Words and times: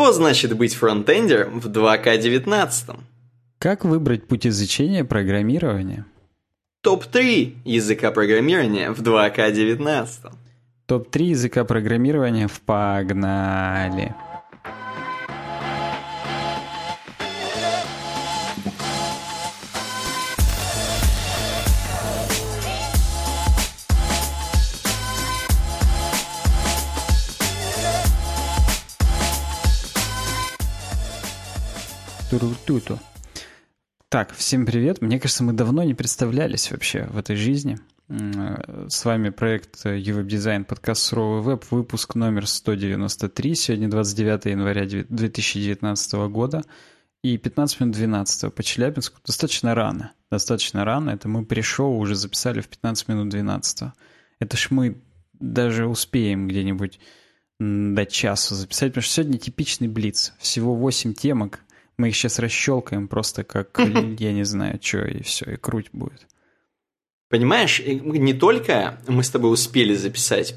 Что 0.00 0.12
значит 0.12 0.56
быть 0.56 0.72
фронтендером 0.72 1.60
в 1.60 1.66
2К19? 1.66 3.00
Как 3.58 3.84
выбрать 3.84 4.26
путь 4.26 4.46
изучения 4.46 5.04
программирования? 5.04 6.06
Топ-3 6.80 7.58
языка 7.66 8.10
программирования 8.10 8.92
в 8.92 9.02
2К19. 9.02 10.32
Топ-3 10.86 11.22
языка 11.22 11.64
программирования 11.64 12.48
в 12.48 12.62
«Погнали». 12.62 14.14
Туру-туту. 32.30 33.00
Так, 34.08 34.32
всем 34.32 34.64
привет. 34.64 35.02
Мне 35.02 35.18
кажется, 35.18 35.42
мы 35.42 35.52
давно 35.52 35.82
не 35.82 35.94
представлялись 35.94 36.70
вообще 36.70 37.08
в 37.10 37.18
этой 37.18 37.34
жизни. 37.34 37.76
С 38.08 39.04
вами 39.04 39.30
проект 39.30 39.84
UWeb 39.84 40.28
Design, 40.28 40.62
подкаст 40.62 41.02
Суровый 41.02 41.42
веб, 41.42 41.64
выпуск 41.72 42.14
номер 42.14 42.46
193. 42.46 43.54
Сегодня 43.56 43.88
29 43.90 44.44
января 44.44 44.86
2019 44.86 46.12
года 46.28 46.62
и 47.24 47.36
15 47.36 47.80
минут 47.80 47.96
12 47.96 48.54
по 48.54 48.62
Челябинску. 48.62 49.18
Достаточно 49.26 49.74
рано. 49.74 50.12
Достаточно 50.30 50.84
рано. 50.84 51.10
Это 51.10 51.26
мы 51.26 51.44
пришел 51.44 51.98
уже 51.98 52.14
записали 52.14 52.60
в 52.60 52.68
15 52.68 53.08
минут 53.08 53.28
12. 53.30 53.88
Это 54.38 54.56
ж 54.56 54.68
мы 54.70 55.02
даже 55.32 55.88
успеем 55.88 56.46
где-нибудь 56.46 57.00
до 57.58 58.06
часу 58.06 58.54
записать, 58.54 58.92
потому 58.92 59.02
что 59.02 59.14
сегодня 59.14 59.38
типичный 59.38 59.88
блиц. 59.88 60.32
Всего 60.38 60.76
8 60.76 61.12
темок, 61.14 61.58
мы 62.00 62.08
их 62.08 62.16
сейчас 62.16 62.38
расщелкаем 62.38 63.08
просто 63.08 63.44
как, 63.44 63.78
я 64.18 64.32
не 64.32 64.44
знаю, 64.44 64.78
что, 64.82 65.04
и 65.04 65.22
все, 65.22 65.52
и 65.52 65.56
круть 65.56 65.90
будет. 65.92 66.26
Понимаешь, 67.28 67.80
не 67.86 68.34
только 68.34 68.98
мы 69.06 69.22
с 69.22 69.30
тобой 69.30 69.52
успели 69.52 69.94
записать 69.94 70.56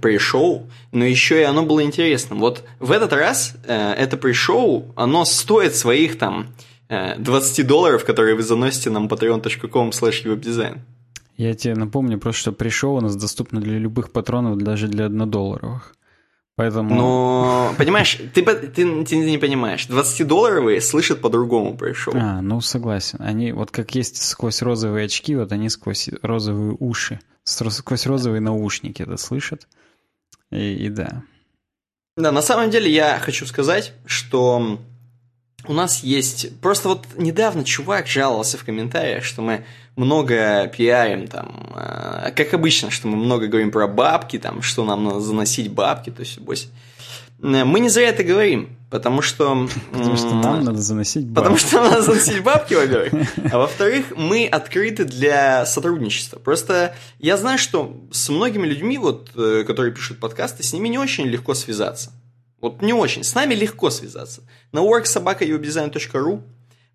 пришоу, 0.00 0.70
но 0.92 1.04
еще 1.04 1.40
и 1.40 1.44
оно 1.44 1.64
было 1.64 1.82
интересным. 1.82 2.38
Вот 2.38 2.62
в 2.78 2.92
этот 2.92 3.12
раз 3.12 3.56
э, 3.66 3.92
это 3.92 4.16
пришоу, 4.16 4.92
оно 4.94 5.24
стоит 5.24 5.74
своих 5.74 6.16
там 6.16 6.54
э, 6.88 7.18
20 7.18 7.66
долларов, 7.66 8.04
которые 8.04 8.36
вы 8.36 8.42
заносите 8.42 8.90
нам 8.90 9.08
patreon.com 9.08 9.90
slash 9.90 10.24
webdesign. 10.24 10.78
Я 11.36 11.54
тебе 11.54 11.74
напомню 11.74 12.18
просто, 12.18 12.40
что 12.40 12.52
пришоу 12.52 12.98
у 12.98 13.00
нас 13.00 13.16
доступно 13.16 13.60
для 13.60 13.78
любых 13.78 14.12
патронов, 14.12 14.58
даже 14.58 14.86
для 14.86 15.06
однодолларовых. 15.06 15.94
Поэтому... 16.58 16.92
Но, 16.92 17.74
понимаешь, 17.78 18.18
ты, 18.34 18.42
ты, 18.42 19.04
ты 19.04 19.16
не 19.16 19.38
понимаешь. 19.38 19.86
20-долларовые 19.88 20.80
слышат 20.80 21.20
по-другому 21.20 21.76
пришел. 21.76 22.12
А, 22.16 22.42
ну 22.42 22.60
согласен. 22.60 23.20
Они 23.22 23.52
вот 23.52 23.70
как 23.70 23.94
есть 23.94 24.20
сквозь 24.20 24.60
розовые 24.60 25.04
очки, 25.04 25.36
вот 25.36 25.52
они 25.52 25.68
сквозь 25.70 26.08
розовые 26.20 26.76
уши, 26.80 27.20
сквозь 27.44 28.06
розовые 28.06 28.40
наушники 28.40 29.02
это 29.02 29.16
слышат. 29.18 29.68
И, 30.50 30.86
и 30.86 30.88
да. 30.88 31.22
Да, 32.16 32.32
на 32.32 32.42
самом 32.42 32.70
деле 32.70 32.90
я 32.90 33.20
хочу 33.20 33.46
сказать, 33.46 33.92
что 34.04 34.80
у 35.66 35.72
нас 35.72 36.02
есть... 36.02 36.58
Просто 36.60 36.88
вот 36.88 37.06
недавно 37.16 37.64
чувак 37.64 38.06
жаловался 38.06 38.58
в 38.58 38.64
комментариях, 38.64 39.24
что 39.24 39.42
мы 39.42 39.64
много 39.96 40.68
пиарим 40.68 41.26
там, 41.26 41.72
э, 41.74 42.30
как 42.34 42.54
обычно, 42.54 42.90
что 42.90 43.08
мы 43.08 43.16
много 43.16 43.48
говорим 43.48 43.72
про 43.72 43.88
бабки, 43.88 44.38
там, 44.38 44.62
что 44.62 44.84
нам 44.84 45.04
надо 45.04 45.20
заносить 45.20 45.72
бабки, 45.72 46.10
то 46.10 46.20
есть, 46.20 46.38
бось. 46.38 46.68
Э, 47.42 47.64
мы 47.64 47.80
не 47.80 47.88
зря 47.88 48.10
это 48.10 48.22
говорим, 48.22 48.76
потому 48.90 49.20
что... 49.20 49.68
Потому 49.90 50.16
что 50.16 50.34
нам 50.34 50.64
надо 50.64 50.80
заносить 50.80 51.26
бабки. 51.26 51.34
Потому 51.34 51.56
что 51.56 51.74
нам 51.76 51.90
надо 51.90 52.02
заносить 52.02 52.42
бабки, 52.42 52.74
во-первых. 52.74 53.28
А 53.52 53.58
во-вторых, 53.58 54.12
мы 54.16 54.46
открыты 54.46 55.04
для 55.04 55.66
сотрудничества. 55.66 56.38
Просто 56.38 56.94
я 57.18 57.36
знаю, 57.36 57.58
что 57.58 58.00
с 58.12 58.28
многими 58.28 58.66
людьми, 58.66 58.98
вот, 58.98 59.30
э, 59.34 59.64
которые 59.66 59.92
пишут 59.92 60.20
подкасты, 60.20 60.62
с 60.62 60.72
ними 60.72 60.88
не 60.88 60.98
очень 60.98 61.26
легко 61.26 61.54
связаться. 61.54 62.12
Вот 62.60 62.82
не 62.82 62.92
очень. 62.92 63.24
С 63.24 63.34
нами 63.34 63.54
легко 63.54 63.90
связаться. 63.90 64.42
На 64.72 64.80
worksobaka.uwebdesign.ru 64.80 66.42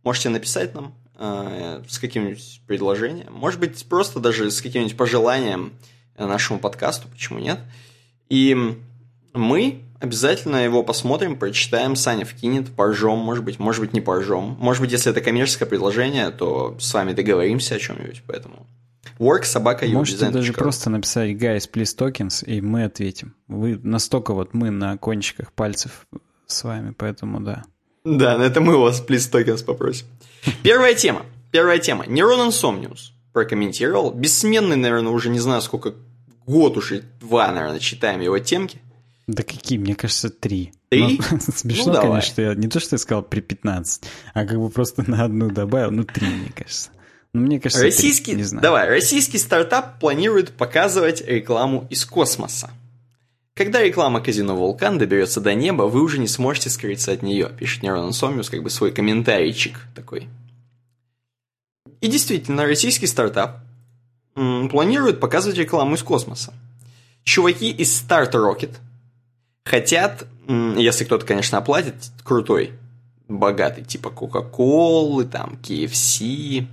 можете 0.03 0.29
написать 0.29 0.73
нам, 0.73 0.93
Э, 1.15 1.83
с 1.87 1.99
каким-нибудь 1.99 2.61
предложением, 2.65 3.31
может 3.33 3.59
быть, 3.59 3.85
просто 3.85 4.19
даже 4.19 4.49
с 4.49 4.61
каким-нибудь 4.61 4.97
пожеланием 4.97 5.73
нашему 6.17 6.59
подкасту, 6.59 7.07
почему 7.07 7.39
нет. 7.39 7.59
И 8.29 8.57
мы 9.33 9.83
обязательно 9.99 10.57
его 10.57 10.83
посмотрим, 10.83 11.37
прочитаем, 11.37 11.95
Саня 11.95 12.25
вкинет, 12.25 12.75
поржем, 12.75 13.19
может 13.19 13.43
быть, 13.43 13.59
может 13.59 13.81
быть, 13.81 13.93
не 13.93 14.01
поржем. 14.01 14.57
Может 14.59 14.81
быть, 14.81 14.91
если 14.91 15.11
это 15.11 15.21
коммерческое 15.21 15.69
предложение, 15.69 16.31
то 16.31 16.75
с 16.79 16.93
вами 16.93 17.13
договоримся 17.13 17.75
о 17.75 17.79
чем-нибудь, 17.79 18.23
поэтому... 18.27 18.67
Work, 19.19 19.43
собака, 19.43 19.85
Можете 19.87 20.29
даже 20.29 20.53
просто 20.53 20.89
написать 20.89 21.31
guys, 21.31 21.69
please 21.71 21.95
tokens, 21.97 22.45
и 22.45 22.61
мы 22.61 22.85
ответим. 22.85 23.35
Вы 23.47 23.79
настолько 23.81 24.33
вот 24.33 24.53
мы 24.53 24.71
на 24.71 24.97
кончиках 24.97 25.51
пальцев 25.51 26.07
с 26.47 26.63
вами, 26.63 26.93
поэтому 26.97 27.39
да. 27.39 27.63
Да, 28.03 28.43
это 28.43 28.59
мы 28.59 28.75
у 28.75 28.81
вас 28.81 29.03
please 29.05 29.31
tokens 29.31 29.63
попросим. 29.63 30.07
Первая 30.63 30.93
тема. 30.93 31.25
Первая 31.51 31.79
тема. 31.79 32.05
Нейрон 32.07 32.49
Insomnius 32.49 33.11
прокомментировал. 33.31 34.11
Бессменный, 34.11 34.75
наверное, 34.75 35.11
уже 35.11 35.29
не 35.29 35.39
знаю 35.39 35.61
сколько, 35.61 35.93
год 36.45 36.77
уже, 36.77 37.03
два, 37.19 37.51
наверное, 37.51 37.79
читаем 37.79 38.21
его 38.21 38.39
темки. 38.39 38.79
Да 39.27 39.43
какие, 39.43 39.77
мне 39.77 39.95
кажется, 39.95 40.29
три. 40.29 40.73
Три? 40.89 41.19
Ну, 41.31 41.39
смешно, 41.55 41.93
ну, 41.93 42.01
конечно, 42.01 42.41
я 42.41 42.55
не 42.55 42.67
то, 42.67 42.79
что 42.79 42.95
я 42.95 42.97
сказал 42.97 43.23
при 43.23 43.39
15, 43.39 44.03
а 44.33 44.45
как 44.45 44.59
бы 44.59 44.69
просто 44.69 45.09
на 45.09 45.23
одну 45.23 45.49
добавил, 45.49 45.91
ну, 45.91 46.03
три, 46.03 46.27
мне 46.27 46.51
кажется. 46.53 46.89
Ну, 47.33 47.41
мне 47.41 47.59
кажется, 47.59 47.83
российский, 47.83 48.33
3, 48.33 48.35
не 48.35 48.43
знаю. 48.43 48.61
Давай, 48.61 48.87
российский 48.87 49.39
стартап 49.39 49.99
планирует 49.99 50.51
показывать 50.51 51.21
рекламу 51.21 51.87
из 51.89 52.05
космоса. 52.05 52.69
Когда 53.55 53.81
реклама 53.81 54.21
казино 54.21 54.55
«Вулкан» 54.55 54.97
доберется 54.97 55.41
до 55.41 55.53
неба, 55.53 55.83
вы 55.83 56.01
уже 56.01 56.19
не 56.19 56.27
сможете 56.27 56.69
скрыться 56.69 57.11
от 57.11 57.21
нее, 57.21 57.49
пишет 57.57 57.83
Нейрон 57.83 58.13
Сомиус, 58.13 58.49
как 58.49 58.63
бы 58.63 58.69
свой 58.69 58.91
комментарийчик 58.91 59.79
такой. 59.95 60.27
И 62.01 62.07
действительно, 62.07 62.65
российский 62.65 63.07
стартап 63.07 63.59
планирует 64.35 65.19
показывать 65.19 65.57
рекламу 65.57 65.95
из 65.95 66.03
космоса. 66.03 66.53
Чуваки 67.23 67.71
из 67.71 68.03
Start 68.03 68.31
Rocket 68.31 68.75
хотят, 69.65 70.27
если 70.47 71.05
кто-то, 71.05 71.25
конечно, 71.25 71.57
оплатит, 71.57 71.95
крутой, 72.23 72.73
богатый, 73.27 73.83
типа 73.83 74.09
Coca-Cola, 74.09 75.23
там, 75.25 75.59
KFC 75.63 76.67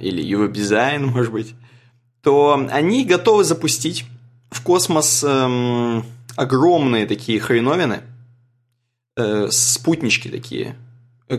или 0.00 0.22
UV 0.22 0.52
Design, 0.52 1.06
может 1.06 1.32
быть, 1.32 1.54
то 2.22 2.66
они 2.70 3.04
готовы 3.04 3.44
запустить 3.44 4.04
в 4.50 4.62
космос 4.62 5.22
эм, 5.24 6.04
огромные 6.36 7.06
такие 7.06 7.40
хреновины, 7.40 8.02
э, 9.16 9.48
спутнички 9.50 10.28
такие. 10.28 10.76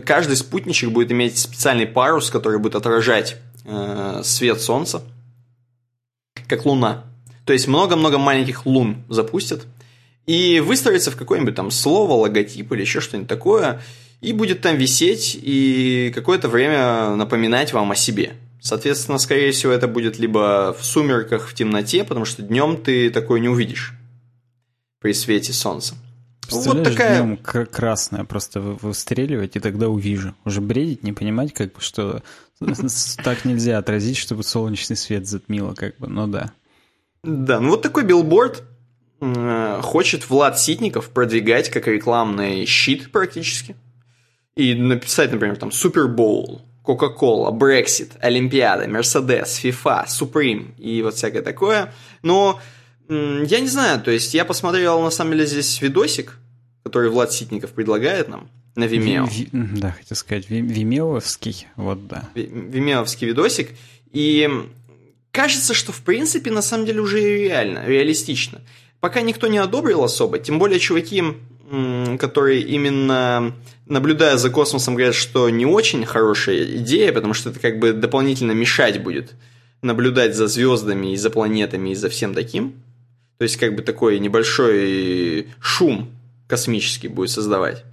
Каждый 0.04 0.36
спутничек 0.36 0.90
будет 0.90 1.12
иметь 1.12 1.38
специальный 1.38 1.86
парус, 1.86 2.30
который 2.30 2.58
будет 2.58 2.74
отражать 2.74 3.36
э, 3.64 4.20
свет 4.24 4.60
Солнца, 4.60 5.02
как 6.48 6.66
Луна. 6.66 7.04
То 7.44 7.52
есть 7.52 7.68
много-много 7.68 8.18
маленьких 8.18 8.66
лун 8.66 9.04
запустят 9.08 9.66
и 10.26 10.60
выстроится 10.60 11.10
в 11.10 11.16
какое-нибудь 11.16 11.54
там 11.54 11.70
слово, 11.70 12.12
логотип 12.12 12.72
или 12.72 12.80
еще 12.80 13.00
что-нибудь 13.00 13.28
такое, 13.28 13.80
и 14.20 14.32
будет 14.32 14.60
там 14.62 14.76
висеть 14.76 15.38
и 15.40 16.12
какое-то 16.14 16.48
время 16.48 17.14
напоминать 17.16 17.72
вам 17.72 17.92
о 17.92 17.96
себе. 17.96 18.34
Соответственно, 18.60 19.18
скорее 19.18 19.52
всего, 19.52 19.72
это 19.72 19.86
будет 19.86 20.18
либо 20.18 20.76
в 20.78 20.84
сумерках, 20.84 21.48
в 21.48 21.54
темноте, 21.54 22.02
потому 22.04 22.24
что 22.24 22.42
днем 22.42 22.82
ты 22.82 23.10
такое 23.10 23.40
не 23.40 23.48
увидишь 23.48 23.92
при 25.00 25.12
свете 25.12 25.52
солнца. 25.52 25.94
Вот 26.50 26.82
такая... 26.84 27.22
днем 27.22 27.36
красное 27.36 28.24
просто 28.24 28.60
выстреливать, 28.60 29.56
и 29.56 29.60
тогда 29.60 29.88
увижу. 29.88 30.34
Уже 30.44 30.60
бредить, 30.60 31.02
не 31.02 31.12
понимать, 31.12 31.52
как 31.52 31.74
бы, 31.74 31.80
что 31.80 32.22
так 33.24 33.44
нельзя 33.44 33.78
отразить, 33.78 34.16
чтобы 34.16 34.42
солнечный 34.42 34.96
свет 34.96 35.26
затмило, 35.26 35.74
как 35.74 35.96
бы, 35.98 36.08
ну 36.08 36.26
да. 36.26 36.52
Да, 37.22 37.60
ну 37.60 37.70
вот 37.70 37.82
такой 37.82 38.04
билборд 38.04 38.62
хочет 39.82 40.28
Влад 40.28 40.58
Ситников 40.58 41.08
продвигать 41.10 41.70
как 41.70 41.86
рекламный 41.86 42.66
щит 42.66 43.10
практически. 43.10 43.76
И 44.56 44.74
написать, 44.74 45.30
например, 45.32 45.56
там 45.56 45.70
Супербоул, 45.70 46.62
Coca-Cola, 46.82 47.52
Brexit, 47.52 48.12
Олимпиада, 48.20 48.86
Mercedes, 48.86 49.60
FIFA, 49.62 50.06
Supreme 50.06 50.74
и 50.78 51.02
вот 51.02 51.14
всякое 51.14 51.42
такое. 51.42 51.92
Но 52.22 52.58
я 53.08 53.60
не 53.60 53.68
знаю, 53.68 54.00
то 54.00 54.10
есть 54.10 54.32
я 54.34 54.44
посмотрел 54.44 55.02
на 55.02 55.10
самом 55.10 55.32
деле 55.32 55.46
здесь 55.46 55.80
видосик, 55.82 56.38
который 56.84 57.10
Влад 57.10 57.32
Ситников 57.32 57.72
предлагает 57.72 58.28
нам 58.28 58.48
на 58.76 58.84
Vimeo. 58.84 59.28
Ви, 59.28 59.48
ви, 59.52 59.80
да, 59.80 59.90
хотел 59.90 60.16
сказать, 60.16 60.48
вимеовский, 60.48 61.66
вот 61.76 62.06
да. 62.06 62.28
Вимеовский 62.34 63.28
видосик. 63.28 63.70
И 64.12 64.48
кажется, 65.32 65.74
что 65.74 65.92
в 65.92 66.00
принципе 66.00 66.50
на 66.50 66.62
самом 66.62 66.86
деле 66.86 67.00
уже 67.00 67.20
реально, 67.20 67.84
реалистично. 67.86 68.62
Пока 69.00 69.20
никто 69.20 69.48
не 69.48 69.58
одобрил 69.58 70.02
особо, 70.02 70.38
тем 70.38 70.58
более 70.58 70.78
чуваки 70.78 71.22
которые 72.18 72.62
именно 72.62 73.54
наблюдая 73.86 74.36
за 74.36 74.50
космосом 74.50 74.94
говорят, 74.94 75.14
что 75.14 75.48
не 75.50 75.66
очень 75.66 76.04
хорошая 76.04 76.64
идея, 76.76 77.12
потому 77.12 77.34
что 77.34 77.50
это 77.50 77.60
как 77.60 77.78
бы 77.78 77.92
дополнительно 77.92 78.52
мешать 78.52 79.02
будет 79.02 79.34
наблюдать 79.82 80.34
за 80.34 80.46
звездами 80.46 81.12
и 81.12 81.16
за 81.16 81.30
планетами 81.30 81.90
и 81.90 81.94
за 81.94 82.08
всем 82.08 82.34
таким. 82.34 82.74
То 83.38 83.42
есть 83.42 83.56
как 83.56 83.74
бы 83.74 83.82
такой 83.82 84.18
небольшой 84.18 85.48
шум 85.60 86.10
космический 86.48 87.08
будет 87.08 87.30
создавать. 87.30 87.84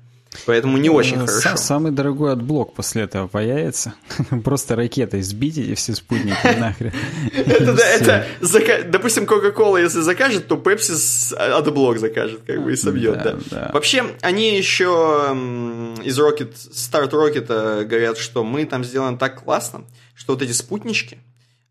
Поэтому 0.45 0.77
не 0.77 0.89
очень 0.89 1.27
С- 1.27 1.41
хорошо. 1.43 1.57
Самый 1.57 1.91
дорогой 1.91 2.33
AdBlock 2.33 2.73
после 2.73 3.03
этого 3.03 3.27
появится. 3.27 3.93
Просто 4.43 4.75
ракетой 4.75 5.21
сбить 5.21 5.57
эти 5.57 5.75
все 5.75 5.93
спутники 5.95 6.35
нахрен. 6.59 6.91
Это, 7.33 7.73
да, 7.73 7.87
это, 7.87 8.27
зака- 8.41 8.83
допустим, 8.83 9.25
Coca-Cola, 9.25 9.81
если 9.81 10.01
закажет, 10.01 10.47
то 10.47 10.55
Pepsi 10.55 10.95
с 10.95 11.33
AdBlock 11.33 11.99
закажет, 11.99 12.41
как 12.47 12.63
бы, 12.63 12.73
и 12.73 12.75
собьет, 12.75 13.21
Да. 13.51 13.69
Вообще, 13.73 14.03
они 14.21 14.57
еще 14.57 14.83
из 16.03 16.19
Rocket, 16.19 16.53
Start 16.71 17.11
Rocket 17.11 17.85
говорят, 17.85 18.17
что 18.17 18.43
мы 18.43 18.65
там 18.65 18.83
сделаем 18.83 19.17
так 19.17 19.43
классно, 19.43 19.85
что 20.15 20.33
вот 20.33 20.41
эти 20.41 20.51
спутнички, 20.51 21.19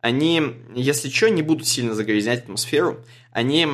они, 0.00 0.42
если 0.74 1.08
что, 1.10 1.28
не 1.30 1.42
будут 1.42 1.66
сильно 1.66 1.94
загрязнять 1.94 2.44
атмосферу, 2.44 3.04
они 3.32 3.66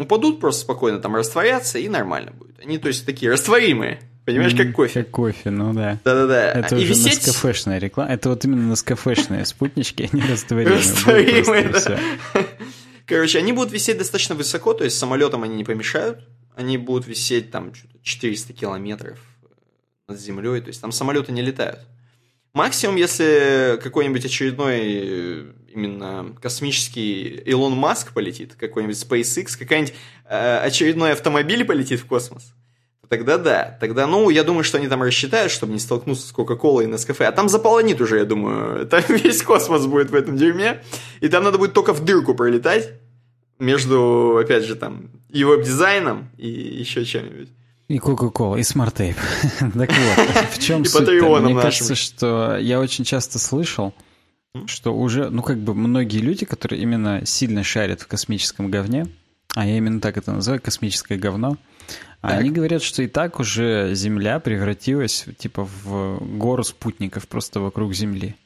упадут 0.00 0.40
просто 0.40 0.62
спокойно, 0.62 0.98
там 1.00 1.14
растворятся, 1.16 1.78
и 1.78 1.88
нормально 1.88 2.32
будет. 2.32 2.58
Они, 2.60 2.78
то 2.78 2.88
есть, 2.88 3.06
такие 3.06 3.30
растворимые, 3.30 4.00
понимаешь, 4.24 4.54
как 4.54 4.72
кофе. 4.72 5.02
Как 5.02 5.10
кофе, 5.10 5.50
ну 5.50 5.72
да. 5.72 5.98
Да-да-да. 6.04 6.52
Это 6.52 6.76
и 6.76 6.78
уже 6.78 6.88
висеть... 6.88 7.26
наскафешная 7.26 7.78
реклама. 7.78 8.10
Это 8.10 8.28
вот 8.30 8.44
именно 8.44 8.68
наскафешные 8.68 9.44
спутнички, 9.46 10.08
они 10.12 10.22
растворимые. 10.22 10.78
Растворимые, 10.78 11.68
да. 11.68 11.98
Короче, 13.06 13.38
они 13.38 13.52
будут 13.52 13.72
висеть 13.72 13.98
достаточно 13.98 14.34
высоко, 14.34 14.72
то 14.72 14.84
есть 14.84 14.98
самолетам 14.98 15.42
они 15.42 15.56
не 15.56 15.64
помешают. 15.64 16.20
Они 16.54 16.78
будут 16.78 17.06
висеть 17.06 17.50
там 17.50 17.74
что-то 17.74 17.98
400 18.02 18.52
километров 18.52 19.18
над 20.08 20.20
землей, 20.20 20.60
то 20.60 20.68
есть 20.68 20.80
там 20.80 20.92
самолеты 20.92 21.32
не 21.32 21.42
летают. 21.42 21.80
Максимум, 22.52 22.96
если 22.96 23.78
какой-нибудь 23.80 24.24
очередной 24.24 24.80
э, 24.82 25.52
именно 25.72 26.34
космический 26.42 27.28
Илон 27.46 27.74
Маск 27.74 28.12
полетит, 28.12 28.54
какой-нибудь 28.54 28.96
SpaceX, 28.96 29.56
какой-нибудь 29.56 29.94
э, 30.28 30.58
очередной 30.58 31.12
автомобиль 31.12 31.64
полетит 31.64 32.00
в 32.00 32.06
космос, 32.06 32.52
тогда 33.10 33.36
да. 33.36 33.76
Тогда, 33.80 34.06
ну, 34.06 34.30
я 34.30 34.44
думаю, 34.44 34.64
что 34.64 34.78
они 34.78 34.88
там 34.88 35.02
рассчитают, 35.02 35.52
чтобы 35.52 35.72
не 35.72 35.80
столкнуться 35.80 36.26
с 36.26 36.32
Кока-Колой 36.32 36.84
и 36.84 36.86
Нескафе. 36.86 37.26
А 37.26 37.32
там 37.32 37.48
заполонит 37.48 38.00
уже, 38.00 38.18
я 38.18 38.24
думаю. 38.24 38.86
Там 38.90 39.02
весь 39.08 39.42
космос 39.42 39.86
будет 39.86 40.10
в 40.10 40.14
этом 40.14 40.36
дерьме. 40.36 40.82
И 41.20 41.28
там 41.28 41.44
надо 41.44 41.58
будет 41.58 41.74
только 41.74 41.92
в 41.92 42.04
дырку 42.04 42.34
пролетать 42.34 42.92
между, 43.58 44.38
опять 44.38 44.64
же, 44.64 44.74
там, 44.74 45.10
его 45.28 45.56
дизайном 45.56 46.30
и 46.38 46.48
еще 46.48 47.04
чем-нибудь. 47.04 47.48
И 47.88 47.98
Coca-Cola, 47.98 48.58
и 48.58 48.62
Tape. 48.62 49.16
так 49.58 49.90
вот, 49.90 50.46
в 50.52 50.58
чем 50.60 50.84
суть 50.86 51.08
Мне 51.08 51.20
нашим. 51.20 51.60
кажется, 51.60 51.94
что 51.96 52.56
я 52.58 52.78
очень 52.78 53.04
часто 53.04 53.40
слышал, 53.40 53.92
что 54.66 54.94
уже, 54.94 55.30
ну, 55.30 55.42
как 55.42 55.58
бы 55.58 55.74
многие 55.74 56.18
люди, 56.18 56.44
которые 56.46 56.80
именно 56.80 57.26
сильно 57.26 57.64
шарят 57.64 58.02
в 58.02 58.06
космическом 58.06 58.70
говне, 58.70 59.08
а 59.56 59.66
я 59.66 59.76
именно 59.76 60.00
так 60.00 60.16
это 60.16 60.30
называю, 60.30 60.62
космическое 60.62 61.18
говно, 61.18 61.56
Так. 62.20 62.38
они 62.38 62.50
говорят, 62.50 62.82
что 62.82 63.02
и 63.02 63.08
так 63.08 63.40
уже 63.40 63.94
Земля 63.94 64.40
превратилась, 64.40 65.26
типа, 65.38 65.64
в 65.64 66.18
гору 66.36 66.62
спутников 66.64 67.26
просто 67.26 67.60
вокруг 67.60 67.94
Земли. 67.94 68.36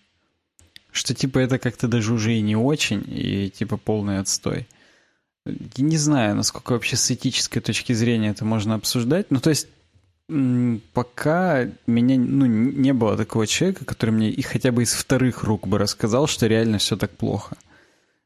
Что, 0.92 1.12
типа, 1.12 1.40
это 1.40 1.58
как-то 1.58 1.88
даже 1.88 2.12
уже 2.12 2.34
и 2.34 2.40
не 2.40 2.54
очень, 2.54 3.04
и, 3.08 3.50
типа, 3.50 3.76
полный 3.76 4.18
отстой. 4.20 4.68
Я 5.44 5.84
не 5.84 5.98
знаю, 5.98 6.36
насколько 6.36 6.72
вообще 6.72 6.96
с 6.96 7.10
этической 7.10 7.60
точки 7.60 7.92
зрения 7.92 8.30
это 8.30 8.44
можно 8.44 8.76
обсуждать. 8.76 9.30
Ну, 9.30 9.40
то 9.40 9.50
есть, 9.50 9.66
пока 10.28 11.68
меня 11.86 12.16
ну, 12.16 12.46
не 12.46 12.92
было 12.92 13.16
такого 13.16 13.46
человека, 13.46 13.84
который 13.84 14.10
мне 14.10 14.30
и 14.30 14.40
хотя 14.40 14.72
бы 14.72 14.82
из 14.82 14.94
вторых 14.94 15.42
рук 15.44 15.66
бы 15.66 15.78
рассказал, 15.78 16.26
что 16.26 16.46
реально 16.46 16.78
все 16.78 16.96
так 16.96 17.10
плохо. 17.10 17.56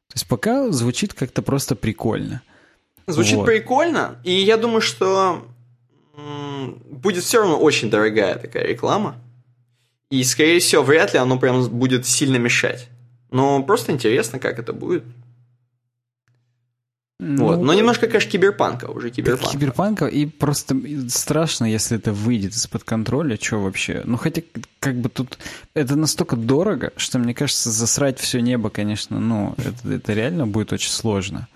То 0.07 0.15
есть 0.15 0.27
пока 0.27 0.71
звучит 0.71 1.13
как-то 1.13 1.41
просто 1.41 1.75
прикольно. 1.75 2.41
Звучит 3.11 3.37
Вот. 3.37 3.45
прикольно, 3.45 4.19
и 4.23 4.31
я 4.31 4.57
думаю, 4.57 4.81
что 4.81 5.45
будет 6.89 7.23
все 7.23 7.39
равно 7.39 7.57
очень 7.57 7.89
дорогая 7.89 8.35
такая 8.35 8.65
реклама. 8.65 9.15
И, 10.11 10.23
скорее 10.23 10.59
всего, 10.59 10.83
вряд 10.83 11.13
ли 11.13 11.19
оно 11.19 11.37
прям 11.37 11.67
будет 11.69 12.05
сильно 12.05 12.37
мешать. 12.37 12.87
Но 13.31 13.61
просто 13.63 13.91
интересно, 13.91 14.39
как 14.39 14.57
это 14.59 14.73
будет. 14.73 15.03
вот. 17.19 17.61
Но 17.61 17.73
немножко, 17.73 18.07
конечно, 18.07 18.31
киберпанка 18.31 18.85
уже 18.85 19.11
киберпанка. 19.11 19.51
Киберпанка, 19.51 20.05
и 20.07 20.25
просто 20.25 20.75
страшно, 21.09 21.65
если 21.65 21.97
это 21.97 22.11
выйдет 22.11 22.53
из-под 22.53 22.83
контроля, 22.83 23.37
что 23.39 23.57
вообще. 23.57 24.01
Ну, 24.05 24.17
хотя, 24.17 24.41
как 24.79 24.95
бы 24.95 25.09
тут 25.09 25.37
это 25.75 25.95
настолько 25.95 26.35
дорого, 26.35 26.91
что, 26.97 27.19
мне 27.19 27.35
кажется, 27.35 27.69
засрать 27.69 28.19
все 28.19 28.39
небо, 28.39 28.69
конечно, 28.71 29.19
ну, 29.19 29.53
это, 29.57 29.93
это 29.93 30.13
реально 30.13 30.47
будет 30.47 30.73
очень 30.73 30.91
сложно. 30.91 31.47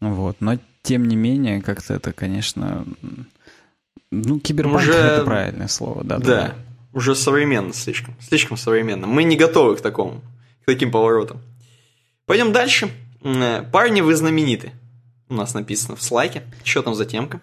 Вот. 0.00 0.36
Но, 0.40 0.58
тем 0.82 1.06
не 1.06 1.16
менее, 1.16 1.60
как-то 1.62 1.94
это, 1.94 2.12
конечно... 2.12 2.86
Ну, 4.10 4.40
киберпанк 4.40 4.78
Уже- 4.78 4.92
это 4.92 5.24
правильное 5.24 5.68
слово, 5.68 6.02
да. 6.02 6.18
Да, 6.18 6.54
уже 6.92 7.14
современно 7.14 7.72
слишком. 7.72 8.16
Слишком 8.20 8.56
современно. 8.56 9.06
Мы 9.06 9.22
не 9.22 9.36
готовы 9.36 9.76
к 9.76 9.80
такому, 9.80 10.20
к 10.62 10.66
таким 10.66 10.90
поворотам. 10.90 11.40
Пойдем 12.26 12.52
дальше. 12.52 12.90
Э, 13.22 13.62
Парни, 13.70 14.00
вы 14.00 14.16
знамениты. 14.16 14.72
У 15.28 15.34
нас 15.34 15.54
написано 15.54 15.94
в 15.94 16.02
слайке. 16.02 16.42
Что 16.64 16.82
там 16.82 16.94
за 16.96 17.04
темка? 17.04 17.40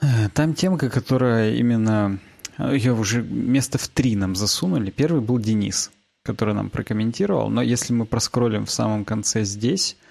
Э, 0.00 0.28
Там 0.32 0.54
темка, 0.54 0.88
которая 0.88 1.54
именно... 1.54 2.18
Ее 2.58 2.92
уже 2.94 3.22
место 3.22 3.76
в 3.78 3.88
три 3.88 4.16
нам 4.16 4.34
засунули. 4.36 4.90
Первый 4.90 5.20
был 5.20 5.38
Денис, 5.38 5.90
который 6.22 6.54
нам 6.54 6.70
прокомментировал. 6.70 7.48
Но 7.50 7.60
если 7.62 7.92
мы 7.92 8.06
проскроллим 8.06 8.64
в 8.66 8.70
самом 8.70 9.04
конце 9.04 9.44
здесь, 9.44 9.96
э, 10.00 10.04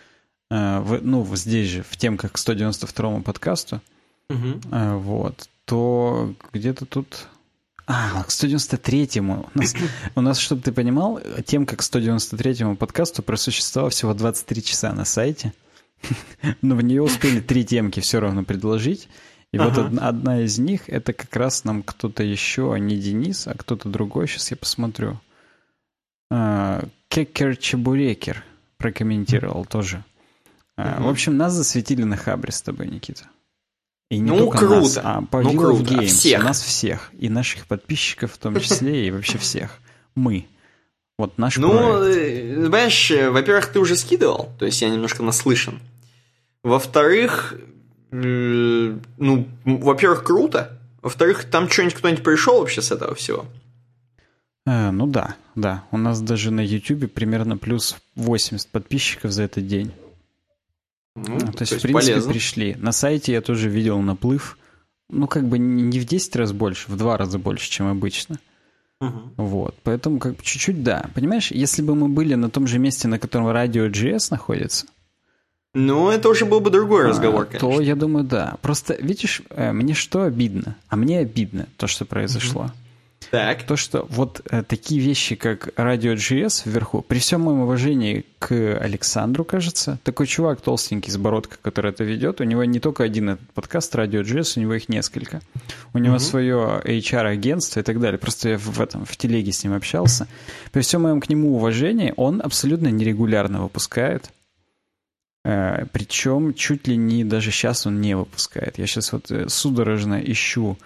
в- 0.49 1.01
ну, 1.01 1.25
здесь 1.35 1.69
же, 1.69 1.83
в 1.83 1.95
темках 1.97 2.31
к 2.33 2.37
192 2.37 3.21
подкасту, 3.21 3.81
э, 4.71 4.95
вот, 4.95 5.49
то 5.65 6.33
где-то 6.53 6.85
тут... 6.85 7.27
А, 7.85 8.23
к 8.23 8.29
193-му. 8.29 9.49
У 9.53 9.57
нас, 9.57 9.75
у 10.15 10.21
нас, 10.21 10.37
чтобы 10.39 10.61
ты 10.61 10.71
понимал, 10.71 11.19
темка 11.45 11.75
к 11.75 11.81
193-му 11.81 12.75
подкасту 12.75 13.23
просуществовала 13.23 13.89
всего 13.89 14.13
23 14.13 14.63
часа 14.63 14.93
на 14.93 15.05
сайте. 15.05 15.53
Но 16.61 16.75
в 16.75 16.81
нее 16.83 17.01
успели 17.01 17.39
три 17.39 17.65
темки 17.65 17.99
все 17.99 18.19
равно 18.19 18.43
предложить. 18.43 19.09
И 19.51 19.57
вот 19.57 19.77
одна, 19.79 20.07
одна 20.07 20.41
из 20.41 20.59
них, 20.59 20.87
это 20.89 21.13
как 21.13 21.35
раз 21.35 21.63
нам 21.63 21.81
кто-то 21.81 22.23
еще, 22.23 22.77
не 22.79 22.97
Денис, 22.97 23.47
а 23.47 23.55
кто-то 23.55 23.89
другой, 23.89 24.27
сейчас 24.27 24.51
я 24.51 24.57
посмотрю. 24.57 25.19
А, 26.31 26.83
Кекер 27.07 27.57
Чебурекер 27.57 28.43
прокомментировал 28.77 29.65
тоже. 29.65 30.03
А. 30.81 31.01
В 31.01 31.09
общем, 31.09 31.35
нас 31.37 31.53
засветили 31.53 32.03
на 32.03 32.15
Хабре 32.17 32.51
с 32.51 32.61
тобой, 32.61 32.87
Никита. 32.87 33.23
И 34.09 34.17
не 34.19 34.31
Ну, 34.31 34.37
только 34.39 34.57
круто. 34.59 34.75
нас, 34.81 34.99
а 35.03 35.21
по 35.21 35.41
Ну, 35.41 35.51
of 35.51 35.57
круто. 35.57 35.93
А 35.95 35.97
Games. 36.01 36.05
всех. 36.07 36.43
Нас 36.43 36.61
всех. 36.61 37.11
И 37.19 37.29
наших 37.29 37.67
подписчиков 37.67 38.31
в 38.33 38.37
том 38.37 38.55
числе, 38.59 39.07
и 39.07 39.11
вообще 39.11 39.37
всех. 39.37 39.77
Мы. 40.15 40.45
Вот 41.17 41.37
наш 41.37 41.57
Ну, 41.57 41.69
проект. 41.71 42.17
э, 42.17 42.65
знаешь, 42.67 43.11
э, 43.11 43.29
во-первых, 43.29 43.67
ты 43.67 43.79
уже 43.79 43.95
скидывал, 43.97 44.51
то 44.57 44.65
есть 44.65 44.81
я 44.81 44.89
немножко 44.89 45.21
наслышан. 45.21 45.79
Во-вторых, 46.63 47.55
ну, 48.11 49.47
во-первых, 49.65 50.23
круто. 50.23 50.79
Во-вторых, 51.01 51.45
там 51.45 51.69
что-нибудь 51.69 51.95
кто-нибудь 51.95 52.23
пришел 52.23 52.59
вообще 52.59 52.81
с 52.81 52.91
этого 52.91 53.15
всего? 53.15 53.45
Э, 54.65 54.91
ну 54.91 55.07
да, 55.07 55.35
да. 55.55 55.83
У 55.91 55.97
нас 55.97 56.19
даже 56.21 56.51
на 56.51 56.61
YouTube 56.61 57.11
примерно 57.13 57.57
плюс 57.57 57.95
80 58.15 58.67
подписчиков 58.69 59.31
за 59.31 59.43
этот 59.43 59.67
день. 59.67 59.91
Ну, 61.15 61.35
А, 61.37 61.51
то 61.51 61.61
есть, 61.63 61.73
в 61.73 61.81
принципе, 61.81 61.93
полезно. 62.13 62.31
пришли. 62.31 62.75
На 62.79 62.91
сайте 62.91 63.31
я 63.33 63.41
тоже 63.41 63.69
видел 63.69 63.99
наплыв. 63.99 64.57
Ну, 65.09 65.27
как 65.27 65.47
бы 65.47 65.57
не 65.57 65.99
в 65.99 66.05
10 66.05 66.35
раз 66.35 66.51
больше, 66.51 66.91
в 66.91 66.95
2 66.97 67.17
раза 67.17 67.39
больше, 67.39 67.69
чем 67.69 67.87
обычно. 67.87 68.39
Мгм. 69.01 69.33
Вот. 69.37 69.75
Поэтому 69.83 70.19
как 70.19 70.35
бы 70.35 70.43
чуть-чуть 70.43 70.83
да. 70.83 71.09
Понимаешь, 71.15 71.51
если 71.51 71.81
бы 71.81 71.95
мы 71.95 72.09
были 72.09 72.35
на 72.35 72.49
том 72.49 72.67
же 72.67 72.79
месте, 72.79 73.07
на 73.07 73.17
котором 73.17 73.47
радио 73.49 73.87
GS 73.87 74.27
находится, 74.29 74.85
Ну, 75.73 76.09
это 76.09 76.29
уже 76.29 76.45
был 76.45 76.59
бы 76.61 76.69
другой 76.69 77.05
разговор, 77.07 77.43
а, 77.43 77.45
конечно. 77.45 77.69
то 77.69 77.79
я 77.81 77.95
думаю, 77.95 78.25
да. 78.25 78.57
Просто, 78.61 78.95
видишь, 78.95 79.41
э, 79.51 79.71
мне 79.71 79.93
что 79.93 80.23
обидно? 80.23 80.75
А 80.89 80.95
мне 80.95 81.19
обидно 81.19 81.67
то, 81.77 81.87
что 81.87 82.05
произошло. 82.05 82.71
Так. 83.31 83.63
То, 83.63 83.75
что 83.75 84.05
вот 84.09 84.41
э, 84.49 84.63
такие 84.63 84.99
вещи, 85.01 85.35
как 85.35 85.69
радио 85.75 86.13
GS 86.13 86.63
вверху, 86.65 87.01
при 87.01 87.19
всем 87.19 87.41
моем 87.41 87.61
уважении 87.61 88.25
к 88.39 88.51
Александру, 88.51 89.43
кажется, 89.43 89.99
такой 90.03 90.27
чувак 90.27 90.61
толстенький 90.61 91.11
с 91.11 91.17
бородкой, 91.17 91.57
который 91.61 91.91
это 91.91 92.03
ведет, 92.03 92.41
у 92.41 92.43
него 92.43 92.63
не 92.63 92.79
только 92.79 93.03
один 93.03 93.29
этот 93.29 93.49
подкаст 93.51 93.93
радио 93.95 94.21
GS, 94.21 94.53
у 94.57 94.61
него 94.61 94.73
их 94.73 94.89
несколько. 94.89 95.41
У 95.93 95.99
него 95.99 96.15
Мгм. 96.15 96.19
свое 96.19 96.81
HR-агентство 96.83 97.79
и 97.81 97.83
так 97.83 97.99
далее. 97.99 98.17
Просто 98.17 98.49
я 98.49 98.57
в, 98.57 98.81
этом, 98.81 99.05
в 99.05 99.15
телеге 99.17 99.51
с 99.51 99.63
ним 99.63 99.73
общался. 99.73 100.27
При 100.71 100.81
всем 100.81 101.03
моем 101.03 101.21
к 101.21 101.29
нему 101.29 101.55
уважении, 101.55 102.13
он 102.17 102.41
абсолютно 102.43 102.87
нерегулярно 102.87 103.61
выпускает 103.61 104.31
Э, 105.45 105.85
причем 105.91 106.53
чуть 106.53 106.87
ли 106.87 106.97
не 106.97 107.23
даже 107.23 107.51
сейчас 107.51 107.87
он 107.87 108.01
не 108.01 108.15
выпускает. 108.15 108.77
Я 108.77 108.87
сейчас 108.87 109.13
вот 109.13 109.31
э, 109.31 109.47
судорожно 109.47 110.21
ищу 110.21 110.77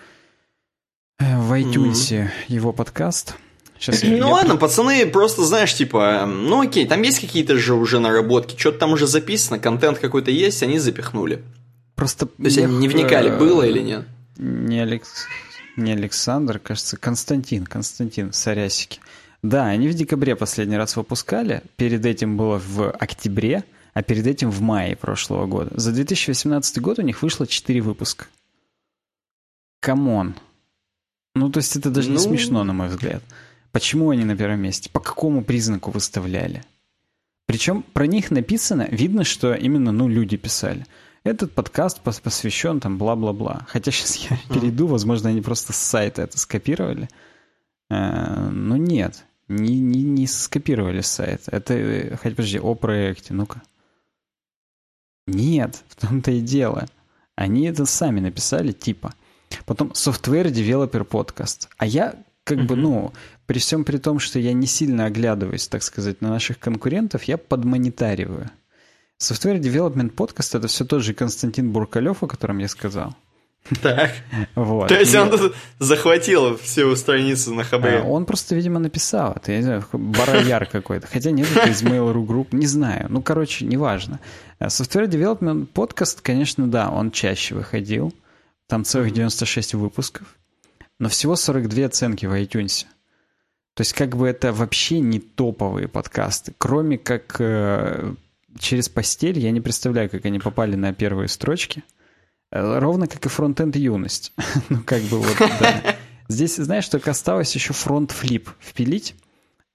в 1.38 1.54
iTunes 1.54 1.94
mm-hmm. 1.94 2.28
его 2.48 2.74
подкаст. 2.74 3.36
Сейчас 3.80 4.04
ну 4.04 4.16
я, 4.16 4.28
ладно, 4.28 4.56
пацаны, 4.56 5.06
просто 5.06 5.44
знаешь, 5.44 5.74
типа, 5.74 6.26
ну 6.26 6.62
окей, 6.62 6.88
там 6.88 7.02
есть 7.02 7.20
какие-то 7.20 7.58
же 7.58 7.74
уже 7.74 8.00
наработки, 8.00 8.58
что-то 8.58 8.80
там 8.80 8.94
уже 8.94 9.08
записано, 9.08 9.60
контент 9.60 10.00
какой-то 10.00 10.32
есть, 10.32 10.64
они 10.64 10.80
запихнули. 10.80 11.44
Просто... 11.96 12.28
То 12.28 12.44
есть 12.44 12.58
они 12.58 12.78
не 12.78 12.88
вникали, 12.88 13.30
было 13.38 13.64
или 13.64 13.80
нет? 13.80 14.06
Не, 14.38 14.80
Алекс... 14.82 15.28
не 15.76 15.92
Александр, 15.92 16.60
кажется, 16.60 16.98
Константин, 16.98 17.66
Константин 17.66 18.32
Сарясики. 18.32 19.00
Да, 19.42 19.66
они 19.66 19.90
в 19.90 19.94
декабре 19.94 20.38
последний 20.38 20.78
раз 20.78 20.96
выпускали, 20.96 21.64
перед 21.76 22.06
этим 22.06 22.38
было 22.38 22.62
в 22.66 22.90
октябре, 22.90 23.66
а 23.94 24.02
перед 24.02 24.26
этим 24.26 24.50
в 24.50 24.62
мае 24.62 24.96
прошлого 24.96 25.46
года. 25.46 25.72
За 25.76 25.92
2018 25.92 26.80
год 26.80 27.00
у 27.00 27.02
них 27.02 27.22
вышло 27.22 27.46
4 27.46 27.82
выпуска. 27.82 28.28
Come 29.82 30.13
on. 30.13 30.36
Ну, 31.36 31.50
то 31.50 31.60
есть 31.60 31.76
это 31.76 31.90
даже 31.90 32.10
ну... 32.10 32.16
не 32.16 32.20
смешно, 32.20 32.64
на 32.64 32.74
мой 32.74 32.90
взгляд. 32.90 33.24
Почему 33.72 34.12
они 34.12 34.24
на 34.24 34.38
первом 34.38 34.62
месте? 34.62 34.90
По 34.90 35.00
какому 35.00 35.44
признаку 35.44 35.92
выставляли? 35.92 36.64
Причем 37.46 37.84
про 37.94 38.06
них 38.06 38.32
написано, 38.32 38.88
видно, 38.90 39.24
что 39.24 39.54
именно, 39.54 39.92
ну, 39.92 40.08
люди 40.08 40.38
писали. 40.38 40.86
Этот 41.24 41.54
подкаст 41.54 42.02
посвящен 42.02 42.80
там 42.80 42.98
бла-бла-бла. 42.98 43.66
Хотя 43.70 43.92
сейчас 43.92 44.16
я 44.30 44.38
перейду, 44.50 44.88
возможно, 44.88 45.30
они 45.30 45.42
просто 45.42 45.74
с 45.74 45.78
сайта 45.78 46.22
это 46.22 46.38
скопировали. 46.38 47.10
Э, 47.90 48.50
но 48.50 48.78
нет, 48.78 49.26
не, 49.48 49.80
не, 49.80 50.04
не 50.04 50.28
скопировали 50.28 51.02
с 51.02 51.08
сайта. 51.08 51.52
Это, 51.52 51.74
э, 51.74 52.16
хоть 52.18 52.36
подожди, 52.36 52.60
о 52.60 52.76
проекте, 52.76 53.34
ну-ка. 53.34 53.62
Нет, 55.26 55.84
в 55.88 55.96
том-то 55.96 56.32
и 56.32 56.42
дело. 56.42 56.88
Они 57.36 57.66
это 57.66 57.86
сами 57.86 58.20
написали, 58.20 58.72
типа. 58.72 59.14
Потом 59.66 59.90
Software 59.90 60.52
Developer 60.52 61.08
Podcast. 61.08 61.68
А 61.78 61.86
я 61.86 62.16
как 62.44 62.58
mm-hmm. 62.58 62.68
бы, 62.68 62.76
ну, 62.76 63.14
при 63.46 63.60
всем 63.60 63.84
при 63.86 63.98
том, 63.98 64.20
что 64.20 64.40
я 64.40 64.54
не 64.54 64.68
сильно 64.68 65.06
оглядываюсь, 65.06 65.68
так 65.68 65.84
сказать, 65.84 66.22
на 66.22 66.30
наших 66.30 66.60
конкурентов, 66.60 67.24
я 67.24 67.38
подмонитариваю. 67.38 68.50
Software 69.20 69.60
Development 69.60 70.14
Podcast— 70.14 70.58
это 70.58 70.68
все 70.68 70.84
тот 70.84 71.04
же 71.04 71.14
Константин 71.14 71.72
Буркалев, 71.72 72.24
о 72.24 72.28
котором 72.28 72.58
я 72.58 72.68
сказал. 72.68 73.16
Так. 73.82 74.12
Вот. 74.56 74.90
То 74.90 75.00
есть 75.00 75.14
и... 75.14 75.18
он 75.18 75.54
захватил 75.80 76.58
всю 76.58 76.94
страницу 76.96 77.54
на 77.54 77.64
хабре. 77.64 78.00
А, 78.00 78.04
он 78.04 78.26
просто, 78.26 78.56
видимо, 78.56 78.80
написал 78.80 79.34
это, 79.34 79.54
я 79.54 79.60
не 79.60 79.64
знаю, 79.64 79.86
барояр 79.94 80.66
какой-то. 80.66 81.08
Хотя 81.08 81.32
нет, 81.32 81.48
это 81.56 81.70
из 81.70 81.82
Mail.ru 81.82 82.26
Group, 82.26 82.48
не 82.52 82.66
знаю. 82.66 83.08
Ну, 83.10 83.22
короче, 83.22 83.66
неважно. 83.66 84.20
Э, 84.60 84.66
Software 84.66 85.08
Development 85.08 85.68
Podcast, 85.74 86.20
конечно, 86.22 86.68
да, 86.68 86.90
он 86.90 87.12
чаще 87.12 87.56
выходил. 87.56 88.14
Там 88.68 88.84
целых 88.86 89.12
96 89.12 89.74
выпусков. 89.76 90.38
Но 91.00 91.10
всего 91.10 91.36
42 91.36 91.86
оценки 91.86 92.26
в 92.26 92.34
iTunes. 92.34 92.86
То 93.74 93.82
есть 93.82 93.94
как 93.94 94.16
бы 94.16 94.28
это 94.28 94.54
вообще 94.54 95.00
не 95.00 95.20
топовые 95.20 95.88
подкасты. 95.88 96.54
Кроме 96.58 96.98
как 96.98 97.38
э, 97.40 98.14
через 98.60 98.90
постель, 98.90 99.40
я 99.40 99.52
не 99.52 99.62
представляю, 99.62 100.10
как 100.10 100.26
они 100.26 100.40
попали 100.40 100.76
на 100.76 100.94
первые 100.94 101.28
строчки. 101.28 101.84
Э, 102.52 102.80
ровно 102.80 103.08
как 103.08 103.26
и 103.26 103.30
фронтенд 103.30 103.76
юность. 103.76 104.32
ну, 104.70 104.82
как 104.86 105.02
бы 105.04 105.20
вот, 105.20 105.36
да. 105.40 105.96
Здесь, 106.28 106.56
знаешь, 106.56 106.88
только 106.88 107.12
осталось 107.12 107.54
еще 107.56 107.74
фронт-флип 107.74 108.50
впилить. 108.60 109.16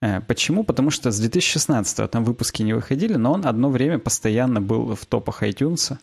Э, 0.00 0.20
почему? 0.20 0.62
Потому 0.62 0.90
что 0.90 1.10
с 1.10 1.20
2016-го 1.20 2.06
там 2.06 2.24
выпуски 2.24 2.62
не 2.62 2.74
выходили, 2.74 3.14
но 3.14 3.32
он 3.32 3.46
одно 3.46 3.68
время 3.68 3.98
постоянно 3.98 4.60
был 4.60 4.94
в 4.94 5.06
топах 5.06 5.42
iTunes. 5.42 5.96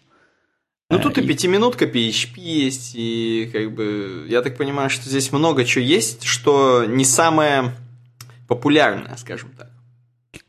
Ну, 0.89 0.99
тут 0.99 1.17
и, 1.17 1.21
и 1.21 1.27
пятиминутка 1.27 1.85
PHP 1.85 2.37
есть, 2.37 2.91
и 2.93 3.49
как 3.51 3.73
бы 3.73 4.25
я 4.29 4.41
так 4.41 4.55
понимаю, 4.57 4.89
что 4.89 5.09
здесь 5.09 5.31
много 5.31 5.65
чего 5.65 5.83
есть, 5.83 6.23
что 6.23 6.85
не 6.85 7.05
самое 7.05 7.73
популярное, 8.47 9.15
скажем 9.17 9.51
так. 9.57 9.71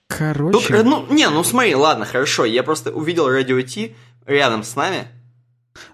Короче... 0.08 0.58
Тут, 0.58 0.84
ну, 0.84 1.06
не, 1.10 1.28
ну 1.30 1.42
смотри, 1.42 1.74
ладно, 1.74 2.04
хорошо, 2.04 2.44
я 2.44 2.62
просто 2.62 2.92
увидел 2.92 3.28
радио 3.28 3.60
Ти 3.62 3.94
рядом 4.26 4.62
с 4.62 4.76
нами, 4.76 5.08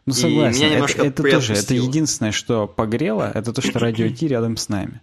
ну, 0.06 0.12
согласен. 0.12 0.58
меня 0.58 0.74
немножко 0.74 1.02
это, 1.02 1.22
это 1.22 1.36
тоже, 1.36 1.54
это 1.54 1.74
единственное, 1.74 2.32
что 2.32 2.66
погрело, 2.66 3.30
это 3.32 3.52
то, 3.52 3.62
что 3.62 3.78
радио 3.78 4.08
Ти 4.08 4.28
рядом 4.28 4.56
с 4.56 4.68
нами. 4.68 5.00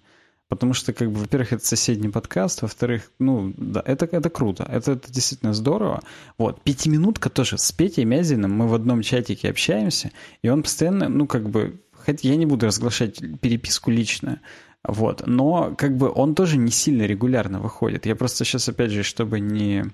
Потому 0.49 0.73
что, 0.73 0.93
как 0.93 1.11
бы, 1.11 1.19
во-первых, 1.19 1.53
это 1.53 1.65
соседний 1.65 2.09
подкаст, 2.09 2.63
во-вторых, 2.63 3.11
ну, 3.19 3.53
да, 3.55 3.83
это, 3.85 4.05
это 4.11 4.31
круто, 4.31 4.67
это, 4.69 4.93
это 4.93 5.11
действительно 5.13 5.53
здорово. 5.53 6.01
Вот, 6.39 6.61
пятиминутка 6.63 7.29
тоже 7.29 7.59
с 7.59 7.71
Петей 7.71 8.03
Мязиным, 8.03 8.51
мы 8.51 8.67
в 8.67 8.73
одном 8.73 9.03
чатике 9.03 9.51
общаемся, 9.51 10.11
и 10.41 10.49
он 10.49 10.63
постоянно, 10.63 11.07
ну, 11.07 11.27
как 11.27 11.47
бы, 11.47 11.79
хоть 11.93 12.23
я 12.23 12.35
не 12.35 12.47
буду 12.47 12.65
разглашать 12.65 13.21
переписку 13.39 13.91
лично, 13.91 14.41
вот, 14.83 15.27
но, 15.27 15.75
как 15.77 15.95
бы, 15.95 16.11
он 16.11 16.33
тоже 16.33 16.57
не 16.57 16.71
сильно 16.71 17.03
регулярно 17.03 17.59
выходит. 17.59 18.07
Я 18.07 18.15
просто 18.15 18.43
сейчас, 18.43 18.67
опять 18.67 18.89
же, 18.89 19.03
чтобы 19.03 19.39
не 19.39 19.85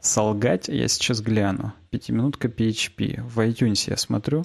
солгать, 0.00 0.68
я 0.68 0.88
сейчас 0.88 1.22
гляну. 1.22 1.72
Пятиминутка 1.90 2.48
PHP. 2.48 3.22
В 3.22 3.38
iTunes 3.40 3.88
я 3.88 3.96
смотрю. 3.96 4.44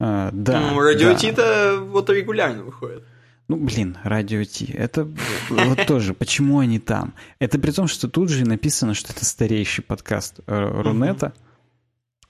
А, 0.00 0.30
да. 0.32 0.60
Ну, 0.60 0.80
радио 0.80 1.14
Ти-то 1.14 1.78
вот 1.80 2.10
регулярно 2.10 2.64
выходит. 2.64 3.04
Ну, 3.52 3.58
блин, 3.58 3.98
радио 4.02 4.42
Ти. 4.44 4.72
Это 4.72 5.06
вот 5.50 5.86
тоже, 5.86 6.14
почему 6.14 6.60
они 6.60 6.78
там? 6.78 7.12
Это 7.38 7.58
при 7.58 7.70
том, 7.70 7.86
что 7.86 8.08
тут 8.08 8.30
же 8.30 8.46
написано, 8.46 8.94
что 8.94 9.12
это 9.12 9.26
старейший 9.26 9.84
подкаст 9.84 10.40
э, 10.46 10.82
Рунета. 10.82 11.34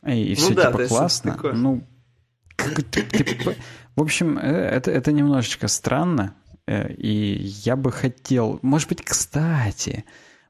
И, 0.05 0.35
все 0.35 0.49
ну, 0.49 0.55
да, 0.57 0.73
типа 0.73 0.87
классно. 0.89 1.39
Ну, 1.55 1.85
типа, 2.91 3.55
в 3.95 4.03
общем, 4.03 4.37
э, 4.37 4.43
это, 4.43 4.91
это 4.91 5.13
немножечко 5.13 5.69
странно. 5.69 6.35
Э, 6.67 6.93
и 6.93 7.37
я 7.65 7.77
бы 7.77 7.93
хотел... 7.93 8.59
Может 8.63 8.89
быть, 8.89 9.05
кстати, 9.05 10.05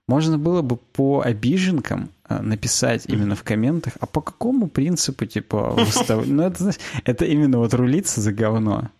можно 0.09 0.39
было 0.39 0.63
бы 0.63 0.79
по 0.79 1.21
обиженкам 1.21 2.09
написать 2.31 3.05
именно 3.09 3.37
в 3.37 3.43
комментах, 3.43 3.93
а 4.01 4.07
по 4.07 4.23
какому 4.23 4.69
принципу, 4.69 5.27
типа, 5.27 5.69
выставлять? 5.77 6.31
Ну, 6.31 6.43
это, 6.45 6.59
знаешь, 6.63 6.79
это 7.05 7.27
именно 7.27 7.59
вот 7.59 7.75
рулиться 7.75 8.23
за 8.23 8.33
говно. 8.33 8.91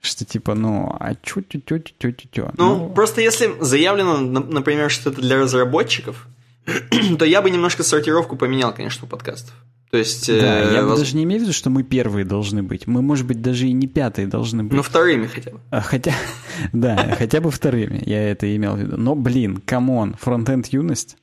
Что 0.00 0.24
типа, 0.24 0.54
ну, 0.54 0.96
а 0.98 1.14
чё 1.16 1.40
тю 1.40 1.60
тю 1.60 1.78
тю 1.80 2.12
тю 2.12 2.28
тю 2.30 2.50
Ну, 2.56 2.76
ну, 2.76 2.88
просто 2.90 3.20
если 3.20 3.56
заявлено, 3.60 4.18
например, 4.18 4.90
что 4.90 5.10
это 5.10 5.20
для 5.20 5.38
разработчиков, 5.38 6.26
то 7.18 7.24
я 7.24 7.42
бы 7.42 7.50
немножко 7.50 7.82
сортировку 7.82 8.36
поменял, 8.36 8.72
конечно, 8.72 9.06
у 9.06 9.08
подкастов. 9.08 9.54
То 9.90 9.96
есть... 9.96 10.26
Да, 10.28 10.70
э, 10.70 10.74
я 10.74 10.84
воз... 10.84 10.98
даже 11.00 11.16
не 11.16 11.24
имею 11.24 11.40
в 11.40 11.44
виду, 11.44 11.52
что 11.52 11.70
мы 11.70 11.82
первые 11.82 12.24
должны 12.24 12.62
быть. 12.62 12.86
Мы, 12.86 13.00
может 13.00 13.26
быть, 13.26 13.40
даже 13.40 13.66
и 13.66 13.72
не 13.72 13.86
пятые 13.86 14.26
должны 14.26 14.62
быть. 14.62 14.74
Ну, 14.74 14.82
вторыми 14.82 15.26
хотя 15.26 15.52
бы. 15.52 15.60
А, 15.70 15.80
хотя, 15.80 16.12
да, 16.72 17.16
хотя 17.18 17.40
бы 17.40 17.50
вторыми, 17.50 18.02
я 18.04 18.30
это 18.30 18.54
имел 18.54 18.74
в 18.74 18.80
виду. 18.80 18.96
Но, 18.98 19.14
блин, 19.14 19.62
come 19.64 19.93
on, 19.93 20.14
фронтенд 20.20 20.66
юность. 20.66 21.16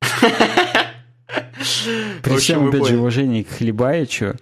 При 2.22 2.36
всем, 2.36 2.68
опять 2.68 2.86
же, 2.86 2.98
уважении 2.98 3.42
к 3.42 3.48
Хлебаичу 3.48 4.36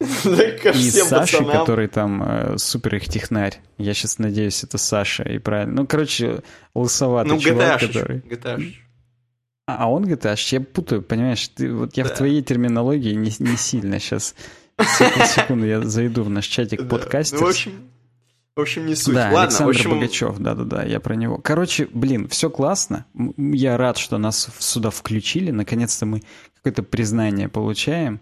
и 0.00 0.90
Саше, 0.90 1.44
который 1.44 1.88
там 1.88 2.22
э, 2.22 2.58
супер 2.58 2.96
их 2.96 3.08
технарь. 3.08 3.60
Я 3.78 3.94
сейчас 3.94 4.18
надеюсь, 4.18 4.62
это 4.62 4.78
Саша, 4.78 5.24
и 5.24 5.38
правильно. 5.38 5.82
Ну, 5.82 5.86
короче, 5.86 6.42
лысоватый 6.74 7.32
ну, 7.32 7.40
чувак, 7.40 7.80
который... 7.80 8.22
А, 9.66 9.84
а 9.84 9.90
он 9.90 10.06
GTA, 10.06 10.36
я 10.52 10.60
путаю, 10.62 11.02
понимаешь? 11.02 11.46
Ты, 11.48 11.72
вот 11.72 11.96
я 11.96 12.04
да. 12.04 12.10
в 12.10 12.16
твоей 12.16 12.42
терминологии 12.42 13.12
не, 13.12 13.30
не 13.38 13.56
сильно 13.58 13.98
сейчас. 13.98 14.34
Секунду, 14.80 15.26
секунду, 15.26 15.66
я 15.66 15.82
зайду 15.82 16.22
в 16.22 16.30
наш 16.30 16.46
чатик 16.46 16.82
да. 16.82 16.88
подкастер. 16.88 17.40
Ну, 17.40 17.46
в 17.46 17.50
общем, 17.50 17.72
в 18.56 18.60
общем, 18.60 18.86
не 18.86 18.94
суть. 18.94 19.14
Да, 19.14 19.24
Ладно, 19.24 19.42
Александр 19.42 19.70
общем... 19.70 19.90
Богачев, 19.90 20.38
да-да-да, 20.38 20.84
я 20.84 21.00
про 21.00 21.14
него. 21.16 21.38
Короче, 21.38 21.86
блин, 21.92 22.28
все 22.28 22.48
классно. 22.48 23.04
Я 23.36 23.76
рад, 23.76 23.98
что 23.98 24.16
нас 24.18 24.48
сюда 24.58 24.90
включили. 24.90 25.50
Наконец-то 25.50 26.06
мы 26.06 26.22
какое-то 26.56 26.82
признание 26.82 27.48
получаем. 27.48 28.20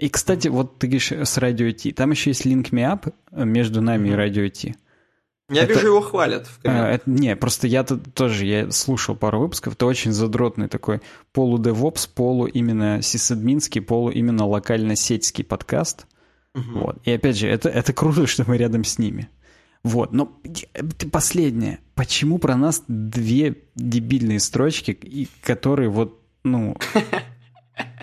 И, 0.00 0.08
кстати, 0.08 0.48
вот 0.48 0.78
ты 0.78 0.86
говоришь 0.86 1.12
с 1.12 1.36
радио 1.38 1.70
Ти. 1.70 1.92
Там 1.92 2.10
еще 2.10 2.30
есть 2.30 2.46
link 2.46 2.70
me 2.70 2.90
up 2.90 3.12
между 3.30 3.82
нами 3.82 4.08
mm-hmm. 4.08 4.12
и 4.12 4.16
радио 4.16 4.48
Ти. 4.48 4.74
Я 5.50 5.64
это, 5.64 5.74
вижу, 5.74 5.88
его 5.88 6.00
хвалят 6.00 6.46
в 6.46 6.60
а, 6.64 6.88
это, 6.90 7.10
Не, 7.10 7.34
просто 7.34 7.66
я 7.66 7.82
тут 7.82 8.14
тоже, 8.14 8.46
я 8.46 8.70
слушал 8.70 9.16
пару 9.16 9.40
выпусков, 9.40 9.74
это 9.74 9.84
очень 9.86 10.12
задротный 10.12 10.68
такой 10.68 11.00
полу-девопс, 11.32 12.06
полу 12.06 12.46
именно 12.46 13.02
сисадминский, 13.02 13.80
полу 13.80 14.10
именно 14.10 14.46
локально-сетьский 14.46 15.42
подкаст. 15.42 16.06
Угу. 16.54 16.78
Вот. 16.78 16.98
И 17.04 17.10
опять 17.10 17.36
же, 17.36 17.48
это, 17.48 17.68
это 17.68 17.92
круто, 17.92 18.28
что 18.28 18.44
мы 18.46 18.58
рядом 18.58 18.84
с 18.84 18.98
ними. 18.98 19.28
Вот, 19.82 20.12
но 20.12 20.40
последнее. 21.10 21.80
Почему 21.94 22.38
про 22.38 22.56
нас 22.56 22.84
две 22.86 23.56
дебильные 23.74 24.38
строчки, 24.38 25.28
которые 25.42 25.88
вот, 25.88 26.20
ну, 26.44 26.76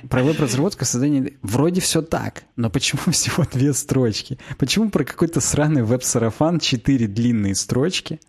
Про 0.10 0.24
веб-разработку, 0.24 0.86
создание... 0.86 1.34
Вроде 1.42 1.82
все 1.82 2.02
так, 2.02 2.44
но 2.56 2.70
почему 2.70 3.02
всего 3.12 3.46
две 3.52 3.74
строчки? 3.74 4.38
Почему 4.58 4.90
про 4.90 5.04
какой-то 5.04 5.42
сраный 5.42 5.84
веб-сарафан 5.84 6.60
четыре 6.60 7.08
длинные 7.08 7.56
строчки? 7.56 8.20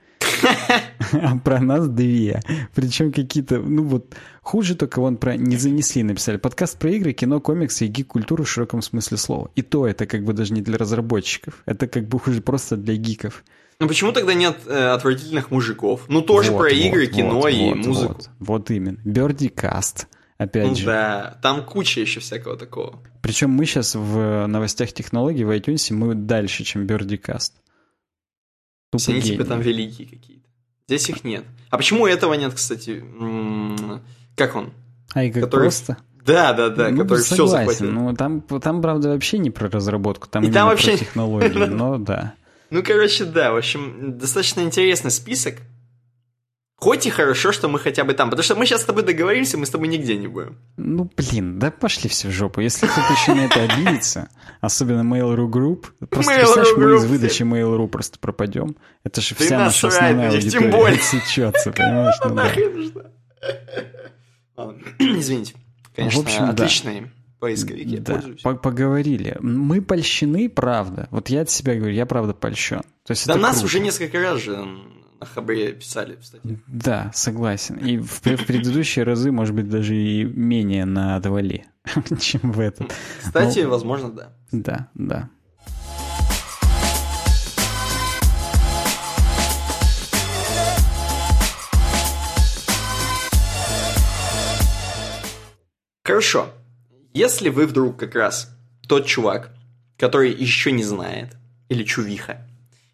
а 1.12 1.36
про 1.38 1.60
нас 1.60 1.88
две. 1.88 2.42
Причем 2.74 3.12
какие-то, 3.12 3.58
ну 3.58 3.84
вот, 3.84 4.14
хуже 4.42 4.74
только 4.74 5.00
вон 5.00 5.16
про 5.16 5.36
«Не 5.36 5.56
занесли» 5.56 6.02
написали. 6.02 6.36
Подкаст 6.36 6.78
про 6.78 6.90
игры, 6.90 7.12
кино, 7.12 7.40
комиксы 7.40 7.86
и 7.86 7.88
гик-культуру 7.88 8.44
в 8.44 8.50
широком 8.50 8.82
смысле 8.82 9.16
слова. 9.16 9.50
И 9.54 9.62
то 9.62 9.86
это 9.86 10.06
как 10.06 10.24
бы 10.24 10.32
даже 10.32 10.52
не 10.52 10.62
для 10.62 10.78
разработчиков. 10.78 11.62
Это 11.66 11.86
как 11.86 12.08
бы 12.08 12.18
хуже 12.18 12.40
просто 12.40 12.76
для 12.76 12.96
гиков. 12.96 13.44
Ну 13.80 13.86
почему 13.86 14.12
тогда 14.12 14.34
нет 14.34 14.56
э, 14.66 14.88
отвратительных 14.88 15.50
мужиков? 15.50 16.02
Ну 16.08 16.20
тоже 16.20 16.50
Вот, 16.50 16.58
про 16.58 16.64
вот, 16.64 16.72
игры, 16.72 17.06
вот, 17.06 17.14
кино 17.14 17.40
вот, 17.40 17.48
и 17.48 17.68
вот, 17.68 17.76
музыку. 17.76 18.14
Вот, 18.14 18.30
вот 18.40 18.70
именно. 18.70 18.98
Берди 19.04 19.48
Каст. 19.48 20.08
Опять 20.38 20.68
Ну 20.68 20.74
же. 20.76 20.86
да, 20.86 21.38
там 21.42 21.64
куча 21.64 22.00
еще 22.00 22.20
всякого 22.20 22.56
такого. 22.56 23.02
Причем 23.22 23.50
мы 23.50 23.66
сейчас 23.66 23.94
в 23.96 24.46
новостях 24.46 24.92
технологий 24.92 25.44
в 25.44 25.50
iTunes 25.50 25.92
мы 25.92 26.14
дальше, 26.14 26.62
чем 26.64 26.86
Берди 26.86 27.16
Каст. 27.16 27.54
Все 28.96 29.12
они 29.12 29.20
типа 29.20 29.44
там 29.44 29.60
великие 29.60 30.08
какие-то. 30.08 30.48
Здесь 30.86 31.08
их 31.10 31.24
нет. 31.24 31.44
А 31.70 31.76
почему 31.76 32.06
этого 32.06 32.34
нет, 32.34 32.54
кстати? 32.54 33.04
Как 34.36 34.54
он? 34.56 34.72
А 35.12 35.24
и 35.24 35.30
как 35.30 35.44
который- 35.44 35.62
просто? 35.64 35.96
Да, 36.24 36.52
да, 36.52 36.68
да, 36.68 36.90
ну, 36.90 37.02
который 37.02 37.22
все 37.24 37.34
согласен. 37.36 37.68
захватил. 37.70 37.90
Ну, 37.90 38.14
там, 38.14 38.40
там, 38.42 38.82
правда, 38.82 39.08
вообще 39.10 39.38
не 39.38 39.50
про 39.50 39.68
разработку, 39.70 40.28
там 40.28 40.44
И 40.44 40.50
там 40.50 40.68
про 40.68 40.74
вообще- 40.74 40.98
технологии, 40.98 41.48
но 41.66 41.98
да. 41.98 42.34
Ну, 42.70 42.82
короче, 42.82 43.24
да, 43.24 43.52
в 43.52 43.56
общем, 43.56 44.18
достаточно 44.18 44.60
интересный 44.60 45.10
список. 45.10 45.56
Хоть 46.80 47.06
и 47.06 47.10
хорошо, 47.10 47.50
что 47.50 47.68
мы 47.68 47.80
хотя 47.80 48.04
бы 48.04 48.14
там, 48.14 48.30
потому 48.30 48.44
что 48.44 48.54
мы 48.54 48.64
сейчас 48.64 48.82
с 48.82 48.84
тобой 48.84 49.02
договоримся, 49.02 49.58
мы 49.58 49.66
с 49.66 49.70
тобой 49.70 49.88
нигде 49.88 50.16
не 50.16 50.28
будем. 50.28 50.58
Ну, 50.76 51.10
блин, 51.16 51.58
да 51.58 51.72
пошли 51.72 52.08
все 52.08 52.28
в 52.28 52.30
жопу. 52.30 52.60
Если 52.60 52.86
кто-то 52.86 53.12
еще 53.14 53.34
на 53.34 53.46
это 53.46 53.64
обидится, 53.64 54.28
особенно 54.60 55.00
Mail.ru 55.02 55.48
Group, 55.48 55.86
просто 56.08 56.32
Mail.ru 56.32 56.36
представляешь, 56.36 56.76
мы 56.76 56.84
из 56.84 57.04
Group, 57.04 57.08
выдачи 57.08 57.42
Mail.ru 57.42 57.88
просто 57.88 58.20
пропадем. 58.20 58.76
Это 59.02 59.20
же 59.20 59.34
вся 59.34 59.58
наша 59.58 59.88
основная 59.88 60.30
на 60.30 60.34
них, 60.36 60.52
тем 60.52 60.62
аудитория 60.62 60.70
более. 60.70 60.98
отсечется, 60.98 61.72
понимаешь? 61.72 62.14
Ну, 62.24 62.34
да. 64.56 64.56
Извините. 64.98 65.54
Конечно, 65.96 66.20
В 66.20 66.24
общем, 66.24 66.54
да. 66.54 66.66
я 66.66 68.00
Да, 68.00 68.12
пользуюсь. 68.14 68.40
по- 68.42 68.54
поговорили. 68.54 69.36
Мы 69.40 69.80
польщены, 69.82 70.48
правда. 70.48 71.08
Вот 71.10 71.28
я 71.28 71.42
от 71.42 71.50
себя 71.50 71.74
говорю, 71.74 71.94
я 71.94 72.06
правда 72.06 72.34
польщен. 72.34 72.82
То 73.04 73.10
есть 73.10 73.26
Да 73.26 73.36
нас 73.36 73.56
круто. 73.56 73.66
уже 73.66 73.80
несколько 73.80 74.20
раз 74.20 74.40
же 74.42 74.66
на 75.20 75.26
Хабре 75.26 75.72
писали, 75.72 76.16
кстати. 76.20 76.58
Да, 76.66 77.10
согласен. 77.12 77.76
И 77.76 77.98
в, 77.98 78.20
в 78.20 78.46
предыдущие 78.46 79.04
разы, 79.04 79.32
может 79.32 79.54
быть, 79.54 79.68
даже 79.68 79.96
и 79.96 80.24
менее 80.24 80.84
на 80.84 81.16
отвали, 81.16 81.66
чем 82.20 82.52
в 82.52 82.60
этот. 82.60 82.92
Кстати, 83.22 83.60
Ну, 83.60 83.70
возможно, 83.70 84.10
да. 84.10 84.32
Да, 84.52 84.88
да. 84.94 85.30
Хорошо. 96.04 96.48
Если 97.12 97.48
вы 97.48 97.66
вдруг 97.66 97.98
как 97.98 98.14
раз 98.14 98.50
тот 98.88 99.06
чувак, 99.06 99.50
который 99.98 100.32
еще 100.32 100.72
не 100.72 100.82
знает, 100.82 101.36
или 101.68 101.84
чувиха, 101.84 102.47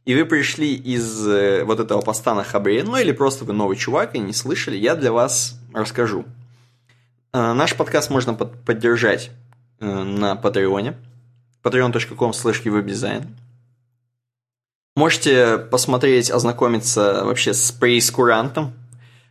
и 0.04 0.14
вы 0.14 0.24
пришли 0.26 0.74
из 0.74 1.26
э, 1.26 1.64
вот 1.64 1.80
этого 1.80 2.00
поста 2.00 2.34
на 2.34 2.44
Хабре, 2.44 2.82
ну 2.84 2.96
или 2.96 3.12
просто 3.12 3.44
вы 3.44 3.52
новый 3.52 3.76
чувак 3.76 4.14
и 4.14 4.18
не 4.18 4.32
слышали, 4.32 4.76
я 4.76 4.94
для 4.94 5.12
вас 5.12 5.58
расскажу. 5.72 6.24
Э, 7.32 7.52
Наш 7.52 7.74
подкаст 7.74 8.10
можно 8.10 8.34
под- 8.34 8.64
поддержать 8.64 9.30
э, 9.80 9.86
на 9.86 10.36
Патреоне. 10.36 10.94
patreon.com 11.62 12.30
slash. 12.32 13.26
Можете 14.96 15.58
посмотреть, 15.58 16.30
ознакомиться 16.30 17.24
вообще 17.24 17.52
с 17.52 17.72
прейскурантом, 17.72 18.74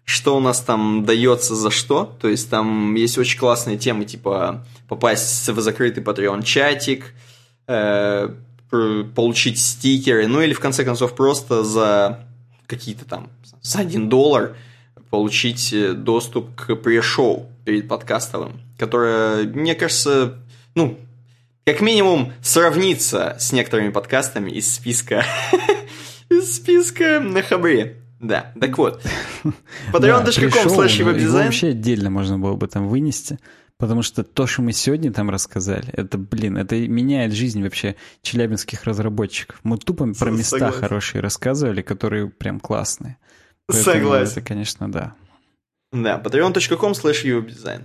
что 0.03 0.35
у 0.35 0.41
нас 0.41 0.59
там 0.59 1.05
дается 1.05 1.55
за 1.55 1.71
что. 1.71 2.17
То 2.19 2.27
есть 2.27 2.49
там 2.49 2.95
есть 2.95 3.17
очень 3.17 3.39
классные 3.39 3.77
темы, 3.77 4.03
типа 4.05 4.65
попасть 4.89 5.47
в 5.47 5.61
закрытый 5.61 6.03
Patreon 6.03 6.43
чатик, 6.43 7.13
э, 7.67 8.29
получить 9.15 9.59
стикеры, 9.59 10.27
ну 10.27 10.41
или 10.41 10.53
в 10.53 10.59
конце 10.59 10.83
концов 10.83 11.15
просто 11.15 11.63
за 11.63 12.25
какие-то 12.67 13.05
там, 13.05 13.29
за 13.61 13.79
один 13.79 14.09
доллар 14.09 14.55
получить 15.09 15.71
э, 15.73 15.93
доступ 15.93 16.55
к 16.55 16.75
пре-шоу 16.75 17.47
перед 17.65 17.87
подкастовым, 17.87 18.59
которое, 18.77 19.43
мне 19.43 19.75
кажется, 19.75 20.39
ну, 20.75 20.97
как 21.65 21.81
минимум 21.81 22.33
сравниться 22.41 23.37
с 23.39 23.51
некоторыми 23.51 23.89
подкастами 23.89 24.51
из 24.51 24.73
списка 24.73 25.25
из 26.29 26.55
списка 26.55 27.19
на 27.19 27.41
хабре. 27.41 27.97
Да, 28.19 28.53
так 28.59 28.77
вот. 28.77 29.01
Patreon.com 29.91 30.73
slash 30.73 31.29
вообще 31.29 31.67
отдельно 31.67 32.09
можно 32.09 32.39
было 32.39 32.55
бы 32.55 32.67
там 32.67 32.87
вынести. 32.87 33.37
Потому 33.83 34.01
что 34.01 34.23
то, 34.23 34.47
что 34.47 34.61
мы 34.61 34.71
сегодня 34.71 35.11
там 35.11 35.29
рассказали, 35.29 35.89
это, 35.91 36.17
блин, 36.17 36.57
это 36.57 36.77
меняет 36.87 37.33
жизнь 37.33 37.61
вообще 37.61 37.97
челябинских 38.21 38.85
разработчиков. 38.85 39.59
Мы 39.63 39.77
тупо 39.77 40.07
про 40.13 40.31
места 40.31 40.57
Согласен. 40.57 40.79
хорошие 40.79 41.21
рассказывали, 41.21 41.81
которые 41.81 42.29
прям 42.29 42.61
классные. 42.61 43.17
Поэтому 43.67 43.93
Согласен. 43.93 44.31
Это, 44.31 44.41
конечно, 44.41 44.89
да. 44.89 45.15
Да, 45.91 46.17
patreon.com 46.17 46.93
slash 46.93 47.25
webdesign. 47.25 47.81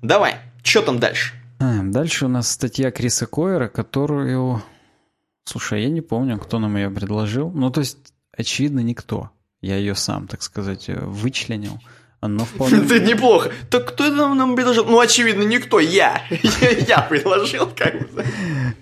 Давай, 0.00 0.36
что 0.62 0.82
там 0.82 1.00
дальше? 1.00 1.34
А, 1.58 1.82
Дальше 1.82 2.26
у 2.26 2.28
нас 2.28 2.48
статья 2.48 2.92
Криса 2.92 3.26
Койера, 3.26 3.66
которую... 3.66 4.62
Слушай, 5.42 5.82
я 5.82 5.90
не 5.90 6.02
помню, 6.02 6.38
кто 6.38 6.60
нам 6.60 6.76
ее 6.76 6.88
предложил. 6.88 7.50
Ну, 7.50 7.70
то 7.70 7.80
есть, 7.80 7.98
очевидно, 8.30 8.78
никто. 8.78 9.30
Я 9.60 9.76
ее 9.76 9.96
сам, 9.96 10.28
так 10.28 10.42
сказать, 10.42 10.84
вычленил. 10.86 11.80
Но 12.22 12.44
вполне... 12.44 12.78
Это 12.78 13.00
неплохо. 13.00 13.52
Так 13.70 13.88
кто 13.88 14.04
это 14.04 14.34
нам, 14.34 14.54
предложил? 14.56 14.86
Ну, 14.86 14.98
очевидно, 14.98 15.42
никто. 15.42 15.80
Я. 15.80 16.22
Я 16.88 17.02
предложил, 17.02 17.68
как 17.74 18.10
бы. 18.12 18.24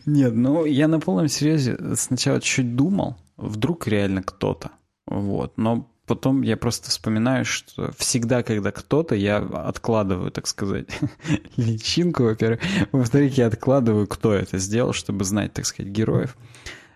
Нет, 0.07 0.35
ну, 0.35 0.65
я 0.65 0.89
на 0.89 1.01
полном 1.01 1.29
серьезе 1.29 1.79
сначала 1.97 2.41
чуть 2.41 2.77
думал, 2.77 3.17
вдруг 3.37 3.87
реально 3.87 4.23
кто-то. 4.23 4.71
Вот. 5.07 5.57
Но 5.57 5.91
потом 6.07 6.43
я 6.43 6.57
просто 6.57 6.91
вспоминаю, 6.91 7.45
что 7.45 7.93
всегда, 7.97 8.43
когда 8.43 8.71
кто-то, 8.71 9.15
я 9.15 9.39
откладываю, 9.39 10.31
так 10.31 10.47
сказать, 10.47 10.89
личинку, 11.57 12.25
во-первых. 12.25 12.61
Во-вторых, 12.93 13.37
я 13.37 13.47
откладываю, 13.47 14.07
кто 14.07 14.33
это 14.33 14.59
сделал, 14.59 14.93
чтобы 14.93 15.25
знать, 15.25 15.53
так 15.53 15.67
сказать, 15.67 15.93
героев. 15.93 16.37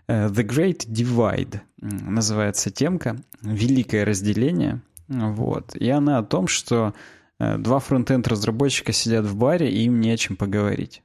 Э, 0.07 0.29
The 0.29 0.47
Great 0.47 0.87
Divide 0.87 1.61
называется 1.81 2.71
темка. 2.71 3.17
Великое 3.43 4.05
разделение. 4.05 4.83
Вот. 5.09 5.75
И 5.75 5.89
она 5.89 6.19
о 6.19 6.23
том, 6.23 6.47
что 6.47 6.95
э, 7.39 7.57
два 7.59 7.79
фронтенд 7.79 8.29
разработчика 8.29 8.93
сидят 8.93 9.25
в 9.25 9.37
баре, 9.37 9.71
и 9.71 9.85
им 9.85 10.01
не 10.01 10.11
о 10.11 10.17
чем 10.17 10.37
поговорить. 10.37 11.03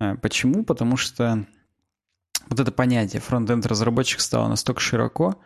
Э, 0.00 0.16
Почему? 0.16 0.64
Потому 0.64 0.96
что 0.96 1.46
вот 2.48 2.58
это 2.58 2.72
понятие 2.72 3.20
фронтенд 3.20 3.64
разработчик 3.66 4.20
стало 4.20 4.48
настолько 4.48 4.80
широко, 4.80 5.40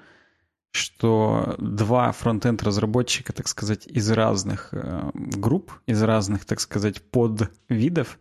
что 0.71 1.55
два 1.59 2.11
фронтенд 2.13 2.63
разработчика, 2.63 3.33
так 3.33 3.47
сказать, 3.47 3.87
из 3.87 4.11
разных 4.11 4.71
э, 4.73 5.11
групп, 5.15 5.73
из 5.87 6.03
разных, 6.03 6.47
так 6.47 6.61
сказать, 6.61 7.03
подвидов, 7.03 8.19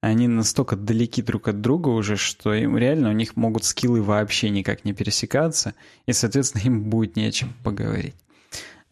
они 0.00 0.26
настолько 0.26 0.74
далеки 0.74 1.22
друг 1.22 1.46
от 1.46 1.60
друга 1.60 1.90
уже, 1.90 2.16
что 2.16 2.52
им 2.54 2.76
реально 2.76 3.10
у 3.10 3.12
них 3.12 3.36
могут 3.36 3.62
скиллы 3.62 4.02
вообще 4.02 4.50
никак 4.50 4.84
не 4.84 4.94
пересекаться, 4.94 5.74
и, 6.06 6.12
соответственно, 6.12 6.62
им 6.64 6.90
будет 6.90 7.14
не 7.14 7.26
о 7.26 7.30
чем 7.30 7.52
поговорить. 7.62 8.16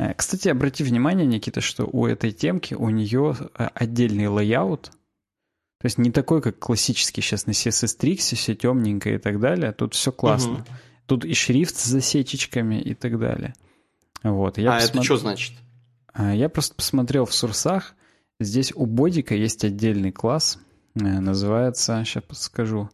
Э, 0.00 0.14
Кстати, 0.14 0.48
обрати 0.48 0.82
внимание, 0.82 1.26
Никита, 1.26 1.60
что 1.60 1.84
у 1.84 2.06
этой 2.06 2.32
темки 2.32 2.72
у 2.74 2.88
нее 2.88 3.36
э, 3.58 3.68
отдельный 3.74 4.28
layout, 4.28 4.84
то 5.80 5.86
есть 5.86 5.98
не 5.98 6.10
такой, 6.10 6.40
как 6.40 6.58
классический 6.58 7.20
сейчас 7.20 7.46
на 7.46 7.50
CSS 7.50 7.98
Tricks, 8.00 8.34
все 8.34 8.54
темненькое 8.54 9.16
и 9.16 9.18
так 9.18 9.38
далее. 9.40 9.72
Тут 9.72 9.94
все 9.94 10.10
классно. 10.12 10.52
Мгм. 10.52 10.64
Тут 11.06 11.24
и 11.24 11.34
шрифт 11.34 11.76
с 11.76 11.84
засечечками 11.84 12.80
и 12.80 12.94
так 12.94 13.18
далее. 13.18 13.54
Вот. 14.22 14.58
Я 14.58 14.74
А 14.74 14.78
это 14.78 14.86
посмотр- 14.92 15.04
что 15.04 15.16
значит? 15.16 15.52
А, 16.12 16.34
Я 16.34 16.48
просто 16.48 16.74
посмотрел 16.74 17.24
в 17.26 17.34
сурсах. 17.34 17.94
Здесь 18.38 18.72
у 18.74 18.86
бодика 18.86 19.34
есть 19.34 19.64
отдельный 19.64 20.12
класс. 20.12 20.58
э, 20.94 21.00
Называется, 21.00 22.02
сейчас 22.06 22.24
подскажу. 22.24 22.88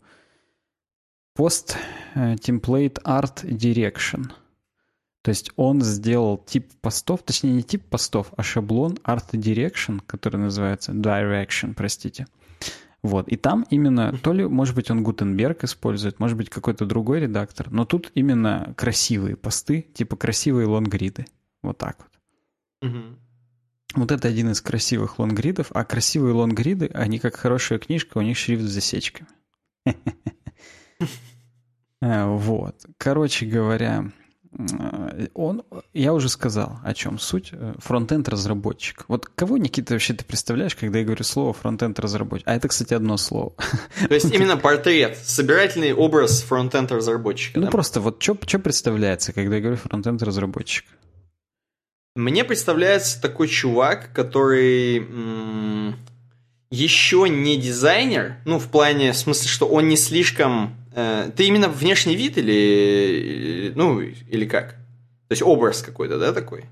Post 1.38 1.76
Template 2.14 3.02
Art 3.04 3.44
Direction. 3.44 4.30
То 5.26 5.30
есть 5.30 5.50
он 5.56 5.82
сделал 5.82 6.38
тип 6.38 6.72
постов, 6.80 7.24
точнее 7.24 7.54
не 7.54 7.64
тип 7.64 7.82
постов, 7.82 8.32
а 8.36 8.44
шаблон 8.44 8.92
Art 9.02 9.32
Direction, 9.32 10.00
который 10.06 10.36
называется 10.36 10.92
Direction, 10.92 11.74
простите. 11.74 12.28
Вот. 13.02 13.26
И 13.26 13.34
там 13.34 13.66
именно, 13.70 14.16
то 14.16 14.32
ли, 14.32 14.46
может 14.46 14.76
быть, 14.76 14.88
он 14.88 15.02
Гутенберг 15.02 15.64
использует, 15.64 16.20
может 16.20 16.36
быть, 16.36 16.48
какой-то 16.48 16.86
другой 16.86 17.18
редактор, 17.18 17.72
но 17.72 17.84
тут 17.84 18.12
именно 18.14 18.72
красивые 18.76 19.34
посты, 19.34 19.82
типа 19.94 20.14
красивые 20.14 20.68
лонгриды. 20.68 21.26
Вот 21.60 21.76
так 21.76 21.96
вот. 21.98 22.88
Мгм. 22.88 23.18
Вот 23.96 24.12
это 24.12 24.28
один 24.28 24.52
из 24.52 24.60
красивых 24.60 25.18
лонгридов, 25.18 25.72
а 25.72 25.84
красивые 25.84 26.34
лонгриды, 26.34 26.88
они 26.94 27.18
как 27.18 27.34
хорошая 27.34 27.80
книжка, 27.80 28.18
у 28.18 28.22
них 28.22 28.38
шрифт 28.38 28.62
с 28.62 28.70
засечками. 28.70 29.28
Э, 32.02 32.26
Вот. 32.26 32.86
Короче 32.98 33.46
говоря, 33.46 34.12
он, 35.34 35.62
я 35.92 36.12
уже 36.14 36.28
сказал, 36.28 36.78
о 36.82 36.94
чем 36.94 37.18
суть. 37.18 37.52
Фронтенд 37.78 38.28
разработчик. 38.28 39.04
Вот 39.08 39.26
кого, 39.26 39.58
Никита, 39.58 39.94
вообще 39.94 40.14
ты 40.14 40.24
представляешь, 40.24 40.74
когда 40.74 40.98
я 40.98 41.04
говорю 41.04 41.24
слово 41.24 41.52
фронтенд 41.52 41.98
разработчик? 41.98 42.48
А 42.48 42.54
это, 42.54 42.68
кстати, 42.68 42.94
одно 42.94 43.16
слово. 43.16 43.52
То 44.08 44.14
есть 44.14 44.32
именно 44.32 44.56
портрет, 44.56 45.18
собирательный 45.22 45.92
образ 45.92 46.42
фронтенд 46.42 46.92
разработчика. 46.92 47.60
Ну 47.60 47.68
просто 47.68 48.00
вот 48.00 48.22
что 48.22 48.34
представляется, 48.34 49.32
когда 49.32 49.56
я 49.56 49.60
говорю 49.60 49.76
фронтенд 49.76 50.22
разработчик? 50.22 50.86
Мне 52.14 52.44
представляется 52.44 53.20
такой 53.20 53.48
чувак, 53.48 54.10
который 54.14 54.98
м- 55.00 55.96
еще 56.70 57.28
не 57.28 57.58
дизайнер, 57.58 58.36
ну 58.46 58.58
в 58.58 58.68
плане, 58.68 59.12
в 59.12 59.16
смысле, 59.16 59.48
что 59.48 59.68
он 59.68 59.88
не 59.88 59.96
слишком 59.96 60.74
Э, 60.85 60.85
ты 60.96 61.44
именно 61.44 61.68
внешний 61.68 62.16
вид 62.16 62.38
или, 62.38 63.70
ну, 63.74 64.00
или 64.00 64.46
как? 64.46 64.76
То 65.28 65.32
есть 65.32 65.42
образ 65.42 65.82
какой-то, 65.82 66.18
да, 66.18 66.32
такой? 66.32 66.64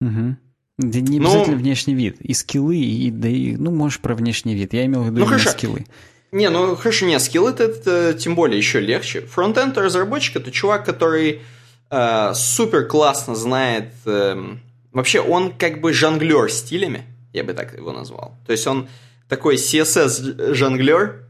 Угу. 0.00 0.36
Да 0.78 1.00
не 1.00 1.18
ну, 1.18 1.30
обязательно 1.30 1.56
внешний 1.56 1.94
вид. 1.94 2.20
И 2.20 2.32
скиллы, 2.34 2.76
и, 2.76 3.10
да 3.10 3.28
и, 3.28 3.56
ну, 3.56 3.70
можешь 3.70 4.00
про 4.00 4.14
внешний 4.14 4.54
вид. 4.54 4.72
Я 4.72 4.86
имел 4.86 5.02
в 5.02 5.06
виду 5.06 5.20
ну, 5.20 5.26
хорошо. 5.26 5.50
скиллы. 5.50 5.84
Не, 6.32 6.48
ну 6.48 6.76
хорошо, 6.76 7.06
не, 7.06 7.18
скиллы 7.20 7.50
это, 7.50 7.64
это 7.64 8.14
тем 8.14 8.34
более 8.34 8.56
еще 8.56 8.80
легче. 8.80 9.20
Фронтенд 9.20 9.76
разработчик 9.76 10.36
это 10.36 10.50
чувак, 10.50 10.84
который 10.84 11.42
э, 11.90 12.32
супер 12.34 12.86
классно 12.86 13.34
знает. 13.34 13.92
Э, 14.06 14.56
вообще, 14.92 15.20
он 15.20 15.52
как 15.52 15.80
бы 15.80 15.92
жонглер 15.92 16.50
стилями, 16.50 17.04
я 17.32 17.44
бы 17.44 17.52
так 17.52 17.76
его 17.76 17.92
назвал. 17.92 18.38
То 18.46 18.52
есть 18.52 18.66
он 18.66 18.88
такой 19.28 19.56
CSS 19.56 20.54
жонглер, 20.54 21.26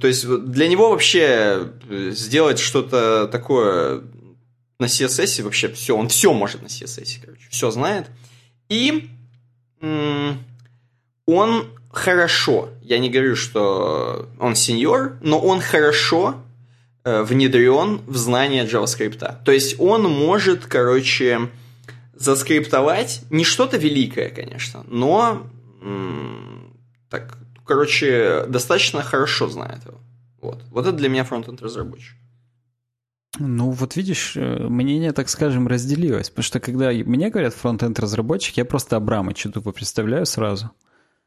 то 0.00 0.06
есть 0.06 0.26
для 0.26 0.68
него 0.68 0.90
вообще 0.90 1.68
э, 1.88 2.10
сделать 2.12 2.58
что-то 2.58 3.28
такое 3.28 4.02
на 4.78 4.86
CSS 4.86 5.42
вообще 5.42 5.68
все, 5.68 5.96
он 5.96 6.08
все 6.08 6.32
может 6.32 6.62
на 6.62 6.66
CSS, 6.66 7.20
короче, 7.24 7.46
все 7.50 7.70
знает. 7.70 8.06
И 8.68 9.08
он 11.26 11.66
хорошо, 11.90 12.70
я 12.82 12.98
не 12.98 13.10
говорю, 13.10 13.36
что 13.36 14.28
он 14.40 14.56
сеньор, 14.56 15.18
но 15.20 15.38
он 15.38 15.60
хорошо 15.60 16.36
э, 17.04 17.22
внедрен 17.22 18.00
в 18.06 18.16
знание 18.16 18.64
JavaScript. 18.64 19.44
То 19.44 19.52
есть 19.52 19.78
он 19.78 20.04
может, 20.04 20.66
короче, 20.66 21.50
заскриптовать 22.14 23.22
не 23.30 23.44
что-то 23.44 23.76
великое, 23.76 24.30
конечно, 24.30 24.84
но 24.88 25.46
так 27.10 27.36
короче, 27.66 28.44
достаточно 28.48 29.02
хорошо 29.02 29.48
знает 29.48 29.84
его. 29.84 30.00
Вот. 30.40 30.62
Вот 30.70 30.86
это 30.86 30.96
для 30.96 31.08
меня 31.08 31.24
фронтенд 31.24 31.62
разработчик. 31.62 32.16
Ну, 33.38 33.70
вот 33.70 33.96
видишь, 33.96 34.36
э, 34.36 34.66
мнение, 34.68 35.12
так 35.12 35.28
скажем, 35.28 35.66
разделилось. 35.66 36.28
Потому 36.28 36.44
что 36.44 36.60
когда 36.60 36.90
мне 36.90 37.30
говорят 37.30 37.54
фронтенд 37.54 37.98
разработчик, 37.98 38.56
я 38.58 38.64
просто 38.64 38.96
Абрамыча 38.96 39.50
тупо 39.50 39.72
представляю 39.72 40.26
сразу. 40.26 40.70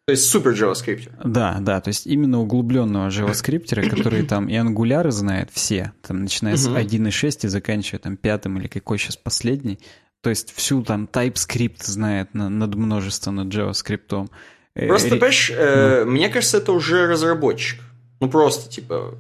То 0.06 0.12
есть 0.12 0.30
супер 0.30 0.52
JavaScript. 0.52 1.10
Да, 1.24 1.58
да, 1.62 1.82
то 1.82 1.88
есть 1.88 2.06
именно 2.06 2.40
углубленного 2.40 3.08
JavaScript, 3.08 3.90
который 3.90 4.24
там 4.24 4.48
и 4.48 4.56
ангуляры 4.56 5.12
знает 5.12 5.50
все, 5.52 5.94
там 6.04 6.22
начиная 6.22 6.58
с 6.58 6.68
1.6 6.68 7.46
и 7.46 7.48
заканчивая 7.48 8.00
там 8.00 8.16
пятым 8.16 8.60
или 8.60 8.68
какой 8.68 9.00
сейчас 9.00 9.18
последний. 9.18 9.80
То 10.22 10.30
есть 10.30 10.54
всю 10.54 10.84
там 10.84 11.10
TypeScript 11.12 11.84
знает 11.86 12.36
на, 12.36 12.50
надмножеством 12.50 13.36
над 13.36 13.48
JavaScript. 13.48 14.30
Э, 14.76 14.88
просто, 14.88 15.10
понимаешь, 15.12 15.52
э, 15.54 16.04
ну. 16.04 16.12
мне 16.12 16.30
кажется, 16.30 16.58
это 16.58 16.74
уже 16.74 17.08
разработчик. 17.08 17.80
Ну, 18.20 18.30
просто, 18.30 18.70
типа, 18.70 19.16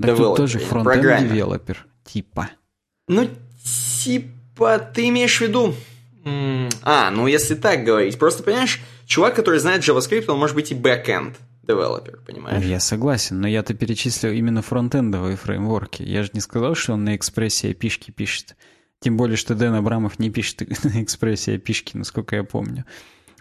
Так 0.00 0.16
тут 0.16 0.36
тоже 0.36 0.58
frontend-developer, 0.58 1.86
типа. 2.04 2.50
Ну, 3.08 3.28
типа, 4.02 4.78
ты 4.78 5.08
имеешь 5.08 5.38
в 5.38 5.40
виду... 5.40 5.74
А, 6.82 7.10
ну 7.10 7.26
если 7.26 7.54
так 7.54 7.84
говорить. 7.84 8.18
Просто, 8.18 8.42
понимаешь, 8.42 8.80
чувак, 9.04 9.34
который 9.34 9.60
знает 9.60 9.86
JavaScript, 9.86 10.30
он 10.30 10.38
может 10.38 10.56
быть 10.56 10.72
и 10.72 10.74
backend 10.74 11.34
developer, 11.66 12.20
понимаешь? 12.26 12.64
Я 12.64 12.80
согласен, 12.80 13.40
но 13.40 13.48
я-то 13.48 13.74
перечислил 13.74 14.32
именно 14.32 14.62
фронтендовые 14.62 15.36
фреймворки. 15.36 16.02
Я 16.02 16.22
же 16.22 16.30
не 16.32 16.40
сказал, 16.40 16.74
что 16.74 16.94
он 16.94 17.04
на 17.04 17.16
Express 17.16 17.72
е 17.72 17.77
API 17.77 17.91
шки 17.91 18.10
пишет. 18.10 18.56
Тем 19.00 19.16
более, 19.16 19.36
что 19.36 19.54
Дэн 19.54 19.74
Абрамов 19.74 20.18
не 20.18 20.30
пишет 20.30 20.60
на 20.84 21.02
экспрессии 21.02 21.58
пишки, 21.58 21.96
насколько 21.96 22.36
я 22.36 22.44
помню. 22.44 22.84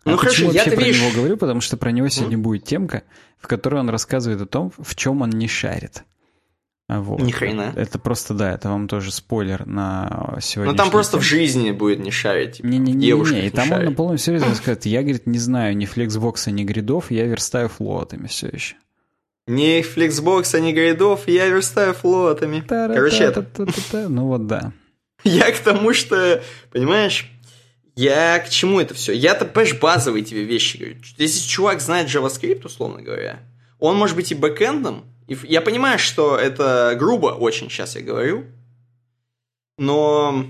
Ну, 0.05 0.13
а 0.13 0.17
хорошо, 0.17 0.43
я 0.43 0.63
вообще 0.63 0.71
про 0.71 0.83
видишь... 0.83 1.01
него 1.01 1.11
говорю, 1.15 1.37
потому 1.37 1.61
что 1.61 1.77
про 1.77 1.91
него 1.91 2.09
сегодня 2.09 2.37
mm? 2.37 2.41
будет 2.41 2.63
темка, 2.65 3.03
в 3.39 3.47
которой 3.47 3.79
он 3.79 3.89
рассказывает 3.89 4.41
о 4.41 4.45
том, 4.45 4.71
в 4.77 4.95
чем 4.95 5.21
он 5.21 5.29
не 5.29 5.47
шарит. 5.47 6.03
А 6.89 6.99
вот. 6.99 7.21
Ни 7.21 7.31
хрена. 7.31 7.73
Это 7.75 7.97
просто, 7.97 8.33
да, 8.33 8.53
это 8.53 8.69
вам 8.69 8.89
тоже 8.89 9.11
спойлер 9.11 9.65
на 9.65 10.37
сегодня. 10.41 10.73
Ну 10.73 10.77
там 10.77 10.91
просто 10.91 11.13
тему. 11.13 11.23
в 11.23 11.25
жизни 11.25 11.71
будет 11.71 11.99
не 11.99 12.11
шарить, 12.11 12.57
типа, 12.57 12.67
не, 12.67 12.77
не, 12.77 12.91
не, 12.91 13.11
не, 13.11 13.31
не. 13.31 13.47
И 13.47 13.49
там 13.49 13.69
шарит. 13.69 13.79
он 13.79 13.91
на 13.91 13.95
полном 13.95 14.17
серьезе 14.17 14.45
скажет, 14.55 14.85
я, 14.85 15.01
говорит, 15.01 15.25
не 15.25 15.39
знаю 15.39 15.77
ни 15.77 15.85
флексбокса, 15.85 16.51
ни 16.51 16.63
гридов, 16.63 17.09
я 17.09 17.25
верстаю 17.25 17.69
флотами 17.69 18.27
все 18.27 18.47
еще. 18.47 18.75
Ни 19.47 19.81
флексбокса, 19.81 20.59
ни 20.59 20.71
гридов, 20.71 21.27
я 21.27 21.47
верстаю 21.47 21.93
флотами. 21.93 22.63
Короче, 22.67 23.23
это... 23.23 23.45
Ну 24.07 24.27
вот 24.27 24.47
да. 24.47 24.71
Я 25.23 25.51
к 25.51 25.59
тому, 25.59 25.93
что, 25.93 26.41
понимаешь, 26.71 27.29
я 27.95 28.39
к 28.39 28.49
чему 28.49 28.79
это 28.79 28.93
все? 28.93 29.13
Я-то, 29.13 29.45
понимаешь, 29.45 29.79
базовые 29.79 30.23
тебе 30.23 30.43
вещи 30.43 30.77
говорю. 30.77 30.97
Если 31.17 31.47
чувак 31.47 31.81
знает 31.81 32.07
JavaScript, 32.07 32.65
условно 32.65 33.01
говоря, 33.01 33.39
он 33.79 33.97
может 33.97 34.15
быть 34.15 34.31
и 34.31 34.35
бэкэндом. 34.35 35.05
И 35.27 35.37
я 35.43 35.61
понимаю, 35.61 35.99
что 35.99 36.37
это 36.37 36.95
грубо 36.97 37.27
очень 37.27 37.69
сейчас 37.69 37.95
я 37.95 38.01
говорю. 38.01 38.45
Но 39.77 40.45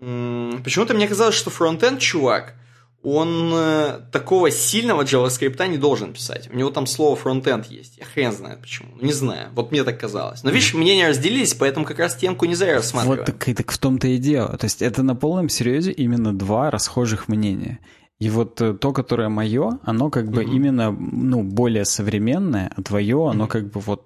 почему-то 0.00 0.94
мне 0.94 1.08
казалось, 1.08 1.34
что 1.34 1.50
фронтенд 1.50 2.00
чувак– 2.00 2.54
он 3.08 3.52
э, 3.54 4.00
такого 4.10 4.50
сильного 4.50 5.02
JavaScript 5.02 5.64
не 5.68 5.78
должен 5.78 6.12
писать. 6.12 6.50
У 6.52 6.56
него 6.56 6.70
там 6.70 6.88
слово 6.88 7.14
фронтенд 7.14 7.66
есть. 7.66 7.98
Я 7.98 8.04
хрен 8.04 8.32
знает 8.32 8.60
почему. 8.60 8.88
Не 9.00 9.12
знаю. 9.12 9.50
Вот 9.54 9.70
мне 9.70 9.84
так 9.84 10.00
казалось. 10.00 10.42
Но 10.42 10.50
видишь, 10.50 10.74
мнения 10.74 11.06
разделились, 11.08 11.54
поэтому 11.54 11.86
как 11.86 12.00
раз 12.00 12.16
темку 12.16 12.46
не 12.46 12.56
зря 12.56 12.74
рассматриваем. 12.74 13.20
Вот 13.24 13.26
так, 13.26 13.56
так 13.56 13.70
в 13.70 13.78
том-то 13.78 14.08
и 14.08 14.18
дело. 14.18 14.58
То 14.58 14.64
есть 14.64 14.82
это 14.82 15.04
на 15.04 15.14
полном 15.14 15.48
серьезе 15.48 15.92
именно 15.92 16.36
два 16.36 16.72
расхожих 16.72 17.28
мнения. 17.28 17.78
И 18.18 18.28
вот 18.28 18.60
э, 18.60 18.74
то, 18.74 18.92
которое 18.92 19.28
мое, 19.28 19.78
оно 19.84 20.10
как 20.10 20.28
бы 20.28 20.42
mm-hmm. 20.42 20.50
именно 20.50 20.90
ну, 20.90 21.44
более 21.44 21.84
современное, 21.84 22.72
а 22.76 22.82
твое, 22.82 23.30
оно 23.30 23.44
mm-hmm. 23.44 23.48
как 23.48 23.70
бы 23.70 23.80
вот 23.82 24.04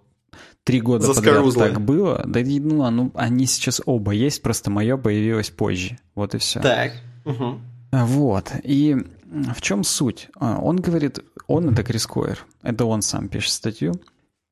три 0.65 0.83
года 0.83 1.07
подряд 1.15 1.55
так 1.55 1.81
было. 1.81 2.23
Да, 2.27 2.41
ну, 2.45 2.83
оно, 2.83 3.11
они 3.15 3.47
сейчас 3.47 3.81
оба 3.87 4.13
есть, 4.13 4.43
просто 4.43 4.71
мое 4.71 4.99
появилось 4.99 5.49
позже. 5.49 5.99
Вот 6.15 6.35
и 6.35 6.39
все. 6.39 6.61
Так. 6.61 6.93
Угу. 7.25 7.61
Вот. 7.91 8.53
И 8.63 8.97
в 9.31 9.61
чем 9.61 9.85
суть? 9.85 10.29
А, 10.37 10.59
он 10.59 10.77
говорит, 10.77 11.21
он 11.47 11.71
это 11.71 11.83
Крис 11.83 12.07
Койер, 12.07 12.45
это 12.63 12.85
он 12.85 13.03
сам 13.03 13.29
пишет 13.29 13.53
статью, 13.53 14.01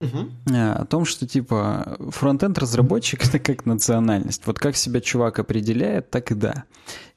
угу. 0.01 0.31
о 0.46 0.85
том, 0.85 1.05
что 1.05 1.27
типа 1.27 1.96
фронтенд 2.11 2.59
разработчик 2.59 3.27
это 3.27 3.38
как 3.38 3.66
национальность. 3.66 4.46
Вот 4.46 4.59
как 4.59 4.77
себя 4.77 5.01
чувак 5.01 5.38
определяет, 5.38 6.11
так 6.11 6.31
и 6.31 6.35
да. 6.35 6.64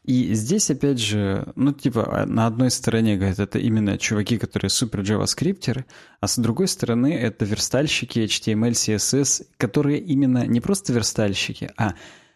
И 0.03 0.33
здесь, 0.33 0.71
опять 0.71 0.99
же, 0.99 1.53
ну, 1.55 1.73
типа, 1.73 2.25
на 2.25 2.47
одной 2.47 2.71
стороне, 2.71 3.17
говорят, 3.17 3.37
это 3.37 3.59
именно 3.59 3.99
чуваки, 3.99 4.39
которые 4.39 4.71
супер 4.71 5.01
джаваскриптеры, 5.01 5.85
а 6.19 6.27
с 6.27 6.39
другой 6.39 6.67
стороны, 6.67 7.13
это 7.13 7.45
верстальщики 7.45 8.17
HTML, 8.17 8.71
CSS, 8.71 9.45
которые 9.57 9.99
именно 9.99 10.47
не 10.47 10.59
просто 10.59 10.91
верстальщики, 10.91 11.69
а 11.77 11.93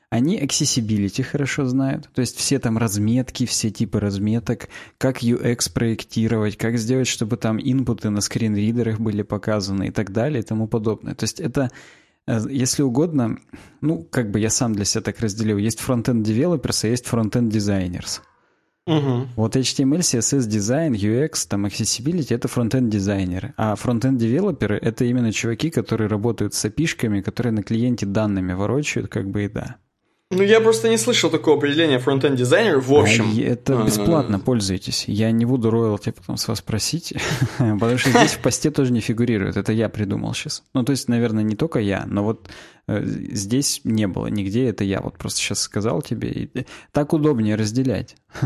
они 0.09 0.39
accessibility 0.39 1.23
хорошо 1.23 1.65
знают, 1.65 2.09
то 2.13 2.21
есть 2.21 2.37
все 2.37 2.59
там 2.59 2.77
разметки, 2.77 3.45
все 3.45 3.69
типы 3.69 3.99
разметок, 3.99 4.69
как 4.97 5.23
UX 5.23 5.71
проектировать, 5.71 6.57
как 6.57 6.77
сделать, 6.77 7.07
чтобы 7.07 7.37
там 7.37 7.59
инпуты 7.59 8.09
на 8.09 8.21
скринридерах 8.21 8.99
были 8.99 9.23
показаны 9.23 9.87
и 9.87 9.91
так 9.91 10.11
далее 10.11 10.41
и 10.41 10.45
тому 10.45 10.67
подобное. 10.67 11.15
То 11.15 11.23
есть 11.23 11.39
это, 11.39 11.71
э, 12.27 12.39
если 12.49 12.83
угодно, 12.83 13.39
ну, 13.81 14.07
как 14.09 14.31
бы 14.31 14.39
я 14.39 14.49
сам 14.49 14.73
для 14.73 14.85
себя 14.85 15.01
так 15.01 15.19
разделил, 15.19 15.57
есть 15.57 15.79
фронтенд 15.79 16.27
developers, 16.27 16.85
а 16.85 16.87
есть 16.87 17.05
фронтенд 17.05 17.53
designers. 17.53 18.21
Угу. 18.87 19.29
Вот 19.35 19.55
HTML, 19.55 20.01
CSS, 20.01 20.45
дизайн, 20.45 20.93
UX, 20.93 21.47
там 21.49 21.65
accessibility— 21.65 22.27
это 22.35 22.47
фронтенд 22.47 22.87
дизайнеры, 22.89 23.55
а 23.57 23.75
фронтенд 23.75 24.19
девелоперы— 24.19 24.77
это 24.81 25.05
именно 25.05 25.31
чуваки, 25.31 25.71
которые 25.71 26.07
работают 26.07 26.53
с 26.53 26.63
API-шками, 26.65 27.21
которые 27.21 27.51
на 27.51 27.63
клиенте 27.63 28.05
данными 28.05 28.53
ворочают, 28.53 29.07
как 29.07 29.27
бы 29.27 29.45
и 29.45 29.49
да. 29.49 29.77
Ну, 30.35 30.43
я 30.43 30.59
просто 30.59 30.89
не 30.89 30.97
слышал 30.97 31.29
такого 31.29 31.57
определения 31.57 31.97
фронтенд 31.97 32.35
дизайнер 32.35 32.79
в 32.79 32.93
общем. 32.93 33.31
А, 33.33 33.41
это 33.41 33.83
бесплатно, 33.83 34.37
пользуйтесь. 34.37 35.05
Я 35.07 35.31
не 35.31 35.45
буду 35.45 35.69
роялти 35.69 36.11
потом 36.11 36.35
с 36.35 36.47
вас 36.47 36.61
просить, 36.61 37.13
потому 37.57 37.97
что 37.97 38.09
здесь 38.09 38.33
в 38.33 38.39
посте 38.39 38.69
тоже 38.69 38.91
не 38.91 38.99
фигурирует. 38.99 39.55
Это 39.55 39.71
я 39.71 39.87
придумал 39.87 40.33
сейчас. 40.33 40.63
Ну, 40.73 40.83
то 40.83 40.91
есть, 40.91 41.07
наверное, 41.07 41.43
не 41.43 41.55
только 41.55 41.79
я, 41.79 42.03
но 42.05 42.23
вот 42.23 42.49
э, 42.87 43.01
здесь 43.05 43.79
не 43.85 44.07
было 44.07 44.27
нигде, 44.27 44.67
это 44.67 44.83
я 44.83 44.99
вот 44.99 45.17
просто 45.17 45.39
сейчас 45.39 45.61
сказал 45.61 46.01
тебе. 46.01 46.29
И 46.29 46.65
так 46.91 47.13
удобнее 47.13 47.55
разделять. 47.55 48.15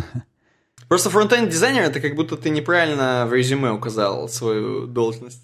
Просто 0.87 1.11
фронтенд 1.11 1.51
дизайнер 1.51 1.83
это 1.83 1.99
как 1.99 2.15
будто 2.15 2.35
ты 2.35 2.49
неправильно 2.49 3.27
в 3.29 3.33
резюме 3.33 3.69
указал 3.71 4.27
свою 4.27 4.87
должность. 4.87 5.43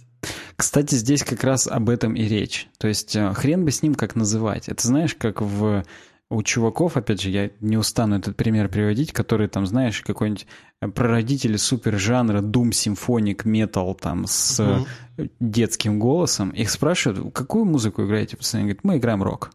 Кстати, 0.55 0.95
здесь 0.95 1.23
как 1.23 1.43
раз 1.43 1.67
об 1.67 1.89
этом 1.89 2.15
и 2.15 2.23
речь. 2.23 2.67
То 2.79 2.87
есть 2.87 3.15
э, 3.15 3.31
хрен 3.33 3.63
бы 3.63 3.69
с 3.69 3.83
ним 3.83 3.93
как 3.93 4.15
называть. 4.15 4.69
Это 4.69 4.87
знаешь, 4.87 5.13
как 5.13 5.41
в 5.41 5.83
у 6.29 6.41
чуваков, 6.41 6.97
опять 6.97 7.21
же, 7.21 7.29
я 7.29 7.51
не 7.59 7.77
устану 7.77 8.17
этот 8.17 8.35
пример 8.35 8.67
приводить, 8.67 9.13
которые 9.13 9.47
там, 9.47 9.65
знаешь, 9.65 10.01
какой-нибудь 10.01 10.47
э, 10.81 10.87
прародители 10.87 11.55
супер 11.57 11.99
жанра 11.99 12.41
Doom 12.41 12.71
симфоник 12.71 13.45
метал 13.45 13.93
там 13.93 14.25
с 14.27 14.59
угу. 14.59 15.29
детским 15.39 15.99
голосом, 15.99 16.49
их 16.49 16.71
спрашивают, 16.71 17.33
какую 17.33 17.65
музыку 17.65 18.03
играете? 18.03 18.37
Пацаны 18.37 18.63
говорят, 18.63 18.83
мы 18.83 18.97
играем 18.97 19.23
рок. 19.23 19.51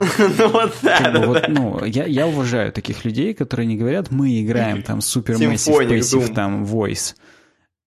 Ну 0.18 0.48
вот 0.48 0.76
да, 0.82 1.10
да, 1.10 1.26
вот, 1.26 1.48
ну, 1.48 1.84
я, 1.84 2.06
я 2.06 2.26
уважаю 2.26 2.72
таких 2.72 3.04
людей, 3.04 3.34
которые 3.34 3.66
не 3.66 3.76
говорят, 3.76 4.10
мы 4.10 4.40
играем 4.40 4.82
там 4.82 5.00
Supermassive 5.00 5.76
Passive 5.76 6.34
там 6.34 6.64
Voice. 6.64 7.16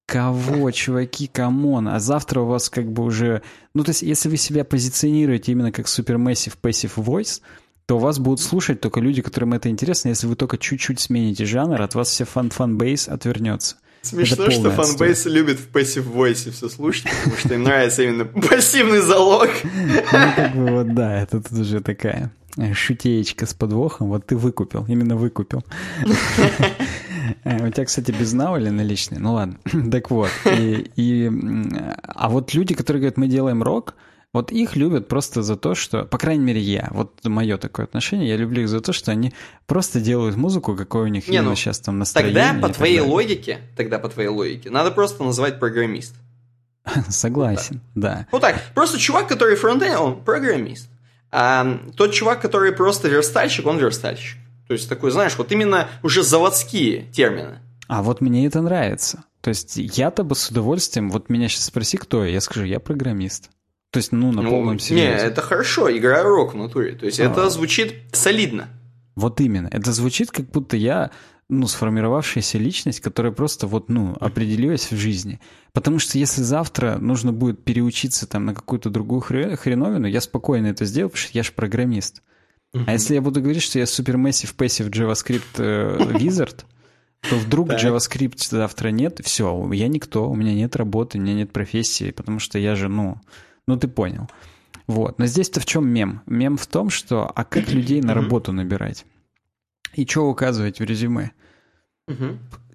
Кого, 0.07 0.69
чуваки, 0.71 1.27
come 1.27 1.62
on? 1.62 1.87
А 1.87 1.99
завтра 1.99 2.41
у 2.41 2.45
вас 2.45 2.69
как 2.69 2.91
бы 2.91 3.03
уже... 3.03 3.43
Ну, 3.73 3.85
то 3.85 3.91
есть, 3.91 4.01
если 4.01 4.27
вы 4.27 4.35
себя 4.35 4.65
позиционируете 4.65 5.53
именно 5.53 5.71
как 5.71 5.85
Supermassive 5.85 6.55
Passive 6.61 6.95
Voice, 6.97 7.39
то 7.85 7.97
вас 7.97 8.19
будут 8.19 8.39
слушать 8.39 8.81
только 8.81 8.99
люди, 8.99 9.21
которым 9.21 9.53
это 9.53 9.69
интересно. 9.69 10.09
Если 10.09 10.27
вы 10.27 10.35
только 10.35 10.57
чуть-чуть 10.57 10.99
смените 10.99 11.45
жанр, 11.45 11.81
от 11.81 11.95
вас 11.95 12.09
все 12.09 12.25
fan-fanbase 12.25 13.07
отвернется. 13.07 13.77
Смешно, 14.01 14.49
что 14.49 14.71
fanbase 14.71 15.25
любит 15.25 15.59
в 15.59 15.69
Passive 15.71 16.11
Voice 16.11 16.51
все 16.51 16.69
слушать, 16.69 17.05
потому 17.23 17.37
что 17.37 17.53
им 17.53 17.63
нравится 17.63 18.01
именно 18.01 18.25
пассивный 18.49 18.99
залог. 18.99 19.49
Ну, 19.63 20.33
как 20.35 20.55
бы 20.55 20.65
вот, 20.71 20.95
да, 20.95 21.21
это 21.21 21.39
тут 21.41 21.59
уже 21.59 21.81
такая 21.81 22.31
шутеечка 22.73 23.45
с 23.45 23.53
подвохом. 23.53 24.09
Вот 24.09 24.25
ты 24.25 24.35
выкупил, 24.35 24.85
именно 24.87 25.15
выкупил. 25.15 25.63
Э, 27.43 27.67
у 27.67 27.71
тебя, 27.71 27.85
кстати, 27.85 28.11
без 28.11 28.33
навали 28.33 28.69
наличные? 28.69 29.19
Ну 29.19 29.33
ладно. 29.33 29.57
Так 29.91 30.09
вот. 30.11 30.31
И, 30.45 30.91
и, 30.95 31.31
а 32.03 32.29
вот 32.29 32.53
люди, 32.53 32.73
которые 32.73 33.01
говорят, 33.01 33.17
мы 33.17 33.27
делаем 33.27 33.63
рок, 33.63 33.93
вот 34.33 34.51
их 34.51 34.75
любят 34.75 35.07
просто 35.07 35.43
за 35.43 35.57
то, 35.57 35.75
что, 35.75 36.05
по 36.05 36.17
крайней 36.17 36.45
мере, 36.45 36.61
я, 36.61 36.87
вот 36.91 37.25
мое 37.25 37.57
такое 37.57 37.85
отношение, 37.85 38.29
я 38.29 38.37
люблю 38.37 38.61
их 38.61 38.69
за 38.69 38.79
то, 38.79 38.93
что 38.93 39.11
они 39.11 39.33
просто 39.67 39.99
делают 39.99 40.37
музыку, 40.37 40.75
какой 40.75 41.03
у 41.03 41.07
них 41.07 41.27
Не, 41.27 41.41
ну, 41.41 41.53
сейчас 41.55 41.79
там 41.79 41.99
настроение. 41.99 42.51
Тогда 42.53 42.67
по 42.67 42.73
твоей 42.73 42.99
далее. 42.99 43.11
логике, 43.11 43.59
тогда 43.75 43.99
по 43.99 44.07
твоей 44.07 44.29
логике, 44.29 44.69
надо 44.69 44.91
просто 44.91 45.23
называть 45.23 45.59
программист. 45.59 46.15
Согласен, 47.09 47.81
да. 47.93 48.15
да. 48.15 48.27
Ну 48.31 48.39
так, 48.39 48.61
просто 48.73 48.97
чувак, 48.99 49.27
который 49.27 49.55
фронтенд, 49.55 49.99
он 49.99 50.23
программист. 50.23 50.89
А 51.31 51.79
тот 51.95 52.13
чувак, 52.13 52.41
который 52.41 52.71
просто 52.71 53.09
верстальщик, 53.09 53.65
он 53.65 53.77
верстальщик. 53.79 54.37
То 54.67 54.73
есть 54.73 54.87
такой, 54.87 55.11
знаешь, 55.11 55.37
вот 55.37 55.51
именно 55.51 55.89
уже 56.03 56.23
заводские 56.23 57.03
термины. 57.11 57.59
А 57.87 58.01
вот 58.01 58.21
мне 58.21 58.47
это 58.47 58.61
нравится. 58.61 59.25
То 59.41 59.49
есть 59.49 59.75
я-то 59.75 60.23
бы 60.23 60.35
с 60.35 60.49
удовольствием, 60.49 61.09
вот 61.09 61.29
меня 61.29 61.49
сейчас 61.49 61.65
спроси, 61.65 61.97
кто 61.97 62.23
я, 62.23 62.31
я 62.31 62.41
скажу, 62.41 62.63
я 62.63 62.79
программист. 62.79 63.49
То 63.91 63.97
есть, 63.97 64.13
ну, 64.13 64.31
на 64.31 64.41
ну, 64.41 64.49
полном 64.49 64.79
серьезе. 64.79 65.07
Не, 65.07 65.13
это 65.15 65.41
хорошо, 65.41 65.95
играю 65.95 66.23
рок 66.25 66.53
в 66.53 66.57
натуре. 66.57 66.95
То 66.95 67.05
есть 67.05 67.19
а. 67.19 67.25
это 67.25 67.49
звучит 67.49 67.93
солидно. 68.13 68.69
Вот 69.15 69.41
именно. 69.41 69.67
Это 69.69 69.91
звучит, 69.91 70.31
как 70.31 70.49
будто 70.49 70.77
я, 70.77 71.11
ну, 71.49 71.67
сформировавшаяся 71.67 72.57
личность, 72.57 73.01
которая 73.01 73.33
просто 73.33 73.67
вот, 73.67 73.89
ну, 73.89 74.15
определилась 74.21 74.89
в 74.91 74.95
жизни. 74.95 75.41
Потому 75.73 75.99
что 75.99 76.17
если 76.17 76.41
завтра 76.41 76.99
нужно 76.99 77.33
будет 77.33 77.65
переучиться 77.65 78.27
там 78.27 78.45
на 78.45 78.55
какую-то 78.55 78.89
другую 78.89 79.19
хреновину, 79.21 80.07
я 80.07 80.21
спокойно 80.21 80.67
это 80.67 80.85
сделаю, 80.85 81.09
потому 81.09 81.27
что 81.27 81.37
я 81.37 81.43
же 81.43 81.51
программист. 81.51 82.23
Uh-huh. 82.73 82.85
А 82.87 82.93
если 82.93 83.15
я 83.15 83.21
буду 83.21 83.41
говорить, 83.41 83.63
что 83.63 83.77
я 83.77 83.85
супермассив 83.85 84.55
passive 84.55 84.89
JavaScript 84.89 85.57
э, 85.57 85.97
wizard, 86.13 86.63
то 87.29 87.35
вдруг 87.35 87.71
JavaScript 87.71 88.47
завтра 88.49 88.89
нет, 88.89 89.19
все, 89.21 89.69
я 89.73 89.89
никто, 89.89 90.29
у 90.29 90.35
меня 90.35 90.53
нет 90.53 90.77
работы, 90.77 91.17
у 91.17 91.21
меня 91.21 91.33
нет 91.33 91.51
профессии, 91.51 92.11
потому 92.11 92.39
что 92.39 92.57
я 92.57 92.75
же, 92.75 92.87
ну, 92.87 93.19
ну 93.67 93.77
ты 93.77 93.87
понял. 93.87 94.27
Вот. 94.87 95.19
Но 95.19 95.25
здесь-то 95.25 95.59
в 95.59 95.65
чем 95.65 95.87
мем? 95.87 96.21
Мем 96.25 96.57
в 96.57 96.67
том, 96.67 96.89
что 96.89 97.31
а 97.33 97.43
как 97.43 97.69
людей 97.71 98.01
на 98.01 98.13
работу 98.13 98.51
набирать? 98.51 99.05
И 99.93 100.05
что 100.05 100.29
указывать 100.29 100.79
в 100.79 100.83
резюме? 100.83 101.31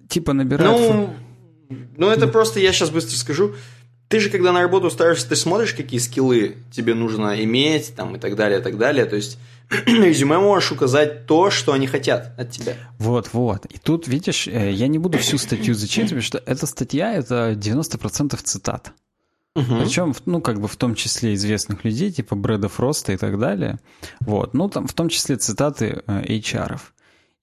Типа 0.07 0.33
набирать... 0.33 0.67
Ну, 0.67 1.13
ну, 1.97 2.09
это 2.09 2.27
просто, 2.27 2.59
я 2.59 2.71
сейчас 2.71 2.89
быстро 2.89 3.15
скажу. 3.17 3.55
Ты 4.07 4.21
же, 4.21 4.29
когда 4.29 4.53
на 4.53 4.61
работу 4.61 4.87
устраиваешься, 4.87 5.27
ты 5.27 5.35
смотришь, 5.35 5.73
какие 5.73 5.99
скиллы 5.99 6.55
тебе 6.71 6.93
нужно 6.93 7.43
иметь, 7.43 7.93
там, 7.93 8.15
и 8.15 8.19
так 8.19 8.35
далее, 8.37 8.61
и 8.61 8.63
так 8.63 8.77
далее. 8.77 9.05
То 9.05 9.17
есть, 9.17 9.37
резюме 9.85 10.39
можешь 10.39 10.71
указать 10.71 11.25
то, 11.25 11.49
что 11.49 11.73
они 11.73 11.87
хотят 11.87 12.33
от 12.39 12.51
тебя. 12.51 12.75
Вот, 12.99 13.29
вот. 13.33 13.65
И 13.65 13.77
тут, 13.77 14.07
видишь, 14.07 14.47
э, 14.47 14.71
я 14.71 14.87
не 14.87 14.97
буду 14.97 15.17
всю 15.17 15.37
статью 15.37 15.73
зачитывать, 15.73 16.23
что 16.23 16.41
эта 16.45 16.65
статья— 16.65 17.13
это 17.15 17.51
90% 17.51 18.39
цитат. 18.41 18.93
Угу. 19.57 19.79
Причем, 19.81 20.13
ну, 20.27 20.39
как 20.39 20.61
бы 20.61 20.67
в 20.67 20.75
том 20.75 20.93
числе 20.93 21.33
известных 21.33 21.83
людей, 21.83 22.11
типа 22.11 22.35
Брэда 22.35 22.69
Фроста 22.69 23.13
и 23.13 23.17
так 23.17 23.39
далее. 23.39 23.79
Вот. 24.19 24.53
Ну, 24.53 24.69
там 24.69 24.85
в 24.85 24.93
том 24.93 25.09
числе 25.09 25.35
цитаты 25.37 26.03
э, 26.05 26.23
HR-ов. 26.37 26.93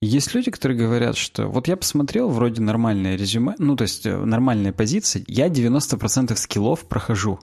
Есть 0.01 0.33
люди, 0.33 0.49
которые 0.49 0.77
говорят, 0.77 1.17
что 1.17 1.47
вот 1.47 1.67
я 1.67 1.75
посмотрел, 1.75 2.29
вроде 2.29 2.61
нормальное 2.61 3.17
резюме, 3.17 3.55
ну, 3.57 3.75
то 3.75 3.81
есть 3.81 4.05
э, 4.05 4.15
нормальная 4.15 4.71
позиция, 4.71 5.23
я 5.27 5.47
90% 5.49 6.35
скиллов 6.35 6.87
прохожу. 6.87 7.39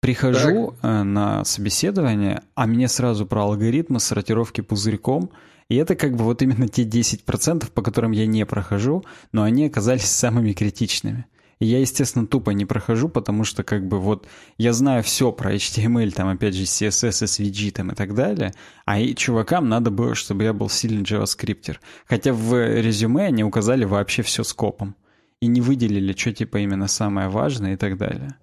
Прихожу 0.00 0.74
так. 0.80 0.90
Э, 0.90 1.02
на 1.02 1.44
собеседование, 1.44 2.42
а 2.54 2.66
мне 2.66 2.88
сразу 2.88 3.26
про 3.26 3.42
алгоритмы 3.42 4.00
сортировки 4.00 4.62
пузырьком, 4.62 5.30
и 5.68 5.76
это 5.76 5.94
как 5.94 6.16
бы 6.16 6.24
вот 6.24 6.40
именно 6.40 6.68
те 6.68 6.84
10%, 6.84 7.70
по 7.72 7.82
которым 7.82 8.12
я 8.12 8.26
не 8.26 8.46
прохожу, 8.46 9.04
но 9.32 9.42
они 9.42 9.66
оказались 9.66 10.06
самыми 10.06 10.52
критичными. 10.52 11.26
Я, 11.60 11.80
естественно, 11.80 12.26
тупо 12.26 12.50
не 12.50 12.64
прохожу, 12.64 13.08
потому 13.08 13.44
что 13.44 13.64
как 13.64 13.86
бы 13.86 13.98
вот 13.98 14.28
я 14.58 14.72
знаю 14.72 15.02
все 15.02 15.32
про 15.32 15.54
HTML, 15.54 16.12
там 16.12 16.28
опять 16.28 16.54
же 16.54 16.62
CSS, 16.62 17.24
SVG 17.24 17.72
там 17.72 17.90
и 17.90 17.94
так 17.94 18.14
далее, 18.14 18.54
а 18.84 19.00
и 19.00 19.14
чувакам 19.14 19.68
надо 19.68 19.90
было, 19.90 20.14
чтобы 20.14 20.44
я 20.44 20.52
был 20.52 20.68
сильный 20.68 21.02
JavaScripter. 21.02 21.78
Хотя 22.06 22.32
в 22.32 22.80
резюме 22.80 23.26
они 23.26 23.42
указали 23.42 23.84
вообще 23.84 24.22
все 24.22 24.44
скопом. 24.44 24.94
И 25.40 25.46
не 25.46 25.60
выделили, 25.60 26.12
что 26.16 26.32
типа 26.32 26.58
именно 26.58 26.88
самое 26.88 27.28
важное 27.28 27.74
и 27.74 27.76
так 27.76 27.96
далее. 27.96 28.34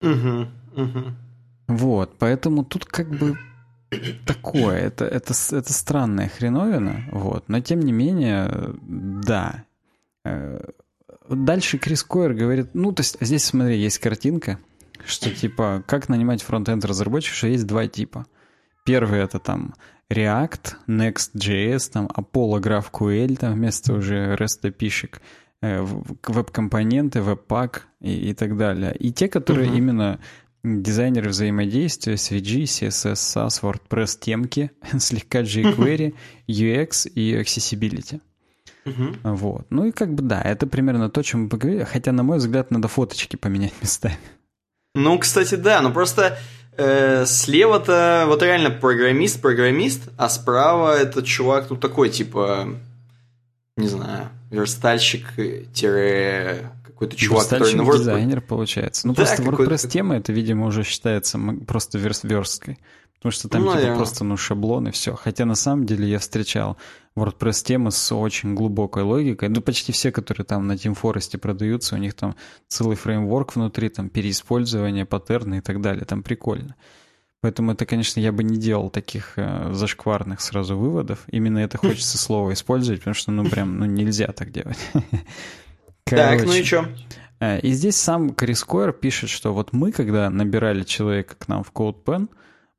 Угу, 0.00 0.48
угу. 0.76 1.04
Вот, 1.68 2.16
поэтому 2.18 2.64
тут 2.64 2.84
как 2.84 3.10
бы 3.10 3.36
такое, 4.26 4.78
это, 4.78 5.04
это, 5.04 5.32
это 5.32 5.72
странная 5.72 6.28
хреновина, 6.28 7.04
вот, 7.10 7.48
но 7.48 7.60
тем 7.60 7.80
не 7.80 7.92
менее, 7.92 8.74
да, 8.82 9.64
э, 10.24 10.60
дальше 11.28 11.78
Крис 11.78 12.02
Койер 12.02 12.34
говорит, 12.34 12.70
ну, 12.74 12.92
то 12.92 13.00
есть 13.00 13.16
здесь, 13.20 13.44
смотри, 13.44 13.78
есть 13.78 13.98
картинка, 13.98 14.58
что 15.04 15.30
типа, 15.30 15.82
как 15.86 16.08
нанимать 16.08 16.42
фронтенд 16.42 16.84
разработчиков, 16.84 17.36
что 17.36 17.48
есть 17.48 17.66
два 17.66 17.86
типа. 17.86 18.26
Первый 18.84 19.20
это 19.20 19.38
там 19.38 19.74
React, 20.10 20.76
Next.js, 20.88 21.90
там 21.92 22.06
Apollo 22.06 22.60
GraphQL, 22.60 23.36
там 23.36 23.54
вместо 23.54 23.92
уже 23.92 24.34
REST 24.36 24.62
API-шек, 24.62 25.20
э, 25.60 25.82
веб-компоненты, 25.82 27.20
веб-пак 27.20 27.86
и, 28.00 28.30
и 28.30 28.34
так 28.34 28.56
далее. 28.56 28.96
И 28.96 29.12
те, 29.12 29.28
которые 29.28 29.68
uh-huh. 29.68 29.76
именно 29.76 30.20
дизайнеры 30.64 31.30
взаимодействия, 31.30 32.14
SVG, 32.14 32.62
CSS, 32.64 33.12
SAS, 33.12 33.62
WordPress, 33.62 34.18
темки, 34.18 34.70
слегка 34.98 35.42
jQuery, 35.42 36.14
UX 36.48 37.08
и 37.08 37.34
Accessibility. 37.34 38.20
Угу. 38.88 39.34
Вот. 39.34 39.66
Ну 39.70 39.84
и 39.86 39.92
как 39.92 40.14
бы 40.14 40.22
да, 40.22 40.40
это 40.40 40.66
примерно 40.66 41.10
то, 41.10 41.22
чем 41.22 41.42
мы 41.44 41.48
поговорили. 41.48 41.84
Хотя, 41.84 42.12
на 42.12 42.22
мой 42.22 42.38
взгляд, 42.38 42.70
надо 42.70 42.88
фоточки 42.88 43.36
поменять 43.36 43.72
местами. 43.82 44.18
Ну, 44.94 45.18
кстати, 45.18 45.54
да, 45.54 45.80
но 45.80 45.92
просто 45.92 46.38
э, 46.76 47.24
слева-то 47.26 48.24
вот 48.26 48.42
реально 48.42 48.70
программист-программист, 48.70 50.08
а 50.16 50.28
справа 50.28 50.96
этот 50.96 51.26
чувак, 51.26 51.70
ну 51.70 51.76
такой, 51.76 52.10
типа, 52.10 52.68
не 53.76 53.88
знаю, 53.88 54.30
верстальщик 54.50 55.26
какой-то 56.98 57.16
чувак, 57.16 57.48
который 57.48 57.74
на 57.74 57.82
WordPress... 57.82 57.98
дизайнер, 57.98 58.40
получается. 58.40 59.06
Ну, 59.06 59.14
да, 59.14 59.24
просто 59.24 59.42
WordPress-тема, 59.42 60.16
это, 60.16 60.32
видимо, 60.32 60.66
уже 60.66 60.82
считается 60.82 61.38
просто 61.66 61.98
версткой. 61.98 62.78
Потому 63.18 63.32
что 63.32 63.48
там 63.48 63.64
ну, 63.64 63.76
типа 63.76 63.96
просто 63.96 64.24
ну 64.24 64.36
шаблоны, 64.36 64.92
все. 64.92 65.14
Хотя 65.14 65.44
на 65.44 65.56
самом 65.56 65.86
деле 65.86 66.08
я 66.08 66.20
встречал 66.20 66.76
WordPress 67.16 67.64
темы 67.64 67.90
с 67.90 68.12
очень 68.14 68.54
глубокой 68.54 69.02
логикой. 69.02 69.48
Ну, 69.48 69.60
почти 69.60 69.90
все, 69.90 70.12
которые 70.12 70.44
там 70.44 70.66
на 70.68 70.72
Team 70.72 70.96
Forest 71.00 71.36
продаются, 71.38 71.96
у 71.96 71.98
них 71.98 72.14
там 72.14 72.36
целый 72.68 72.96
фреймворк 72.96 73.56
внутри, 73.56 73.88
там 73.88 74.08
переиспользование, 74.08 75.04
паттерны 75.04 75.58
и 75.58 75.60
так 75.60 75.80
далее. 75.80 76.04
Там 76.04 76.22
прикольно. 76.22 76.76
Поэтому 77.40 77.72
это, 77.72 77.86
конечно, 77.86 78.20
я 78.20 78.32
бы 78.32 78.42
не 78.42 78.56
делал 78.56 78.90
таких 78.90 79.34
э, 79.36 79.70
зашкварных 79.72 80.40
сразу 80.40 80.76
выводов. 80.76 81.20
Именно 81.28 81.58
это 81.58 81.78
хочется 81.78 82.18
слово 82.18 82.52
использовать, 82.52 83.00
потому 83.00 83.14
что, 83.14 83.30
ну, 83.32 83.48
прям, 83.48 83.78
ну, 83.78 83.84
нельзя 83.84 84.28
так 84.28 84.50
делать. 84.50 84.78
Так, 86.04 86.46
ну 86.46 86.54
и 86.54 86.62
что? 86.62 86.88
Э, 87.38 87.60
и 87.60 87.70
здесь 87.72 87.96
сам 87.96 88.32
Крис 88.32 88.64
Койер 88.64 88.94
пишет, 88.94 89.28
что 89.28 89.52
вот 89.52 89.74
мы, 89.74 89.92
когда 89.92 90.30
набирали 90.30 90.82
человека 90.82 91.36
к 91.38 91.48
нам 91.48 91.62
в 91.62 91.70
CodePen, 91.70 92.28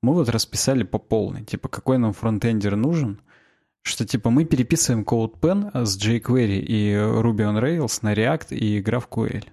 мы 0.01 0.13
вот 0.13 0.29
расписали 0.29 0.83
по 0.83 0.97
полной, 0.97 1.43
типа, 1.43 1.67
какой 1.67 1.97
нам 1.97 2.13
фронтендер 2.13 2.75
нужен, 2.75 3.21
что, 3.81 4.05
типа, 4.05 4.29
мы 4.29 4.45
переписываем 4.45 5.03
CodePen 5.03 5.85
с 5.85 5.97
jQuery 5.97 6.59
и 6.59 6.93
Ruby 6.93 7.39
on 7.39 7.61
Rails 7.61 7.99
на 8.01 8.13
React 8.13 8.55
и 8.55 8.81
GraphQL. 8.81 9.45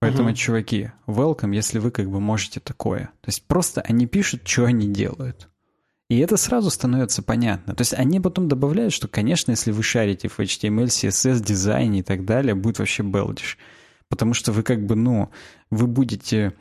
Поэтому, 0.00 0.28
угу. 0.28 0.36
чуваки, 0.36 0.90
welcome, 1.06 1.54
если 1.54 1.78
вы 1.78 1.90
как 1.90 2.10
бы 2.10 2.20
можете 2.20 2.60
такое. 2.60 3.10
То 3.22 3.28
есть 3.28 3.46
просто 3.46 3.80
они 3.80 4.06
пишут, 4.06 4.46
что 4.46 4.66
они 4.66 4.86
делают. 4.86 5.48
И 6.10 6.18
это 6.18 6.36
сразу 6.36 6.70
становится 6.70 7.22
понятно. 7.22 7.74
То 7.74 7.80
есть 7.80 7.94
они 7.94 8.20
потом 8.20 8.46
добавляют, 8.46 8.92
что, 8.92 9.08
конечно, 9.08 9.52
если 9.52 9.72
вы 9.72 9.82
шарите 9.82 10.28
в 10.28 10.38
HTML, 10.38 10.86
CSS, 10.86 11.42
дизайне 11.42 12.00
и 12.00 12.02
так 12.02 12.26
далее, 12.26 12.54
будет 12.54 12.78
вообще 12.78 13.02
белдиш. 13.02 13.58
Потому 14.10 14.34
что 14.34 14.52
вы 14.52 14.62
как 14.62 14.84
бы, 14.84 14.94
ну, 14.94 15.30
вы 15.70 15.86
будете 15.86 16.52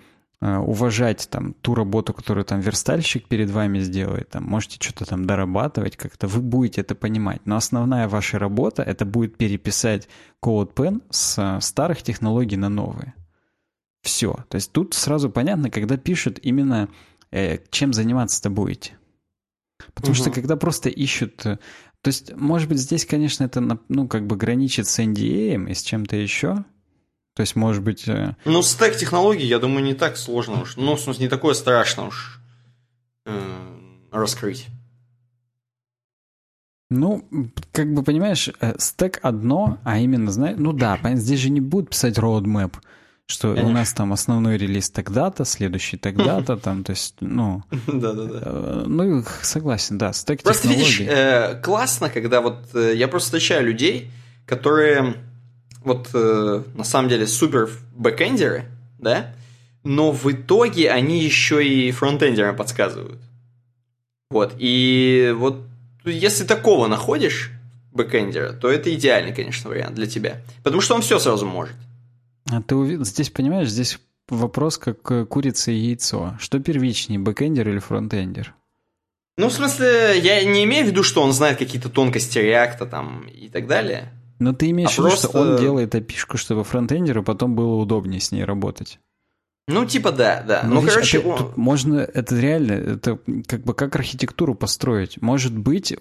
уважать 0.43 1.29
там 1.29 1.53
ту 1.53 1.73
работу, 1.73 2.13
которую 2.13 2.43
там 2.43 2.59
верстальщик 2.59 3.27
перед 3.27 3.49
вами 3.49 3.79
сделает, 3.79 4.29
там 4.29 4.43
можете 4.43 4.77
что-то 4.81 5.05
там 5.05 5.25
дорабатывать 5.25 5.95
как-то, 5.95 6.27
вы 6.27 6.41
будете 6.41 6.81
это 6.81 6.95
понимать. 6.95 7.41
Но 7.45 7.55
основная 7.55 8.09
ваша 8.09 8.39
работа 8.39 8.83
это 8.83 9.05
будет 9.05 9.37
переписать 9.37 10.09
CodePen 10.43 11.01
с 11.09 11.37
э, 11.37 11.61
старых 11.61 12.03
технологий 12.03 12.57
на 12.57 12.67
новые. 12.67 13.13
Все. 14.01 14.35
То 14.49 14.55
есть 14.55 14.73
тут 14.73 14.95
сразу 14.95 15.29
понятно, 15.29 15.69
когда 15.69 15.95
пишут 15.95 16.39
именно 16.41 16.89
э, 17.31 17.59
чем 17.69 17.93
заниматься-то 17.93 18.49
будете. 18.49 18.97
Потому 19.93 20.11
угу. 20.11 20.21
что 20.21 20.31
когда 20.31 20.57
просто 20.57 20.89
ищут... 20.89 21.45
Э, 21.45 21.57
то 22.01 22.09
есть, 22.09 22.35
может 22.35 22.67
быть, 22.67 22.79
здесь, 22.79 23.05
конечно, 23.05 23.45
это, 23.45 23.79
ну, 23.87 24.09
как 24.09 24.27
бы 24.27 24.35
граничит 24.35 24.87
с 24.87 24.99
NDA 24.99 25.69
и 25.69 25.73
с 25.73 25.83
чем-то 25.83 26.17
еще. 26.17 26.65
То 27.33 27.41
есть, 27.41 27.55
может 27.55 27.81
быть... 27.83 28.07
Э, 28.07 28.35
ну, 28.45 28.61
стек 28.61 28.95
технологий, 28.95 29.47
я 29.47 29.59
думаю, 29.59 29.83
не 29.83 29.95
так 29.95 30.17
сложно 30.17 30.61
уж. 30.61 30.77
Ну, 30.77 30.95
в 30.95 30.99
смысле, 30.99 31.25
не 31.25 31.29
такое 31.29 31.55
страшно 31.55 32.07
уж 32.07 32.39
э, 33.25 33.31
раскрыть. 34.11 34.67
Ну, 36.91 37.27
как 37.71 37.91
бы 37.91 38.03
понимаешь, 38.03 38.49
э, 38.59 38.75
стек 38.77 39.19
одно, 39.23 39.79
а 39.83 39.97
именно, 39.97 40.31
знаешь, 40.31 40.57
ну 40.59 40.73
да, 40.73 40.99
здесь 41.15 41.39
же 41.39 41.49
не 41.49 41.61
будут 41.61 41.89
писать 41.89 42.17
roadmap 42.17 42.73
что 43.25 43.51
Конечно. 43.51 43.69
у 43.69 43.73
нас 43.73 43.93
там 43.93 44.11
основной 44.11 44.57
релиз 44.57 44.89
тогда-то, 44.89 45.45
следующий 45.45 45.95
тогда-то, 45.95 46.57
там, 46.57 46.83
то 46.83 46.91
есть, 46.91 47.15
ну... 47.21 47.63
Да-да-да. 47.87 48.83
Ну, 48.85 49.23
согласен, 49.41 49.97
да, 49.97 50.11
стек 50.11 50.43
Просто 50.43 50.67
видишь, 50.67 51.01
классно, 51.63 52.09
когда 52.09 52.41
вот 52.41 52.75
я 52.75 53.07
просто 53.07 53.27
встречаю 53.27 53.65
людей, 53.65 54.11
которые 54.45 55.15
вот 55.83 56.13
на 56.13 56.83
самом 56.83 57.09
деле 57.09 57.27
супер 57.27 57.69
бэкэндеры, 57.95 58.65
да, 58.99 59.33
но 59.83 60.11
в 60.11 60.31
итоге 60.31 60.89
они 60.91 61.23
еще 61.23 61.65
и 61.65 61.91
фронтендерам 61.91 62.55
подсказывают. 62.55 63.21
Вот, 64.29 64.55
и 64.57 65.33
вот 65.35 65.61
если 66.05 66.45
такого 66.45 66.87
находишь, 66.87 67.51
бэкэндера, 67.93 68.53
то 68.53 68.69
это 68.69 68.93
идеальный, 68.93 69.33
конечно, 69.33 69.69
вариант 69.69 69.95
для 69.95 70.07
тебя. 70.07 70.41
Потому 70.63 70.81
что 70.81 70.95
он 70.95 71.01
все 71.01 71.19
сразу 71.19 71.45
может. 71.45 71.75
А 72.49 72.61
ты 72.61 72.75
увидел, 72.75 73.05
здесь, 73.05 73.29
понимаешь, 73.29 73.69
здесь 73.69 73.99
вопрос 74.27 74.77
как 74.77 75.11
э, 75.11 75.25
курица 75.25 75.71
и 75.71 75.75
яйцо. 75.75 76.35
Что 76.39 76.59
первичнее, 76.59 77.19
бэкэндер 77.19 77.69
или 77.69 77.79
фронтендер? 77.79 78.53
Ну, 79.37 79.49
в 79.49 79.53
смысле, 79.53 80.19
я 80.19 80.43
не 80.43 80.63
имею 80.63 80.85
в 80.85 80.89
виду, 80.89 81.03
что 81.03 81.21
он 81.21 81.33
знает 81.33 81.57
какие-то 81.57 81.89
тонкости 81.89 82.39
React 82.39 82.78
а 82.78 82.85
там 82.85 83.27
и 83.27 83.47
так 83.47 83.67
далее. 83.67 84.11
Но 84.43 84.53
ты 84.53 84.71
имеешь 84.71 84.89
а 84.89 84.93
в 84.93 84.97
виду, 84.97 85.07
просто... 85.09 85.27
что 85.29 85.39
он 85.39 85.57
делает 85.57 85.95
API 85.95 86.11
шку, 86.11 86.37
чтобы 86.37 86.63
фронтендеру 86.63 87.23
потом 87.23 87.55
было 87.55 87.75
удобнее 87.75 88.19
с 88.19 88.31
ней 88.31 88.43
работать. 88.43 88.99
Ну, 89.67 89.85
типа, 89.85 90.11
да, 90.11 90.43
да. 90.45 90.61
Ну, 90.65 90.75
ну 90.75 90.81
видишь, 90.81 90.93
короче, 90.95 91.19
опять, 91.19 91.41
он... 91.41 91.53
можно, 91.55 91.99
это 91.99 92.37
реально, 92.37 92.73
это 92.73 93.17
как 93.47 93.63
бы 93.63 93.73
как 93.73 93.95
архитектуру 93.95 94.55
построить. 94.55 95.21
Может 95.21 95.57
быть, 95.57 95.95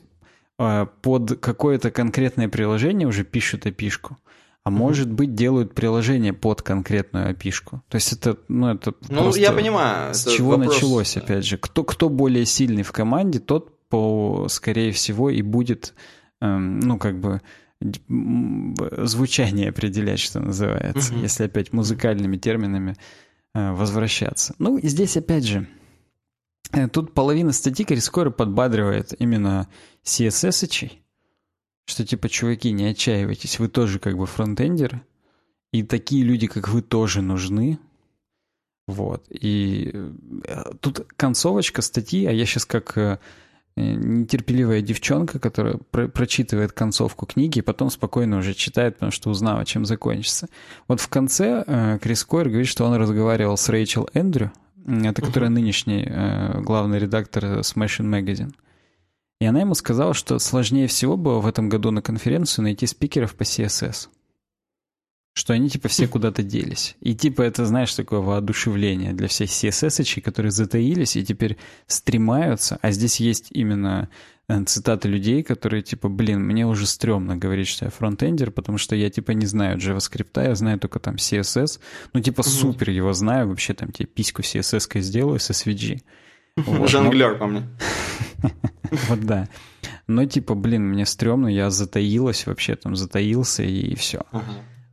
э, 0.58 0.86
под 1.02 1.38
какое-то 1.40 1.92
конкретное 1.92 2.48
приложение 2.48 3.06
уже 3.06 3.22
пишут 3.22 3.66
опишку 3.66 4.18
а 4.64 4.68
mm-hmm. 4.68 4.72
может 4.72 5.10
быть 5.10 5.34
делают 5.34 5.74
приложение 5.74 6.32
под 6.32 6.62
конкретную 6.62 7.30
опишку. 7.30 7.82
То 7.88 7.96
есть 7.96 8.12
это, 8.12 8.38
ну 8.48 8.68
это 8.68 8.94
ну 9.08 9.34
я 9.34 9.52
понимаю. 9.52 10.14
С 10.14 10.24
чего 10.26 10.50
вопрос... 10.50 10.74
началось, 10.74 11.16
опять 11.16 11.44
же, 11.44 11.58
кто 11.58 11.82
кто 11.82 12.08
более 12.08 12.46
сильный 12.46 12.84
в 12.84 12.92
команде, 12.92 13.40
тот 13.40 13.88
по 13.88 14.46
скорее 14.48 14.92
всего 14.92 15.30
и 15.30 15.42
будет, 15.42 15.94
эм, 16.40 16.78
ну 16.80 16.96
как 16.98 17.18
бы 17.18 17.42
звучание 18.08 19.70
определять, 19.70 20.20
что 20.20 20.40
называется, 20.40 21.14
mm-hmm. 21.14 21.22
если 21.22 21.44
опять 21.44 21.72
музыкальными 21.72 22.36
терминами 22.36 22.96
э, 23.54 23.72
возвращаться. 23.72 24.54
Ну 24.58 24.78
и 24.78 24.88
здесь 24.88 25.16
опять 25.16 25.44
же. 25.44 25.66
Э, 26.72 26.88
тут 26.88 27.14
половина 27.14 27.52
статьи 27.52 27.84
Корискора 27.84 28.30
подбадривает 28.30 29.14
именно 29.20 29.68
CSS-ичей, 30.04 31.02
что 31.86 32.04
типа, 32.04 32.28
чуваки, 32.28 32.72
не 32.72 32.86
отчаивайтесь, 32.86 33.58
вы 33.58 33.68
тоже 33.68 33.98
как 33.98 34.16
бы 34.16 34.26
фронтендеры, 34.26 35.02
и 35.72 35.82
такие 35.82 36.24
люди, 36.24 36.46
как 36.46 36.68
вы, 36.68 36.82
тоже 36.82 37.22
нужны. 37.22 37.78
Вот. 38.86 39.26
И 39.30 39.90
э, 40.44 40.72
тут 40.80 41.06
концовочка 41.16 41.82
статьи, 41.82 42.26
а 42.26 42.32
я 42.32 42.46
сейчас 42.46 42.64
как 42.64 43.20
нетерпеливая 43.76 44.82
девчонка, 44.82 45.38
которая 45.38 45.78
про 45.90 46.08
прочитывает 46.08 46.72
концовку 46.72 47.26
книги 47.26 47.58
и 47.58 47.62
потом 47.62 47.90
спокойно 47.90 48.38
уже 48.38 48.54
читает, 48.54 48.94
потому 48.94 49.12
что 49.12 49.30
узнала, 49.30 49.64
чем 49.64 49.84
закончится. 49.84 50.48
Вот 50.88 51.00
в 51.00 51.08
конце 51.08 51.64
э, 51.66 51.98
Крис 52.00 52.24
Койер 52.24 52.48
говорит, 52.48 52.68
что 52.68 52.84
он 52.84 52.94
разговаривал 52.94 53.56
с 53.56 53.68
Рэйчел 53.68 54.08
Эндрю, 54.12 54.52
это 54.86 55.22
которая 55.22 55.50
uh-huh. 55.50 55.54
нынешний 55.54 56.04
э, 56.06 56.60
главный 56.60 56.98
редактор 56.98 57.44
Smashing 57.60 58.08
Magazine. 58.08 58.52
И 59.40 59.46
она 59.46 59.60
ему 59.60 59.74
сказала, 59.74 60.14
что 60.14 60.38
сложнее 60.38 60.86
всего 60.86 61.16
было 61.16 61.40
в 61.40 61.46
этом 61.46 61.68
году 61.68 61.90
на 61.90 62.02
конференцию 62.02 62.64
найти 62.64 62.86
спикеров 62.86 63.34
по 63.34 63.42
CSS. 63.42 64.08
Что 65.34 65.54
они 65.54 65.70
типа 65.70 65.88
все 65.88 66.06
куда-то 66.06 66.42
делись. 66.42 66.94
И 67.00 67.14
типа 67.14 67.40
это, 67.40 67.64
знаешь, 67.64 67.94
такое 67.94 68.20
воодушевление 68.20 69.14
для 69.14 69.28
всех 69.28 69.48
CSS, 69.48 70.20
которые 70.20 70.52
затаились 70.52 71.16
и 71.16 71.24
теперь 71.24 71.56
стремаются. 71.86 72.78
А 72.82 72.90
здесь 72.90 73.18
есть 73.18 73.46
именно 73.50 74.10
э, 74.48 74.62
цитаты 74.64 75.08
людей, 75.08 75.42
которые 75.42 75.82
типа, 75.82 76.10
блин, 76.10 76.42
мне 76.42 76.66
уже 76.66 76.86
стрёмно 76.86 77.34
говорить, 77.36 77.68
что 77.68 77.86
я 77.86 77.90
фронтендер, 77.90 78.50
потому 78.50 78.76
что 78.76 78.94
я 78.94 79.08
типа 79.08 79.30
не 79.30 79.46
знаю 79.46 79.78
JavaScript, 79.78 80.44
я 80.44 80.54
знаю 80.54 80.78
только 80.78 80.98
там 80.98 81.14
CSS. 81.14 81.80
Ну 82.12 82.20
типа 82.20 82.42
супер 82.42 82.90
его 82.90 83.14
знаю, 83.14 83.48
вообще 83.48 83.72
там 83.72 83.90
тебе 83.90 84.06
письку 84.06 84.42
CSS 84.42 85.00
сделаю 85.00 85.40
с 85.40 85.50
SVG. 85.50 86.02
Вот, 86.56 86.90
Жонглер, 86.90 87.38
по 87.38 87.46
мне. 87.46 87.62
Вот 89.08 89.20
да. 89.20 89.48
Но 90.06 90.26
типа, 90.26 90.54
блин, 90.54 90.88
мне 90.88 91.06
стрёмно, 91.06 91.48
я 91.48 91.70
затаилась 91.70 92.46
вообще, 92.46 92.76
там 92.76 92.96
затаился 92.96 93.62
и 93.62 93.94
все. 93.94 94.26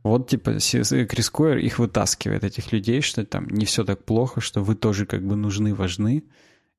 Вот, 0.02 0.28
типа, 0.28 0.52
Крис 0.54 1.30
Койер 1.30 1.58
их 1.58 1.78
вытаскивает, 1.78 2.44
этих 2.44 2.72
людей, 2.72 3.02
что 3.02 3.24
там 3.26 3.48
не 3.48 3.66
все 3.66 3.84
так 3.84 4.04
плохо, 4.04 4.40
что 4.40 4.62
вы 4.62 4.74
тоже 4.74 5.04
как 5.04 5.26
бы 5.26 5.36
нужны, 5.36 5.74
важны. 5.74 6.24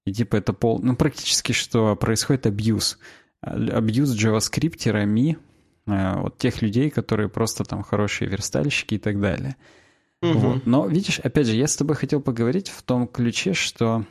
И 0.06 0.12
типа 0.12 0.38
это 0.38 0.54
пол... 0.54 0.80
Ну, 0.82 0.96
практически 0.96 1.52
что 1.52 1.96
происходит 1.96 2.48
абьюз. 2.48 2.98
Абьюз 3.42 4.16
JavaScript, 4.16 5.06
ми, 5.06 5.38
вот 5.86 6.38
тех 6.40 6.64
людей, 6.64 6.90
которые 6.90 7.30
просто 7.30 7.64
там 7.64 7.84
хорошие 7.84 8.28
верстальщики 8.28 8.96
и 8.96 9.00
так 9.00 9.20
далее. 9.22 9.56
Угу. 10.24 10.40
Вот. 10.40 10.66
Но, 10.66 10.88
видишь, 10.88 11.20
опять 11.20 11.48
же, 11.48 11.56
я 11.56 11.68
с 11.68 11.76
тобой 11.76 11.96
хотел 11.96 12.22
поговорить 12.22 12.70
в 12.70 12.82
том 12.82 13.08
ключе, 13.08 13.54
что 13.54 14.06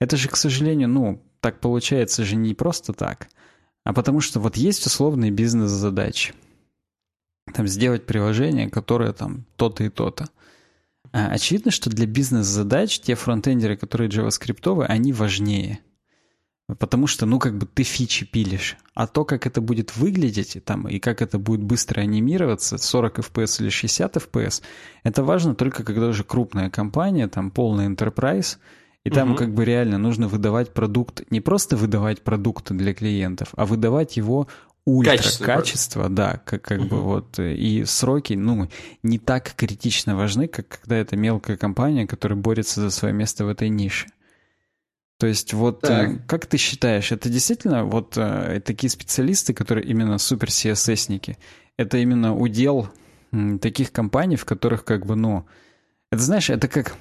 это 0.00 0.16
же, 0.16 0.28
к 0.28 0.36
сожалению, 0.36 0.88
ну, 0.88 1.22
так 1.40 1.60
получается 1.60 2.24
же 2.24 2.36
не 2.36 2.54
просто 2.54 2.92
так, 2.92 3.28
а 3.84 3.92
потому 3.92 4.20
что 4.20 4.38
вот 4.38 4.56
есть 4.56 4.86
условные 4.86 5.30
бизнес-задачи. 5.32 6.34
Там 7.54 7.66
сделать 7.66 8.06
приложение, 8.06 8.68
которое 8.68 9.12
там 9.12 9.44
то-то 9.56 9.84
и 9.84 9.88
то-то. 9.88 10.28
А 11.12 11.28
очевидно, 11.28 11.70
что 11.70 11.90
для 11.90 12.06
бизнес-задач 12.06 13.00
те 13.00 13.14
фронтендеры, 13.14 13.76
которые 13.76 14.10
JavaScript, 14.10 14.84
они 14.84 15.12
важнее. 15.12 15.80
Потому 16.78 17.06
что, 17.06 17.24
ну, 17.24 17.38
как 17.38 17.56
бы 17.56 17.64
ты 17.64 17.82
фичи 17.82 18.26
пилишь. 18.26 18.76
А 18.92 19.06
то, 19.06 19.24
как 19.24 19.46
это 19.46 19.62
будет 19.62 19.96
выглядеть, 19.96 20.62
там, 20.66 20.86
и 20.86 20.98
как 20.98 21.22
это 21.22 21.38
будет 21.38 21.62
быстро 21.62 22.02
анимироваться, 22.02 22.76
40 22.76 23.20
FPS 23.20 23.62
или 23.62 23.70
60 23.70 24.16
FPS, 24.16 24.62
это 25.02 25.24
важно 25.24 25.54
только 25.54 25.82
когда 25.82 26.08
уже 26.08 26.24
крупная 26.24 26.68
компания, 26.68 27.26
там, 27.28 27.50
полный 27.50 27.86
enterprise— 27.86 28.58
и 29.08 29.10
там 29.10 29.30
угу. 29.30 29.38
как 29.38 29.54
бы 29.54 29.64
реально 29.64 29.96
нужно 29.96 30.28
выдавать 30.28 30.74
продукт, 30.74 31.22
не 31.30 31.40
просто 31.40 31.76
выдавать 31.76 32.22
продукты 32.22 32.74
для 32.74 32.92
клиентов, 32.92 33.48
а 33.56 33.64
выдавать 33.64 34.18
его 34.18 34.48
ультра 34.88 35.16
качество, 35.16 35.44
качество 35.44 36.08
да, 36.08 36.40
как, 36.44 36.62
как 36.62 36.80
угу. 36.80 36.88
бы 36.88 37.00
вот, 37.00 37.38
и 37.38 37.84
сроки, 37.84 38.34
ну, 38.34 38.68
не 39.02 39.18
так 39.18 39.52
критично 39.54 40.16
важны, 40.16 40.48
как 40.48 40.68
когда 40.68 40.96
это 40.96 41.16
мелкая 41.16 41.56
компания, 41.56 42.06
которая 42.06 42.38
борется 42.38 42.80
за 42.80 42.90
свое 42.90 43.12
место 43.12 43.44
в 43.44 43.48
этой 43.48 43.68
нише. 43.68 44.06
То 45.18 45.26
есть 45.26 45.52
вот 45.52 45.84
э, 45.84 45.88
так. 45.88 46.26
как 46.26 46.46
ты 46.46 46.58
считаешь, 46.58 47.12
это 47.12 47.28
действительно 47.28 47.84
вот 47.84 48.16
э, 48.16 48.60
такие 48.64 48.88
специалисты, 48.88 49.52
которые 49.52 49.84
именно 49.86 50.16
супер 50.18 50.48
CSS-ники, 50.48 51.36
это 51.76 51.98
именно 51.98 52.34
удел 52.34 52.88
таких 53.60 53.92
компаний, 53.92 54.36
в 54.36 54.46
которых 54.46 54.84
как 54.84 55.04
бы, 55.04 55.14
ну, 55.14 55.44
это 56.10 56.22
знаешь, 56.22 56.48
это 56.48 56.66
как 56.66 56.96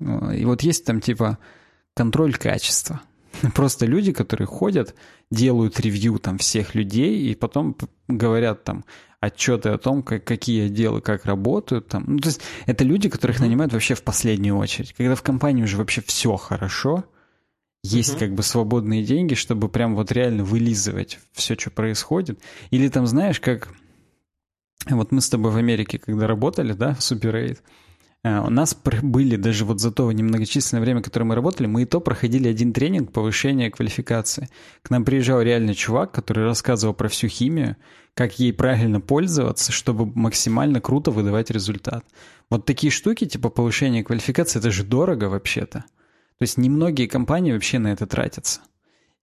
и 0.00 0.44
вот 0.44 0.62
есть 0.62 0.84
там 0.84 1.00
типа 1.00 1.38
контроль 1.94 2.34
качества. 2.34 3.00
Просто 3.54 3.86
люди, 3.86 4.12
которые 4.12 4.46
ходят, 4.46 4.94
делают 5.30 5.80
ревью 5.80 6.18
там 6.18 6.38
всех 6.38 6.74
людей 6.74 7.30
и 7.30 7.34
потом 7.34 7.76
говорят 8.08 8.64
там 8.64 8.84
отчеты 9.20 9.70
о 9.70 9.78
том, 9.78 10.02
как, 10.02 10.24
какие 10.24 10.66
отделы 10.66 11.00
как 11.00 11.24
работают. 11.24 11.88
Там. 11.88 12.04
Ну, 12.06 12.18
то 12.18 12.28
есть 12.28 12.40
это 12.66 12.84
люди, 12.84 13.08
которых 13.08 13.40
нанимают 13.40 13.72
вообще 13.72 13.94
в 13.94 14.02
последнюю 14.02 14.56
очередь. 14.56 14.92
Когда 14.94 15.14
в 15.14 15.22
компании 15.22 15.62
уже 15.62 15.76
вообще 15.76 16.02
все 16.02 16.36
хорошо, 16.36 17.04
есть 17.82 18.14
uh-huh. 18.14 18.18
как 18.18 18.34
бы 18.34 18.42
свободные 18.42 19.04
деньги, 19.04 19.34
чтобы 19.34 19.68
прям 19.68 19.94
вот 19.94 20.12
реально 20.12 20.44
вылизывать 20.44 21.18
все, 21.32 21.56
что 21.56 21.70
происходит. 21.70 22.40
Или 22.70 22.88
там, 22.88 23.06
знаешь, 23.06 23.40
как... 23.40 23.72
Вот 24.88 25.12
мы 25.12 25.20
с 25.20 25.28
тобой 25.28 25.50
в 25.50 25.56
Америке, 25.56 25.98
когда 25.98 26.26
работали, 26.26 26.72
да, 26.72 26.94
в 26.94 27.00
Super 27.00 27.32
8, 27.32 27.54
э, 27.54 27.56
у 28.24 28.50
нас 28.50 28.76
были 29.02 29.36
даже 29.36 29.64
вот 29.64 29.80
за 29.80 29.92
то 29.92 30.10
немногочисленное 30.10 30.82
время, 30.82 31.02
которое 31.02 31.24
мы 31.24 31.34
работали, 31.34 31.66
мы 31.66 31.82
и 31.82 31.86
то 31.86 32.00
проходили 32.00 32.48
один 32.48 32.72
тренинг 32.72 33.12
повышения 33.12 33.70
квалификации. 33.70 34.48
К 34.82 34.90
нам 34.90 35.04
приезжал 35.04 35.40
реальный 35.40 35.74
чувак, 35.74 36.12
который 36.12 36.44
рассказывал 36.44 36.94
про 36.94 37.08
всю 37.08 37.28
химию, 37.28 37.76
как 38.14 38.40
ей 38.40 38.52
правильно 38.52 39.00
пользоваться, 39.00 39.70
чтобы 39.70 40.06
максимально 40.06 40.80
круто 40.80 41.12
выдавать 41.12 41.50
результат. 41.50 42.04
Вот 42.50 42.66
такие 42.66 42.90
штуки, 42.90 43.26
типа 43.26 43.50
повышения 43.50 44.02
квалификации, 44.02 44.58
это 44.58 44.72
же 44.72 44.82
дорого 44.82 45.26
вообще-то. 45.26 45.84
То 46.38 46.42
есть 46.42 46.56
немногие 46.56 47.08
компании 47.08 47.52
вообще 47.52 47.78
на 47.78 47.88
это 47.88 48.06
тратятся. 48.06 48.60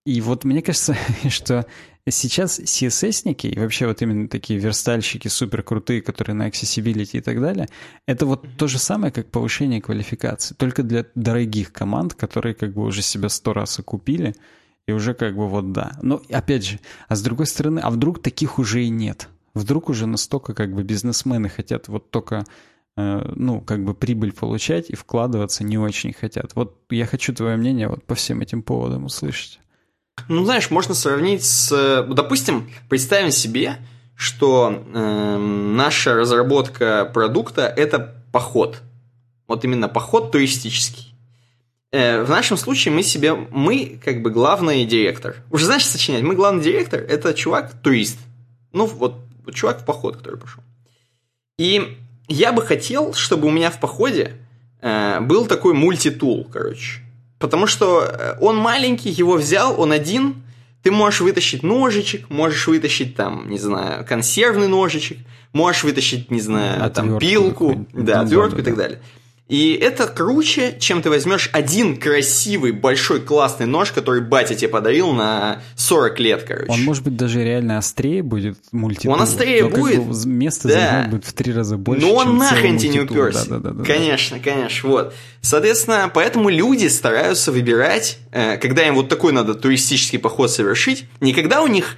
И 0.05 0.21
вот 0.21 0.43
мне 0.43 0.61
кажется, 0.61 0.95
что 1.29 1.65
сейчас 2.07 2.59
CSS-ники 2.59 3.47
и 3.47 3.59
вообще 3.59 3.87
вот 3.87 4.01
именно 4.01 4.27
такие 4.27 4.59
верстальщики 4.59 5.27
супер 5.27 5.63
крутые, 5.63 6.01
которые 6.01 6.35
на 6.35 6.47
accessibility 6.47 7.17
и 7.17 7.21
так 7.21 7.41
далее, 7.41 7.67
это 8.05 8.25
вот 8.25 8.45
то 8.57 8.67
же 8.67 8.77
самое, 8.77 9.11
как 9.11 9.31
повышение 9.31 9.81
квалификации, 9.81 10.53
только 10.53 10.83
для 10.83 11.05
дорогих 11.15 11.73
команд, 11.73 12.13
которые 12.13 12.53
как 12.53 12.73
бы 12.73 12.83
уже 12.83 13.01
себя 13.01 13.29
сто 13.29 13.53
раз 13.53 13.79
окупили, 13.79 14.35
и 14.87 14.91
уже 14.91 15.15
как 15.15 15.35
бы 15.35 15.47
вот 15.47 15.71
да. 15.71 15.97
Но 16.03 16.21
опять 16.29 16.65
же, 16.65 16.79
а 17.07 17.15
с 17.15 17.23
другой 17.23 17.47
стороны, 17.47 17.79
а 17.79 17.89
вдруг 17.89 18.21
таких 18.21 18.59
уже 18.59 18.83
и 18.83 18.89
нет? 18.89 19.29
Вдруг 19.55 19.89
уже 19.89 20.05
настолько 20.05 20.53
как 20.53 20.75
бы 20.75 20.83
бизнесмены 20.83 21.49
хотят 21.49 21.87
вот 21.87 22.11
только 22.11 22.45
Э, 22.97 23.33
ну, 23.35 23.61
как 23.61 23.83
бы 23.83 23.93
прибыль 23.93 24.31
получать 24.31 24.89
и 24.89 24.95
вкладываться 24.95 25.63
не 25.63 25.77
очень 25.77 26.13
хотят. 26.13 26.55
Вот 26.55 26.79
я 26.89 27.05
хочу 27.05 27.33
твое 27.33 27.57
мнение 27.57 27.87
вот 27.89 28.03
по 28.05 28.15
всем 28.15 28.41
этим 28.41 28.63
поводам 28.63 29.05
услышать. 29.05 29.59
Ну, 30.27 30.43
знаешь, 30.45 30.71
можно 30.71 30.95
сравнить 30.95 31.43
с... 31.43 32.05
Допустим, 32.09 32.71
представим 32.89 33.31
себе, 33.31 33.77
что 34.15 34.83
э, 34.93 35.37
наша 35.37 36.15
разработка 36.15 37.09
продукта– 37.13 37.71
это 37.77 38.15
поход. 38.31 38.81
Вот 39.47 39.63
именно 39.63 39.87
поход 39.87 40.31
туристический. 40.31 41.13
Э, 41.91 42.23
в 42.23 42.29
нашем 42.29 42.57
случае 42.57 42.93
мы 42.93 43.03
себе... 43.03 43.33
Мы 43.33 43.99
как 44.03 44.21
бы 44.21 44.31
главный 44.31 44.85
директор. 44.85 45.35
Уже 45.51 45.65
знаешь, 45.65 45.85
сочинять? 45.85 46.23
Мы 46.23 46.35
главный 46.35 46.63
директор– 46.63 46.99
это 47.09 47.33
чувак-турист. 47.33 48.17
Ну, 48.71 48.85
вот 48.85 49.15
чувак 49.53 49.81
в 49.81 49.85
поход, 49.85 50.17
который 50.17 50.39
пошел. 50.39 50.63
И 51.57 51.97
я 52.27 52.51
бы 52.51 52.61
хотел, 52.61 53.13
чтобы 53.13 53.47
у 53.47 53.51
меня 53.51 53.69
в 53.69 53.79
походе 53.79 54.33
э, 54.81 55.19
был 55.21 55.45
такой 55.45 55.73
мультитул, 55.73 56.45
короче. 56.51 57.04
Потому 57.39 57.67
что 57.67 58.01
э, 58.03 58.37
он 58.39 58.57
маленький, 58.57 59.09
его 59.09 59.33
взял, 59.33 59.79
он 59.79 59.91
один. 59.91 60.43
Ты 60.83 60.91
можешь 60.91 61.21
вытащить 61.21 61.63
ножичек, 61.63 62.29
можешь 62.29 62.67
вытащить 62.67 63.15
там, 63.15 63.49
не 63.49 63.57
знаю, 63.57 64.05
консервный 64.05 64.67
ножичек, 64.67 65.17
можешь 65.51 65.83
вытащить, 65.83 66.29
не 66.29 66.41
знаю, 66.41 66.83
отвертку 66.83 67.09
там 67.09 67.19
пилку, 67.19 67.87
да, 67.91 68.21
отвертку 68.21 68.57
да, 68.57 68.61
да, 68.61 68.61
и 68.61 68.65
так 68.65 68.75
далее. 68.77 69.01
И 69.47 69.73
это 69.73 70.07
круче, 70.07 70.75
чем 70.79 71.03
ты 71.03 71.11
возьмешь 71.11 71.51
один 71.53 71.97
красивый, 71.97 72.71
большой, 72.71 73.21
классный 73.21 73.67
нож, 73.67 73.91
который 73.91 74.21
батя 74.21 74.55
тебе 74.55 74.69
подарил 74.69 75.11
на 75.11 75.61
40 75.75 76.19
лет, 76.19 76.43
короче. 76.43 76.71
Он, 76.71 76.83
может 76.83 77.03
быть, 77.03 77.15
даже 77.15 77.43
реально 77.43 77.77
острее 77.77 78.23
будет 78.23 78.57
мультитул. 78.71 79.13
Он 79.13 79.21
острее 79.21 79.65
но 79.65 79.69
будет. 79.69 79.97
Как 79.97 80.05
бы 80.05 80.25
место 80.25 80.67
да. 80.67 81.07
будет 81.11 81.25
в 81.25 81.33
три 81.33 81.53
раза 81.53 81.77
больше, 81.77 82.03
Но 82.03 82.13
он 82.13 82.37
нахрен 82.37 82.79
тебе 82.79 82.89
не 82.89 82.99
уперся. 83.01 83.45
Да, 83.47 83.59
да, 83.59 83.69
да, 83.69 83.83
конечно, 83.83 84.37
да. 84.37 84.51
конечно, 84.51 84.89
вот. 84.89 85.13
Соответственно, 85.41 86.09
поэтому 86.11 86.49
люди 86.49 86.87
стараются 86.87 87.51
выбирать, 87.51 88.17
э, 88.31 88.57
когда 88.57 88.87
им 88.87 88.95
вот 88.95 89.09
такой 89.09 89.31
надо 89.31 89.53
туристический 89.53 90.17
поход 90.17 90.49
совершить, 90.49 91.05
не 91.19 91.33
когда 91.33 91.61
у 91.61 91.67
них 91.67 91.97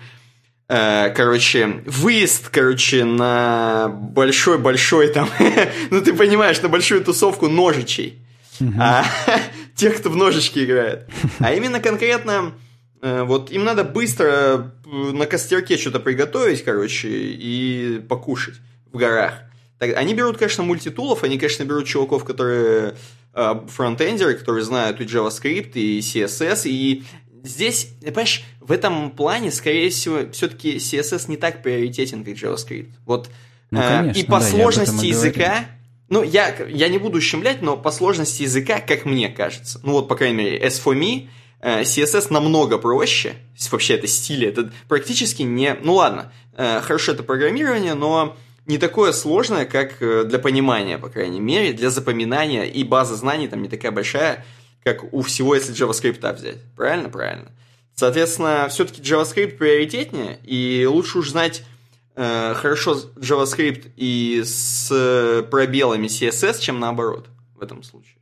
короче, 0.67 1.81
выезд, 1.85 2.49
короче, 2.49 3.05
на 3.05 3.87
большой-большой 3.87 5.07
там, 5.09 5.29
ну 5.91 6.01
ты 6.01 6.13
понимаешь, 6.13 6.61
на 6.61 6.69
большую 6.69 7.03
тусовку 7.03 7.47
ножичей. 7.47 8.21
А 8.79 9.05
тех, 9.75 9.97
кто 9.97 10.09
в 10.09 10.15
ножички 10.15 10.63
играет. 10.63 11.07
А 11.39 11.53
именно 11.53 11.79
конкретно, 11.79 12.53
э, 13.01 13.23
вот 13.23 13.51
им 13.51 13.63
надо 13.63 13.83
быстро 13.83 14.27
э, 14.85 14.89
на 14.91 15.25
костерке 15.25 15.77
что-то 15.77 15.99
приготовить, 15.99 16.63
короче, 16.63 17.09
и 17.09 17.99
покушать 18.07 18.55
в 18.91 18.97
горах. 18.97 19.35
Так, 19.79 19.95
они 19.95 20.15
берут, 20.15 20.37
конечно, 20.37 20.63
мультитулов, 20.63 21.23
они, 21.23 21.37
конечно, 21.37 21.63
берут 21.63 21.85
чуваков, 21.85 22.25
которые 22.25 22.95
фронтендеры, 23.67 24.33
которые 24.33 24.63
знают 24.63 24.99
и 24.99 25.03
JavaScript, 25.03 25.73
и 25.73 25.99
CSS, 25.99 26.61
и 26.65 27.03
здесь, 27.47 27.89
понимаешь, 28.01 28.43
в 28.59 28.71
этом 28.71 29.11
плане, 29.11 29.51
скорее 29.51 29.89
всего, 29.89 30.31
все-таки 30.31 30.77
CSS 30.77 31.25
не 31.29 31.37
так 31.37 31.63
приоритетен, 31.63 32.23
как 32.23 32.35
JavaScript. 32.35 32.91
Вот 33.05 33.29
ну, 33.71 33.79
э, 33.79 33.87
конечно, 33.87 34.19
и 34.19 34.23
по 34.23 34.39
да, 34.39 34.45
сложности 34.45 35.05
языка, 35.05 35.65
ну, 36.09 36.23
я, 36.23 36.55
я 36.67 36.87
не 36.87 36.97
буду 36.97 37.17
ущемлять, 37.17 37.61
но 37.61 37.77
по 37.77 37.91
сложности 37.91 38.43
языка, 38.43 38.79
как 38.79 39.05
мне 39.05 39.29
кажется, 39.29 39.79
ну 39.83 39.93
вот, 39.93 40.07
по 40.07 40.15
крайней 40.15 40.37
мере, 40.37 40.59
as 40.65 40.81
for 40.83 40.97
me, 40.97 41.27
э, 41.61 41.81
CSS 41.81 42.27
намного 42.31 42.77
проще, 42.77 43.35
вообще 43.71 43.95
это 43.95 44.07
стиль, 44.07 44.45
это 44.45 44.71
практически 44.87 45.41
не... 45.41 45.75
Ну 45.81 45.95
ладно, 45.95 46.31
э, 46.53 46.81
хорошо 46.81 47.13
это 47.13 47.23
программирование, 47.23 47.93
но 47.93 48.37
не 48.65 48.77
такое 48.77 49.13
сложное, 49.13 49.65
как 49.65 49.99
для 49.99 50.39
понимания, 50.39 50.97
по 50.97 51.07
крайней 51.07 51.39
мере, 51.39 51.71
для 51.71 51.89
запоминания, 51.89 52.63
и 52.63 52.83
база 52.83 53.15
знаний 53.15 53.47
там 53.47 53.61
не 53.61 53.69
такая 53.69 53.91
большая, 53.91 54.45
как 54.93 55.13
у 55.13 55.21
всего, 55.21 55.53
если 55.55 55.75
JavaScript 55.75 56.33
взять. 56.33 56.57
Правильно? 56.75 57.09
Правильно. 57.09 57.51
Соответственно, 57.93 58.67
все-таки 58.69 59.01
JavaScript 59.01 59.57
приоритетнее, 59.57 60.39
и 60.43 60.85
лучше 60.85 61.17
уж 61.17 61.31
знать 61.31 61.63
э, 62.15 62.53
хорошо 62.55 62.95
JavaScript 63.15 63.91
и 63.97 64.43
с 64.45 65.45
пробелами 65.51 66.07
CSS, 66.07 66.59
чем 66.59 66.79
наоборот 66.79 67.27
в 67.55 67.61
этом 67.61 67.83
случае. 67.83 68.17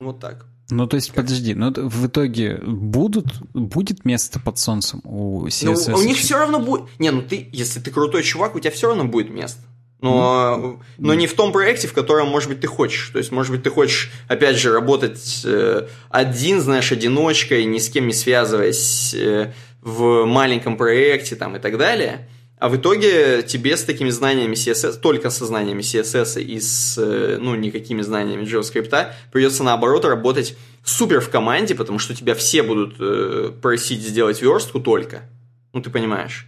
Вот 0.00 0.20
так. 0.20 0.44
Ну, 0.70 0.86
то 0.86 0.96
есть, 0.96 1.08
как? 1.08 1.24
подожди, 1.24 1.54
ну 1.54 1.72
в 1.72 2.06
итоге 2.06 2.56
будут, 2.58 3.40
будет 3.52 4.04
место 4.04 4.40
под 4.40 4.58
солнцем 4.58 5.00
у 5.04 5.46
CSS? 5.46 5.92
Ну, 5.92 5.98
у 5.98 6.02
них 6.02 6.18
все 6.18 6.38
равно 6.38 6.58
будет... 6.58 6.88
Не, 6.98 7.10
ну 7.10 7.22
ты, 7.22 7.48
если 7.52 7.80
ты 7.80 7.90
крутой 7.90 8.22
чувак, 8.22 8.54
у 8.54 8.60
тебя 8.60 8.70
все 8.70 8.88
равно 8.88 9.04
будет 9.04 9.30
место 9.30 9.62
но, 10.04 10.80
но 10.98 11.14
не 11.14 11.26
в 11.26 11.32
том 11.32 11.50
проекте, 11.50 11.88
в 11.88 11.94
котором, 11.94 12.28
может 12.28 12.50
быть, 12.50 12.60
ты 12.60 12.66
хочешь. 12.66 13.08
То 13.08 13.18
есть, 13.18 13.32
может 13.32 13.50
быть, 13.50 13.62
ты 13.62 13.70
хочешь, 13.70 14.10
опять 14.28 14.58
же, 14.58 14.70
работать 14.70 15.40
э, 15.46 15.88
один, 16.10 16.60
знаешь, 16.60 16.92
одиночкой, 16.92 17.64
ни 17.64 17.78
с 17.78 17.88
кем 17.88 18.06
не 18.06 18.12
связываясь 18.12 19.14
э, 19.14 19.54
в 19.80 20.26
маленьком 20.26 20.76
проекте 20.76 21.36
там, 21.36 21.56
и 21.56 21.58
так 21.58 21.78
далее. 21.78 22.28
А 22.58 22.68
в 22.68 22.76
итоге 22.76 23.42
тебе 23.42 23.78
с 23.78 23.82
такими 23.82 24.10
знаниями 24.10 24.54
CSS, 24.54 25.00
только 25.00 25.30
со 25.30 25.46
знаниями 25.46 25.80
CSS 25.80 26.42
и 26.42 26.60
с, 26.60 26.96
э, 26.98 27.38
ну, 27.40 27.54
никакими 27.54 28.02
знаниями 28.02 28.44
JavaScript, 28.44 29.12
придется, 29.32 29.64
наоборот, 29.64 30.04
работать 30.04 30.54
супер 30.84 31.22
в 31.22 31.30
команде, 31.30 31.74
потому 31.74 31.98
что 31.98 32.14
тебя 32.14 32.34
все 32.34 32.62
будут 32.62 32.98
просить 33.62 34.02
сделать 34.02 34.42
верстку 34.42 34.80
только. 34.80 35.22
Ну, 35.72 35.80
ты 35.80 35.88
понимаешь. 35.88 36.46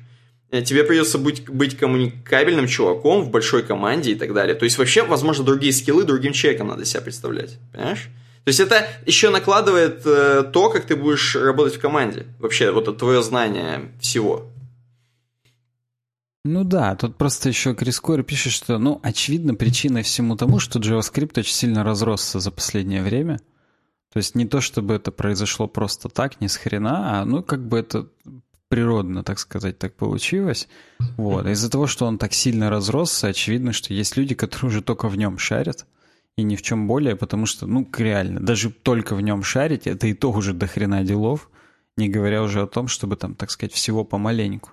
Э, 0.51 0.62
тебе 0.62 0.84
придется 0.84 1.18
быть, 1.18 1.49
быть 1.49 1.76
коммуникабельным 1.76 2.68
чуваком 2.68 3.22
в 3.22 3.30
большой 3.30 3.62
команде 3.62 4.12
и 4.12 4.14
так 4.14 4.32
далее. 4.32 4.55
То 4.55 4.64
есть 4.64 4.78
вообще, 4.78 5.03
возможно, 5.03 5.44
другие 5.44 5.72
скиллы 5.72 6.05
другим 6.05 6.32
человеком 6.32 6.68
надо 6.68 6.84
себя 6.84 7.01
представлять. 7.01 7.59
Понимаешь? 7.72 8.09
То 8.44 8.51
есть 8.51 8.61
это 8.61 8.86
еще 9.07 9.30
накладывает 9.30 10.03
э, 10.05 10.44
то, 10.53 10.70
как 10.70 10.84
ты 10.84 10.94
будешь 10.94 11.34
работать 11.34 11.76
в 11.76 11.80
команде. 11.80 12.26
Вообще, 12.38 12.70
вот 12.70 12.86
это 12.86 12.97
твое 12.97 13.22
знание 13.22 13.92
всего. 14.01 14.49
Ну 16.44 16.62
да, 16.62 16.94
тут 16.94 17.16
просто 17.16 17.49
еще 17.49 17.74
Крис 17.74 17.99
Койер 17.99 18.22
пишет, 18.22 18.53
что, 18.53 18.78
ну, 18.78 19.01
очевидно, 19.03 19.57
причиной 19.57 20.05
всему 20.05 20.36
тому, 20.36 20.61
что 20.61 20.78
JavaScript 20.78 21.40
очень 21.40 21.55
сильно 21.55 21.82
разросся 21.82 22.38
за 22.38 22.53
последнее 22.53 23.03
время. 23.03 23.40
То 24.12 24.18
есть 24.18 24.36
не 24.36 24.47
то, 24.47 24.61
чтобы 24.61 24.94
это 24.94 25.11
произошло 25.11 25.66
просто 25.66 26.09
так, 26.09 26.40
ни 26.40 26.47
с 26.47 26.57
хрена, 26.57 27.20
а 27.20 27.24
ну 27.24 27.42
как 27.42 27.66
бы 27.66 27.78
это 27.78 28.09
природно, 28.69 29.23
так 29.23 29.39
сказать, 29.39 29.79
так 29.79 29.95
получилось. 29.95 30.69
Вот. 31.17 31.47
Из-за 31.47 31.71
того, 31.71 31.87
что 31.87 32.07
он 32.07 32.19
так 32.19 32.33
сильно 32.33 32.71
разросся, 32.71 33.29
очевидно, 33.29 33.73
что 33.73 33.95
есть 33.95 34.17
люди, 34.17 34.35
которые 34.35 34.69
уже 34.69 34.83
только 34.83 35.09
в 35.09 35.17
нем 35.17 35.39
шарят, 35.39 35.87
и 36.37 36.43
ни 36.43 36.57
в 36.57 36.62
чем 36.62 36.87
более, 36.87 37.17
потому 37.17 37.47
что, 37.47 37.67
ну, 37.67 37.89
реально, 37.97 38.41
даже 38.41 38.71
только 38.71 39.14
в 39.14 39.21
нем 39.21 39.43
шарить, 39.43 39.87
это 39.87 40.07
и 40.07 40.14
то 40.14 40.31
уже 40.31 40.53
до 40.53 40.67
хрена 40.67 41.03
делов, 41.03 41.51
не 41.97 42.09
говоря 42.09 42.43
уже 42.43 42.62
о 42.62 42.67
том, 42.67 42.89
чтобы 42.89 43.17
там, 43.17 43.35
так 43.35 43.51
сказать, 43.51 43.73
всего 43.73 44.05
помаленьку. 44.05 44.71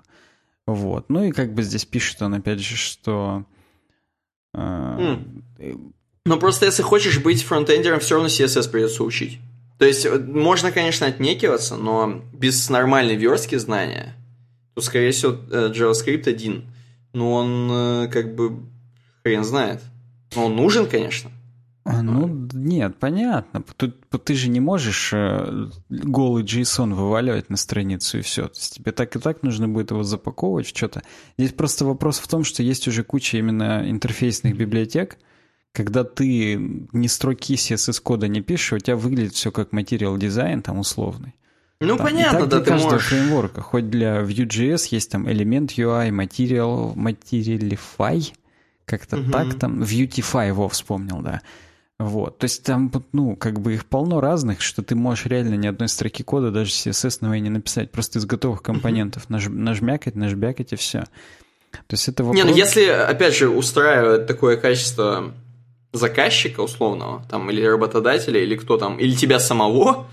Вот. 0.66 1.10
Ну 1.10 1.24
и 1.24 1.32
как 1.32 1.54
бы 1.54 1.64
здесь 1.64 1.86
пишет 1.86 2.22
он, 2.22 2.34
опять 2.34 2.60
же, 2.60 2.76
что... 2.76 3.46
Э, 4.54 5.18
mm. 5.58 5.94
Но 6.26 6.38
просто 6.38 6.66
если 6.66 6.84
хочешь 6.84 7.22
быть 7.22 7.44
фронтендером, 7.44 8.00
все 8.00 8.16
равно 8.16 8.30
CSS 8.30 8.70
придется 8.70 9.04
учить. 9.04 9.40
То 9.84 9.88
есть 9.88 10.08
можно, 10.10 10.72
конечно, 10.72 11.08
отнекиваться, 11.08 11.76
но 11.76 12.22
без 12.32 12.70
нормальной 12.70 13.18
верстки 13.18 13.56
знания, 13.58 14.16
то, 14.76 14.82
скорее 14.82 15.12
всего, 15.12 15.34
э, 15.34 15.74
JavaScript 15.76 16.30
один. 16.30 16.74
Но 17.12 17.34
он 17.34 17.70
э, 17.70 18.08
как 18.08 18.34
бы 18.34 18.60
хрен 19.22 19.44
знает. 19.44 19.82
Но 20.38 20.46
он 20.46 20.56
нужен, 20.56 20.88
конечно. 20.88 21.32
А, 21.84 22.02
ну, 22.02 22.48
нет, 22.54 22.96
понятно. 22.98 23.62
Тут 23.76 24.24
ты 24.24 24.36
же 24.36 24.48
не 24.48 24.62
можешь 24.62 25.12
э, 25.12 25.68
голый 25.90 26.46
JSON 26.46 26.94
вываливать 26.94 27.50
на 27.50 27.58
страницу 27.58 28.20
и 28.20 28.22
все. 28.22 28.44
То 28.44 28.58
есть 28.58 28.76
тебе 28.76 28.94
так 28.94 29.14
и 29.18 29.20
так 29.20 29.44
нужно 29.44 29.68
будет 29.68 29.92
его 29.92 30.04
запаковывать 30.04 30.68
в 30.68 30.78
что-то. 30.78 31.02
Здесь 31.38 31.52
просто 31.52 31.84
вопрос 31.84 32.20
в 32.20 32.28
том, 32.30 32.46
что 32.46 32.64
есть 32.64 32.88
уже 32.88 33.04
куча 33.04 33.38
именно 33.38 33.84
интерфейсных 33.86 34.56
библиотек, 34.56 35.18
когда 35.74 36.04
ты 36.04 36.56
не 36.94 37.08
строки 37.08 37.56
CSS-кода 37.56 38.28
не 38.28 38.42
пишешь, 38.42 38.74
у 38.74 38.80
тебя 38.80 38.96
выглядит 38.96 39.34
все 39.34 39.52
как 39.52 39.72
материал 39.72 40.18
дизайн 40.18 40.62
там 40.62 40.80
условный. 40.80 41.34
Ну, 41.80 41.98
там. 41.98 42.06
понятно, 42.06 42.38
и 42.38 42.40
так 42.42 42.50
да, 42.50 42.58
для 42.58 42.66
ты 42.66 42.72
каждого 42.72 42.92
можешь... 42.92 43.08
фреймворка. 43.08 43.62
Хоть 43.62 43.90
для 43.90 44.22
Vue.js 44.22 44.88
есть 44.92 45.12
там 45.12 45.30
элемент 45.30 45.72
UI, 45.72 46.10
Material, 46.12 46.96
Materialify, 46.96 48.32
как-то 48.86 49.18
Мгм. 49.18 49.32
так 49.32 49.60
там, 49.60 49.82
Vuetify, 49.82 50.54
во, 50.54 50.70
вспомнил, 50.70 51.22
да. 51.22 51.42
Вот, 52.00 52.38
то 52.38 52.46
есть 52.46 52.64
там, 52.64 52.92
ну, 53.12 53.36
как 53.36 53.60
бы 53.60 53.74
их 53.74 53.86
полно 53.86 54.20
разных, 54.20 54.62
что 54.62 54.84
ты 54.84 54.96
можешь 54.96 55.26
реально 55.26 55.56
ни 55.56 55.68
одной 55.68 55.88
строки 55.88 56.24
кода 56.24 56.52
даже 56.52 56.72
CSS 56.72 57.40
не 57.40 57.50
написать, 57.50 57.92
просто 57.92 58.20
из 58.20 58.26
готовых 58.26 58.62
компонентов 58.62 59.30
наж, 59.30 59.48
нажмякать, 59.48 60.16
нажбякать 60.16 60.74
и 60.74 60.76
все. 60.76 61.06
То 61.72 61.94
есть 61.94 62.08
это 62.08 62.24
вопрос... 62.24 62.44
Не, 62.44 62.50
ну 62.50 62.56
если, 62.56 62.86
опять 62.86 63.36
же, 63.36 63.50
устраивает 63.50 64.28
такое 64.28 64.58
качество 64.58 65.34
заказчика 65.94 66.62
условного, 66.62 67.26
там, 67.30 67.50
или 67.50 67.62
работодателя, 67.62 68.42
или 68.42 68.56
кто 68.56 68.78
там, 68.78 69.00
или 69.00 69.16
тебя 69.16 69.40
самого, 69.40 70.08